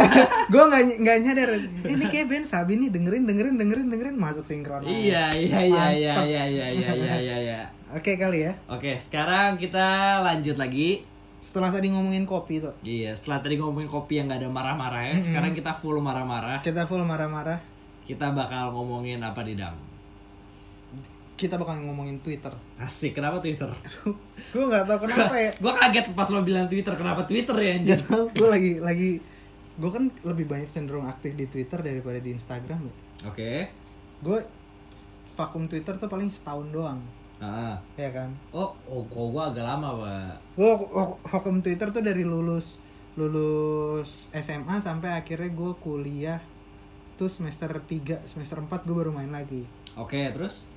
Gua 0.48 0.62
nggak 0.66 0.82
nggak 0.98 1.16
nyadar. 1.22 1.50
Ini 1.84 2.04
kayak 2.06 2.26
band 2.26 2.46
Sabi 2.46 2.72
nih 2.76 2.88
dengerin 2.88 3.24
dengerin 3.24 3.54
dengerin 3.54 3.86
dengerin 3.86 4.16
masuk 4.16 4.42
sinkron. 4.42 4.80
Iya 4.82 5.30
iya 5.32 5.60
iya 5.60 5.84
iya 5.92 6.14
iya 6.16 6.44
iya 6.46 6.66
iya 6.66 6.92
iya 6.94 7.14
iya. 7.16 7.36
iya. 7.38 7.60
Oke 7.88 8.14
kali 8.14 8.42
ya. 8.42 8.52
Oke, 8.66 8.96
sekarang 8.96 9.56
kita 9.56 9.86
lanjut 10.20 10.56
lagi. 10.56 11.06
Setelah 11.46 11.70
tadi 11.70 11.94
ngomongin 11.94 12.26
kopi 12.26 12.58
tuh, 12.58 12.74
Iya, 12.82 13.14
setelah 13.14 13.38
tadi 13.38 13.54
ngomongin 13.54 13.86
kopi 13.86 14.18
yang 14.18 14.26
gak 14.26 14.42
ada 14.42 14.50
marah-marah 14.50 14.98
ya, 15.06 15.14
sekarang 15.22 15.54
kita 15.54 15.70
full 15.70 16.02
marah-marah. 16.02 16.58
kita 16.58 16.82
full 16.82 17.06
marah-marah. 17.06 17.62
Kita 18.02 18.34
bakal 18.34 18.74
ngomongin 18.74 19.22
apa 19.22 19.46
di 19.46 19.54
dam? 19.54 19.78
Kita 21.36 21.54
bakal 21.54 21.84
ngomongin 21.84 22.16
Twitter. 22.18 22.48
Asik, 22.80 23.14
kenapa 23.14 23.38
Twitter? 23.38 23.68
Gue 24.50 24.64
nggak 24.64 24.88
tahu 24.88 25.04
kenapa 25.04 25.36
ya. 25.36 25.50
gue 25.62 25.72
kaget 25.76 26.04
pas 26.16 26.28
lo 26.32 26.40
bilang 26.40 26.66
Twitter, 26.66 26.94
kenapa 26.96 27.22
Twitter 27.22 27.54
ya 27.54 27.70
anjir? 27.76 27.94
Gak 27.94 28.08
tau. 28.08 28.24
Gue 28.32 28.48
lagi 28.48 28.72
lagi. 28.80 29.10
Gue 29.76 29.90
kan 29.92 30.08
lebih 30.24 30.48
banyak 30.48 30.66
cenderung 30.66 31.04
aktif 31.04 31.36
di 31.36 31.44
Twitter 31.44 31.78
daripada 31.78 32.16
di 32.16 32.32
Instagram. 32.32 32.80
ya. 32.82 32.94
Oke. 33.28 33.68
Gue 34.18 34.40
vakum 35.36 35.68
Twitter 35.68 35.92
tuh 35.94 36.08
paling 36.08 36.26
setahun 36.26 36.72
doang. 36.72 37.04
Ah. 37.36 37.76
Ya 37.94 38.08
kan. 38.10 38.32
Oh, 38.50 38.72
oh 38.86 39.04
kok 39.04 39.26
gue 39.28 39.42
agak 39.44 39.62
lama, 39.62 39.88
Pak. 39.94 40.34
Gue 40.54 40.72
vakum 41.22 41.60
Twitter 41.60 41.88
tuh 41.90 42.00
dari 42.00 42.22
lulus 42.22 42.80
lulus 43.16 44.28
SMA 44.30 44.76
sampai 44.78 45.12
akhirnya 45.14 45.48
gue 45.48 45.72
kuliah 45.76 46.40
tuh 47.14 47.26
semester 47.26 47.68
3, 47.70 48.24
semester 48.24 48.56
4 48.58 48.68
gue 48.82 48.92
baru 48.94 49.08
main 49.10 49.28
lagi. 49.28 49.64
Oke, 49.94 50.20
terus 50.30 50.68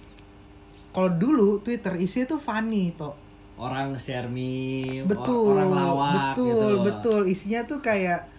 Kalau 0.89 1.11
dulu 1.11 1.59
Twitter 1.59 1.93
isinya 1.97 2.25
tuh 2.27 2.39
funny 2.39 2.91
toh. 2.91 3.13
orang 3.55 3.91
share 3.95 4.25
meme, 4.25 5.03
or- 5.03 5.07
Betul, 5.11 5.51
orang 5.53 5.69
lawak 5.69 6.13
betul, 6.31 6.47
gitu 6.49 6.67
betul. 6.81 7.21
Isinya 7.27 7.61
tuh 7.63 7.79
kayak 7.79 8.31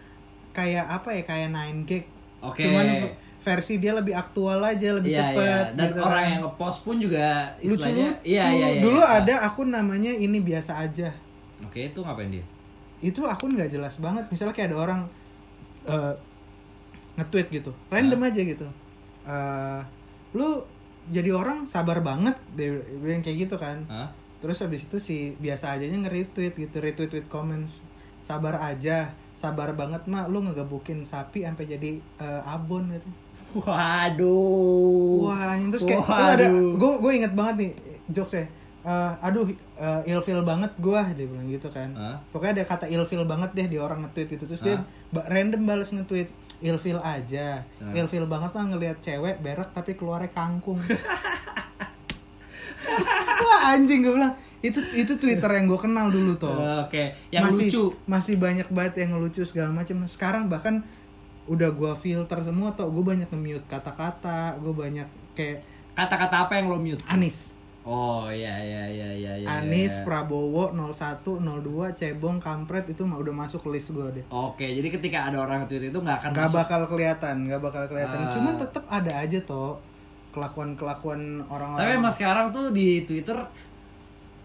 kayak 0.51 0.89
apa 0.91 1.13
ya? 1.13 1.23
Kayak 1.23 1.49
9 1.53 1.85
gag. 1.85 2.05
Oke. 2.41 2.65
Cuman 2.65 2.87
v- 2.89 3.15
versi 3.41 3.81
dia 3.81 3.97
lebih 3.97 4.13
aktual 4.13 4.61
aja, 4.61 4.89
lebih 4.93 5.11
Iya, 5.11 5.21
cepet. 5.33 5.65
iya. 5.73 5.77
Dan 5.77 5.87
gitu 5.89 6.01
orang 6.05 6.21
kan. 6.21 6.31
yang 6.31 6.43
ngepost 6.45 6.79
pun 6.85 6.97
juga 7.01 7.25
lucu 7.57 7.73
istilahnya 7.73 8.09
lucu. 8.13 8.29
iya 8.29 8.45
iya 8.53 8.67
iya. 8.77 8.83
Dulu 8.85 9.01
iya. 9.01 9.17
ada 9.19 9.35
akun 9.49 9.69
namanya 9.73 10.13
ini 10.13 10.39
biasa 10.39 10.73
aja. 10.77 11.09
Oke, 11.61 11.89
itu 11.89 12.01
ngapain 12.01 12.29
dia? 12.29 12.45
Itu 13.01 13.25
akun 13.25 13.57
nggak 13.57 13.73
jelas 13.73 13.97
banget. 13.97 14.29
Misalnya 14.29 14.53
kayak 14.53 14.73
ada 14.73 14.79
orang 14.79 15.01
eh, 15.83 16.15
nge-tweet 17.17 17.49
gitu, 17.51 17.73
random 17.89 18.21
aja 18.23 18.41
gitu. 18.41 18.67
Eh, 19.25 19.81
lu 20.37 20.65
jadi 21.09 21.33
orang 21.33 21.65
sabar 21.65 22.05
banget, 22.05 22.37
dia 22.55 22.77
bilang 23.01 23.25
kayak 23.25 23.49
gitu 23.49 23.57
kan. 23.57 23.83
Hah? 23.89 24.13
Terus 24.41 24.61
habis 24.61 24.85
itu 24.85 24.97
si 24.97 25.17
biasa 25.37 25.77
ajanya 25.77 26.05
nge-retweet 26.05 26.55
gitu, 26.57 26.77
retweet 26.81 27.09
tweet 27.09 27.29
comments. 27.29 27.81
Sabar 28.21 28.61
aja, 28.61 29.17
sabar 29.33 29.73
banget 29.73 30.05
mak 30.05 30.29
lu 30.29 30.45
ngegebukin 30.45 31.05
sapi 31.05 31.45
sampai 31.45 31.65
jadi 31.65 31.91
eh, 32.01 32.43
abon 32.45 32.93
gitu. 32.93 33.09
Waduh. 33.55 35.27
Wah, 35.27 35.55
anjing. 35.57 35.71
terus 35.75 35.85
kayak 35.85 36.07
terus 36.07 36.15
ada 36.15 36.47
Waduh. 36.47 36.75
gue 36.79 36.93
gue 37.03 37.13
inget 37.19 37.33
banget 37.35 37.55
nih 37.59 37.71
jokesnya. 38.11 38.47
Eh, 38.81 39.13
aduh, 39.21 39.45
eh, 39.77 40.01
ilfeel 40.09 40.41
banget 40.41 40.73
gua 40.81 41.05
dia 41.13 41.29
bilang 41.29 41.45
gitu 41.53 41.69
kan. 41.69 41.93
Hah? 41.93 42.17
Pokoknya 42.33 42.65
ada 42.65 42.65
kata 42.65 42.89
ilfeel 42.89 43.29
banget 43.29 43.53
deh 43.53 43.69
di 43.69 43.77
orang 43.77 44.09
nge-tweet 44.09 44.41
itu. 44.41 44.45
Terus 44.49 44.65
dia 44.65 44.81
Hah? 44.81 44.85
ba- 45.13 45.29
random 45.29 45.69
balas 45.69 45.93
nge-tweet 45.93 46.33
ilfeel 46.65 46.97
aja. 47.05 47.61
Hah? 47.61 47.93
Ilfeel 47.93 48.25
banget 48.25 48.57
mah 48.57 48.65
ngelihat 48.73 49.05
cewek 49.05 49.45
berak 49.45 49.77
tapi 49.77 49.93
keluarnya 50.01 50.33
kangkung. 50.33 50.81
Wah 53.45 53.77
anjing 53.77 54.01
gue 54.01 54.17
bilang 54.17 54.33
itu 54.61 54.81
itu 54.97 55.17
Twitter 55.17 55.49
yang 55.53 55.69
gue 55.69 55.81
kenal 55.81 56.09
dulu 56.09 56.37
tuh. 56.37 56.57
Oke, 56.85 57.17
yang 57.29 57.49
masih, 57.49 57.69
lucu. 57.69 57.85
Masih 58.05 58.35
banyak 58.41 58.69
banget 58.73 59.05
yang 59.05 59.17
ngelucu 59.17 59.45
segala 59.45 59.73
macam. 59.73 60.05
Sekarang 60.09 60.49
bahkan 60.49 60.85
udah 61.49 61.71
gua 61.73 61.93
filter 61.97 62.41
semua 62.45 62.77
tuh 62.77 62.91
gue 62.93 63.05
banyak 63.05 63.29
nge-mute 63.31 63.65
kata-kata, 63.71 64.59
gue 64.61 64.75
banyak 64.75 65.09
kayak 65.33 65.65
Kata-kata 66.01 66.49
apa 66.49 66.53
yang 66.57 66.73
lo 66.73 66.79
mute? 66.81 67.03
Anis. 67.05 67.61
Oh 67.81 68.29
iya 68.29 68.61
iya 68.61 68.85
iya 68.89 69.09
iya 69.17 69.33
iya. 69.41 69.47
Anis, 69.49 70.01
iya. 70.01 70.05
Prabowo 70.05 70.73
01, 70.73 71.25
02, 71.25 71.97
Cebong, 71.97 72.37
Kampret 72.41 72.89
itu 72.93 73.03
mah 73.09 73.17
udah 73.21 73.33
masuk 73.33 73.69
list 73.73 73.93
gue 73.97 74.05
deh. 74.21 74.25
Oke, 74.29 74.69
jadi 74.69 74.89
ketika 74.93 75.29
ada 75.33 75.41
orang 75.41 75.65
tweet 75.69 75.89
itu 75.89 75.99
nggak 75.99 76.25
akan 76.25 76.31
Gak 76.33 76.49
masuk. 76.49 76.57
bakal 76.61 76.81
kelihatan, 76.89 77.37
gak 77.49 77.61
bakal 77.61 77.83
kelihatan. 77.89 78.29
Ah. 78.29 78.33
Cuman 78.33 78.55
tetap 78.61 78.85
ada 78.89 79.13
aja 79.25 79.39
toh 79.45 79.81
kelakuan-kelakuan 80.31 81.43
orang-orang. 81.51 81.85
Tapi 81.85 81.93
emang 81.99 82.15
sekarang 82.15 82.47
tuh 82.55 82.71
di 82.71 83.03
Twitter 83.03 83.37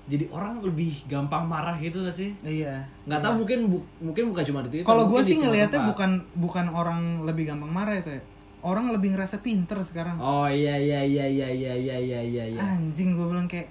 jadi 0.05 0.29
orang 0.29 0.61
lebih 0.61 1.01
gampang 1.09 1.49
marah 1.49 1.73
gitu 1.81 2.05
gak 2.05 2.13
sih? 2.13 2.37
Iya. 2.45 2.85
Nggak 3.09 3.21
tahu 3.25 3.33
mungkin 3.41 3.59
bu- 3.65 3.87
mungkin 3.97 4.29
bukan 4.29 4.43
cuma 4.45 4.59
di 4.61 4.69
Twitter. 4.69 4.85
Kalau 4.85 5.09
gue 5.09 5.21
sih 5.25 5.41
ngelihatnya 5.41 5.81
bukan 5.81 6.11
bukan 6.37 6.65
orang 6.69 7.25
lebih 7.25 7.49
gampang 7.49 7.73
marah 7.73 7.97
itu 7.97 8.13
ya. 8.13 8.21
Orang 8.61 8.89
lebih 8.89 9.13
ngerasa 9.13 9.41
pinter 9.41 9.77
sekarang. 9.81 10.17
Oh 10.17 10.45
iya 10.45 10.77
iya 10.77 11.01
iya 11.01 11.25
iya 11.25 11.49
iya 11.49 11.73
iya 11.73 11.97
iya 11.97 12.21
iya. 12.21 12.43
iya. 12.53 12.61
Anjing 12.61 13.17
gue 13.17 13.25
bilang 13.25 13.49
kayak 13.49 13.69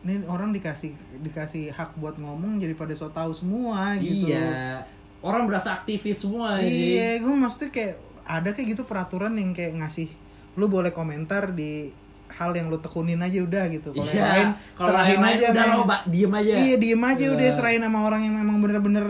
ini 0.00 0.24
orang 0.24 0.52
dikasih 0.52 0.96
dikasih 1.20 1.72
hak 1.72 1.96
buat 1.96 2.16
ngomong 2.16 2.56
jadi 2.56 2.72
pada 2.72 2.92
so 2.92 3.08
tahu 3.08 3.32
semua 3.32 3.96
gitu. 3.96 4.32
Iya. 4.32 4.84
orang 5.20 5.44
berasa 5.44 5.76
aktivis 5.76 6.24
semua. 6.24 6.56
Iya, 6.56 7.20
gue 7.20 7.28
maksudnya 7.28 7.68
kayak 7.68 8.00
ada 8.24 8.56
kayak 8.56 8.72
gitu 8.72 8.88
peraturan 8.88 9.36
yang 9.36 9.52
kayak 9.52 9.76
ngasih 9.76 10.08
lu 10.56 10.64
boleh 10.66 10.96
komentar 10.96 11.52
di 11.52 11.92
hal 12.30 12.50
yang 12.52 12.66
lu 12.66 12.78
tekunin 12.78 13.18
aja 13.18 13.38
udah 13.40 13.64
gitu. 13.68 13.90
Kalau 13.90 14.06
yang 14.06 14.24
lain 14.24 14.48
Iya, 14.48 14.58
kalau 14.72 14.88
serahin 14.88 15.10
yang 15.10 15.20
lain 15.20 15.34
aja 15.34 15.44
udah 15.46 15.64
lo 15.66 15.84
diem 16.06 16.32
aja. 16.32 16.52
Iya, 16.56 16.74
diem 16.76 17.02
aja 17.04 17.18
Iya. 17.20 17.34
udah 17.34 17.48
serahin 17.52 17.82
sama 17.82 17.98
orang 18.02 18.20
yang 18.22 18.34
memang 18.34 18.56
bener-bener 18.58 19.06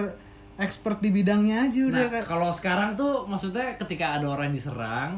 expert 0.57 0.99
di 0.99 1.11
bidangnya 1.11 1.57
aja 1.65 1.81
udah 1.83 2.05
Nah, 2.07 2.23
kalau 2.23 2.51
sekarang 2.51 2.93
tuh 2.93 3.25
maksudnya 3.25 3.77
ketika 3.77 4.17
ada 4.17 4.27
orang 4.27 4.49
yang 4.49 4.57
diserang, 4.57 5.11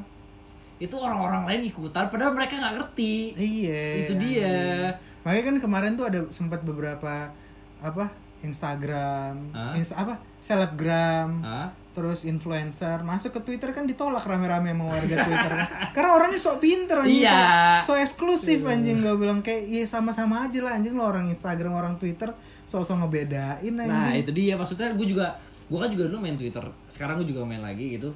itu 0.77 0.95
orang-orang 0.95 1.47
lain 1.47 1.63
ikutan 1.65 2.07
padahal 2.07 2.31
mereka 2.33 2.55
nggak 2.57 2.75
ngerti. 2.77 3.35
Iya. 3.35 3.83
Itu 4.03 4.13
dia. 4.17 4.91
Makanya 5.23 5.43
kan 5.45 5.57
kemarin 5.61 5.93
tuh 5.95 6.07
ada 6.07 6.21
sempat 6.29 6.63
beberapa 6.63 7.31
apa 7.79 8.05
Instagram, 8.43 9.35
Hah? 9.51 9.75
Insta- 9.75 9.95
apa 9.97 10.15
selebgram, 10.39 11.39
Hah? 11.41 11.71
Terus 11.93 12.25
influencer 12.25 13.01
masuk 13.01 13.37
ke 13.37 13.41
Twitter 13.45 13.71
kan 13.71 13.85
ditolak 13.85 14.21
rame-rame 14.23 14.73
sama 14.73 14.85
warga 14.91 15.17
Twitter. 15.21 15.53
Karena 15.93 16.11
orangnya 16.13 16.37
sok 16.37 16.57
pinter 16.59 16.97
anjing, 16.99 17.23
Iya. 17.23 17.37
sok, 17.79 17.93
sok 17.93 17.99
eksklusif 18.01 18.65
anjing 18.65 18.99
gue 18.99 19.15
bilang 19.15 19.41
kayak 19.41 19.63
iya 19.65 19.85
sama-sama 19.85 20.43
aja 20.43 20.59
lah 20.59 20.73
anjing 20.73 20.93
lo 20.93 21.05
orang 21.05 21.29
Instagram 21.29 21.73
orang 21.73 21.95
Twitter 21.97 22.33
sok-sok 22.65 22.97
ngebedain 22.99 23.61
anjing. 23.61 23.89
Nah 23.89 24.13
itu 24.13 24.31
dia 24.31 24.57
maksudnya 24.57 24.89
gue 24.91 25.05
juga 25.05 25.37
gue 25.63 25.77
kan 25.77 25.89
juga 25.89 26.05
dulu 26.07 26.19
main 26.19 26.35
Twitter 26.35 26.61
sekarang 26.87 27.17
gue 27.19 27.29
juga 27.29 27.45
main 27.45 27.61
lagi 27.61 27.97
gitu 27.97 28.13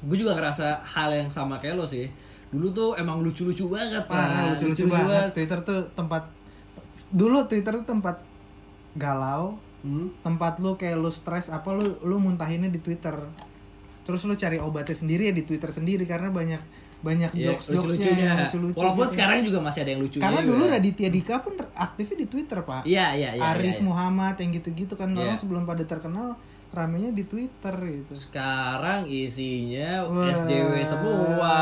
gue 0.00 0.16
juga 0.16 0.32
ngerasa 0.32 0.80
hal 0.82 1.08
yang 1.10 1.28
sama 1.28 1.56
kayak 1.56 1.74
lo 1.74 1.84
sih 1.84 2.04
dulu 2.48 2.68
tuh 2.70 2.90
emang 2.94 3.20
lucu-lucu 3.20 3.66
banget 3.66 4.04
Parah, 4.04 4.52
Pak. 4.52 4.60
lucu-lucu 4.60 4.84
banget. 4.86 5.32
Twitter 5.32 5.58
tuh 5.60 5.80
tempat 5.90 6.28
dulu 7.10 7.44
Twitter 7.44 7.72
tuh 7.74 7.86
tempat 7.86 8.16
galau, 8.94 9.58
Hmm? 9.84 10.08
tempat 10.18 10.56
lu 10.58 10.74
kayak 10.74 10.96
lu 10.96 11.10
stres 11.10 11.46
apa 11.46 11.68
lu 11.70 12.00
lu 12.00 12.16
muntahinnya 12.18 12.66
di 12.66 12.80
Twitter. 12.80 13.12
Terus 14.00 14.20
lu 14.22 14.32
cari 14.34 14.56
obatnya 14.56 14.92
sendiri 14.94 15.28
ya 15.28 15.34
di 15.34 15.42
Twitter 15.42 15.68
sendiri 15.70 16.04
karena 16.04 16.28
banyak 16.28 16.60
banyak 17.00 17.30
Ya, 17.30 17.52
jokes 17.52 17.68
jokesnya 17.68 17.76
lucu-lucunya 17.76 18.30
lucu-lucu. 18.38 18.74
walaupun 18.74 19.04
gitu. 19.04 19.14
sekarang 19.14 19.36
juga 19.44 19.58
masih 19.60 19.80
ada 19.82 19.90
yang 19.90 20.00
lucunya 20.00 20.24
karena 20.24 20.40
juga. 20.40 20.50
dulu 20.50 20.62
Raditya 20.66 21.08
Dika 21.10 21.36
pun 21.38 21.52
aktifnya 21.70 22.16
di 22.16 22.26
Twitter 22.26 22.58
pak. 22.60 22.82
iya 22.84 23.06
iya 23.12 23.30
iya 23.34 23.44
Arif 23.46 23.60
iya, 23.66 23.76
iya. 23.76 23.84
Muhammad 23.84 24.34
yang 24.34 24.50
gitu-gitu 24.54 24.94
kan 24.94 25.12
orang 25.12 25.24
Iya. 25.30 25.36
sebelum 25.36 25.62
pada 25.62 25.84
terkenal 25.84 26.40
ramenya 26.74 27.10
di 27.10 27.22
Twitter 27.22 27.70
gitu. 27.80 28.12
sekarang 28.12 29.06
isinya 29.06 30.02
Wah, 30.04 30.26
SJW 30.28 30.82
semua 30.82 31.54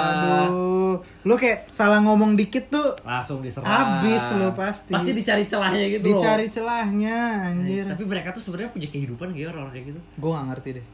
Aduh, 0.48 0.96
lu 1.22 1.34
kayak 1.34 1.68
salah 1.68 2.00
ngomong 2.00 2.32
dikit 2.32 2.66
tuh 2.66 2.96
langsung 3.02 3.38
diserang 3.38 3.68
Habis 4.00 4.24
lo 4.34 4.50
pasti. 4.52 4.88
pasti 4.88 5.12
dicari 5.12 5.44
celahnya 5.44 5.84
gitu 5.90 6.04
dicari 6.06 6.46
loh 6.46 6.54
celahnya 6.54 7.16
anjir. 7.46 7.84
tapi 7.86 8.02
mereka 8.02 8.32
tuh 8.32 8.40
sebenarnya 8.40 8.72
punya 8.72 8.88
kehidupan 8.88 9.28
kayak 9.30 9.52
orang 9.52 9.68
kayak 9.70 9.84
gitu 9.88 10.00
Gue 10.16 10.30
gak 10.30 10.46
ngerti 10.48 10.68
deh. 10.74 10.86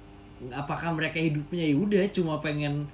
apakah 0.50 0.88
mereka 0.92 1.16
hidupnya 1.16 1.64
ya 1.64 1.74
udah 1.74 2.02
cuma 2.10 2.34
pengen 2.38 2.90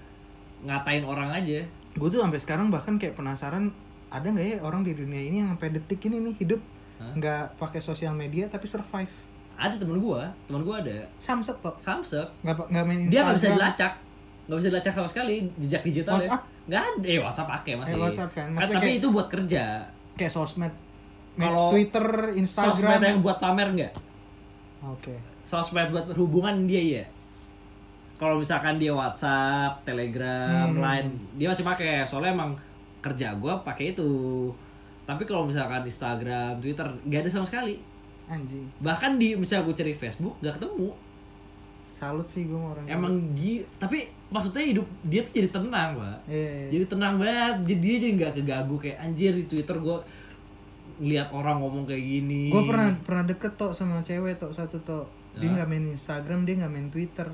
ngatain 0.63 1.03
orang 1.03 1.29
aja 1.31 1.65
Gue 1.93 2.09
tuh 2.09 2.21
sampai 2.21 2.39
sekarang 2.39 2.69
bahkan 2.69 2.97
kayak 2.97 3.15
penasaran 3.15 3.73
ada 4.09 4.27
nggak 4.27 4.47
ya 4.47 4.59
orang 4.61 4.83
di 4.83 4.93
dunia 4.93 5.19
ini 5.19 5.41
yang 5.41 5.55
sampai 5.55 5.73
detik 5.73 6.05
ini 6.05 6.21
nih 6.21 6.35
hidup 6.37 6.61
nggak 6.95 7.57
pakai 7.57 7.79
sosial 7.79 8.13
media 8.13 8.47
tapi 8.47 8.65
survive. 8.65 9.11
Ada 9.57 9.75
temen 9.75 9.97
gua 9.97 10.27
temen 10.45 10.61
gua 10.61 10.79
ada 10.79 11.07
Samsek 11.17 11.57
toh. 11.59 11.75
Samsung 11.77 12.27
Nggak 12.41 12.67
nggak 12.67 12.85
main 12.85 12.99
dia 13.07 13.21
nggak 13.23 13.37
bisa 13.37 13.49
dilacak 13.53 13.93
nggak 14.45 14.59
bisa 14.59 14.69
dilacak 14.69 14.93
sama 14.93 15.09
sekali 15.09 15.35
jejak 15.57 15.83
digital 15.83 16.19
WhatsApp? 16.19 16.43
nggak 16.65 16.83
ada 16.83 17.07
eh 17.07 17.19
WhatsApp 17.19 17.49
pakai 17.51 17.73
masih 17.75 17.93
Eh, 17.93 18.01
WhatsApp 18.01 18.31
kan. 18.33 18.47
Maksudnya 18.51 18.75
tapi 18.75 18.87
kayak- 18.87 18.99
itu 18.99 19.09
buat 19.09 19.29
kerja 19.29 19.65
Kayak 20.15 20.33
sosmed. 20.33 20.75
Kalau 21.35 21.67
Twitter, 21.69 22.07
Instagram. 22.33 22.71
sosmed 22.73 23.03
yang 23.03 23.19
buat 23.21 23.39
pamer 23.39 23.69
nggak 23.73 23.93
Oke. 24.85 25.15
sosmed 25.43 25.89
buat 25.89 26.07
hubungan 26.13 26.65
dia 26.65 26.83
ya 26.95 27.05
kalau 28.15 28.37
misalkan 28.37 28.77
dia 28.77 28.91
WhatsApp 28.91 29.83
Telegram 29.83 30.71
Hmm. 30.71 30.79
Line 30.79 31.09
dia 31.35 31.49
masih 31.49 31.63
pakai 31.63 32.03
soalnya 32.03 32.31
emang 32.33 32.55
kerja 33.01 33.35
gua 33.35 33.59
pakai 33.61 33.91
itu 33.91 34.49
tapi 35.03 35.23
kalau 35.23 35.45
misalkan 35.45 35.83
Instagram 35.83 36.57
Twitter 36.59 36.87
nggak 37.03 37.21
ada 37.21 37.31
sama 37.31 37.45
sekali 37.45 37.77
Anjing. 38.27 38.65
bahkan 38.79 39.15
di 39.15 39.35
misalnya 39.35 39.65
gue 39.65 39.77
cari 39.77 39.93
Facebook 39.93 40.35
nggak 40.39 40.57
ketemu 40.57 40.91
Salut 41.85 42.25
sih 42.25 42.45
gue 42.45 42.57
orang. 42.57 42.83
emang 42.85 43.13
gi 43.33 43.61
tapi 43.77 44.03
maksudnya 44.27 44.65
hidup 44.65 44.83
dia 45.03 45.21
tuh 45.21 45.33
jadi 45.33 45.49
tenang 45.49 45.95
pak 45.95 46.19
Iya. 46.27 46.73
jadi 46.73 46.85
tenang 46.87 47.15
banget 47.17 47.55
jadi 47.63 47.79
dia 47.79 47.95
jadi 47.99 48.13
nggak 48.15 48.33
keganggu 48.35 48.77
kayak 48.79 48.99
anjir 48.99 49.33
di 49.33 49.45
Twitter 49.45 49.77
gue 49.77 49.99
lihat 51.05 51.29
orang 51.29 51.59
ngomong 51.59 51.85
kayak 51.85 52.01
gini 52.01 52.49
Gue 52.49 52.65
pernah 52.65 52.95
pernah 52.97 53.25
deket 53.25 53.53
toh 53.55 53.71
sama 53.71 54.01
cewek 54.01 54.39
toh 54.39 54.51
satu 54.51 54.79
toh. 54.81 55.05
Dia 55.35 55.51
nggak 55.51 55.67
main 55.67 55.85
Instagram, 55.89 56.43
dia 56.43 56.55
nggak 56.57 56.73
main 56.73 56.89
Twitter. 56.89 57.27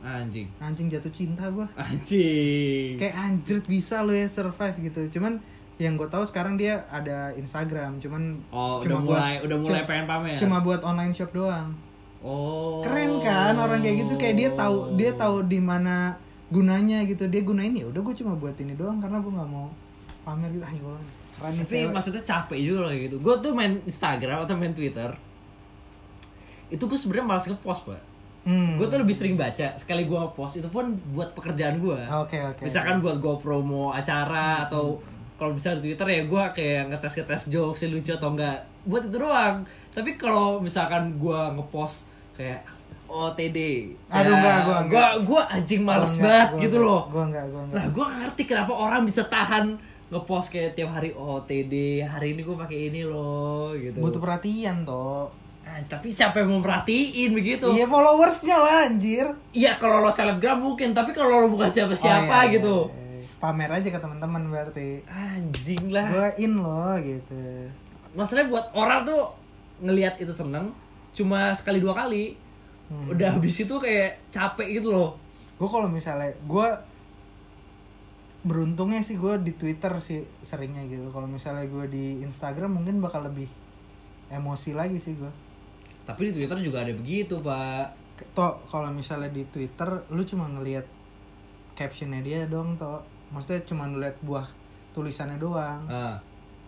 anjing 0.00 0.46
Anjing 0.56 0.88
jatuh 0.88 1.10
cinta 1.10 1.44
gue. 1.46 1.66
anjing 1.76 2.96
kayak 2.96 3.14
anjir 3.14 3.60
bisa 3.62 4.00
lo 4.00 4.10
ya 4.10 4.24
survive 4.26 4.80
gitu 4.80 5.00
cuman 5.12 5.36
yang 5.80 5.96
gue 5.96 6.04
tahu 6.06 6.28
sekarang 6.28 6.60
dia 6.60 6.84
ada 6.92 7.32
Instagram 7.32 7.96
cuman 7.96 8.36
oh 8.52 8.78
udah 8.78 8.84
cuma 8.84 8.98
mulai 9.00 9.40
buat- 9.40 9.44
udah 9.48 9.56
mulai 9.64 9.82
pengen 9.88 10.04
pamer? 10.04 10.36
cuma 10.36 10.56
buat 10.60 10.80
online 10.84 11.16
shop 11.16 11.32
doang. 11.32 11.72
Oh. 12.20 12.84
Keren 12.84 13.24
kan 13.24 13.56
orang 13.56 13.80
kayak 13.80 14.04
gitu 14.04 14.20
kayak 14.20 14.36
dia 14.36 14.50
tahu 14.52 14.92
dia 14.94 15.16
tahu 15.16 15.48
di 15.48 15.56
mana 15.56 16.20
gunanya 16.52 17.00
gitu. 17.08 17.24
Dia 17.26 17.40
gunain 17.40 17.72
ya 17.72 17.88
udah 17.88 17.96
gue 17.96 18.12
cuma 18.12 18.36
buat 18.36 18.52
ini 18.60 18.76
doang 18.76 19.00
karena 19.00 19.24
gue 19.24 19.32
nggak 19.32 19.48
mau 19.48 19.72
pamer 20.20 20.52
gitu. 20.52 20.60
Ah 20.60 20.74
gue 20.76 20.96
keren 21.40 21.52
tapi 21.56 21.72
cewek. 21.80 21.92
maksudnya 21.96 22.22
capek 22.22 22.58
juga 22.60 22.78
loh 22.84 22.92
gitu. 22.92 23.16
Gue 23.16 23.34
tuh 23.40 23.56
main 23.56 23.80
Instagram 23.82 24.44
atau 24.44 24.54
main 24.54 24.76
Twitter 24.76 25.08
itu 26.70 26.84
gue 26.84 26.94
sebenarnya 26.94 27.26
malas 27.26 27.48
ngepost 27.48 27.82
pak. 27.82 28.02
Hmm. 28.40 28.80
gue 28.80 28.88
tuh 28.88 28.96
lebih 28.96 29.12
sering 29.12 29.36
baca 29.36 29.76
sekali 29.76 30.08
gue 30.08 30.16
post 30.32 30.56
itu 30.56 30.68
pun 30.72 30.96
buat 31.12 31.36
pekerjaan 31.36 31.76
gue 31.76 32.00
oke 32.08 32.56
oke 32.56 32.62
misalkan 32.64 33.04
buat 33.04 33.20
gue 33.20 33.36
promo 33.36 33.92
acara 33.92 34.64
atau 34.64 34.96
kalau 35.40 35.56
misalnya 35.56 35.80
di 35.80 35.84
Twitter 35.88 36.08
ya 36.12 36.22
gue 36.22 36.42
kayak 36.52 36.82
ngetes 36.92 37.14
ngetes 37.16 37.42
jokes 37.48 37.88
lucu 37.88 38.12
atau 38.12 38.28
enggak. 38.30 38.60
Buat 38.84 39.08
itu 39.08 39.16
doang. 39.16 39.64
Tapi 39.90 40.14
kalau 40.14 40.60
misalkan 40.60 41.16
gue 41.16 41.40
ngepost 41.56 42.04
kayak 42.36 42.60
OTD 43.10 43.58
Aduh, 44.06 44.30
enggak, 44.30 44.58
gua 44.62 44.76
enggak. 44.84 44.86
gua 44.86 45.06
gua 45.26 45.42
anjing 45.50 45.82
males 45.82 46.14
Gua 46.14 46.22
banget 46.22 46.48
gua 46.48 46.60
gitu 46.60 46.76
enggak, 46.76 46.86
loh. 46.86 47.02
Gua 47.10 47.24
enggak 47.26 47.44
gua 47.48 47.60
enggak. 47.64 47.74
Lah 47.74 47.84
gue 47.90 48.06
ngerti 48.06 48.42
kenapa 48.46 48.72
orang 48.72 49.02
bisa 49.02 49.22
tahan 49.26 49.64
ngepost 50.10 50.48
kayak 50.50 50.70
tiap 50.74 50.90
hari 50.90 51.10
OTD 51.10 51.74
hari 52.02 52.34
ini 52.34 52.42
gue 52.42 52.54
pakai 52.54 52.78
ini 52.86 53.02
loh 53.02 53.74
gitu. 53.74 53.98
Butuh 53.98 54.20
perhatian 54.20 54.84
toh. 54.84 55.26
Ah, 55.62 55.78
tapi 55.86 56.10
siapa 56.10 56.42
yang 56.42 56.50
mau 56.50 56.60
merhatiin 56.60 57.30
begitu? 57.30 57.66
Iya 57.70 57.86
followersnya 57.86 58.56
lah 58.58 58.86
anjir. 58.86 59.26
Iya 59.50 59.78
kalau 59.78 60.02
lo 60.02 60.10
selebgram 60.10 60.58
mungkin, 60.58 60.90
tapi 60.90 61.10
kalau 61.10 61.42
lo 61.42 61.48
bukan 61.48 61.66
siapa-siapa 61.66 62.26
Oh, 62.26 62.42
iya, 62.42 62.50
gitu. 62.50 62.76
iya, 62.86 62.94
iya. 62.94 63.09
Pamer 63.40 63.72
aja 63.72 63.88
ke 63.88 63.96
teman-teman 63.96 64.52
berarti 64.52 65.00
Anjing 65.08 65.88
lah. 65.88 66.06
gue 66.12 66.28
in 66.44 66.60
loh 66.60 66.92
gitu 67.00 67.72
Masalahnya 68.12 68.52
buat 68.52 68.66
orang 68.76 69.06
tuh 69.06 69.32
ngelihat 69.80 70.20
itu 70.20 70.28
seneng 70.30 70.74
cuma 71.10 71.50
sekali 71.56 71.80
dua 71.80 71.94
kali. 71.96 72.34
Hmm. 72.90 73.06
Udah 73.10 73.38
habis 73.38 73.62
itu 73.62 73.74
kayak 73.78 74.18
capek 74.28 74.78
gitu 74.82 74.90
loh. 74.90 75.14
gue 75.56 75.68
kalau 75.68 75.86
misalnya 75.86 76.32
gue 76.44 76.66
beruntungnya 78.40 79.04
sih 79.04 79.20
gue 79.20 79.36
di 79.44 79.52
Twitter 79.52 79.92
sih 80.00 80.24
seringnya 80.40 80.88
gitu 80.88 81.12
kalau 81.12 81.28
misalnya 81.28 81.68
gue 81.68 81.84
di 81.92 82.24
Instagram 82.24 82.72
mungkin 82.72 82.96
bakal 83.04 83.28
lebih 83.28 83.44
emosi 84.32 84.72
lagi 84.72 84.96
sih 84.96 85.12
gue 85.14 85.28
Tapi 86.08 86.32
di 86.32 86.40
Twitter 86.40 86.58
juga 86.58 86.82
ada 86.82 86.90
begitu, 86.90 87.38
Pak. 87.38 87.86
toh 88.32 88.64
kalau 88.68 88.88
misalnya 88.90 89.28
di 89.28 89.44
Twitter 89.46 89.86
lu 90.10 90.24
cuma 90.24 90.48
ngelihat 90.48 90.84
captionnya 91.72 92.20
dia 92.20 92.44
dong 92.44 92.76
toh 92.76 93.00
maksudnya 93.30 93.62
cuma 93.62 93.86
ngeliat 93.86 94.18
buah 94.20 94.46
tulisannya 94.90 95.36
doang. 95.36 95.86
Ah, 95.86 96.18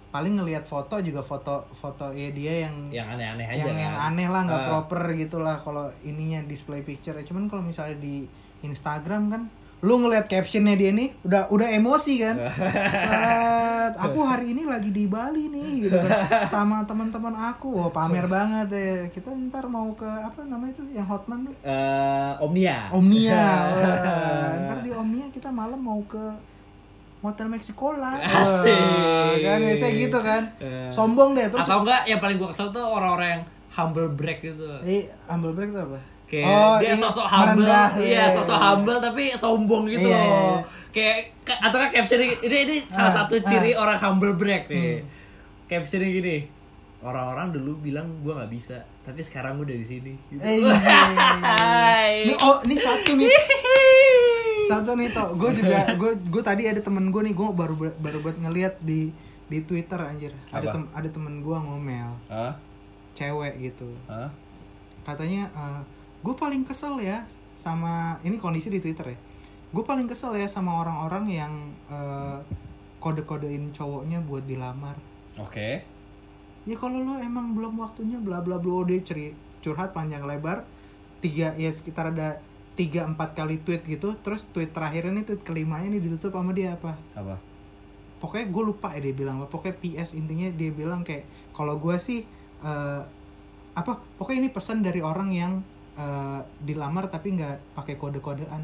paling 0.09 0.37
ngelihat 0.37 0.63
foto 0.63 1.01
juga 1.01 1.21
foto 1.21 1.65
foto 1.71 2.13
ya 2.13 2.29
dia 2.31 2.69
yang 2.69 2.77
yang 2.89 3.09
aneh-aneh 3.11 3.49
aja 3.49 3.65
yang 3.65 3.73
kan. 3.73 3.81
yang 3.83 3.97
aneh 3.97 4.29
lah 4.29 4.41
nggak 4.45 4.61
Ah. 4.61 4.69
proper 4.71 5.03
gitu 5.15 5.37
lah 5.39 5.57
kalau 5.59 5.85
ininya 6.03 6.45
display 6.45 6.81
picture 6.81 7.17
cuman 7.17 7.49
kalau 7.49 7.61
misalnya 7.61 7.97
di 7.97 8.29
Instagram 8.63 9.23
kan 9.27 9.43
lu 9.81 9.99
ngeliat 9.99 10.29
captionnya 10.29 10.77
dia 10.77 10.93
nih 10.93 11.11
udah 11.23 11.51
udah 11.51 11.69
emosi 11.73 12.15
kan? 12.21 12.39
Set, 13.03 13.93
aku 13.97 14.23
hari 14.23 14.55
ini 14.55 14.63
lagi 14.63 14.91
di 14.91 15.11
Bali 15.11 15.51
nih 15.51 15.71
gitu 15.83 15.99
kan. 15.99 16.23
Sama 16.47 16.85
teman-teman 16.85 17.35
aku. 17.35 17.67
Oh, 17.79 17.91
pamer 17.91 18.29
banget 18.29 18.71
ya. 18.71 19.11
Kita 19.11 19.35
ntar 19.51 19.67
mau 19.67 19.91
ke 19.93 20.07
apa 20.07 20.39
namanya 20.45 20.71
itu 20.73 20.87
yang 20.93 21.03
Hotman 21.03 21.43
tuh? 21.43 21.55
Eh, 21.63 22.33
Omnia. 22.39 22.95
Omnia. 22.95 23.43
Wah, 23.75 24.55
ntar 24.63 24.79
di 24.81 24.91
Omnia 24.93 25.27
kita 25.29 25.51
malam 25.51 25.83
mau 25.83 25.99
ke 26.05 26.31
Hotel 27.23 27.47
Mexico 27.47 27.95
lah 27.95 28.19
Asik. 28.43 29.41
Kan 29.41 29.63
biasanya 29.63 29.93
gitu 29.95 30.19
kan 30.19 30.43
Eh. 30.59 30.91
sombong 30.91 31.33
deh 31.33 31.47
terus 31.47 31.65
Atau 31.65 31.81
enggak 31.81 32.03
yang 32.05 32.19
paling 32.19 32.37
gua 32.37 32.51
kesel 32.51 32.69
tuh 32.69 32.83
orang-orang 32.83 33.29
yang 33.33 33.43
humble 33.73 34.11
brag 34.11 34.39
gitu. 34.39 34.67
Eh, 34.83 35.07
humble 35.25 35.55
break 35.55 35.71
itu 35.71 35.81
apa? 35.81 35.99
Kayak 36.27 36.45
Oh, 36.45 36.77
dia 36.77 36.89
iya, 36.89 36.95
sosok 36.97 37.27
humble, 37.27 37.63
merendah, 37.63 37.89
iya 37.95 38.09
iya, 38.09 38.25
sosok 38.27 38.57
iya. 38.57 38.65
humble 38.67 38.99
tapi 38.99 39.25
sombong 39.33 39.85
gitu 39.87 40.09
Iya, 40.09 40.17
loh. 40.17 40.25
iya. 40.25 40.57
Kayak 40.93 41.17
kan 41.45 41.57
caption 41.89 42.19
ini 42.21 42.37
ini 42.43 42.77
salah 42.85 43.09
Ah, 43.09 43.13
satu 43.25 43.35
ciri 43.39 43.73
ah. 43.73 43.81
orang 43.81 43.99
humble 43.99 44.35
brag 44.35 44.67
nih. 44.67 45.01
Caption 45.65 46.03
gini. 46.03 46.61
orang-orang 47.03 47.51
dulu 47.51 47.83
bilang 47.83 48.23
gue 48.23 48.31
nggak 48.31 48.47
bisa 48.47 48.79
tapi 49.03 49.19
sekarang 49.19 49.59
gue 49.59 49.67
udah 49.67 49.75
di 49.75 49.83
sini 49.83 50.13
gitu. 50.31 50.39
Eh, 50.39 50.63
Hai. 51.43 52.31
Ini 52.31 52.35
oh, 52.39 52.63
ini 52.63 52.77
satu 52.79 53.11
nih. 53.13 53.27
Satu 54.81 54.91
nih 54.97 55.09
toh. 55.13 55.29
Gue 55.37 55.51
juga 55.53 55.79
gue 56.01 56.13
gue 56.17 56.43
tadi 56.43 56.63
ada 56.65 56.81
temen 56.81 57.13
gue 57.13 57.23
nih, 57.29 57.35
gue 57.37 57.47
baru 57.53 57.75
baru 57.77 58.19
buat 58.25 58.37
ngeliat 58.41 58.81
di 58.81 59.13
di 59.53 59.59
Twitter 59.69 60.01
anjir. 60.01 60.33
Ada 60.49 60.69
Apa? 60.69 60.73
tem, 60.73 60.83
ada 60.97 61.09
temen 61.13 61.45
gue 61.45 61.57
ngomel, 61.57 62.11
Hah? 62.33 62.57
cewek 63.13 63.61
gitu. 63.61 63.93
Hah? 64.09 64.33
Katanya 65.05 65.53
gue 66.25 66.35
paling 66.39 66.65
kesel 66.65 66.97
ya 67.03 67.27
sama 67.53 68.17
ini 68.25 68.41
kondisi 68.41 68.73
di 68.73 68.81
Twitter 68.81 69.13
ya. 69.13 69.19
Gue 69.73 69.85
paling 69.85 70.09
kesel 70.09 70.37
ya 70.37 70.49
sama 70.49 70.81
orang-orang 70.81 71.25
yang 71.29 71.53
eh, 71.93 72.39
kode-kodein 73.03 73.75
cowoknya 73.75 74.23
buat 74.25 74.47
dilamar. 74.47 74.95
Oke. 75.41 75.85
ya 76.63 76.79
kalau 76.79 77.03
lu 77.03 77.19
emang 77.19 77.59
belum 77.59 77.75
waktunya 77.83 78.23
bla 78.23 78.39
bla 78.39 78.55
bla 78.55 78.87
ceri 79.03 79.35
curhat 79.59 79.91
panjang 79.91 80.23
lebar 80.23 80.63
tiga 81.19 81.59
ya 81.59 81.75
sekitar 81.75 82.15
ada 82.15 82.39
tiga 82.73 83.05
empat 83.05 83.35
kali 83.35 83.59
tweet 83.59 83.85
gitu 83.85 84.17
terus 84.19 84.49
tweet 84.49 84.71
terakhir 84.71 85.07
ini 85.07 85.23
tweet 85.23 85.41
kelimanya 85.41 85.89
nih 85.89 86.01
ditutup 86.01 86.33
sama 86.33 86.51
dia 86.51 86.73
apa 86.73 86.97
Apa? 87.13 87.37
pokoknya 88.17 88.47
gue 88.49 88.63
lupa 88.65 88.89
ya 88.93 89.01
dia 89.03 89.13
bilang 89.13 89.37
apa 89.39 89.49
pokoknya 89.49 89.77
PS 89.77 90.15
intinya 90.15 90.49
dia 90.49 90.71
bilang 90.71 91.03
kayak 91.03 91.25
kalau 91.51 91.77
gue 91.77 91.97
sih 91.97 92.25
eh, 92.61 93.01
apa 93.73 93.93
pokoknya 94.15 94.39
ini 94.41 94.51
pesan 94.51 94.81
dari 94.81 95.01
orang 95.01 95.29
yang 95.29 95.53
eh, 95.95 96.41
dilamar 96.59 97.07
tapi 97.07 97.35
nggak 97.35 97.75
pakai 97.75 97.95
kode-kodean 97.97 98.63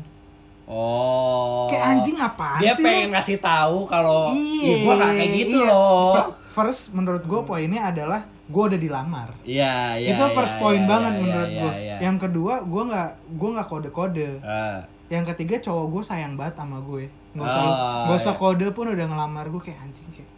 Oh. 0.69 1.65
kayak 1.65 1.97
anjing 1.97 2.21
apaan 2.21 2.61
Dia 2.61 2.77
sih 2.77 2.85
pengen 2.85 3.09
lu? 3.09 3.13
ngasih 3.17 3.41
tahu 3.41 3.89
kalau 3.89 4.29
Iya, 4.29 4.85
gue 4.85 4.95
gak 4.95 5.13
kayak 5.17 5.33
gitu 5.35 5.57
iya. 5.59 5.73
loh. 5.73 6.37
First 6.45 6.93
menurut 6.93 7.25
gue 7.25 7.41
poinnya 7.41 7.89
adalah 7.89 8.21
gue 8.49 8.63
udah 8.73 8.81
dilamar. 8.81 9.29
Iya, 9.45 10.01
iya. 10.01 10.17
itu 10.17 10.25
first 10.33 10.57
iya, 10.57 10.61
point 10.61 10.85
iya, 10.85 10.89
banget 10.89 11.13
iya, 11.13 11.21
menurut 11.21 11.51
iya, 11.53 11.61
gue. 11.61 11.73
iya. 11.85 11.97
Yang 12.01 12.17
kedua 12.25 12.55
gue 12.65 12.83
nggak 12.89 13.11
gue 13.37 13.51
nggak 13.53 13.69
kode 13.69 13.91
kode. 13.93 14.31
Ah. 14.41 14.81
Yang 15.13 15.25
ketiga 15.35 15.57
cowok 15.69 15.87
gue 15.93 16.03
sayang 16.05 16.35
banget 16.41 16.57
sama 16.57 16.81
gue. 16.81 17.13
Nggak 17.37 17.45
usah 17.45 17.61
Oh, 17.61 18.03
nggak 18.09 18.19
usah 18.25 18.35
iya. 18.35 18.41
kode 18.41 18.67
pun 18.73 18.87
udah 18.89 19.07
ngelamar 19.07 19.45
gue 19.53 19.63
kayak 19.63 19.79
anjing 19.85 20.09
kayak 20.09 20.38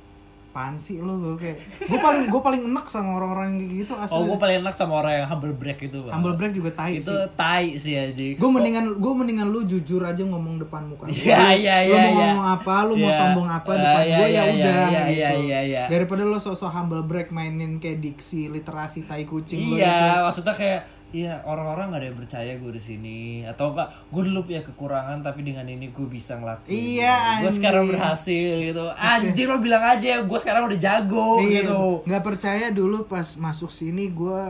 apaan 0.51 0.83
sih 0.83 0.99
lo 0.99 1.15
gue 1.15 1.39
kayak 1.39 1.57
gue 1.87 1.95
paling 1.97 2.27
gue 2.27 2.43
paling 2.43 2.63
enak 2.67 2.91
sama 2.91 3.15
orang-orang 3.15 3.55
yang 3.55 3.59
kayak 3.61 3.73
gitu 3.79 3.93
asli. 3.95 4.19
Oh, 4.19 4.27
gue 4.27 4.35
paling 4.35 4.57
enak 4.59 4.75
sama 4.75 4.99
orang 4.99 5.13
yang 5.15 5.27
humble 5.31 5.55
break 5.55 5.79
itu, 5.87 6.03
Bang. 6.03 6.11
Humble 6.11 6.35
break 6.35 6.53
juga 6.53 6.71
tai 6.75 6.99
itu 6.99 7.07
sih. 7.07 7.31
tai 7.33 7.67
sih 7.79 7.95
aja. 7.95 8.27
Gue 8.35 8.51
mendingan 8.51 8.99
gue 8.99 9.13
mendingan 9.15 9.47
lu 9.47 9.63
jujur 9.63 10.03
aja 10.03 10.19
ngomong 10.21 10.59
depan 10.59 10.91
muka 10.91 11.07
gue. 11.07 11.15
Iya, 11.15 11.55
iya, 11.55 11.75
Lu 11.87 11.95
iya, 11.95 12.03
mau 12.03 12.11
iya. 12.11 12.19
ngomong 12.27 12.47
apa, 12.51 12.75
lu 12.83 12.95
mau 12.99 13.07
Iya. 13.07 13.19
sombong 13.23 13.47
apa 13.49 13.71
Ah, 13.71 13.79
depan 13.79 14.03
iya, 14.03 14.17
gue 14.19 14.27
ya 14.27 14.27
iya, 14.27 14.43
udah 14.43 14.51
iya, 14.51 14.83
gitu. 14.91 15.15
iya, 15.15 15.31
iya, 15.39 15.59
iya. 15.63 15.83
Daripada 15.87 16.23
lu 16.27 16.35
sok-sok 16.37 16.67
humble 16.69 17.07
break 17.07 17.31
mainin 17.31 17.79
kayak 17.79 18.03
diksi, 18.03 18.51
literasi, 18.51 19.07
tai 19.07 19.23
kucing. 19.23 19.79
Iya, 19.79 20.27
maksudnya 20.27 20.51
kayak 20.53 20.81
Iya 21.11 21.43
orang-orang 21.43 21.91
gak 21.91 21.99
ada 21.99 22.07
yang 22.07 22.19
percaya 22.19 22.53
gue 22.55 22.71
di 22.71 22.79
sini. 22.79 23.19
Atau 23.43 23.75
enggak 23.75 23.91
gue 24.07 24.23
dulu 24.31 24.47
punya 24.47 24.63
kekurangan 24.63 25.19
tapi 25.21 25.43
dengan 25.43 25.67
ini 25.67 25.91
gue 25.91 26.07
bisa 26.07 26.39
ngelakuin. 26.39 26.71
Iya, 26.71 27.43
gue 27.43 27.51
sekarang 27.51 27.91
berhasil 27.91 28.51
gitu. 28.63 28.85
Anjing 28.95 29.49
lo 29.51 29.59
bilang 29.59 29.83
aja 29.83 30.23
gue 30.23 30.39
sekarang 30.39 30.71
udah 30.71 30.79
jago 30.79 31.43
Iya, 31.43 31.67
gitu. 31.67 32.07
nggak 32.07 32.23
percaya 32.23 32.71
dulu 32.71 33.05
pas 33.05 33.27
masuk 33.35 33.69
sini 33.69 34.07
gue 34.07 34.41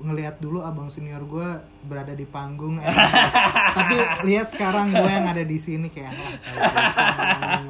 ngelihat 0.00 0.36
dulu 0.36 0.60
abang 0.60 0.88
senior 0.88 1.20
gue 1.24 1.48
berada 1.84 2.12
di 2.12 2.24
panggung. 2.24 2.80
Eh, 2.80 2.88
tapi 3.76 3.96
lihat 4.24 4.48
sekarang 4.48 4.88
gue 4.88 5.04
yang 5.04 5.28
ada 5.28 5.44
di 5.44 5.56
sini 5.56 5.88
kayak 5.88 6.12
"Ah, 6.56 7.60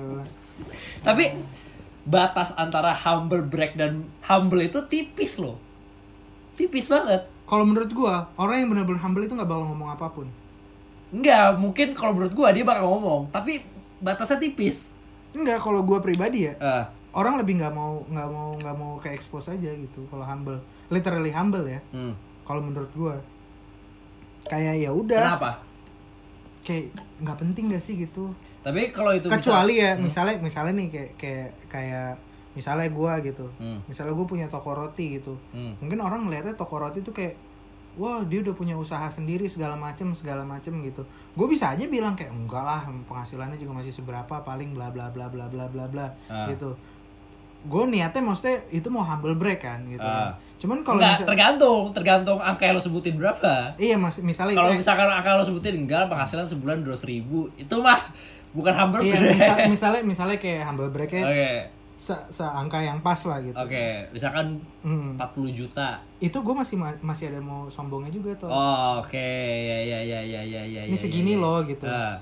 tapi 1.03 1.31
batas 2.03 2.55
antara 2.55 2.95
humble 2.95 3.43
break 3.43 3.75
dan 3.75 4.07
humble 4.25 4.59
itu 4.59 4.79
tipis 4.87 5.39
loh. 5.39 5.59
Tipis 6.55 6.87
banget 6.87 7.27
kalau 7.49 7.65
menurut 7.65 7.89
gue 7.89 8.15
orang 8.37 8.57
yang 8.59 8.69
benar-benar 8.69 9.01
humble 9.01 9.25
itu 9.25 9.33
nggak 9.33 9.49
bakal 9.49 9.65
ngomong 9.67 9.89
apa 9.89 10.07
pun. 10.07 10.29
Enggak, 11.09 11.57
mungkin 11.57 11.97
kalau 11.97 12.13
menurut 12.13 12.31
gue 12.31 12.49
dia 12.53 12.63
bakal 12.63 12.85
ngomong 12.87 13.33
tapi 13.33 13.65
batasnya 13.99 14.37
tipis. 14.39 14.93
Enggak 15.33 15.57
kalau 15.59 15.81
gue 15.81 15.97
pribadi 15.99 16.45
ya 16.45 16.55
Ah, 16.59 16.85
orang 17.11 17.37
lebih 17.37 17.57
nggak 17.57 17.73
mau 17.73 18.05
nggak 18.05 18.29
mau 18.29 18.49
nggak 18.55 18.77
mau 18.77 18.93
ke 18.97 19.09
expose 19.11 19.49
aja 19.49 19.71
gitu 19.71 20.05
kalau 20.07 20.23
humble. 20.23 20.61
Literally 20.89 21.33
humble 21.33 21.65
ya. 21.65 21.81
Hmm. 21.91 22.13
kalau 22.45 22.61
menurut 22.61 22.89
gue 22.91 23.15
kayak 24.45 24.75
ya 24.79 24.91
udah. 24.91 25.37
Kenapa? 25.37 25.53
Kayak 26.61 26.85
nggak 27.19 27.39
penting 27.39 27.65
gak 27.69 27.81
sih 27.81 27.95
gitu? 27.99 28.33
Tapi 28.61 28.89
kalau 28.89 29.13
itu 29.13 29.29
bisa- 29.29 29.37
kecuali 29.41 29.75
ya 29.79 29.97
misalnya 29.97 30.37
misalnya 30.39 30.73
nih 30.75 30.89
kayak 30.89 31.11
kayak 31.17 31.49
kayak 31.69 32.11
misalnya 32.51 32.89
gua 32.89 33.19
gitu 33.19 33.47
Hmm. 33.57 33.81
misalnya 33.85 34.13
gue 34.13 34.27
punya 34.27 34.47
toko 34.47 34.73
roti 34.73 35.17
gitu 35.17 35.37
Hmm. 35.51 35.77
mungkin 35.79 35.99
orang 35.99 36.25
ngeliatnya 36.25 36.53
toko 36.53 36.77
roti 36.77 37.01
tuh 37.01 37.13
kayak 37.13 37.37
wah 37.95 38.23
dia 38.23 38.41
udah 38.41 38.53
punya 38.53 38.75
usaha 38.75 39.05
sendiri 39.07 39.45
segala 39.45 39.75
macem 39.75 40.11
segala 40.13 40.43
macem 40.43 40.71
gitu 40.81 41.03
gue 41.33 41.47
bisa 41.47 41.71
aja 41.71 41.85
bilang 41.85 42.15
kayak 42.15 42.31
enggak 42.31 42.63
lah 42.63 42.81
penghasilannya 43.05 43.57
juga 43.57 43.75
masih 43.77 43.91
seberapa 43.93 44.35
paling 44.39 44.71
bla 44.71 44.89
bla 44.89 45.09
bla 45.09 45.27
bla 45.27 45.45
bla 45.45 45.67
bla 45.67 45.85
bla 45.85 46.07
Ah. 46.27 46.47
gitu 46.47 46.79
gue 47.61 47.83
niatnya 47.85 48.23
maksudnya 48.23 48.55
itu 48.71 48.87
mau 48.87 49.03
humble 49.03 49.35
break 49.35 49.61
kan 49.61 49.83
gitu 49.85 49.99
Ah. 50.01 50.31
kan 50.31 50.39
cuman 50.57 50.79
kalau 50.81 50.99
misal- 51.01 51.27
tergantung, 51.27 51.83
tergantung 51.93 52.39
angka 52.41 52.65
yang 52.65 52.75
lo 52.75 52.81
sebutin 52.81 53.15
berapa. 53.15 53.75
iya 53.77 53.95
mas 53.95 54.15
misalnya 54.21 54.55
Kalau 54.55 54.71
kayak- 54.71 54.79
misalkan 54.79 55.07
angka 55.09 55.31
lo 55.33 55.43
sebutin 55.45 55.75
enggak 55.77 56.07
penghasilan 56.07 56.43
sebulan 56.45 56.79
dua 56.81 56.95
ribu, 57.01 57.51
itu 57.57 57.75
mah 57.77 57.99
bukan 58.49 58.71
humble 58.73 58.99
iya 59.01 59.15
break. 59.17 59.35
misal, 59.37 59.55
misalnya 59.69 60.01
misalnya 60.03 60.37
kayak 60.37 60.63
humble 60.65 60.89
breaknya 60.89 61.23
Oke, 61.25 61.51
se 61.99 62.15
seangka 62.29 62.79
yang 62.79 63.03
pas 63.03 63.19
lah 63.21 63.43
gitu 63.43 63.53
oke, 63.55 63.85
misalkan 64.09 64.63
Hmm. 64.81 65.19
40 65.19 65.51
juta. 65.53 65.99
itu 66.17 66.33
gue 66.33 66.55
masih 66.55 66.75
ma- 66.75 66.95
masih 67.03 67.29
ada 67.29 67.41
mau 67.41 67.67
sombongnya 67.67 68.09
juga 68.09 68.31
tuh 68.37 68.47
Oh, 68.47 68.99
oke, 68.99 69.19
ya 69.61 69.79
ya 69.85 69.99
ya 70.01 70.21
ya 70.23 70.41
ya 70.41 70.63
ya. 70.63 70.83
ini 70.85 70.95
ya, 70.95 70.97
segini 70.97 71.35
ya. 71.35 71.43
loh 71.43 71.59
gitu 71.61 71.83
Ah, 71.85 72.15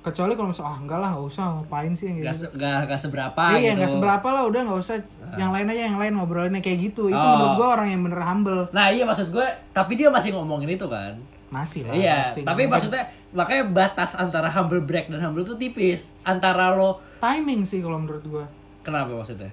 kecuali 0.00 0.32
kalau 0.32 0.48
misalnya 0.48 0.68
ah 0.68 0.78
enggak 0.78 0.98
lah 0.98 1.08
nggak 1.12 1.26
usah 1.26 1.44
ngapain 1.56 1.92
sih 1.92 2.04
yang 2.06 2.16
nggak 2.20 2.30
kayak 2.30 2.38
se- 2.38 2.52
nggak 2.86 3.00
seberapa 3.00 3.42
iya 3.52 3.58
gitu. 3.64 3.76
nggak 3.76 3.90
seberapa 3.90 4.28
lah 4.30 4.42
udah 4.44 4.60
nggak 4.62 4.80
usah 4.80 4.96
yang 5.34 5.50
lain 5.50 5.66
aja 5.66 5.82
yang 5.84 5.98
lain 5.98 6.12
ngobrolinnya 6.14 6.60
kayak 6.60 6.78
gitu 6.84 7.08
itu 7.08 7.18
Oh. 7.18 7.30
menurut 7.34 7.54
gue 7.56 7.68
orang 7.72 7.88
yang 7.88 8.00
bener 8.02 8.20
humble 8.20 8.62
Nah 8.70 8.86
iya 8.88 9.02
maksud 9.02 9.28
gue, 9.28 9.44
tapi 9.70 9.92
dia 9.94 10.08
masih 10.08 10.30
ngomongin 10.32 10.70
itu 10.70 10.86
kan. 10.86 11.18
masih 11.46 11.82
lah 11.82 11.92
Iya, 11.92 12.14
pasti. 12.24 12.40
tapi 12.42 12.60
Nggak 12.60 12.72
maksudnya 12.72 13.02
makanya 13.32 13.64
batas 13.68 14.10
antara 14.14 14.46
humble 14.48 14.82
break 14.82 15.06
dan 15.06 15.18
humble 15.20 15.42
itu 15.42 15.54
tipis. 15.56 16.10
Antara 16.22 16.70
lo 16.70 16.98
timing 17.16 17.62
sih 17.62 17.78
kalau 17.78 17.96
menurut 17.96 18.22
gue 18.24 18.44
kenapa 18.84 19.10
maksudnya? 19.10 19.50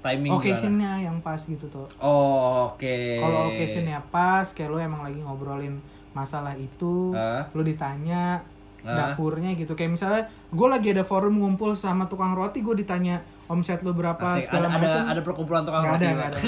Timing 0.00 0.32
oke 0.32 0.46
gimana? 0.46 0.56
scene-nya 0.56 0.92
yang 1.02 1.16
pas 1.20 1.36
gitu 1.38 1.66
tuh 1.66 1.84
Oh, 2.00 2.70
oke. 2.70 2.96
kalau 3.20 3.52
occasion-nya 3.52 4.00
pas 4.08 4.48
kayak 4.48 4.70
lo 4.70 4.78
emang 4.78 5.02
lagi 5.02 5.18
ngobrolin 5.18 5.76
masalah 6.10 6.54
itu 6.54 7.12
Ah. 7.12 7.44
lo 7.50 7.60
ditanya 7.60 8.40
Ah. 8.80 9.12
dapurnya 9.12 9.52
gitu 9.52 9.76
kayak 9.76 9.92
misalnya 9.92 10.24
gue 10.48 10.66
lagi 10.66 10.88
ada 10.90 11.04
forum 11.04 11.36
ngumpul 11.36 11.76
sama 11.76 12.08
tukang 12.08 12.32
roti 12.32 12.58
gue 12.58 12.72
ditanya 12.74 13.20
omset 13.44 13.84
lo 13.84 13.92
berapa 13.92 14.16
Asik, 14.16 14.48
segala 14.48 14.66
ada, 14.66 14.72
ada, 14.72 14.80
macam 14.80 15.00
ada 15.04 15.20
perkumpulan 15.20 15.62
tukang 15.62 15.82
nggak 15.82 15.92
roti. 15.92 16.00
ada 16.00 16.14
nggak 16.16 16.28
ada 16.32 16.40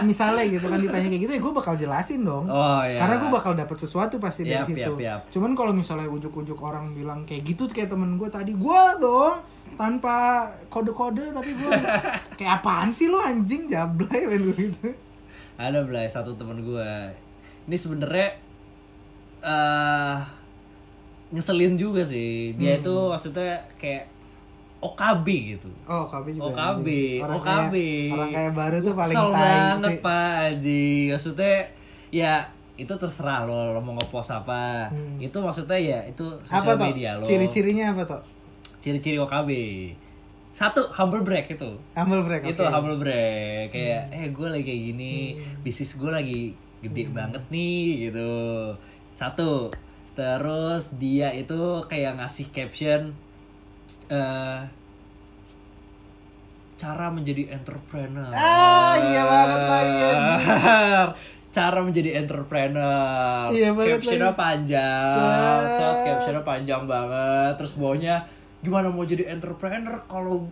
misalnya 0.00 0.44
gitu 0.46 0.66
kan 0.66 0.78
ditanya 0.78 1.08
kayak 1.08 1.22
gitu 1.24 1.32
ya 1.32 1.40
gue 1.40 1.52
bakal 1.52 1.74
jelasin 1.74 2.22
dong 2.22 2.46
Oh 2.46 2.78
iya. 2.80 2.94
karena 2.96 3.18
gue 3.18 3.30
bakal 3.32 3.52
dapet 3.54 3.74
sesuatu 3.76 4.16
pasti 4.16 4.46
dari 4.46 4.54
Yap, 4.56 4.68
situ 4.68 4.92
yap, 4.94 5.02
yap. 5.02 5.20
cuman 5.28 5.50
kalau 5.52 5.72
misalnya 5.72 6.06
ujuk-ujuk 6.06 6.56
orang 6.58 6.94
bilang 6.94 7.26
kayak 7.26 7.42
gitu 7.44 7.66
kayak 7.66 7.90
temen 7.90 8.14
gue 8.14 8.28
tadi 8.28 8.54
gue 8.54 8.82
dong 8.96 9.42
tanpa 9.80 10.44
kode-kode 10.68 11.32
tapi 11.32 11.56
gue 11.56 11.72
kayak 12.36 12.60
apaan 12.60 12.92
sih 12.92 13.08
lo 13.08 13.16
anjing 13.16 13.64
jablay 13.64 14.28
gue 14.28 14.36
gitu 14.52 14.92
ada 15.56 15.80
belai 15.80 16.08
satu 16.08 16.32
temen 16.34 16.60
gue. 16.60 16.92
Ini 17.64 17.76
sebenarnya 17.76 18.28
eh 19.40 20.16
ngeselin 21.30 21.76
juga 21.76 22.00
sih. 22.00 22.56
Dia 22.56 22.76
Hmm. 22.76 22.80
itu 22.80 22.94
maksudnya 23.08 23.60
kayak 23.76 24.08
OKB 24.80 25.26
gitu. 25.52 25.68
oh 25.84 26.08
KB 26.08 26.32
juga 26.32 26.48
OKB, 26.48 26.86
orang 27.20 27.36
OKB. 27.36 27.74
kayak, 27.76 28.14
orang 28.16 28.30
kayak 28.32 28.52
baru 28.56 28.76
tuh 28.80 28.94
paling 28.96 29.12
Kesel 29.12 29.28
tai 29.28 29.44
banget 29.44 29.90
sih 29.92 29.98
Pak 30.00 30.32
Haji. 30.40 30.88
Maksudnya 31.12 31.54
ya 32.08 32.34
itu 32.80 32.92
terserah 32.96 33.44
lo, 33.44 33.76
lo 33.76 33.80
mau 33.84 33.92
ngepost 33.94 34.32
apa. 34.32 34.88
Hmm. 34.88 35.20
Itu 35.20 35.44
maksudnya 35.44 35.76
ya 35.76 36.00
itu 36.08 36.24
apa 36.42 36.56
sosial 36.64 36.80
tuh 36.80 36.86
media 36.88 37.10
lo. 37.20 37.24
ciri-cirinya 37.28 37.92
apa 37.92 38.02
tuh 38.08 38.20
Ciri-ciri 38.80 39.16
OKB. 39.16 39.50
Satu 40.50 40.82
humble 40.90 41.20
break 41.20 41.46
itu. 41.50 41.70
humble 41.92 42.20
break 42.22 42.42
itu. 42.46 42.58
Hmm. 42.58 42.74
humble 42.74 42.96
break 42.96 43.70
kayak 43.70 44.10
eh 44.10 44.28
gue 44.28 44.48
lagi 44.48 44.64
kayak 44.64 44.82
gini 44.88 45.14
bisnis 45.60 45.94
gue 45.94 46.10
lagi 46.10 46.40
gede 46.80 47.02
Hmm. 47.04 47.14
banget 47.14 47.42
nih 47.46 47.80
gitu 48.08 48.32
satu 49.12 49.68
terus 50.12 50.96
dia 50.96 51.30
itu 51.30 51.54
kayak 51.86 52.18
ngasih 52.18 52.48
caption 52.50 53.12
eh 54.08 54.60
cara 56.74 57.06
menjadi 57.08 57.52
entrepreneur 57.52 58.32
Ah, 58.32 58.96
iya 58.98 59.22
banget 59.22 59.60
lagi, 59.62 60.00
cara 61.52 61.78
menjadi 61.78 62.10
entrepreneur 62.16 63.52
Iya 63.52 63.70
banget 63.70 64.00
captionnya 64.00 64.30
lagi. 64.30 64.40
panjang 64.40 65.12
Set. 65.12 65.68
set 65.70 65.96
captionnya 66.02 66.42
panjang 66.42 66.82
banget 66.84 67.52
terus 67.54 67.72
bawahnya 67.74 68.16
gimana 68.60 68.88
mau 68.88 69.02
jadi 69.02 69.28
entrepreneur 69.30 70.04
kalau 70.04 70.48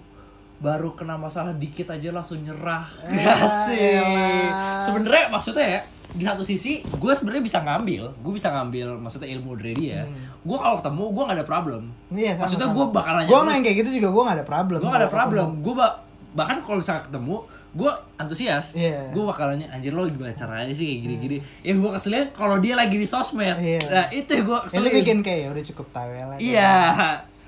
baru 0.59 0.91
kena 0.93 1.15
masalah 1.15 1.53
dikit 1.53 1.87
aja 1.89 2.11
langsung 2.11 2.41
nyerah 2.41 2.89
Eh, 3.05 3.15
gak 3.17 3.39
sih 3.65 3.95
elah. 3.95 4.79
sebenarnya 4.79 5.25
maksudnya 5.29 5.67
ya 5.69 5.81
di 6.09 6.25
satu 6.25 6.41
sisi 6.41 6.81
gue 6.83 7.13
sebenarnya 7.13 7.45
bisa 7.45 7.59
ngambil 7.61 8.17
gue 8.17 8.33
bisa 8.33 8.49
ngambil 8.51 8.97
maksudnya 8.97 9.29
ilmu 9.31 9.55
dari 9.55 9.77
dia 9.77 10.09
gue 10.41 10.59
kalau 10.59 10.77
ketemu 10.79 11.05
gue 11.07 11.23
gak 11.23 11.37
ada 11.37 11.47
problem 11.47 11.83
Hmm. 12.09 12.17
Iya, 12.17 12.33
sama, 12.33 12.41
maksudnya 12.43 12.69
gue 12.71 12.85
bakal 12.89 13.13
nanya 13.15 13.29
Gue 13.29 13.41
main 13.45 13.61
kayak 13.61 13.77
gitu 13.79 13.91
juga 13.95 14.09
gue 14.09 14.23
gak 14.25 14.37
ada 14.37 14.47
problem. 14.47 14.79
gue 14.79 14.89
gak 14.89 15.01
ada 15.01 15.13
problem 15.13 15.49
gue 15.61 15.75
ba- 15.75 15.97
bahkan 16.31 16.57
kalau 16.59 16.77
misalnya 16.77 17.03
ketemu 17.03 17.37
gue 17.71 17.91
antusias 18.17 18.67
Iya. 18.73 19.13
gue 19.13 19.23
bakal 19.23 19.45
nanya 19.51 19.69
anjir 19.71 19.93
lo 19.93 20.05
gimana 20.05 20.33
caranya 20.33 20.73
sih 20.73 20.89
kayak 20.89 21.01
gini-gini 21.03 21.37
ya 21.61 21.73
gue 21.73 21.91
keselnya 21.91 22.33
kalau 22.33 22.57
dia 22.57 22.75
lagi 22.75 22.97
di 22.97 23.05
sosmed 23.05 23.55
Iya. 23.55 23.81
nah 23.87 24.05
itu 24.09 24.33
gue 24.35 24.59
Ini 24.59 24.65
keselin 24.65 24.93
bikin 24.97 25.19
kayak 25.21 25.39
ya 25.39 25.49
udah 25.51 25.65
cukup 25.67 25.87
tahu 25.91 26.11
ya 26.11 26.25
lah. 26.27 26.37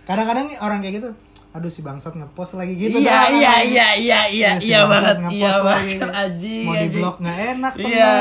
Iya 0.01 0.07
Kadang-kadang 0.07 0.47
orang 0.59 0.79
kayak 0.81 0.95
gitu, 0.97 1.09
aduh 1.51 1.69
si 1.69 1.81
bangsat 1.81 2.13
ngepost 2.13 2.55
lagi 2.55 2.73
gitu. 2.73 2.97
iya 2.97 3.27
doang, 3.27 3.33
iya 3.37 3.55
iya 3.61 3.89
iya 3.95 4.21
iya 4.27 4.51
Si 4.57 4.69
iya 4.69 4.87
banget 4.87 5.17
iya 5.29 5.51
lagi. 5.53 5.99
banget 5.99 6.11
anjing 6.23 6.65
Mau 6.65 6.75
di 6.75 6.89
blok 6.91 7.17
nggak 7.19 7.39
enak 7.53 7.73
teman. 7.75 7.91
iya 7.91 8.15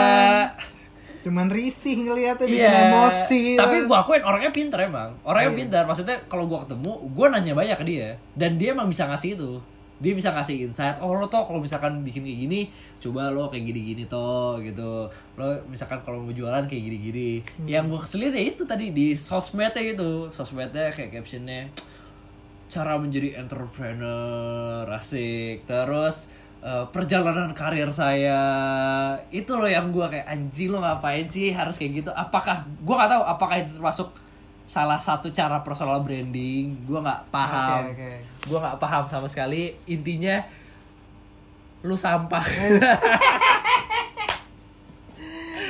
Cuman 1.19 1.47
risih 1.47 1.99
ngeliatnya 1.99 2.47
bikin 2.47 2.63
Iya. 2.63 2.79
emosi. 2.89 3.43
Tapi 3.53 3.83
gue 3.83 3.91
akuin 3.93 4.23
orangnya 4.23 4.51
pinter 4.51 4.79
emang. 4.81 5.19
Orangnya 5.21 5.51
Iya. 5.51 5.59
pinter. 5.59 5.81
Maksudnya 5.83 6.15
kalau 6.25 6.47
gue 6.47 6.59
ketemu, 6.63 6.91
gue 7.05 7.25
nanya 7.27 7.53
banyak 7.53 7.75
ke 7.75 7.85
dia. 7.85 8.09
Dan 8.31 8.55
dia 8.55 8.71
emang 8.71 8.87
bisa 8.87 9.03
ngasih 9.03 9.35
itu. 9.35 9.59
Dia 9.99 10.15
bisa 10.15 10.31
ngasih 10.31 10.71
insight. 10.71 10.97
Oh 11.03 11.11
lo 11.11 11.27
toh 11.27 11.43
kalau 11.43 11.59
misalkan 11.59 12.01
bikin 12.07 12.23
kayak 12.23 12.39
gini, 12.47 12.61
coba 13.03 13.29
lo 13.29 13.51
kayak 13.51 13.67
gini-gini 13.67 14.07
toh 14.07 14.59
gitu. 14.63 15.07
Lo 15.35 15.47
misalkan 15.67 15.99
kalau 16.07 16.23
mau 16.23 16.31
jualan 16.31 16.65
kayak 16.67 16.83
gini-gini. 16.87 17.43
Hmm. 17.43 17.67
Yang 17.67 17.83
gue 17.91 17.99
keselin 18.07 18.33
ya 18.33 18.43
itu 18.47 18.63
tadi 18.63 18.85
di 18.95 19.13
sosmednya 19.13 19.83
gitu. 19.83 20.31
Sosmednya 20.31 20.89
kayak 20.95 21.19
captionnya 21.19 21.67
cara 22.69 23.01
menjadi 23.01 23.41
entrepreneur 23.41 24.85
asik 24.93 25.65
terus 25.65 26.29
eh, 26.61 26.85
perjalanan 26.93 27.51
karir 27.57 27.89
saya 27.89 28.41
itu 29.33 29.49
loh 29.57 29.65
yang 29.65 29.89
gua 29.89 30.07
kayak 30.13 30.29
anjing 30.29 30.69
lo 30.69 30.79
ngapain 30.79 31.25
sih 31.25 31.49
harus 31.49 31.81
kayak 31.81 32.05
gitu 32.05 32.11
apakah 32.13 32.61
gua 32.85 33.03
nggak 33.03 33.11
tahu 33.17 33.23
apakah 33.25 33.55
itu 33.57 33.73
termasuk 33.73 34.13
salah 34.69 35.01
satu 35.01 35.33
cara 35.33 35.65
personal 35.65 35.97
branding 35.99 36.85
gua 36.85 37.01
nggak 37.01 37.21
paham 37.27 37.89
Oke, 37.89 37.97
oke. 37.97 38.11
gua 38.45 38.59
nggak 38.61 38.77
paham 38.77 39.03
sama 39.05 39.25
sekali 39.25 39.73
intinya 39.85 40.45
lu 41.81 41.97
sampah 41.97 42.45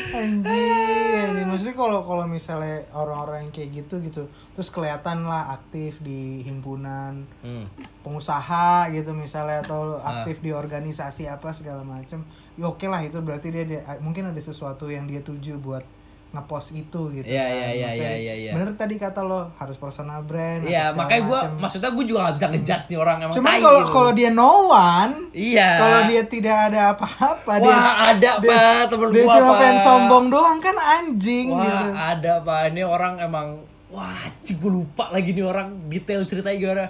Anjing, 0.09 1.13
anjing. 1.13 1.45
Maksudnya 1.45 1.77
kalau 1.77 2.01
kalau 2.01 2.25
misalnya 2.25 2.81
orang-orang 2.91 3.45
yang 3.45 3.53
kayak 3.53 3.69
gitu 3.77 4.01
gitu, 4.01 4.23
terus 4.51 4.67
kelihatan 4.67 5.21
lah 5.23 5.53
aktif 5.53 6.01
di 6.01 6.41
himpunan 6.41 7.29
Hmm. 7.39 7.69
pengusaha 8.01 8.89
gitu 8.89 9.13
misalnya 9.13 9.61
atau 9.61 9.95
Ah. 9.95 10.21
aktif 10.21 10.41
di 10.41 10.49
organisasi 10.49 11.29
apa 11.29 11.53
segala 11.53 11.85
macam. 11.85 12.25
Ya 12.57 12.65
oke 12.65 12.89
lah 12.89 12.99
itu 12.99 13.21
berarti 13.21 13.53
dia, 13.53 13.63
dia 13.63 13.81
mungkin 14.01 14.27
ada 14.27 14.41
sesuatu 14.41 14.89
yang 14.89 15.05
dia 15.05 15.21
tuju 15.21 15.61
buat 15.61 15.85
ngepost 16.29 16.77
itu 16.77 17.01
gitu. 17.09 17.25
Iya, 17.25 17.41
kan. 17.41 17.57
iya, 17.57 17.69
iya, 17.73 17.89
iya, 17.89 18.11
iya, 18.13 18.33
iya. 18.37 18.51
Bener 18.53 18.77
tadi 18.77 19.01
kata 19.01 19.25
lo 19.25 19.49
harus 19.57 19.81
personal 19.81 20.21
brand. 20.21 20.61
Iya 20.61 20.93
segala 20.93 20.99
makanya 21.01 21.23
gua 21.25 21.39
macam. 21.41 21.57
maksudnya 21.65 21.89
gua 21.89 22.05
juga 22.05 22.19
nggak 22.21 22.35
bisa 22.37 22.47
ngejudge 22.53 22.85
nih 22.85 22.99
orang 23.01 23.17
emang 23.25 23.33
Cuman 23.33 23.53
kalau 23.57 23.81
gitu. 23.81 23.93
kalau 23.97 24.11
dia 24.13 24.29
no 24.29 24.51
one, 24.69 25.13
iya 25.33 25.69
kalau 25.81 25.99
dia 26.05 26.21
tidak 26.29 26.57
ada 26.69 26.79
apa-apa, 26.93 27.53
dia 27.57 27.73
wah 27.73 27.93
ada 28.13 28.31
dia, 28.37 28.49
pak 28.53 28.81
temen 28.93 29.07
dia 29.09 29.23
gua 29.25 29.33
cuma 29.33 29.49
Pak. 29.49 29.57
fans 29.57 29.79
sombong 29.81 30.25
doang 30.29 30.57
kan 30.61 30.75
anjing 30.77 31.47
Wah 31.49 31.65
gitu. 31.65 31.87
ada 31.97 32.33
pak 32.45 32.59
ini 32.69 32.81
orang 32.85 33.13
emang 33.17 33.47
wah 33.89 34.21
cik 34.45 34.61
gue 34.61 34.69
lupa 34.69 35.09
lagi 35.09 35.33
nih 35.33 35.41
orang 35.41 35.89
detail 35.89 36.21
ceritanya 36.29 36.57
gimana. 36.61 36.85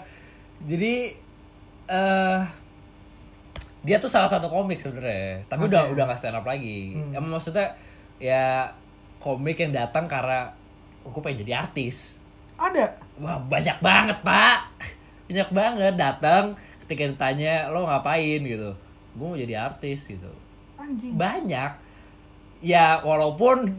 Jadi 0.67 1.15
eh 1.87 2.39
dia 3.79 3.95
tuh 4.03 4.11
salah 4.11 4.27
satu 4.27 4.51
komik 4.51 4.83
sebenarnya, 4.83 5.47
tapi 5.47 5.71
udah 5.71 5.87
Oke. 5.87 5.95
udah 5.95 6.03
nggak 6.11 6.19
stand 6.19 6.35
up 6.35 6.43
lagi. 6.43 6.99
Hmm. 6.99 7.15
Emang 7.15 7.39
maksudnya 7.39 7.71
ya 8.19 8.67
komik 9.19 9.55
yang 9.57 9.71
datang 9.71 10.05
karena 10.05 10.51
oh, 11.01 11.09
gue 11.09 11.21
pengen 11.21 11.43
jadi 11.43 11.61
artis. 11.61 12.17
Ada. 12.55 12.95
Wah 13.17 13.37
banyak 13.37 13.77
banget 13.79 14.17
pak, 14.19 14.59
banyak 15.25 15.49
banget 15.49 15.93
datang 15.95 16.43
ketika 16.81 17.03
ditanya 17.07 17.67
lo 17.67 17.83
ngapain 17.83 18.41
gitu, 18.41 18.71
gue 19.11 19.25
mau 19.25 19.35
jadi 19.35 19.61
artis 19.61 20.07
gitu 20.07 20.31
Anjing. 20.75 21.13
banyak 21.13 21.71
ya 22.59 22.99
walaupun 22.99 23.71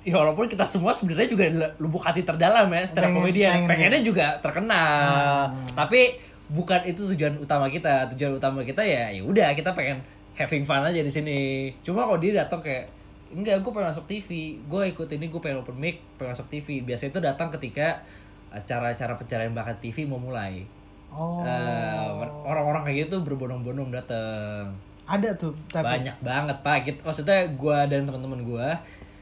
ya 0.00 0.14
walaupun 0.16 0.46
kita 0.46 0.62
semua 0.62 0.90
sebenarnya 0.90 1.26
juga 1.26 1.44
lubuk 1.76 2.00
hati 2.00 2.22
terdalam 2.22 2.68
ya 2.68 2.82
up 2.82 2.94
Pengen- 2.94 3.14
comedian 3.14 3.50
pengen 3.56 3.68
pengennya 3.68 4.00
gitu. 4.00 4.08
juga 4.08 4.26
terkenal 4.38 5.48
Hmm. 5.48 5.66
tapi 5.74 6.00
bukan 6.46 6.80
itu 6.84 7.08
tujuan 7.08 7.34
utama 7.36 7.66
kita 7.66 8.06
tujuan 8.10 8.32
utama 8.34 8.62
kita 8.62 8.80
ya 8.80 9.10
ya 9.10 9.22
udah 9.22 9.52
kita 9.52 9.72
pengen 9.72 9.98
having 10.34 10.62
fun 10.62 10.80
aja 10.80 10.98
di 10.98 11.08
sini 11.08 11.40
cuma 11.80 12.04
kalau 12.04 12.16
dia 12.16 12.38
datang 12.38 12.60
kayak 12.60 12.86
enggak 13.28 13.60
gue 13.60 13.70
pengen 13.70 13.92
masuk 13.92 14.08
TV 14.08 14.28
gue 14.64 14.82
ikut 14.88 15.08
ini 15.12 15.28
gue 15.28 15.40
pengen 15.40 15.60
open 15.60 15.76
mic 15.76 16.00
pengen 16.16 16.32
masuk 16.32 16.48
TV 16.48 16.80
biasanya 16.80 17.10
itu 17.12 17.20
datang 17.20 17.48
ketika 17.52 18.00
acara-acara 18.48 19.12
pencarian 19.12 19.52
bakat 19.52 19.76
TV 19.80 20.08
mau 20.08 20.16
mulai. 20.16 20.64
Oh. 21.12 21.44
Eh, 21.44 22.08
orang-orang 22.44 22.84
kayak 22.84 23.08
gitu 23.08 23.20
berbondong-bondong 23.20 23.92
datang. 23.92 24.72
Ada 25.08 25.32
tuh 25.36 25.52
tapi 25.68 25.84
banyak 26.00 26.16
banget 26.20 26.56
pak. 26.60 26.76
Gitu- 26.84 27.02
maksudnya 27.04 27.44
gue 27.48 27.78
dan 27.88 28.04
teman-teman 28.04 28.40
gue 28.44 28.68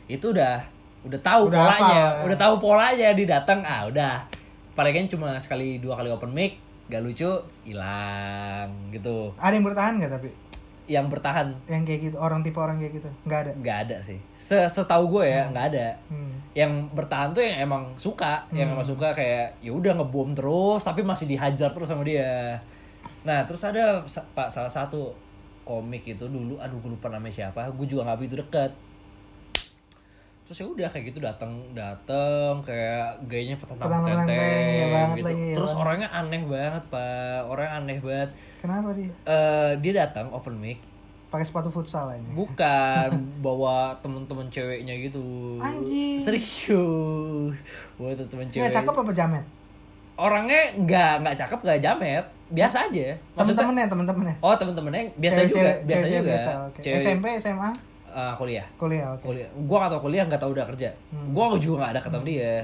itu 0.07 0.31
udah 0.31 0.59
udah 1.07 1.21
tahu 1.23 1.51
Udah 1.51 1.59
polanya. 1.63 1.83
hafal, 1.83 1.95
ya. 1.95 2.23
udah 2.27 2.39
tahu 2.39 2.55
polanya 2.59 3.09
dia 3.15 3.27
datang. 3.27 3.63
Ah 3.63 3.87
udah. 3.87 4.23
Palingan 4.75 5.07
cuma 5.11 5.35
sekali 5.39 5.79
dua 5.79 5.99
kali 5.99 6.11
open 6.11 6.31
mic 6.31 6.59
gak 6.87 7.03
lucu 7.03 7.27
hilang 7.67 8.71
gitu. 8.95 9.35
Ada 9.39 9.59
yang 9.59 9.67
bertahan 9.67 9.99
nggak 9.99 10.11
tapi 10.11 10.29
yang 10.87 11.11
bertahan. 11.11 11.51
Yang 11.67 11.83
kayak 11.87 12.01
gitu 12.11 12.17
orang 12.19 12.41
tipe 12.47 12.59
orang 12.59 12.79
kayak 12.79 13.03
gitu. 13.03 13.11
Nggak 13.27 13.39
ada? 13.43 13.53
Nggak 13.59 13.77
ada 13.87 13.97
sih. 14.03 14.19
Se- 14.35 14.71
setahu 14.71 15.19
gue 15.19 15.31
ya 15.31 15.51
nggak 15.51 15.67
ada. 15.75 15.89
Hmm. 16.11 16.35
yang 16.57 16.89
bertahan 16.97 17.37
tuh 17.37 17.45
yang 17.45 17.69
emang 17.69 17.85
suka. 18.01 18.41
Yang 18.49 18.69
emang 18.73 18.87
suka 18.89 19.13
kayak 19.13 19.61
ya 19.61 19.77
udah 19.77 19.93
ngebom 20.01 20.33
terus 20.33 20.81
tapi 20.81 21.05
masih 21.05 21.29
dihajar 21.29 21.69
terus 21.77 21.85
sama 21.85 22.01
dia. 22.01 22.57
Nah 23.29 23.45
terus 23.45 23.61
ada 23.61 24.01
pak 24.33 24.49
salah 24.49 24.73
satu 24.73 25.13
komik 25.67 26.07
itu 26.07 26.23
dulu 26.31 26.57
aduh 26.63 26.79
gue 26.79 26.95
lupa 26.95 27.11
namanya 27.11 27.51
siapa 27.51 27.67
gue 27.75 27.87
juga 27.91 28.07
nggak 28.07 28.19
begitu 28.23 28.39
deket 28.39 28.71
terus 30.47 30.57
ya 30.57 30.67
udah 30.69 30.87
kayak 30.87 31.11
gitu 31.11 31.19
datang 31.19 31.51
datang 31.73 32.63
kayak 32.63 33.19
gayanya 33.27 33.59
petenteng 33.59 33.91
ya 33.91 34.87
banget 34.89 35.17
gitu 35.17 35.27
lagi, 35.27 35.43
ya 35.43 35.55
terus 35.55 35.71
banget. 35.71 35.83
orangnya 35.83 36.09
aneh 36.09 36.43
banget 36.45 36.85
pak 36.87 37.41
orang 37.45 37.69
aneh 37.77 37.99
banget 37.99 38.31
kenapa 38.57 38.89
dia 38.93 39.11
Eh 39.27 39.71
dia 39.81 39.93
datang 39.97 40.31
open 40.31 40.55
mic 40.55 40.79
pakai 41.27 41.43
sepatu 41.43 41.67
futsal 41.67 42.07
aja 42.09 42.23
Bukan 42.31 43.11
bawa 43.45 43.91
temen-temen 43.99 44.47
ceweknya 44.47 44.95
gitu. 44.97 45.59
Anjing. 45.59 46.23
Serius. 46.23 47.59
Bawa 47.97 48.15
temen 48.15 48.47
cewek. 48.47 48.63
nggak 48.63 48.73
cakep 48.73 48.95
apa 48.97 49.13
jamet 49.13 49.45
Orangnya 50.17 50.63
nggak 50.79 51.13
nggak 51.21 51.37
cakep 51.37 51.59
nggak 51.61 51.81
jamet, 51.83 52.25
biasa 52.49 52.89
aja. 52.89 53.13
Temen-temennya 53.35 53.85
temen-temennya 53.87 54.35
Oh 54.39 54.55
temen-temennya 54.55 55.03
biasa 55.13 55.37
Cewek- 55.37 55.51
juga, 55.51 55.61
cewek- 55.61 55.77
biasa 55.83 55.93
cewek-cewek 55.93 56.17
juga. 56.17 56.31
biasa. 56.31 56.51
Cewek- 56.79 57.01
SMP 57.03 57.27
SMA 57.37 57.71
Ah, 58.17 58.33
kuliah. 58.33 58.65
kuliah 58.75 59.13
oke 59.13 59.21
Kuliah. 59.23 59.45
Gua 59.61 59.77
nggak 59.79 59.93
tau 59.93 60.01
kuliah 60.01 60.25
nggak 60.25 60.41
tau 60.41 60.51
udah 60.51 60.65
kerja. 60.65 60.89
Hmm. 61.13 61.37
Gua 61.37 61.53
juga 61.57 61.85
nggak 61.85 61.93
ada 61.93 62.01
ketemu 62.01 62.25
dia. 62.25 62.55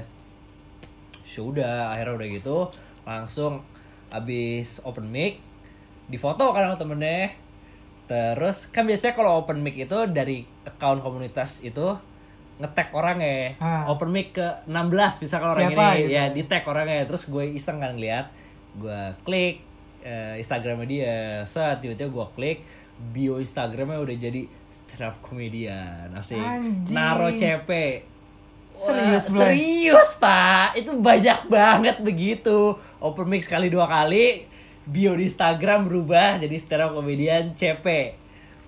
Sudah 1.23 1.93
akhirnya 1.93 2.13
udah 2.15 2.27
gitu 2.29 2.57
langsung 3.03 3.61
abis 4.09 4.79
open 4.81 5.05
mic 5.05 5.41
difoto 6.05 6.53
kan 6.53 6.65
sama 6.65 6.77
temennya 6.77 7.33
terus 8.05 8.69
kan 8.69 8.85
biasanya 8.85 9.13
kalau 9.13 9.41
open 9.41 9.59
mic 9.59 9.73
itu 9.73 9.97
dari 10.07 10.45
account 10.63 11.01
komunitas 11.01 11.59
itu 11.61 11.95
ngetek 12.59 12.93
orangnya 12.93 13.57
Ah. 13.57 13.89
open 13.89 14.07
mic 14.07 14.31
ke 14.31 14.45
16 14.65 15.19
misalkan 15.19 15.49
orang 15.51 15.67
Siapa 15.67 15.85
ini 15.89 15.99
gitu 15.99 16.11
ya 16.11 16.21
ya? 16.21 16.23
di 16.29 16.41
tag 16.45 16.63
orangnya 16.63 17.03
terus 17.03 17.25
gue 17.25 17.43
iseng 17.49 17.81
kan 17.81 17.97
ngeliat 17.97 18.29
gue 18.77 18.99
klik 19.25 19.65
eh, 19.99 20.37
Instagramnya 20.37 20.85
dia 20.85 21.15
saat 21.43 21.81
tiba-tiba 21.81 22.13
gue 22.13 22.27
klik 22.37 22.57
bio 23.11 23.41
Instagramnya 23.41 23.99
udah 23.99 24.15
jadi 24.15 24.41
stand 24.71 25.03
up 25.03 25.19
comedian 25.19 26.09
asik. 26.15 26.39
Anjing. 26.39 26.95
naro 26.95 27.27
CP 27.29 27.69
Wah, 28.73 28.81
Serius, 28.89 29.29
Blay? 29.29 29.45
serius 29.53 30.09
pak. 30.17 30.73
Itu 30.73 30.97
banyak 30.97 31.45
banget 31.53 32.01
begitu. 32.01 32.73
Open 32.97 33.29
mic 33.29 33.45
sekali 33.45 33.69
dua 33.69 33.85
kali. 33.85 34.49
Bio 34.83 35.13
di 35.15 35.29
Instagram 35.29 35.85
berubah 35.87 36.41
jadi 36.41 36.55
stand 36.59 36.83
up 36.83 36.91
comedian 36.91 37.53
CP 37.55 38.17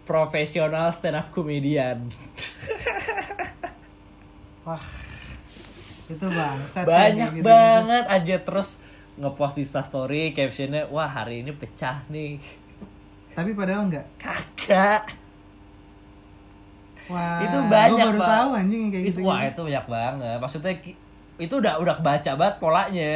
profesional 0.06 0.94
stand 0.94 1.18
up 1.20 1.28
comedian 1.34 2.08
wah 4.64 4.80
itu 6.06 6.22
bangsat 6.24 6.86
banyak 6.86 7.42
gitu. 7.42 7.44
banget. 7.44 8.06
Aja 8.08 8.36
terus 8.46 8.80
ngepost 9.20 9.60
di 9.60 9.66
story 9.66 10.32
captionnya 10.32 10.88
wah 10.88 11.10
hari 11.10 11.42
ini 11.44 11.52
pecah 11.52 12.06
nih 12.08 12.40
tapi 13.36 13.52
padahal 13.52 13.86
enggak 13.86 14.06
kagak. 14.16 15.04
Wah 17.06 17.38
itu 17.38 17.58
gua 17.60 17.70
banyak 17.70 18.08
baru 18.10 18.20
Pak. 18.20 18.30
tahu 18.32 18.50
anjing 18.56 18.82
kayak 18.90 19.04
itu 19.06 19.20
gitu 19.22 19.30
wah 19.30 19.42
itu 19.44 19.62
banyak 19.62 19.86
banget. 19.86 20.38
Maksudnya 20.40 20.74
itu 21.38 21.54
udah 21.54 21.74
udah 21.78 21.94
kebaca 21.96 22.32
banget 22.34 22.56
polanya. 22.58 23.16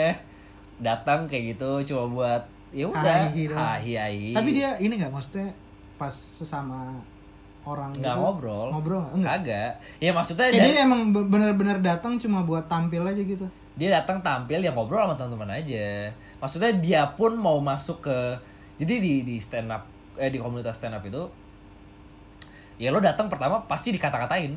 Datang 0.79 1.25
kayak 1.25 1.55
gitu 1.55 1.69
cuma 1.87 2.03
buat 2.07 2.43
ya 2.69 2.85
udah 2.85 3.33
hai 3.33 3.49
hai 3.89 4.17
Tapi 4.31 4.49
dia 4.53 4.77
ini 4.77 4.93
nggak? 4.93 5.09
Maksudnya 5.09 5.49
pas 5.97 6.13
sesama 6.13 6.93
orang 7.65 7.89
nggak 7.91 8.13
gitu, 8.13 8.21
ngobrol. 8.21 8.67
Ngobrol 8.71 8.99
nggak? 9.01 9.13
Enggak. 9.15 9.33
kagak. 9.41 9.71
Ya 9.97 10.11
maksudnya 10.13 10.47
Kayak 10.47 10.61
dari- 10.61 10.69
dia 10.69 10.85
emang 10.85 11.01
be- 11.09 11.25
bener-bener 11.25 11.77
datang 11.81 12.15
cuma 12.15 12.45
buat 12.45 12.67
tampil 12.67 13.01
aja 13.03 13.19
gitu. 13.19 13.47
dia 13.73 13.95
datang 13.95 14.19
tampil 14.19 14.59
ya 14.59 14.75
ngobrol 14.75 14.99
sama 15.01 15.15
teman-teman 15.15 15.55
aja. 15.55 16.11
Maksudnya 16.37 16.71
dia 16.77 17.01
pun 17.09 17.33
mau 17.33 17.57
masuk 17.57 18.03
ke 18.03 18.17
jadi 18.75 18.99
di 18.99 19.13
di 19.23 19.35
stand 19.39 19.71
up 19.71 19.87
eh 20.19 20.29
di 20.29 20.37
komunitas 20.37 20.75
stand 20.75 20.99
up 20.99 21.03
itu 21.07 21.23
ya 22.79 22.91
lo 22.95 22.99
datang 23.03 23.27
pertama 23.27 23.63
pasti 23.67 23.91
dikata-katain. 23.95 24.55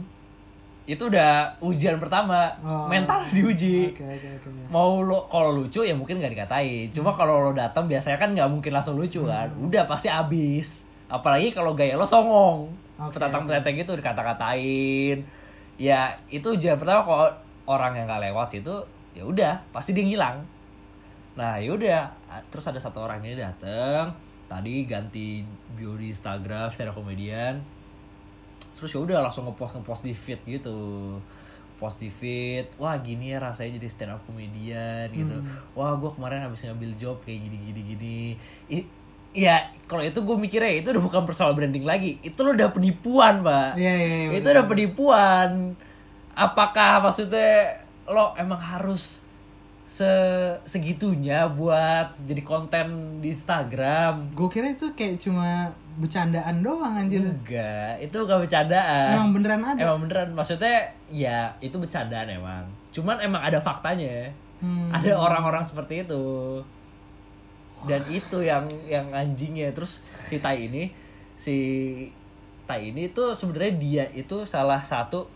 Itu 0.83 1.07
udah 1.07 1.63
ujian 1.63 2.03
pertama. 2.03 2.51
Oh. 2.63 2.91
mental 2.91 3.23
diuji. 3.37 3.95
Oke 3.95 4.03
oke 4.03 4.29
oke. 4.43 4.49
mau 4.71 5.03
lo 5.03 5.31
kalau 5.31 5.55
lucu 5.55 5.87
ya 5.87 5.95
mungkin 5.95 6.19
nggak 6.19 6.33
dikatain. 6.35 6.91
Cuma 6.91 7.15
kalau 7.15 7.39
lo 7.39 7.51
datang 7.55 7.87
biasanya 7.87 8.19
kan 8.19 8.35
nggak 8.35 8.51
mungkin 8.51 8.73
langsung 8.75 8.99
lucu 8.99 9.23
kan. 9.27 9.51
Udah 9.59 9.87
pasti 9.87 10.11
abis 10.11 10.87
apalagi 11.07 11.55
kalau 11.55 11.75
gaya 11.79 11.95
lo 11.95 12.07
songong. 12.07 12.71
Oke, 12.99 13.19
petantang 13.19 13.47
petenteng 13.47 13.79
gitu 13.79 13.95
dikata-katain. 13.99 15.23
Ya 15.79 16.15
itu 16.31 16.55
ujian 16.55 16.79
pertama 16.79 17.03
kalau 17.07 17.29
orang 17.67 17.99
yang 17.99 18.07
nggak 18.11 18.31
lewat 18.31 18.59
situ 18.59 18.75
ya 19.15 19.23
udah 19.23 19.59
pasti 19.71 19.95
dia 19.95 20.03
ngilang. 20.07 20.43
Nah 21.39 21.59
yaudah 21.59 22.11
terus 22.51 22.67
ada 22.67 22.79
satu 22.79 23.03
orang 23.07 23.23
ini 23.23 23.39
dateng 23.39 24.32
tadi 24.53 24.85
ganti 24.85 25.41
bio 25.73 25.97
di 25.97 26.13
Instagram 26.13 26.69
stand 26.69 26.93
up 26.93 26.97
comedian. 27.01 27.65
Terus 28.77 28.93
ya 28.93 29.01
udah 29.01 29.19
langsung 29.25 29.49
ngepost 29.49 29.81
ngepost 29.81 30.03
di 30.05 30.13
feed 30.13 30.41
gitu. 30.45 31.17
Post 31.81 31.99
di 32.05 32.13
feed 32.13 32.77
wah 32.77 32.95
gini 33.01 33.33
ya 33.33 33.41
rasanya 33.41 33.81
jadi 33.81 33.89
stand 33.89 34.13
up 34.13 34.21
comedian 34.29 35.09
gitu. 35.09 35.37
Wah 35.73 35.97
gue 35.97 36.11
kemarin 36.13 36.45
habis 36.45 36.69
ngambil 36.69 36.93
job 37.01 37.17
kayak 37.25 37.49
gini 37.49 37.57
gini 37.73 37.81
gini. 37.97 38.21
I- 38.69 38.91
ya 39.33 39.73
kalau 39.89 40.05
itu 40.05 40.21
gue 40.21 40.37
mikirnya 40.37 40.85
itu 40.85 40.93
udah 40.93 41.03
bukan 41.03 41.23
persoalan 41.25 41.57
branding 41.57 41.89
lagi. 41.89 42.21
Itu 42.21 42.45
lo 42.45 42.53
udah 42.53 42.69
penipuan 42.69 43.41
pak. 43.41 43.81
Iya 43.81 43.93
iya. 43.97 44.07
iya, 44.29 44.37
itu 44.37 44.45
bener. 44.45 44.55
udah 44.61 44.65
penipuan. 44.69 45.51
Apakah 46.37 47.01
maksudnya 47.01 47.81
lo 48.05 48.37
emang 48.37 48.61
harus 48.61 49.25
se 49.93 50.09
segitunya 50.65 51.45
buat 51.53 52.17
jadi 52.25 52.41
konten 52.41 53.21
di 53.21 53.37
Instagram. 53.37 54.33
Gue 54.33 54.49
kira 54.49 54.73
itu 54.73 54.89
kayak 54.97 55.21
cuma 55.21 55.69
bercandaan 56.01 56.65
doang 56.65 56.97
anjir. 56.97 57.21
enggak 57.21 58.01
itu 58.01 58.17
bukan 58.17 58.41
bercandaan. 58.41 59.13
Emang 59.13 59.37
beneran 59.37 59.61
ada. 59.61 59.77
emang 59.85 60.01
beneran. 60.01 60.33
Maksudnya 60.33 60.89
ya 61.13 61.53
itu 61.61 61.77
bercandaan 61.77 62.25
emang. 62.25 62.65
Cuman 62.89 63.21
emang 63.21 63.45
ada 63.45 63.61
faktanya. 63.61 64.33
Hmm. 64.65 64.95
ada 64.95 65.13
orang-orang 65.19 65.61
seperti 65.61 66.09
itu. 66.09 66.25
Dan 67.85 68.01
itu 68.09 68.41
yang 68.41 68.65
yang 68.89 69.05
anjingnya. 69.13 69.77
Terus 69.77 70.01
si 70.25 70.41
Tai 70.41 70.57
ini 70.57 70.89
si 71.37 71.57
Tai 72.65 72.81
ini 72.81 73.13
tuh 73.13 73.37
sebenarnya 73.37 73.73
dia 73.77 74.05
itu 74.17 74.49
salah 74.49 74.81
satu 74.81 75.29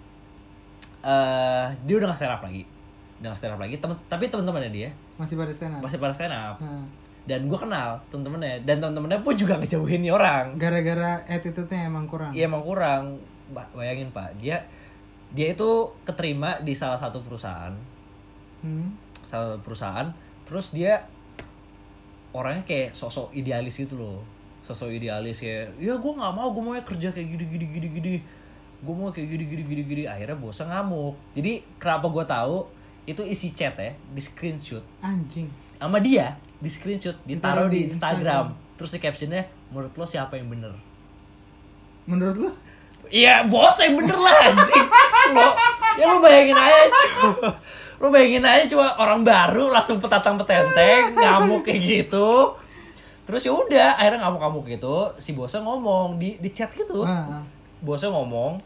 eh 1.05 1.67
dia 1.85 1.95
udah 2.01 2.17
stand 2.17 2.33
up 2.33 2.41
lagi 2.41 2.76
udah 3.17 3.27
nggak 3.27 3.39
stand 3.39 3.53
up 3.53 3.61
lagi 3.61 3.77
temen, 3.77 3.97
tapi 4.07 4.25
teman-temannya 4.27 4.71
dia 4.71 4.89
Masih 5.17 5.35
pada 5.35 5.51
sana. 5.51 5.79
masih 5.79 5.97
pada 5.97 6.13
stand 6.13 6.31
up 6.31 6.57
Nah, 6.59 6.85
dan 7.25 7.41
gue 7.45 7.57
kenal 7.57 7.99
temen-temennya 8.07 8.63
dan 8.63 8.77
temen-temennya 8.79 9.19
pun 9.19 9.35
juga 9.35 9.57
ngejauhin 9.57 10.01
nih 10.01 10.13
orang 10.13 10.55
gara-gara 10.57 11.25
attitude-nya 11.27 11.85
emang 11.85 12.07
kurang. 12.07 12.31
Iya 12.31 12.47
emang 12.47 12.63
kurang. 12.63 13.19
Ba- 13.49 13.67
Bayangin 13.73 14.11
Pak, 14.11 14.37
dia 14.37 14.63
dia 15.29 15.51
itu 15.51 15.71
keterima 16.03 16.61
di 16.61 16.71
salah 16.73 16.95
satu 16.97 17.19
perusahaan, 17.21 17.75
Hmm. 18.61 18.95
salah 19.23 19.53
satu 19.53 19.61
perusahaan. 19.61 20.07
Terus 20.43 20.71
dia 20.71 21.03
orangnya 22.31 22.63
kayak 22.63 22.93
sosok 22.93 23.33
idealis 23.33 23.75
gitu 23.75 23.97
loh, 23.97 24.21
sosok 24.63 24.93
idealis 24.93 25.41
kayak, 25.41 25.75
ya 25.79 25.97
gue 25.97 26.13
nggak 26.13 26.31
mau, 26.33 26.49
gue 26.51 26.63
mau 26.63 26.75
kerja 26.77 27.09
kayak 27.11 27.29
gini 27.29 27.45
gini 27.49 27.67
gini 27.67 27.87
gini, 27.91 28.15
gue 28.79 28.95
mau 28.95 29.09
kayak 29.09 29.29
gini 29.29 29.45
gini 29.47 29.63
gini 29.65 29.83
gini. 29.85 30.03
Akhirnya 30.05 30.37
bosnya 30.37 30.69
ngamuk. 30.69 31.17
Jadi 31.33 31.53
kenapa 31.77 32.07
gue 32.07 32.25
tahu 32.25 32.57
itu 33.07 33.23
isi 33.23 33.55
chat 33.55 33.79
ya 33.79 33.95
di 33.95 34.21
screenshot 34.21 34.83
Anjing. 34.99 35.47
sama 35.79 36.03
dia 36.03 36.35
di 36.59 36.67
screenshot 36.67 37.15
ditaruh 37.23 37.71
di 37.71 37.87
di 37.87 37.95
Instagram. 37.95 38.51
Instagram. 38.53 38.77
Terus 38.77 38.91
di 38.93 38.99
captionnya 39.01 39.43
menurut 39.71 39.93
lo 39.95 40.05
siapa 40.05 40.37
yang 40.37 40.51
bener? 40.51 40.75
Menurut 42.07 42.37
lu? 42.37 42.51
Iya, 43.07 43.47
bos 43.47 43.79
yang 43.79 43.95
bener 43.95 44.19
lah 44.19 44.37
anjing. 44.51 44.87
Lo, 45.31 45.49
ya 45.95 46.05
lu 46.11 46.19
bayangin 46.19 46.59
aja 46.59 46.83
coba. 46.91 47.49
Lu 48.03 48.07
bayangin 48.11 48.43
aja 48.43 48.65
coba 48.67 48.99
orang 48.99 49.23
baru 49.23 49.71
langsung 49.71 50.03
petatang 50.03 50.35
petenteng, 50.35 51.15
ngamuk 51.15 51.63
kayak 51.63 51.83
gitu. 51.83 52.59
Terus 53.27 53.43
ya 53.47 53.53
udah, 53.55 53.99
akhirnya 53.99 54.27
ngamuk-ngamuk 54.27 54.65
gitu. 54.71 55.15
Si 55.23 55.35
bosnya 55.35 55.63
ngomong 55.63 56.19
di 56.19 56.39
di 56.43 56.51
chat 56.51 56.71
gitu. 56.75 57.07
Ah, 57.07 57.43
ah. 57.43 57.43
Bosnya 57.79 58.11
ngomong 58.11 58.59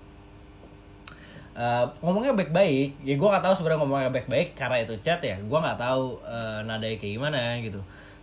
eh, 1.57 1.87
ngomongnya 2.05 2.35
baik-baik. 2.35 3.03
Ya 3.03 3.15
gua 3.19 3.37
nggak 3.39 3.45
tahu 3.51 3.55
sebenarnya 3.59 3.81
ngomongnya 3.83 4.11
baik-baik 4.13 4.59
karena 4.59 4.77
itu 4.83 4.95
chat 5.03 5.21
ya. 5.23 5.37
Gua 5.47 5.63
nggak 5.63 5.79
tahu 5.79 6.19
eh, 6.27 6.59
nadanya 6.67 6.97
kayak 6.99 7.13
gimana 7.17 7.39
gitu. 7.63 7.81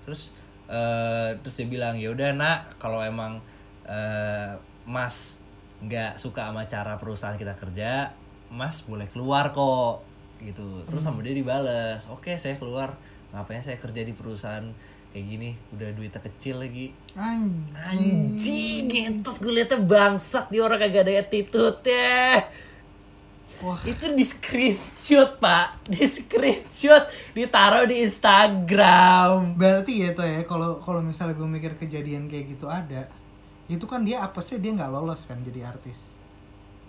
Terus 0.08 0.32
eh, 0.68 1.30
terus 1.42 1.56
dia 1.60 1.68
bilang 1.68 1.96
ya 1.96 2.12
udah 2.12 2.32
nak 2.36 2.80
kalau 2.80 3.00
emang 3.04 3.40
eh, 3.88 4.52
Mas 4.88 5.44
nggak 5.78 6.18
suka 6.18 6.50
sama 6.50 6.66
cara 6.66 6.98
perusahaan 6.98 7.38
kita 7.38 7.54
kerja, 7.54 8.10
Mas 8.50 8.82
boleh 8.88 9.06
keluar 9.12 9.54
kok 9.54 10.02
gitu. 10.42 10.86
Terus 10.86 11.02
sama 11.02 11.22
dia 11.22 11.34
dibales, 11.34 12.06
oke 12.10 12.34
saya 12.38 12.56
keluar. 12.58 12.98
Ngapain 13.28 13.60
saya 13.60 13.76
kerja 13.76 14.02
di 14.08 14.16
perusahaan 14.16 14.64
kayak 15.12 15.26
gini? 15.28 15.52
Udah 15.76 15.92
duitnya 15.92 16.22
kecil 16.24 16.64
lagi. 16.64 16.96
Anjing. 17.14 18.40
Anjing, 18.40 18.84
ngentot 18.88 19.36
gue 19.44 19.52
liatnya 19.52 19.84
bangsat 19.84 20.48
dia 20.48 20.64
orang 20.64 20.80
kagak 20.80 21.04
ada 21.06 21.14
attitude 21.28 21.84
ya. 21.84 22.40
Wah. 23.58 23.82
Itu 23.82 24.14
di 24.14 24.22
screenshot 24.22 25.42
pak, 25.42 25.82
di 25.90 26.06
screenshot, 26.06 27.10
ditaruh 27.34 27.90
di 27.90 28.06
Instagram. 28.06 29.58
Berarti 29.58 30.06
ya 30.06 30.14
tuh 30.14 30.30
ya 30.30 30.46
kalau 30.46 30.78
kalau 30.78 31.02
misalnya 31.02 31.34
gue 31.34 31.50
mikir 31.50 31.74
kejadian 31.82 32.30
kayak 32.30 32.54
gitu 32.54 32.70
ada, 32.70 33.10
itu 33.66 33.86
kan 33.90 34.06
dia 34.06 34.22
apa 34.22 34.38
sih 34.46 34.62
dia 34.62 34.78
nggak 34.78 34.92
lolos 34.94 35.26
kan 35.26 35.42
jadi 35.42 35.74
artis. 35.74 36.14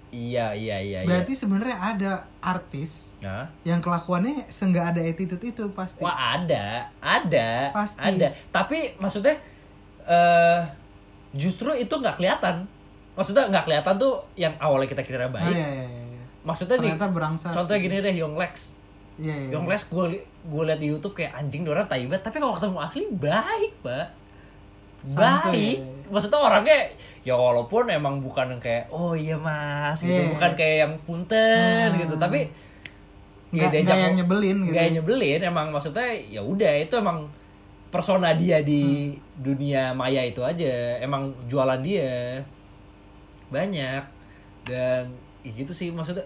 Iya 0.08 0.56
iya 0.56 0.80
iya. 0.80 0.98
Berarti 1.04 1.36
sebenarnya 1.36 1.76
ada 1.76 2.12
artis 2.40 3.12
iya. 3.20 3.44
Nah. 3.44 3.46
yang 3.64 3.80
kelakuannya 3.84 4.48
seenggak 4.48 4.96
ada 4.96 5.00
attitude 5.04 5.44
itu 5.44 5.68
pasti. 5.72 6.00
Wah 6.00 6.36
ada, 6.40 6.88
ada, 7.00 7.72
Pasti. 7.76 8.00
ada. 8.00 8.32
Tapi 8.48 8.96
maksudnya 9.00 9.36
eh 10.08 10.60
justru 11.36 11.76
itu 11.76 11.92
nggak 11.92 12.16
kelihatan. 12.16 12.64
Maksudnya 13.12 13.52
nggak 13.52 13.64
kelihatan 13.68 13.94
tuh 14.00 14.24
yang 14.36 14.56
awalnya 14.56 14.88
kita 14.88 15.04
kira 15.04 15.28
baik. 15.28 15.52
iya, 15.52 15.68
iya, 15.68 15.84
iya. 15.84 16.07
Maksudnya 16.40 16.76
nih, 16.76 16.94
Ternyata 16.94 17.06
berangsat. 17.08 17.52
contohnya 17.52 17.80
gini 17.80 17.96
deh, 17.98 18.14
Young 18.14 18.34
Lex. 18.34 18.78
Iya, 19.16 19.34
iya. 19.36 19.48
Young 19.52 19.66
Lex 19.66 19.86
gue 19.86 20.04
gue 20.22 20.62
liat 20.64 20.78
di 20.78 20.88
YouTube 20.88 21.12
kayak 21.12 21.34
anjing 21.34 21.62
dia 21.62 21.72
orang 21.72 21.84
tai 21.84 22.04
banget, 22.04 22.22
tapi 22.22 22.36
kalau 22.36 22.54
ketemu 22.54 22.78
asli 22.78 23.02
baik, 23.10 23.72
Pak. 23.80 24.06
Santuy, 25.00 25.18
Baik. 25.54 25.76
ya, 25.76 25.84
ya. 25.84 26.06
Maksudnya 26.08 26.38
orangnya 26.40 26.78
ya 27.20 27.34
walaupun 27.34 27.84
emang 27.86 28.18
bukan 28.18 28.48
yang 28.48 28.58
kayak 28.58 28.88
oh 28.88 29.12
iya 29.12 29.36
Mas 29.36 30.00
gitu, 30.00 30.10
Iya, 30.10 30.32
bukan 30.32 30.48
iya. 30.48 30.56
kayak 30.56 30.76
yang 30.78 30.92
punten 31.00 31.86
Hmm. 31.88 32.00
gitu, 32.00 32.14
tapi 32.16 32.40
Nggak- 33.48 33.70
diajak 33.70 33.84
nggak 33.84 33.98
yang 34.00 34.14
nyebelin 34.16 34.56
gitu. 34.60 34.74
yang 34.74 34.90
nyebelin, 34.92 35.40
emang 35.42 35.66
maksudnya 35.68 36.02
ya 36.24 36.40
udah 36.40 36.72
itu 36.78 36.94
emang 36.94 37.30
persona 37.88 38.32
dia 38.32 38.58
di 38.60 39.12
Hmm. 39.12 39.20
dunia 39.38 39.92
maya 39.92 40.20
itu 40.20 40.40
aja, 40.40 40.98
emang 40.98 41.30
jualan 41.46 41.78
dia 41.78 42.42
banyak 43.48 44.02
dan 44.64 45.08
ya 45.40 45.52
gitu 45.54 45.70
sih 45.70 45.88
maksudnya 45.88 46.24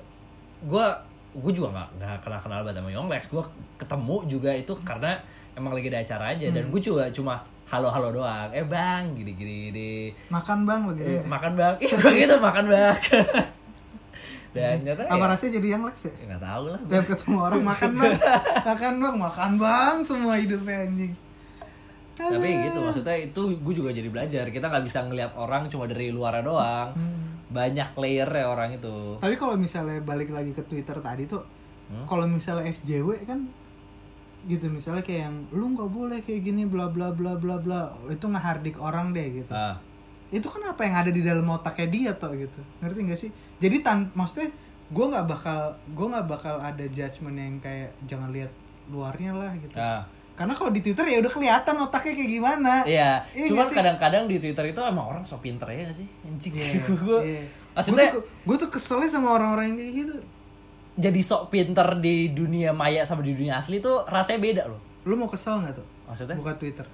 gue 0.63 0.87
gue 1.33 1.53
juga 1.53 1.69
nggak 1.71 1.89
nggak 1.97 2.17
kenal 2.21 2.41
kenal 2.41 2.61
banget 2.61 2.79
sama 2.79 2.91
Yonglex 2.91 3.23
gue 3.27 3.43
ketemu 3.77 4.17
juga 4.27 4.51
itu 4.53 4.73
karena 4.83 5.17
emang 5.53 5.73
lagi 5.73 5.89
ada 5.89 6.01
acara 6.01 6.25
aja. 6.31 6.47
Dan 6.47 6.65
Hmm. 6.65 6.71
gue 6.71 6.81
juga 6.83 7.05
cuma 7.09 7.35
halo 7.67 7.89
halo 7.89 8.09
doang. 8.11 8.49
Eh 8.51 8.61
bang 8.63 9.13
gini 9.13 9.33
gini. 9.33 9.57
Gini 9.69 9.91
Makan 10.29 10.65
bang 10.65 10.81
lo 10.85 10.93
gitu. 10.93 11.09
eh, 11.11 11.25
makan 11.25 11.53
bang. 11.55 11.75
Iya 11.79 11.95
gue 11.95 12.13
gitu 12.19 12.35
makan 12.39 12.65
bang. 12.67 12.97
Dan 14.53 14.85
ternyata 14.85 15.09
Apa 15.09 15.17
ya, 15.19 15.29
rasanya 15.33 15.53
jadi 15.57 15.69
yang 15.71 15.83
Lex 15.83 15.97
ya? 16.03 16.13
ya 16.13 16.25
nggak 16.29 16.43
tahu 16.43 16.65
lah. 16.69 16.81
Tiap 16.85 17.05
ketemu 17.09 17.37
orang 17.41 17.63
makan 17.65 17.91
bang, 17.95 18.13
makan 18.63 18.93
bang, 18.99 19.15
makan 19.19 19.51
bang, 19.57 19.97
semua 20.03 20.35
hidupnya 20.37 20.77
anjing. 20.85 21.15
tapi 22.13 22.49
gitu 22.61 22.79
maksudnya 22.79 23.17
itu 23.19 23.41
gue 23.51 23.75
juga 23.75 23.89
jadi 23.91 24.05
belajar. 24.07 24.45
Kita 24.47 24.69
nggak 24.69 24.85
bisa 24.85 25.01
ngelihat 25.03 25.33
orang 25.33 25.67
cuma 25.67 25.89
dari 25.89 26.13
luar 26.13 26.37
doang. 26.41 26.93
Hmm. 26.93 27.32
Banyak 27.53 27.89
layer 28.01 28.29
ya 28.29 28.47
orang 28.49 28.75
itu. 28.75 29.21
Tapi 29.21 29.35
kalau 29.37 29.55
misalnya 29.55 30.01
balik 30.01 30.33
lagi 30.33 30.57
ke 30.57 30.65
Twitter 30.65 30.97
tadi 30.99 31.29
tuh, 31.29 31.45
Hmm? 31.93 32.09
kalau 32.09 32.25
misalnya 32.25 32.73
SJW 32.73 33.29
kan 33.29 33.53
gitu 34.49 34.73
misalnya 34.73 35.05
kayak 35.05 35.29
yang 35.29 35.37
lu 35.53 35.77
nggak 35.77 35.91
boleh 35.93 36.19
kayak 36.25 36.41
gini 36.41 36.65
bla 36.65 36.89
bla 36.89 37.13
bla 37.13 37.37
bla 37.37 37.61
bla. 37.61 37.93
Itu 38.09 38.33
ngehardik 38.33 38.81
orang 38.81 39.13
deh 39.13 39.45
gitu. 39.45 39.53
Ah. 39.53 39.77
Itu 40.33 40.49
kan 40.49 40.65
apa 40.73 40.89
yang 40.89 40.97
ada 40.97 41.11
di 41.13 41.21
dalam 41.21 41.45
otaknya 41.53 41.89
dia 41.93 42.11
tuh 42.17 42.33
gitu. 42.33 42.65
Ngerti 42.81 42.99
gak 43.13 43.21
sih? 43.21 43.31
Jadi 43.61 43.85
tan 43.85 44.09
maksudnya 44.17 44.49
gue 44.89 45.05
nggak 45.05 45.27
bakal 45.29 45.77
gue 45.93 46.07
nggak 46.09 46.27
bakal 46.27 46.57
ada 46.57 46.85
judgement 46.89 47.37
yang 47.37 47.61
kayak 47.61 47.93
jangan 48.09 48.33
lihat 48.33 48.51
luarnya 48.89 49.37
lah 49.37 49.53
gitu. 49.61 49.77
Ah 49.77 50.09
karena 50.33 50.57
kalau 50.57 50.73
di 50.73 50.81
Twitter 50.81 51.05
ya 51.05 51.21
udah 51.21 51.29
kelihatan 51.29 51.75
otaknya 51.77 52.13
kayak 52.17 52.31
gimana 52.31 52.73
Iya, 52.83 53.21
Iya 53.37 53.47
cuman 53.53 53.69
kadang-kadang 53.69 54.25
di 54.27 54.41
Twitter 54.41 54.65
itu 54.69 54.81
emang 54.81 55.07
orang 55.07 55.23
so 55.23 55.37
pinter 55.39 55.69
ya 55.69 55.85
gak 55.87 55.97
sih? 56.01 56.09
Anjing. 56.25 56.53
Iya, 56.57 56.83
gue 57.05 57.19
iya. 57.21 57.45
maksudnya 57.73 58.09
gue 58.17 58.25
tuh, 58.57 58.57
tuh 58.65 58.69
keselnya 58.73 59.09
sama 59.09 59.37
orang-orang 59.37 59.73
yang 59.73 59.79
kayak 59.79 59.93
gitu 60.05 60.15
jadi 60.93 61.21
sok 61.25 61.49
pinter 61.49 61.89
di 62.01 62.33
dunia 62.33 62.73
maya 62.73 63.05
sama 63.05 63.25
di 63.25 63.33
dunia 63.33 63.57
asli 63.57 63.81
tuh 63.81 64.05
rasanya 64.05 64.41
beda 64.41 64.63
loh. 64.69 64.81
lu 65.05 65.17
mau 65.17 65.29
kesel 65.29 65.61
nggak 65.61 65.75
tuh 65.77 65.87
Maksudnya? 66.09 66.37
buka 66.37 66.53
Twitter 66.57 66.87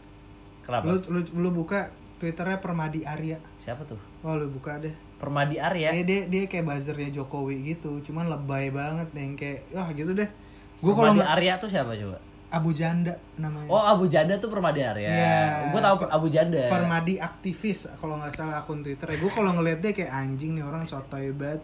Kenapa? 0.62 0.84
lu, 0.86 0.94
lu 1.10 1.20
lu 1.34 1.50
buka 1.50 1.90
Twitternya 2.18 2.58
Permadi 2.58 3.06
Arya 3.06 3.38
Siapa 3.58 3.86
tuh? 3.86 3.98
oh 4.22 4.34
lu 4.34 4.50
buka 4.50 4.78
deh 4.82 4.92
Permadi 5.18 5.58
Arya. 5.58 5.94
Eh, 5.98 6.06
dia 6.06 6.30
dia 6.30 6.46
kayak 6.46 6.62
buzzernya 6.62 7.10
Jokowi 7.10 7.74
gitu 7.74 7.98
cuman 8.02 8.30
lebay 8.30 8.70
banget 8.70 9.10
yang 9.14 9.34
kayak 9.34 9.66
wah 9.74 9.90
gitu 9.90 10.14
deh 10.14 10.30
gue 10.78 10.92
kalau 10.94 11.10
Arya 11.10 11.58
tuh 11.58 11.66
siapa 11.66 11.90
coba? 11.98 12.18
Abu 12.48 12.72
Janda 12.72 13.12
namanya 13.36 13.68
Oh 13.68 13.84
Abu 13.84 14.08
Janda 14.08 14.40
tuh 14.40 14.48
Permadi 14.48 14.80
Arya. 14.80 15.04
Iya. 15.04 15.36
Gue 15.68 15.80
tahu 15.84 15.96
Abu 16.08 16.26
Janda. 16.32 16.72
Permadi 16.72 17.20
aktivis 17.20 17.84
kalau 18.00 18.16
nggak 18.16 18.32
salah 18.32 18.64
akun 18.64 18.80
Twitter. 18.80 19.04
Gue 19.20 19.28
kalau 19.28 19.52
ngeliat 19.52 19.84
dia 19.84 19.92
kayak 19.92 20.08
anjing 20.08 20.56
nih 20.56 20.64
orang 20.64 20.88
sotoy 20.88 21.28
banget. 21.30 21.60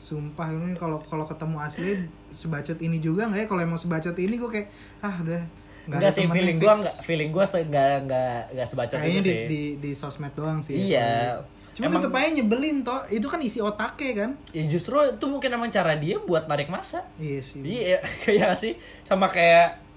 Sumpah 0.00 0.48
ini 0.48 0.78
kalau 0.78 1.02
kalau 1.02 1.26
ketemu 1.26 1.56
asli 1.60 1.92
sebacot 2.32 2.78
ini 2.78 3.02
juga 3.02 3.26
nggak 3.26 3.40
ya? 3.42 3.46
Kalau 3.50 3.60
emang 3.60 3.76
sebacot 3.76 4.16
ini 4.16 4.34
gue 4.38 4.48
kayak 4.48 4.68
ah 5.02 5.14
udah 5.18 5.42
nggak 5.90 5.98
Enggak 5.98 6.12
sih 6.14 6.24
feeling 6.30 6.56
gue 6.56 6.72
enggak 6.72 6.96
feeling 7.02 7.30
gue 7.34 7.44
enggak 7.44 7.92
enggak 8.06 8.40
enggak 8.54 8.68
sebacot 8.70 8.96
Kayaknya 8.96 9.18
itu 9.18 9.26
di, 9.26 9.32
sih. 9.34 9.44
di 9.50 9.62
di 9.82 9.90
sosmed 9.92 10.32
doang 10.38 10.62
sih. 10.62 10.78
Iya. 10.78 11.42
Cuma 11.74 11.90
Emang- 11.90 12.02
tetep 12.02 12.12
aja 12.14 12.28
nyebelin 12.30 12.76
toh. 12.86 13.02
Itu 13.10 13.26
kan 13.26 13.42
isi 13.42 13.58
otaknya 13.58 14.12
kan. 14.14 14.30
Ya 14.54 14.62
justru 14.70 14.94
itu 15.02 15.26
mungkin 15.26 15.50
emang 15.50 15.74
cara 15.74 15.98
dia 15.98 16.22
buat 16.22 16.46
narik 16.46 16.70
masa. 16.70 17.02
Iya 17.18 17.40
sih. 17.42 17.60
Iya, 17.66 17.98
kayak 18.24 18.54
sih 18.54 18.78
sama 19.02 19.26
kayak 19.26 19.89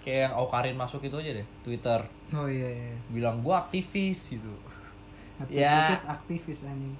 kayak 0.00 0.20
yang 0.24 0.34
Aukarin 0.34 0.74
masuk 0.74 1.00
itu 1.00 1.14
aja 1.14 1.32
deh 1.32 1.46
Twitter 1.60 2.00
Oh 2.30 2.46
iya 2.46 2.68
iya. 2.68 2.94
bilang 3.08 3.40
gua 3.40 3.60
aktivis 3.60 4.30
gitu. 4.30 4.52
Ngetik 5.38 5.56
Ya. 5.56 5.98
aktivis 6.04 6.62
anjing. 6.62 6.94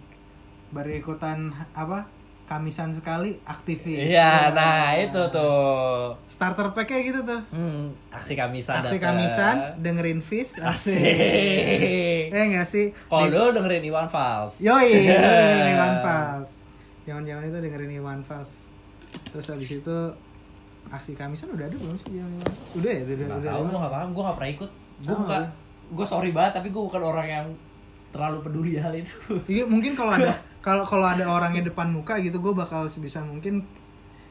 Baru 0.68 0.90
ikutan 0.90 1.38
apa? 1.70 2.06
Kamisan 2.44 2.90
sekali 2.90 3.38
aktivis. 3.44 4.10
Iya, 4.10 4.50
Wah. 4.50 4.50
nah 4.50 4.90
itu 4.96 5.22
tuh. 5.30 6.18
Starter 6.26 6.72
pack-nya 6.72 6.98
gitu 7.00 7.20
tuh. 7.22 7.38
Hmm, 7.48 7.94
aksi 8.10 8.34
kamisan. 8.34 8.82
Aksi 8.82 8.98
dateng. 8.98 9.22
kamisan, 9.22 9.56
dengerin 9.78 10.18
Fish, 10.18 10.58
asik. 10.58 10.98
Asik. 10.98 12.26
Eh 12.28 12.42
enggak 12.44 12.66
sih? 12.66 12.90
Kalau 13.06 13.54
dengerin 13.54 13.84
Iwan 13.84 14.06
Fals. 14.06 14.58
Yoi, 14.58 14.90
dengerin 15.06 15.70
Iwan 15.74 15.94
Fals. 16.00 16.50
Jangan-jangan 17.06 17.42
itu 17.44 17.58
dengerin 17.60 17.92
Iwan 17.94 18.20
Fals. 18.22 18.66
Terus 19.30 19.46
habis 19.46 19.70
itu 19.72 19.98
aksi 20.90 21.12
kamisan 21.14 21.48
udah 21.50 21.64
ada 21.64 21.76
belum 21.76 21.96
sih 21.96 22.10
yang 22.12 22.28
Iwan 22.28 22.50
Fals? 22.50 22.70
Udah 22.74 22.90
ya, 22.90 23.00
udah 23.00 23.14
udah. 23.14 23.26
Gak 23.26 23.36
udah 23.36 23.50
tahu, 23.50 23.62
gue 23.64 23.78
gak 23.78 23.92
paham, 23.92 24.08
gue 24.10 24.22
gak 24.22 24.36
pernah 24.36 24.50
ikut. 24.52 24.70
Gue 25.00 25.16
bukan, 25.16 25.42
gue 25.90 26.06
sorry 26.08 26.30
banget, 26.30 26.52
tapi 26.52 26.68
gue 26.68 26.82
bukan 26.82 27.02
orang 27.04 27.28
yang 27.28 27.46
terlalu 28.10 28.38
peduli 28.40 28.72
hal 28.74 28.92
itu. 28.92 29.14
Iya, 29.50 29.64
mungkin 29.64 29.94
kalau 29.94 30.12
ada 30.12 30.32
kalau 30.66 30.84
kalau 30.84 31.06
ada 31.06 31.24
orangnya 31.26 31.62
depan 31.64 31.88
muka 31.88 32.18
gitu 32.18 32.36
gue 32.36 32.52
bakal 32.52 32.84
sebisa 32.86 33.22
mungkin 33.22 33.62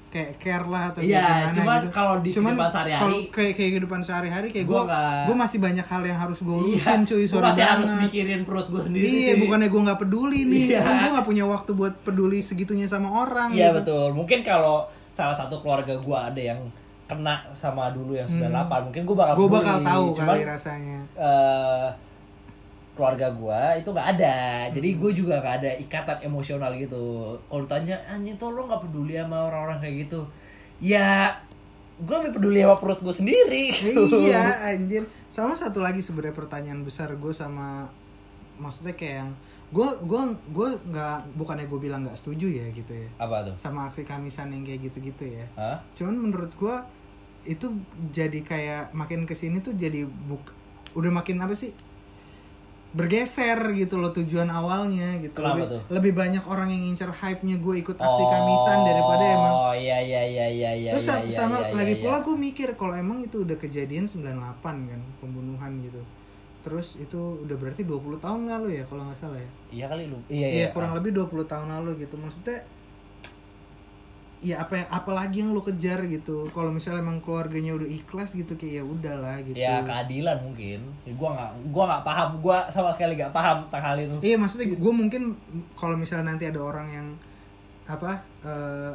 kayak 0.08 0.36
care 0.36 0.66
lah 0.66 0.90
atau 0.90 1.00
Iya, 1.00 1.22
gimana 1.22 1.54
cuman 1.56 1.80
gitu. 1.80 1.90
kalau 1.92 2.14
di 2.18 2.30
kehidupan 2.32 2.66
sehari-hari- 2.68 2.98
kalau 3.00 3.18
kayak 3.30 3.54
kayak 3.54 3.70
kehidupan 3.72 4.02
sehari-hari 4.02 4.48
kayak 4.50 4.66
gue 4.66 4.82
nggak- 4.84 5.24
gue 5.24 5.36
masih 5.38 5.58
banyak 5.60 5.86
hal 5.86 6.02
yang 6.04 6.18
harus 6.20 6.40
gue 6.40 6.50
Iya, 6.50 6.66
urusin 6.76 7.02
cuy 7.04 7.16
gue 7.16 7.30
sorry 7.30 7.46
masih 7.46 7.62
harus 7.64 7.86
banget. 7.88 8.04
mikirin 8.04 8.42
perut 8.44 8.68
gue 8.68 8.82
sendiri 8.84 9.06
Iya, 9.06 9.14
sih. 9.28 9.40
bukannya 9.40 9.68
gue 9.70 9.82
nggak 9.86 10.00
peduli 10.00 10.40
nih, 10.44 10.64
Iya. 10.66 10.78
cuman 10.80 10.96
gue 10.98 11.12
nggak 11.14 11.28
punya 11.28 11.46
waktu 11.46 11.72
buat 11.72 11.94
peduli 12.00 12.40
segitunya 12.42 12.86
sama 12.86 13.10
orang. 13.16 13.50
Iya 13.52 13.70
gitu. 13.70 13.78
betul. 13.80 14.08
Mungkin 14.16 14.40
kalau 14.42 14.90
salah 15.20 15.36
satu 15.36 15.60
keluarga 15.60 15.92
gue 15.94 16.18
ada 16.18 16.42
yang 16.46 16.60
kena 17.06 17.42
sama 17.52 17.90
dulu 17.90 18.14
yang 18.14 18.24
98, 18.24 18.86
mungkin 18.86 19.02
gue 19.04 19.18
bakal 19.18 19.34
Gue. 19.36 19.44
Hmm. 19.44 19.58
bakal 19.58 19.76
tahu 19.82 20.06
Cuman, 20.14 20.28
kali 20.30 20.42
rasanya. 20.46 21.00
eh, 21.14 21.88
keluarga 22.94 23.28
gue 23.32 23.62
itu 23.78 23.90
nggak 23.90 24.10
ada 24.14 24.36
jadi 24.70 24.90
Hmm. 24.90 25.00
gue 25.00 25.12
juga 25.14 25.34
nggak 25.38 25.56
ada 25.58 25.72
ikatan 25.78 26.18
emosional 26.22 26.72
gitu 26.74 27.04
kalau 27.42 27.64
tanya 27.66 27.96
anjing 28.06 28.36
tuh 28.36 28.52
lo 28.52 28.64
nggak 28.66 28.82
peduli 28.82 29.16
sama 29.16 29.48
orang-orang 29.48 29.80
kayak 29.80 29.96
gitu 30.04 30.22
ya 30.80 31.32
gue 31.98 32.16
lebih 32.18 32.34
peduli 32.34 32.60
sama 32.60 32.76
perut 32.76 33.00
gue 33.02 33.12
sendiri 33.14 33.66
gitu. 33.74 34.20
iya, 34.22 34.56
anjir. 34.66 35.04
Sama 35.28 35.52
satu 35.52 35.80
lagi 35.80 36.00
sebenarnya 36.00 36.32
pertanyaan 36.34 36.80
besar 36.80 37.12
gue 37.12 37.34
sama 37.34 37.84
maksudnya 38.56 38.94
kayak 38.94 39.16
yang 39.20 39.32
gue 39.70 39.90
gue 40.02 40.22
gue 40.50 40.70
nggak 40.90 41.38
bukannya 41.38 41.70
gue 41.70 41.80
bilang 41.80 42.02
nggak 42.02 42.18
setuju 42.18 42.50
ya 42.50 42.66
gitu 42.74 42.90
ya 42.90 43.10
apa 43.22 43.46
tuh 43.46 43.56
sama 43.56 43.86
aksi 43.86 44.02
kamisan 44.02 44.50
yang 44.50 44.66
kayak 44.66 44.90
gitu-gitu 44.90 45.30
ya. 45.30 45.46
Hah? 45.54 45.78
Cuman 45.94 46.18
menurut 46.18 46.50
gue 46.58 46.76
itu 47.46 47.70
jadi 48.10 48.40
kayak 48.42 48.84
makin 48.98 49.30
ke 49.30 49.38
sini 49.38 49.62
tuh 49.62 49.78
jadi 49.78 50.04
buk 50.06 50.42
udah 50.98 51.12
makin 51.14 51.38
apa 51.40 51.54
sih 51.54 51.72
bergeser 52.90 53.62
gitu 53.78 54.02
loh 54.02 54.10
tujuan 54.10 54.50
awalnya 54.50 55.22
gitu 55.22 55.46
Kenapa 55.46 55.62
lebih, 55.62 55.70
tuh? 55.70 55.82
lebih 55.94 56.14
banyak 56.18 56.44
orang 56.50 56.74
yang 56.74 56.82
ngincer 56.90 57.14
hype-nya 57.14 57.62
gue 57.62 57.76
ikut 57.86 57.94
aksi 57.94 58.24
kamisan 58.26 58.82
daripada 58.82 59.24
emang 59.30 59.54
oh 59.54 59.74
iya 59.78 60.02
iya 60.02 60.26
iya 60.26 60.48
iya 60.50 60.72
iya 60.74 60.92
Terus 60.98 61.06
iya, 61.06 61.18
iya, 61.22 61.30
sama 61.30 61.70
iya, 61.70 61.78
lagi 61.78 61.94
iya. 61.94 62.02
pula 62.02 62.18
gue 62.26 62.34
mikir 62.34 62.74
kalau 62.74 62.98
emang 62.98 63.22
itu 63.22 63.46
udah 63.46 63.62
kejadian 63.62 64.10
98 64.10 64.66
kan 64.66 65.02
pembunuhan 65.22 65.72
gitu. 65.86 66.02
Terus 66.60 67.00
itu 67.00 67.40
udah 67.48 67.56
berarti 67.56 67.88
20 67.88 68.20
tahun 68.20 68.42
lalu 68.52 68.80
ya 68.80 68.84
kalau 68.84 69.08
nggak 69.08 69.20
salah 69.20 69.40
ya. 69.40 69.50
iya 69.72 69.86
kali 69.88 70.12
lu. 70.12 70.20
Iya 70.28 70.48
Iya, 70.48 70.48
iya. 70.48 70.68
kurang 70.76 70.92
lebih 70.98 71.16
20 71.16 71.48
tahun 71.48 71.68
lalu 71.72 72.04
gitu. 72.04 72.20
Maksudnya 72.20 72.60
ya 74.40 74.64
apa 74.64 74.80
yang 74.80 74.88
apalagi 74.88 75.38
yang 75.44 75.52
lo 75.52 75.64
kejar 75.64 76.00
gitu. 76.08 76.48
Kalau 76.56 76.72
misalnya 76.72 77.04
emang 77.04 77.20
keluarganya 77.20 77.76
udah 77.76 77.88
ikhlas 77.88 78.36
gitu 78.36 78.56
kayak 78.56 78.80
ya 78.80 78.84
udahlah 78.84 79.36
gitu. 79.44 79.56
ya 79.56 79.84
keadilan 79.84 80.38
mungkin. 80.44 80.80
Ya, 81.04 81.14
gue 81.16 81.30
nggak 81.32 81.52
gue 81.72 81.84
nggak 81.84 82.04
paham. 82.04 82.30
Gue 82.40 82.58
sama 82.72 82.92
sekali 82.96 83.20
nggak 83.20 83.36
paham 83.36 83.68
tentang 83.68 83.84
hal 83.84 83.98
itu. 84.00 84.18
Iya 84.24 84.36
maksudnya 84.40 84.68
gue 84.72 84.94
mungkin 84.96 85.22
kalau 85.76 85.96
misalnya 85.96 86.36
nanti 86.36 86.48
ada 86.48 86.60
orang 86.60 86.88
yang 86.92 87.08
apa 87.90 88.22
eh, 88.46 88.94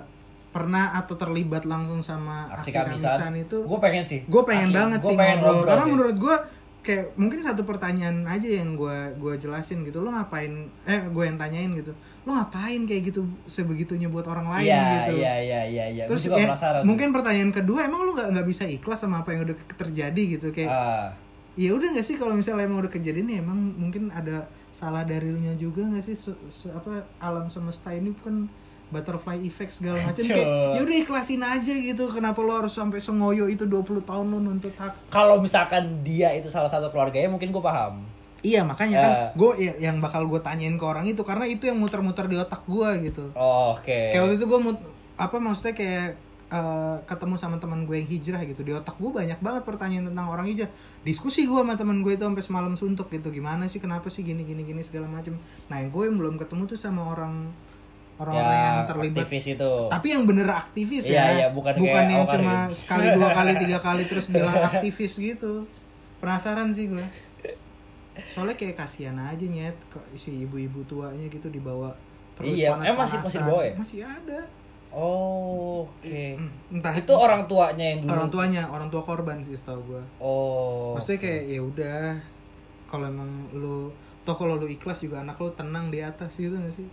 pernah 0.54 0.94
atau 0.94 1.18
terlibat 1.18 1.66
langsung 1.66 1.98
sama 2.06 2.46
aksi 2.54 2.70
kamisan, 2.70 3.18
kamisan 3.18 3.34
itu 3.42 3.58
gue 3.66 3.78
pengen 3.82 4.04
sih. 4.06 4.22
gue 4.22 4.42
pengen 4.46 4.70
Asli, 4.70 4.78
banget 4.78 5.00
gua 5.02 5.10
sih 5.10 5.16
pengen 5.18 5.38
ngobrol, 5.42 5.66
karena 5.66 5.84
menurut 5.90 6.16
gue 6.22 6.36
kayak 6.84 7.16
mungkin 7.16 7.40
satu 7.40 7.64
pertanyaan 7.64 8.22
aja 8.24 8.44
yang 8.44 8.76
gue 8.76 8.92
gue 9.16 9.34
jelasin 9.40 9.80
gitu. 9.82 9.98
Lo 9.98 10.12
ngapain? 10.12 10.52
Eh 10.84 11.00
gue 11.08 11.24
yang 11.24 11.34
tanyain 11.34 11.72
gitu. 11.72 11.96
Lo 12.22 12.36
ngapain 12.36 12.84
kayak 12.84 13.08
gitu 13.08 13.24
sebegitunya 13.44 14.06
buat 14.06 14.22
orang 14.24 14.52
lain 14.52 14.68
iya 14.68 14.84
gitu? 15.02 15.18
iya 15.18 15.34
iya 15.40 15.60
iya 15.64 15.84
iya. 15.90 16.04
Terus 16.04 16.28
ya, 16.28 16.36
penasaran 16.46 16.80
tuh. 16.80 16.86
mungkin 16.86 17.08
pertanyaan 17.10 17.50
kedua 17.50 17.80
emang 17.82 18.04
lo 18.04 18.12
nggak 18.12 18.28
nggak 18.30 18.46
bisa 18.46 18.64
ikhlas 18.64 19.00
sama 19.00 19.24
apa 19.24 19.32
yang 19.32 19.42
udah 19.42 19.56
terjadi 19.74 20.22
gitu? 20.36 20.52
Kayak 20.52 20.70
Ah. 20.70 21.08
ya 21.56 21.72
udah 21.72 21.88
nggak 21.90 22.04
sih 22.04 22.14
kalau 22.14 22.36
misalnya 22.36 22.68
emang 22.68 22.78
udah 22.78 22.92
kejadian 22.92 23.26
ya 23.26 23.40
emang 23.40 23.56
mungkin 23.74 24.10
ada 24.10 24.44
salah 24.68 25.02
dari 25.02 25.26
lu 25.26 25.38
nya 25.38 25.54
juga 25.54 25.80
nggak 25.82 26.02
sih? 26.02 26.14
Se- 26.14 26.36
se- 26.46 26.68
apa 26.68 27.08
alam 27.18 27.48
semesta 27.48 27.90
ini 27.90 28.12
kan 28.14 28.44
butterfly 28.88 29.40
effect 29.40 29.72
segala 29.72 29.98
macam 30.00 30.20
kayak 30.20 30.44
Betul. 30.44 30.70
ya 30.70 30.80
udah 30.82 30.96
ikhlasin 30.98 31.42
aja 31.42 31.72
gitu 31.72 32.04
kenapa 32.08 32.38
lo 32.40 32.52
harus 32.54 32.70
sampai 32.70 33.00
sengoyo 33.00 33.48
itu 33.48 33.64
20 33.64 34.04
tahun 34.04 34.26
lo 34.28 34.38
nuntut 34.38 34.74
hak 34.74 35.08
kalau 35.08 35.40
misalkan 35.40 36.02
dia 36.02 36.30
itu 36.30 36.46
salah 36.46 36.68
satu 36.68 36.88
keluarganya 36.88 37.28
mungkin 37.28 37.50
gue 37.50 37.60
paham 37.60 38.04
Iya 38.44 38.60
makanya 38.60 38.96
kan 39.00 39.10
Eh. 39.10 39.28
gue 39.40 39.50
yang 39.80 40.04
bakal 40.04 40.28
gue 40.28 40.36
tanyain 40.36 40.76
ke 40.76 40.84
orang 40.84 41.08
itu 41.08 41.24
karena 41.24 41.48
itu 41.48 41.64
yang 41.64 41.80
muter-muter 41.80 42.28
di 42.28 42.36
otak 42.36 42.60
gue 42.68 43.08
gitu. 43.08 43.32
oh, 43.32 43.72
oke 43.72 43.88
Kayak 44.12 44.20
waktu 44.20 44.36
itu 44.36 44.44
gue 44.44 44.60
apa 45.16 45.36
maksudnya 45.40 45.72
kayak 45.72 46.20
eh, 46.52 46.96
ketemu 47.08 47.40
sama 47.40 47.56
teman 47.56 47.88
gue 47.88 47.96
yang 47.96 48.04
hijrah 48.04 48.44
gitu 48.44 48.60
di 48.60 48.76
otak 48.76 49.00
gue 49.00 49.08
banyak 49.08 49.40
banget 49.40 49.64
pertanyaan 49.64 50.12
tentang 50.12 50.28
orang 50.28 50.44
hijrah. 50.44 50.68
Diskusi 51.00 51.48
gue 51.48 51.56
sama 51.56 51.72
teman 51.72 52.04
gue 52.04 52.12
itu 52.12 52.20
sampai 52.20 52.44
semalam 52.44 52.76
suntuk 52.76 53.08
gitu 53.08 53.32
gimana 53.32 53.64
sih 53.64 53.80
kenapa 53.80 54.12
sih 54.12 54.20
gini 54.20 54.44
gini 54.44 54.60
gini 54.60 54.84
segala 54.84 55.08
macam. 55.08 55.40
Nah 55.72 55.80
yang 55.80 55.88
gue 55.88 56.04
yang 56.04 56.20
belum 56.20 56.36
ketemu 56.36 56.68
tuh 56.68 56.76
sama 56.76 57.00
orang 57.08 57.48
orang-orang 58.16 58.54
yang 58.56 58.78
terlibat. 58.86 59.18
aktivis 59.20 59.44
itu. 59.50 59.72
Tapi 59.86 60.06
yang 60.08 60.22
bener 60.24 60.46
aktivis 60.46 61.04
Iya, 61.04 61.14
ya. 61.14 61.24
iya, 61.34 61.46
bukan 61.50 61.74
kayak 61.74 62.06
yang 62.06 62.22
Awkarin. 62.22 62.38
cuma 62.40 62.56
sekali 62.70 63.06
dua 63.10 63.28
kali 63.30 63.52
tiga 63.62 63.78
kali 63.78 64.02
terus 64.04 64.26
bilang 64.28 64.54
aktivis 64.56 65.12
gitu. 65.14 65.66
Penasaran 66.16 66.70
sih 66.70 66.88
gue 66.88 67.04
soalnya 68.30 68.54
kayak 68.54 68.78
kasihan 68.78 69.18
aja 69.18 69.42
nyet 69.44 69.74
kok 69.90 70.06
si 70.14 70.46
ibu-ibu 70.46 70.78
tuanya 70.84 71.26
gitu 71.26 71.50
dibawa 71.50 71.90
terus 72.32 72.54
Iya, 72.54 72.70
eh, 72.80 72.94
masih- 72.94 73.18
masih 73.18 73.38
dibawa 73.40 73.62
ya? 73.64 73.74
masih 73.74 74.00
ada. 74.00 74.40
Oh, 74.88 75.82
oke. 75.84 76.38
Entah 76.70 76.94
itu 76.94 77.10
orang 77.12 77.50
tuanya 77.50 77.82
yang 77.84 77.98
dulu? 78.00 78.10
Orang 78.14 78.28
tuanya 78.30 78.62
orang 78.64 78.86
tua 78.88 79.02
korban 79.02 79.42
sih 79.42 79.52
setahu 79.52 79.82
gue 79.88 80.02
oh 80.20 80.94
maksudnya 80.94 81.18
kayak 81.20 81.42
ya 81.48 81.60
udah 81.60 82.02
kalau 82.86 83.04
emang 83.04 83.26
lu 83.50 83.90
toh 84.22 84.32
kalau 84.32 84.54
lu 84.54 84.70
ikhlas 84.70 85.02
juga 85.02 85.18
anak 85.20 85.34
lu 85.34 85.50
tenang 85.50 85.90
di 85.90 85.98
atas 85.98 86.30
gitu 86.32 86.54
gak 86.54 86.70
sih 86.72 86.86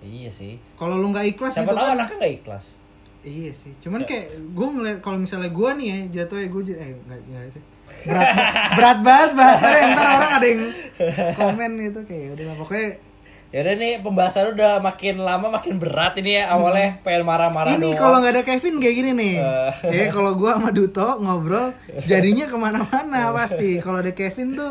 iya 0.00 0.28
sih. 0.28 0.56
Kalau 0.74 0.96
lu 0.96 1.08
nggak 1.08 1.26
ikhlas 1.30 1.52
siapa 1.54 1.68
gitu 1.68 1.76
tahu 1.76 1.86
kan. 1.86 1.96
anaknya 1.96 2.16
nggak 2.18 2.34
ikhlas. 2.40 2.64
Iya 3.26 3.50
sih, 3.50 3.74
Ya. 3.74 3.80
cuman 3.82 4.06
kayak 4.06 4.26
gue 4.54 4.68
ngeliat 4.70 4.98
kalau 5.02 5.18
misalnya 5.18 5.50
gue 5.50 5.70
nih 5.74 5.86
ya 5.86 5.98
jatuhnya 6.22 6.46
gue 6.46 6.62
eh 6.72 6.94
nggak 6.94 7.20
nggak 7.26 7.42
itu. 7.48 7.60
Berat 8.06 8.28
berat 8.74 8.98
banget 9.02 9.30
bahasanya. 9.34 9.80
Ntar 9.90 10.06
orang 10.08 10.30
ada 10.32 10.46
yang 10.46 10.62
komen 11.34 11.70
gitu 11.80 12.00
kayak 12.06 12.26
udah 12.34 12.44
lah, 12.46 12.56
pokoknya 12.56 12.90
Ya 13.54 13.62
udah 13.62 13.74
nih 13.78 13.92
pembahasan 14.02 14.52
udah 14.52 14.82
makin 14.82 15.22
lama 15.22 15.46
makin 15.48 15.78
berat 15.78 16.18
ini 16.18 16.34
ya 16.34 16.50
awalnya 16.50 16.98
pengen 17.00 17.22
marah-marah 17.22 17.72
Ini 17.72 17.94
kalau 17.94 18.18
nggak 18.18 18.34
ada 18.34 18.42
Kevin 18.42 18.82
kayak 18.82 18.94
gini 18.94 19.10
nih. 19.14 19.34
Eh. 19.38 19.72
ya 19.86 20.04
kalau 20.10 20.34
gua 20.34 20.58
sama 20.58 20.74
Duto 20.74 21.22
ngobrol 21.22 21.70
jadinya 22.04 22.46
ke 22.46 22.56
mana-mana 22.58 23.30
pasti. 23.32 23.78
Kalau 23.78 24.02
ada 24.02 24.10
Kevin 24.10 24.54
tuh 24.54 24.70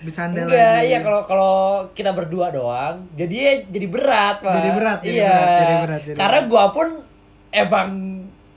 bercanda 0.00 0.48
Enggak, 0.48 0.56
lagi. 0.80 0.88
iya 0.88 0.98
kalau 1.04 1.20
kalau 1.28 1.56
kita 1.92 2.10
berdua 2.16 2.48
doang, 2.48 3.04
jadi 3.12 3.68
jadi 3.68 3.86
berat, 3.86 4.40
Pak. 4.40 4.54
Jadi 4.56 4.70
berat, 4.72 4.98
jadi 5.04 5.20
iya. 5.20 5.28
berat, 5.28 5.52
jadi 5.52 5.74
berat, 5.84 6.02
jadi 6.08 6.16
Karena 6.16 6.40
gua 6.48 6.64
pun 6.72 6.86
emang 7.52 7.88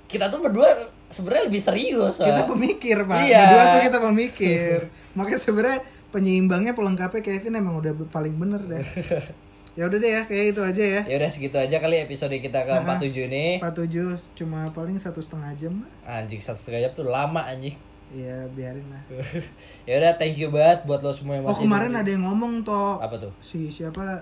kita 0.07 0.25
tuh 0.31 0.39
berdua 0.39 0.69
sebenarnya 1.11 1.43
lebih 1.51 1.61
serius, 1.61 2.17
Pak. 2.17 2.27
kita 2.31 2.41
pemikir 2.47 2.97
pak. 3.05 3.19
Iya. 3.27 3.39
Berdua 3.43 3.63
tuh 3.69 3.81
kita 3.85 3.99
pemikir. 4.01 4.77
Makanya 5.13 5.39
sebenarnya 5.39 5.79
penyeimbangnya 6.09 6.73
pelengkapnya 6.73 7.21
Kevin 7.21 7.59
emang 7.59 7.75
udah 7.81 7.93
paling 8.09 8.33
bener 8.37 8.61
deh. 8.65 8.85
ya 9.77 9.89
udah 9.89 9.97
deh 9.97 10.11
ya 10.13 10.21
kayak 10.29 10.45
itu 10.53 10.61
aja 10.61 10.83
ya. 10.83 11.01
Ya 11.09 11.15
udah 11.21 11.29
segitu 11.33 11.57
aja 11.57 11.75
kali 11.81 12.01
episode 12.01 12.33
kita 12.37 12.65
ke 12.65 12.73
47 12.77 13.29
ini. 13.29 13.45
47 13.61 14.37
cuma 14.37 14.69
paling 14.73 14.97
satu 15.01 15.21
setengah 15.21 15.51
jam. 15.57 15.73
Anjing 16.05 16.41
satu 16.41 16.57
setengah 16.57 16.89
jam 16.89 16.91
tuh 16.93 17.05
lama 17.09 17.45
anjing. 17.45 17.77
Iya 18.13 18.45
biarin 18.47 18.85
lah. 18.87 19.03
ya 19.89 19.93
udah 19.97 20.13
thank 20.15 20.37
you 20.37 20.53
banget 20.53 20.85
buat 20.85 21.01
lo 21.01 21.09
semua 21.09 21.35
yang 21.35 21.45
Oh 21.45 21.51
masih 21.51 21.65
kemarin 21.65 21.89
dengerin. 21.89 22.03
ada 22.05 22.09
yang 22.13 22.23
ngomong 22.29 22.53
toh 22.61 23.01
apa 23.01 23.15
tuh? 23.17 23.33
si 23.41 23.67
siapa 23.67 24.21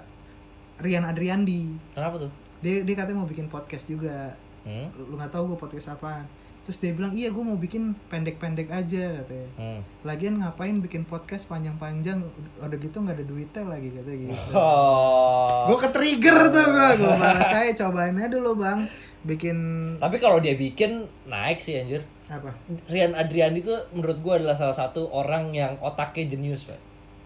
Rian 0.80 1.04
Adriandi. 1.04 1.76
Kenapa 1.92 2.16
tuh? 2.18 2.32
Dia 2.64 2.82
dia 2.82 2.96
katanya 2.96 3.22
mau 3.22 3.30
bikin 3.30 3.46
podcast 3.46 3.86
juga. 3.86 4.34
Hmm? 4.64 4.88
Lu 4.96 5.20
nggak 5.20 5.30
tahu 5.30 5.54
gue 5.54 5.60
podcast 5.60 5.92
apa. 5.92 6.24
Terus 6.62 6.78
dia 6.78 6.94
bilang 6.94 7.10
iya 7.12 7.34
gue 7.34 7.42
mau 7.42 7.58
bikin 7.58 7.98
pendek-pendek 8.08 8.70
aja 8.70 9.18
katanya. 9.22 9.50
Hmm. 9.58 9.82
Lagian 10.06 10.40
ngapain 10.40 10.78
bikin 10.78 11.04
podcast 11.04 11.50
panjang-panjang 11.50 12.22
udah 12.58 12.78
gitu 12.78 13.02
nggak 13.02 13.18
ada 13.18 13.26
duitnya 13.26 13.64
lagi 13.66 13.90
katanya 13.92 14.18
gitu. 14.30 14.52
Oh. 14.62 15.66
Gue 15.68 15.78
ke 15.78 15.90
trigger 15.90 16.38
tuh 16.50 16.66
gue, 16.70 16.88
gue 17.02 17.14
saya 17.46 17.74
cobain 17.76 18.14
aja 18.14 18.30
dulu 18.30 18.62
bang, 18.62 18.86
bikin 19.26 19.58
Tapi 19.98 20.18
kalau 20.18 20.38
dia 20.38 20.54
bikin 20.54 21.06
naik 21.26 21.58
sih 21.58 21.82
anjir. 21.82 22.06
Apa? 22.32 22.56
Rian 22.88 23.12
Adriani 23.12 23.60
tuh 23.60 23.76
menurut 23.92 24.18
gua 24.24 24.34
adalah 24.40 24.56
salah 24.56 24.74
satu 24.74 25.12
orang 25.12 25.52
yang 25.52 25.76
otaknya 25.84 26.32
jenius, 26.32 26.64
Pak. 26.66 26.80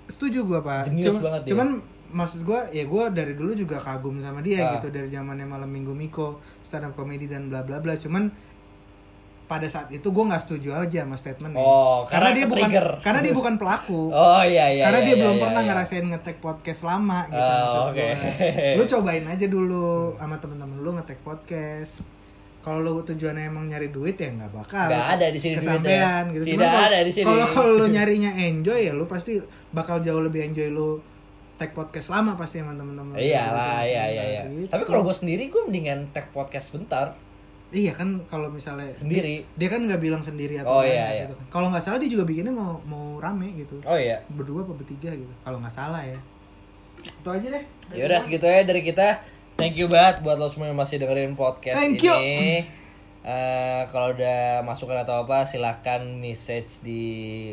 Setuju 0.05 0.45
gue 0.45 0.59
pak. 0.61 0.85
Jenius 0.89 1.17
banget 1.17 1.41
dia. 1.45 1.51
Cuman 1.53 1.81
maksud 2.13 2.45
gue 2.45 2.59
ya 2.71 2.85
gue 2.85 3.03
dari 3.09 3.33
dulu 3.33 3.57
juga 3.57 3.81
kagum 3.81 4.21
sama 4.21 4.39
dia 4.45 4.61
Ah. 4.61 4.77
gitu 4.77 4.93
dari 4.93 5.09
zamannya 5.09 5.49
malam 5.49 5.65
minggu 5.65 5.91
Miko, 5.91 6.37
stand 6.61 6.85
up 6.85 6.93
comedy 6.93 7.25
dan 7.25 7.49
bla 7.49 7.65
bla 7.65 7.81
bla. 7.81 7.97
Cuman 7.97 8.29
pada 9.45 9.69
saat 9.69 9.93
itu 9.93 10.09
gue 10.09 10.25
nggak 10.25 10.41
setuju 10.41 10.73
aja 10.73 11.05
sama 11.05 11.17
statementnya. 11.17 11.61
Oh, 11.61 12.01
karena 12.09 12.33
dia 12.33 12.45
bukan 12.49 12.69
karena 13.01 13.19
dia 13.21 13.33
bukan 13.41 13.53
pelaku. 13.61 14.09
Oh 14.09 14.41
iya 14.41 14.73
iya. 14.73 14.89
karena 14.89 14.99
iya, 15.01 15.05
dia 15.05 15.13
iya, 15.17 15.21
belum 15.21 15.35
iya, 15.37 15.43
pernah 15.45 15.61
iya. 15.61 15.69
ngerasain 15.69 16.05
ngetek 16.05 16.37
podcast 16.41 16.81
lama 16.85 17.19
gitu 17.29 17.41
Oh, 17.41 17.57
maksud 17.61 17.81
gua. 17.93 18.13
Lu 18.77 18.83
cobain 18.89 19.25
aja 19.25 19.45
dulu 19.49 19.85
sama 20.17 20.35
temen-temen 20.37 20.77
lu 20.81 20.89
ngetek 20.97 21.21
podcast. 21.25 22.05
Kalau 22.65 22.81
lu 22.81 22.97
tujuannya 22.99 23.45
emang 23.45 23.69
nyari 23.69 23.93
duit 23.93 24.17
ya 24.17 24.25
nggak 24.27 24.49
bakal. 24.49 24.89
Nggak 24.89 25.07
ada 25.11 25.25
di 25.29 25.37
sini 25.37 25.53
kesampean 25.53 26.23
gitu. 26.33 26.43
Tidak 26.49 26.65
Cuman 26.65 26.81
ada 26.83 26.97
di 26.99 27.13
sini. 27.13 27.25
Kalau 27.29 27.45
kalau 27.47 27.71
lu 27.77 27.85
nyarinya 27.95 28.31
enjoy 28.33 28.79
ya 28.81 28.91
lu 28.91 29.05
pasti 29.05 29.37
bakal 29.69 30.01
jauh 30.01 30.17
lebih 30.19 30.41
enjoy 30.43 30.73
lu 30.73 30.97
tag 31.55 31.71
podcast 31.71 32.09
lama 32.09 32.33
pasti 32.33 32.59
sama 32.59 32.73
temen-temen. 32.73 33.13
lu. 33.13 33.21
Iyalah, 33.21 33.79
Gitu, 33.79 33.93
iya 33.93 34.03
iya 34.09 34.23
iya. 34.25 34.41
gitu. 34.49 34.73
Tapi 34.73 34.83
kalau 34.83 35.05
gue 35.05 35.13
sendiri 35.13 35.43
gue 35.47 35.61
mendingan 35.61 36.09
tag 36.09 36.33
podcast 36.33 36.73
bentar 36.73 37.13
Iya 37.69 37.91
kan 37.91 38.23
kalau 38.25 38.47
misalnya 38.47 38.87
sendiri. 38.93 39.41
dia 39.51 39.67
kan 39.67 39.83
nggak 39.83 39.99
bilang 39.99 40.21
sendiri 40.21 40.57
atau 40.57 40.79
Oh, 40.79 40.83
iya, 40.83 41.11
iya. 41.11 41.23
gitu. 41.25 41.35
Kalau 41.49 41.69
nggak 41.69 41.81
salah 41.81 41.97
dia 41.97 42.07
juga 42.07 42.23
bikinnya 42.23 42.49
mau 42.49 42.81
mau 42.83 43.17
rame 43.17 43.51
gitu. 43.53 43.77
Oh 43.83 43.93
iya. 43.93 44.15
Berdua 44.27 44.63
apa 44.63 44.73
bertiga 44.73 45.11
gitu. 45.11 45.33
Kalau 45.43 45.57
nggak 45.59 45.73
salah 45.73 46.01
ya. 46.01 46.15
Itu 47.01 47.29
aja 47.29 47.47
deh. 47.51 47.63
Ya 47.91 48.03
udah 48.05 48.17
segitu 48.17 48.45
aja 48.45 48.63
dari 48.63 48.81
kita. 48.81 49.21
Thank 49.55 49.79
you 49.79 49.87
banget 49.87 50.19
buat 50.19 50.35
lo 50.35 50.51
semua 50.51 50.67
yang 50.67 50.75
masih 50.75 50.99
dengerin 50.99 51.39
podcast 51.39 51.79
Thank 51.79 52.03
ini. 52.03 52.11
you. 52.11 52.15
Eh, 53.25 53.81
kalau 53.89 54.13
udah 54.13 54.61
masukan 54.61 55.01
atau 55.01 55.25
apa 55.25 55.47
silahkan 55.47 56.03
message 56.03 56.83
di 56.85 57.03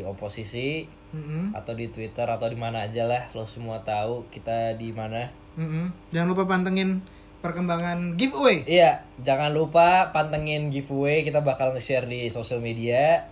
oposisi 0.05 0.85
Mm-mm. 1.15 1.55
atau 1.55 1.73
di 1.73 1.89
Twitter 1.89 2.27
atau 2.29 2.45
di 2.45 2.59
mana 2.59 2.85
aja 2.85 3.09
lah 3.09 3.31
lo 3.31 3.47
semua 3.47 3.81
tahu 3.81 4.27
kita 4.29 4.75
di 4.75 4.91
mana. 4.91 5.31
Mm-mm. 5.55 5.89
Jangan 6.11 6.27
lupa 6.27 6.43
pantengin 6.45 7.01
perkembangan 7.39 8.19
giveaway. 8.19 8.67
Iya, 8.67 9.07
jangan 9.23 9.55
lupa 9.55 10.11
pantengin 10.11 10.69
giveaway 10.69 11.23
kita 11.23 11.39
bakal 11.39 11.71
nge-share 11.71 12.05
di 12.05 12.27
sosial 12.27 12.59
media 12.59 13.31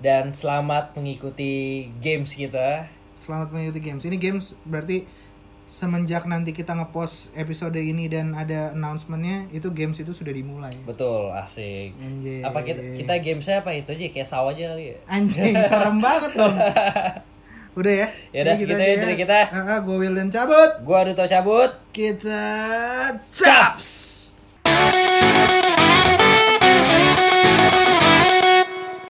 dan 0.00 0.32
selamat 0.32 0.96
mengikuti 0.96 1.86
games 2.00 2.34
kita. 2.34 2.88
Selamat 3.22 3.52
mengikuti 3.54 3.84
games. 3.84 4.02
Ini 4.02 4.16
games 4.18 4.56
berarti 4.66 5.06
semenjak 5.72 6.28
nanti 6.28 6.52
kita 6.52 6.76
ngepost 6.76 7.32
episode 7.32 7.80
ini 7.80 8.06
dan 8.06 8.36
ada 8.36 8.76
announcementnya 8.76 9.48
itu 9.50 9.72
games 9.72 9.96
itu 9.98 10.12
sudah 10.12 10.30
dimulai. 10.30 10.72
Betul, 10.84 11.32
asik. 11.32 11.96
Anjay. 11.96 12.44
Apa 12.44 12.60
kita 12.60 12.80
kita 12.92 13.14
gamesnya 13.24 13.64
apa 13.64 13.72
itu 13.72 13.90
aja 13.96 14.06
kayak 14.12 14.28
saw 14.28 14.52
aja 14.52 14.76
kali 14.76 14.92
ya? 14.92 14.96
Anjing 15.08 15.56
serem 15.70 15.96
banget 15.98 16.32
dong. 16.36 16.56
Udah 17.72 17.92
ya. 18.04 18.08
Ya 18.36 18.40
udah, 18.44 18.52
Ini 18.52 18.60
segitu 18.60 18.82
aja 18.84 18.92
ya 18.92 19.00
dari 19.00 19.16
kita. 19.16 19.38
Ah, 19.48 19.58
ah, 19.64 19.78
gue 19.80 19.96
Wildan 19.96 20.28
cabut. 20.28 20.70
Gua 20.84 21.08
Duto 21.08 21.24
cabut. 21.24 21.72
Kita 21.88 22.44
Caps. 23.32 24.12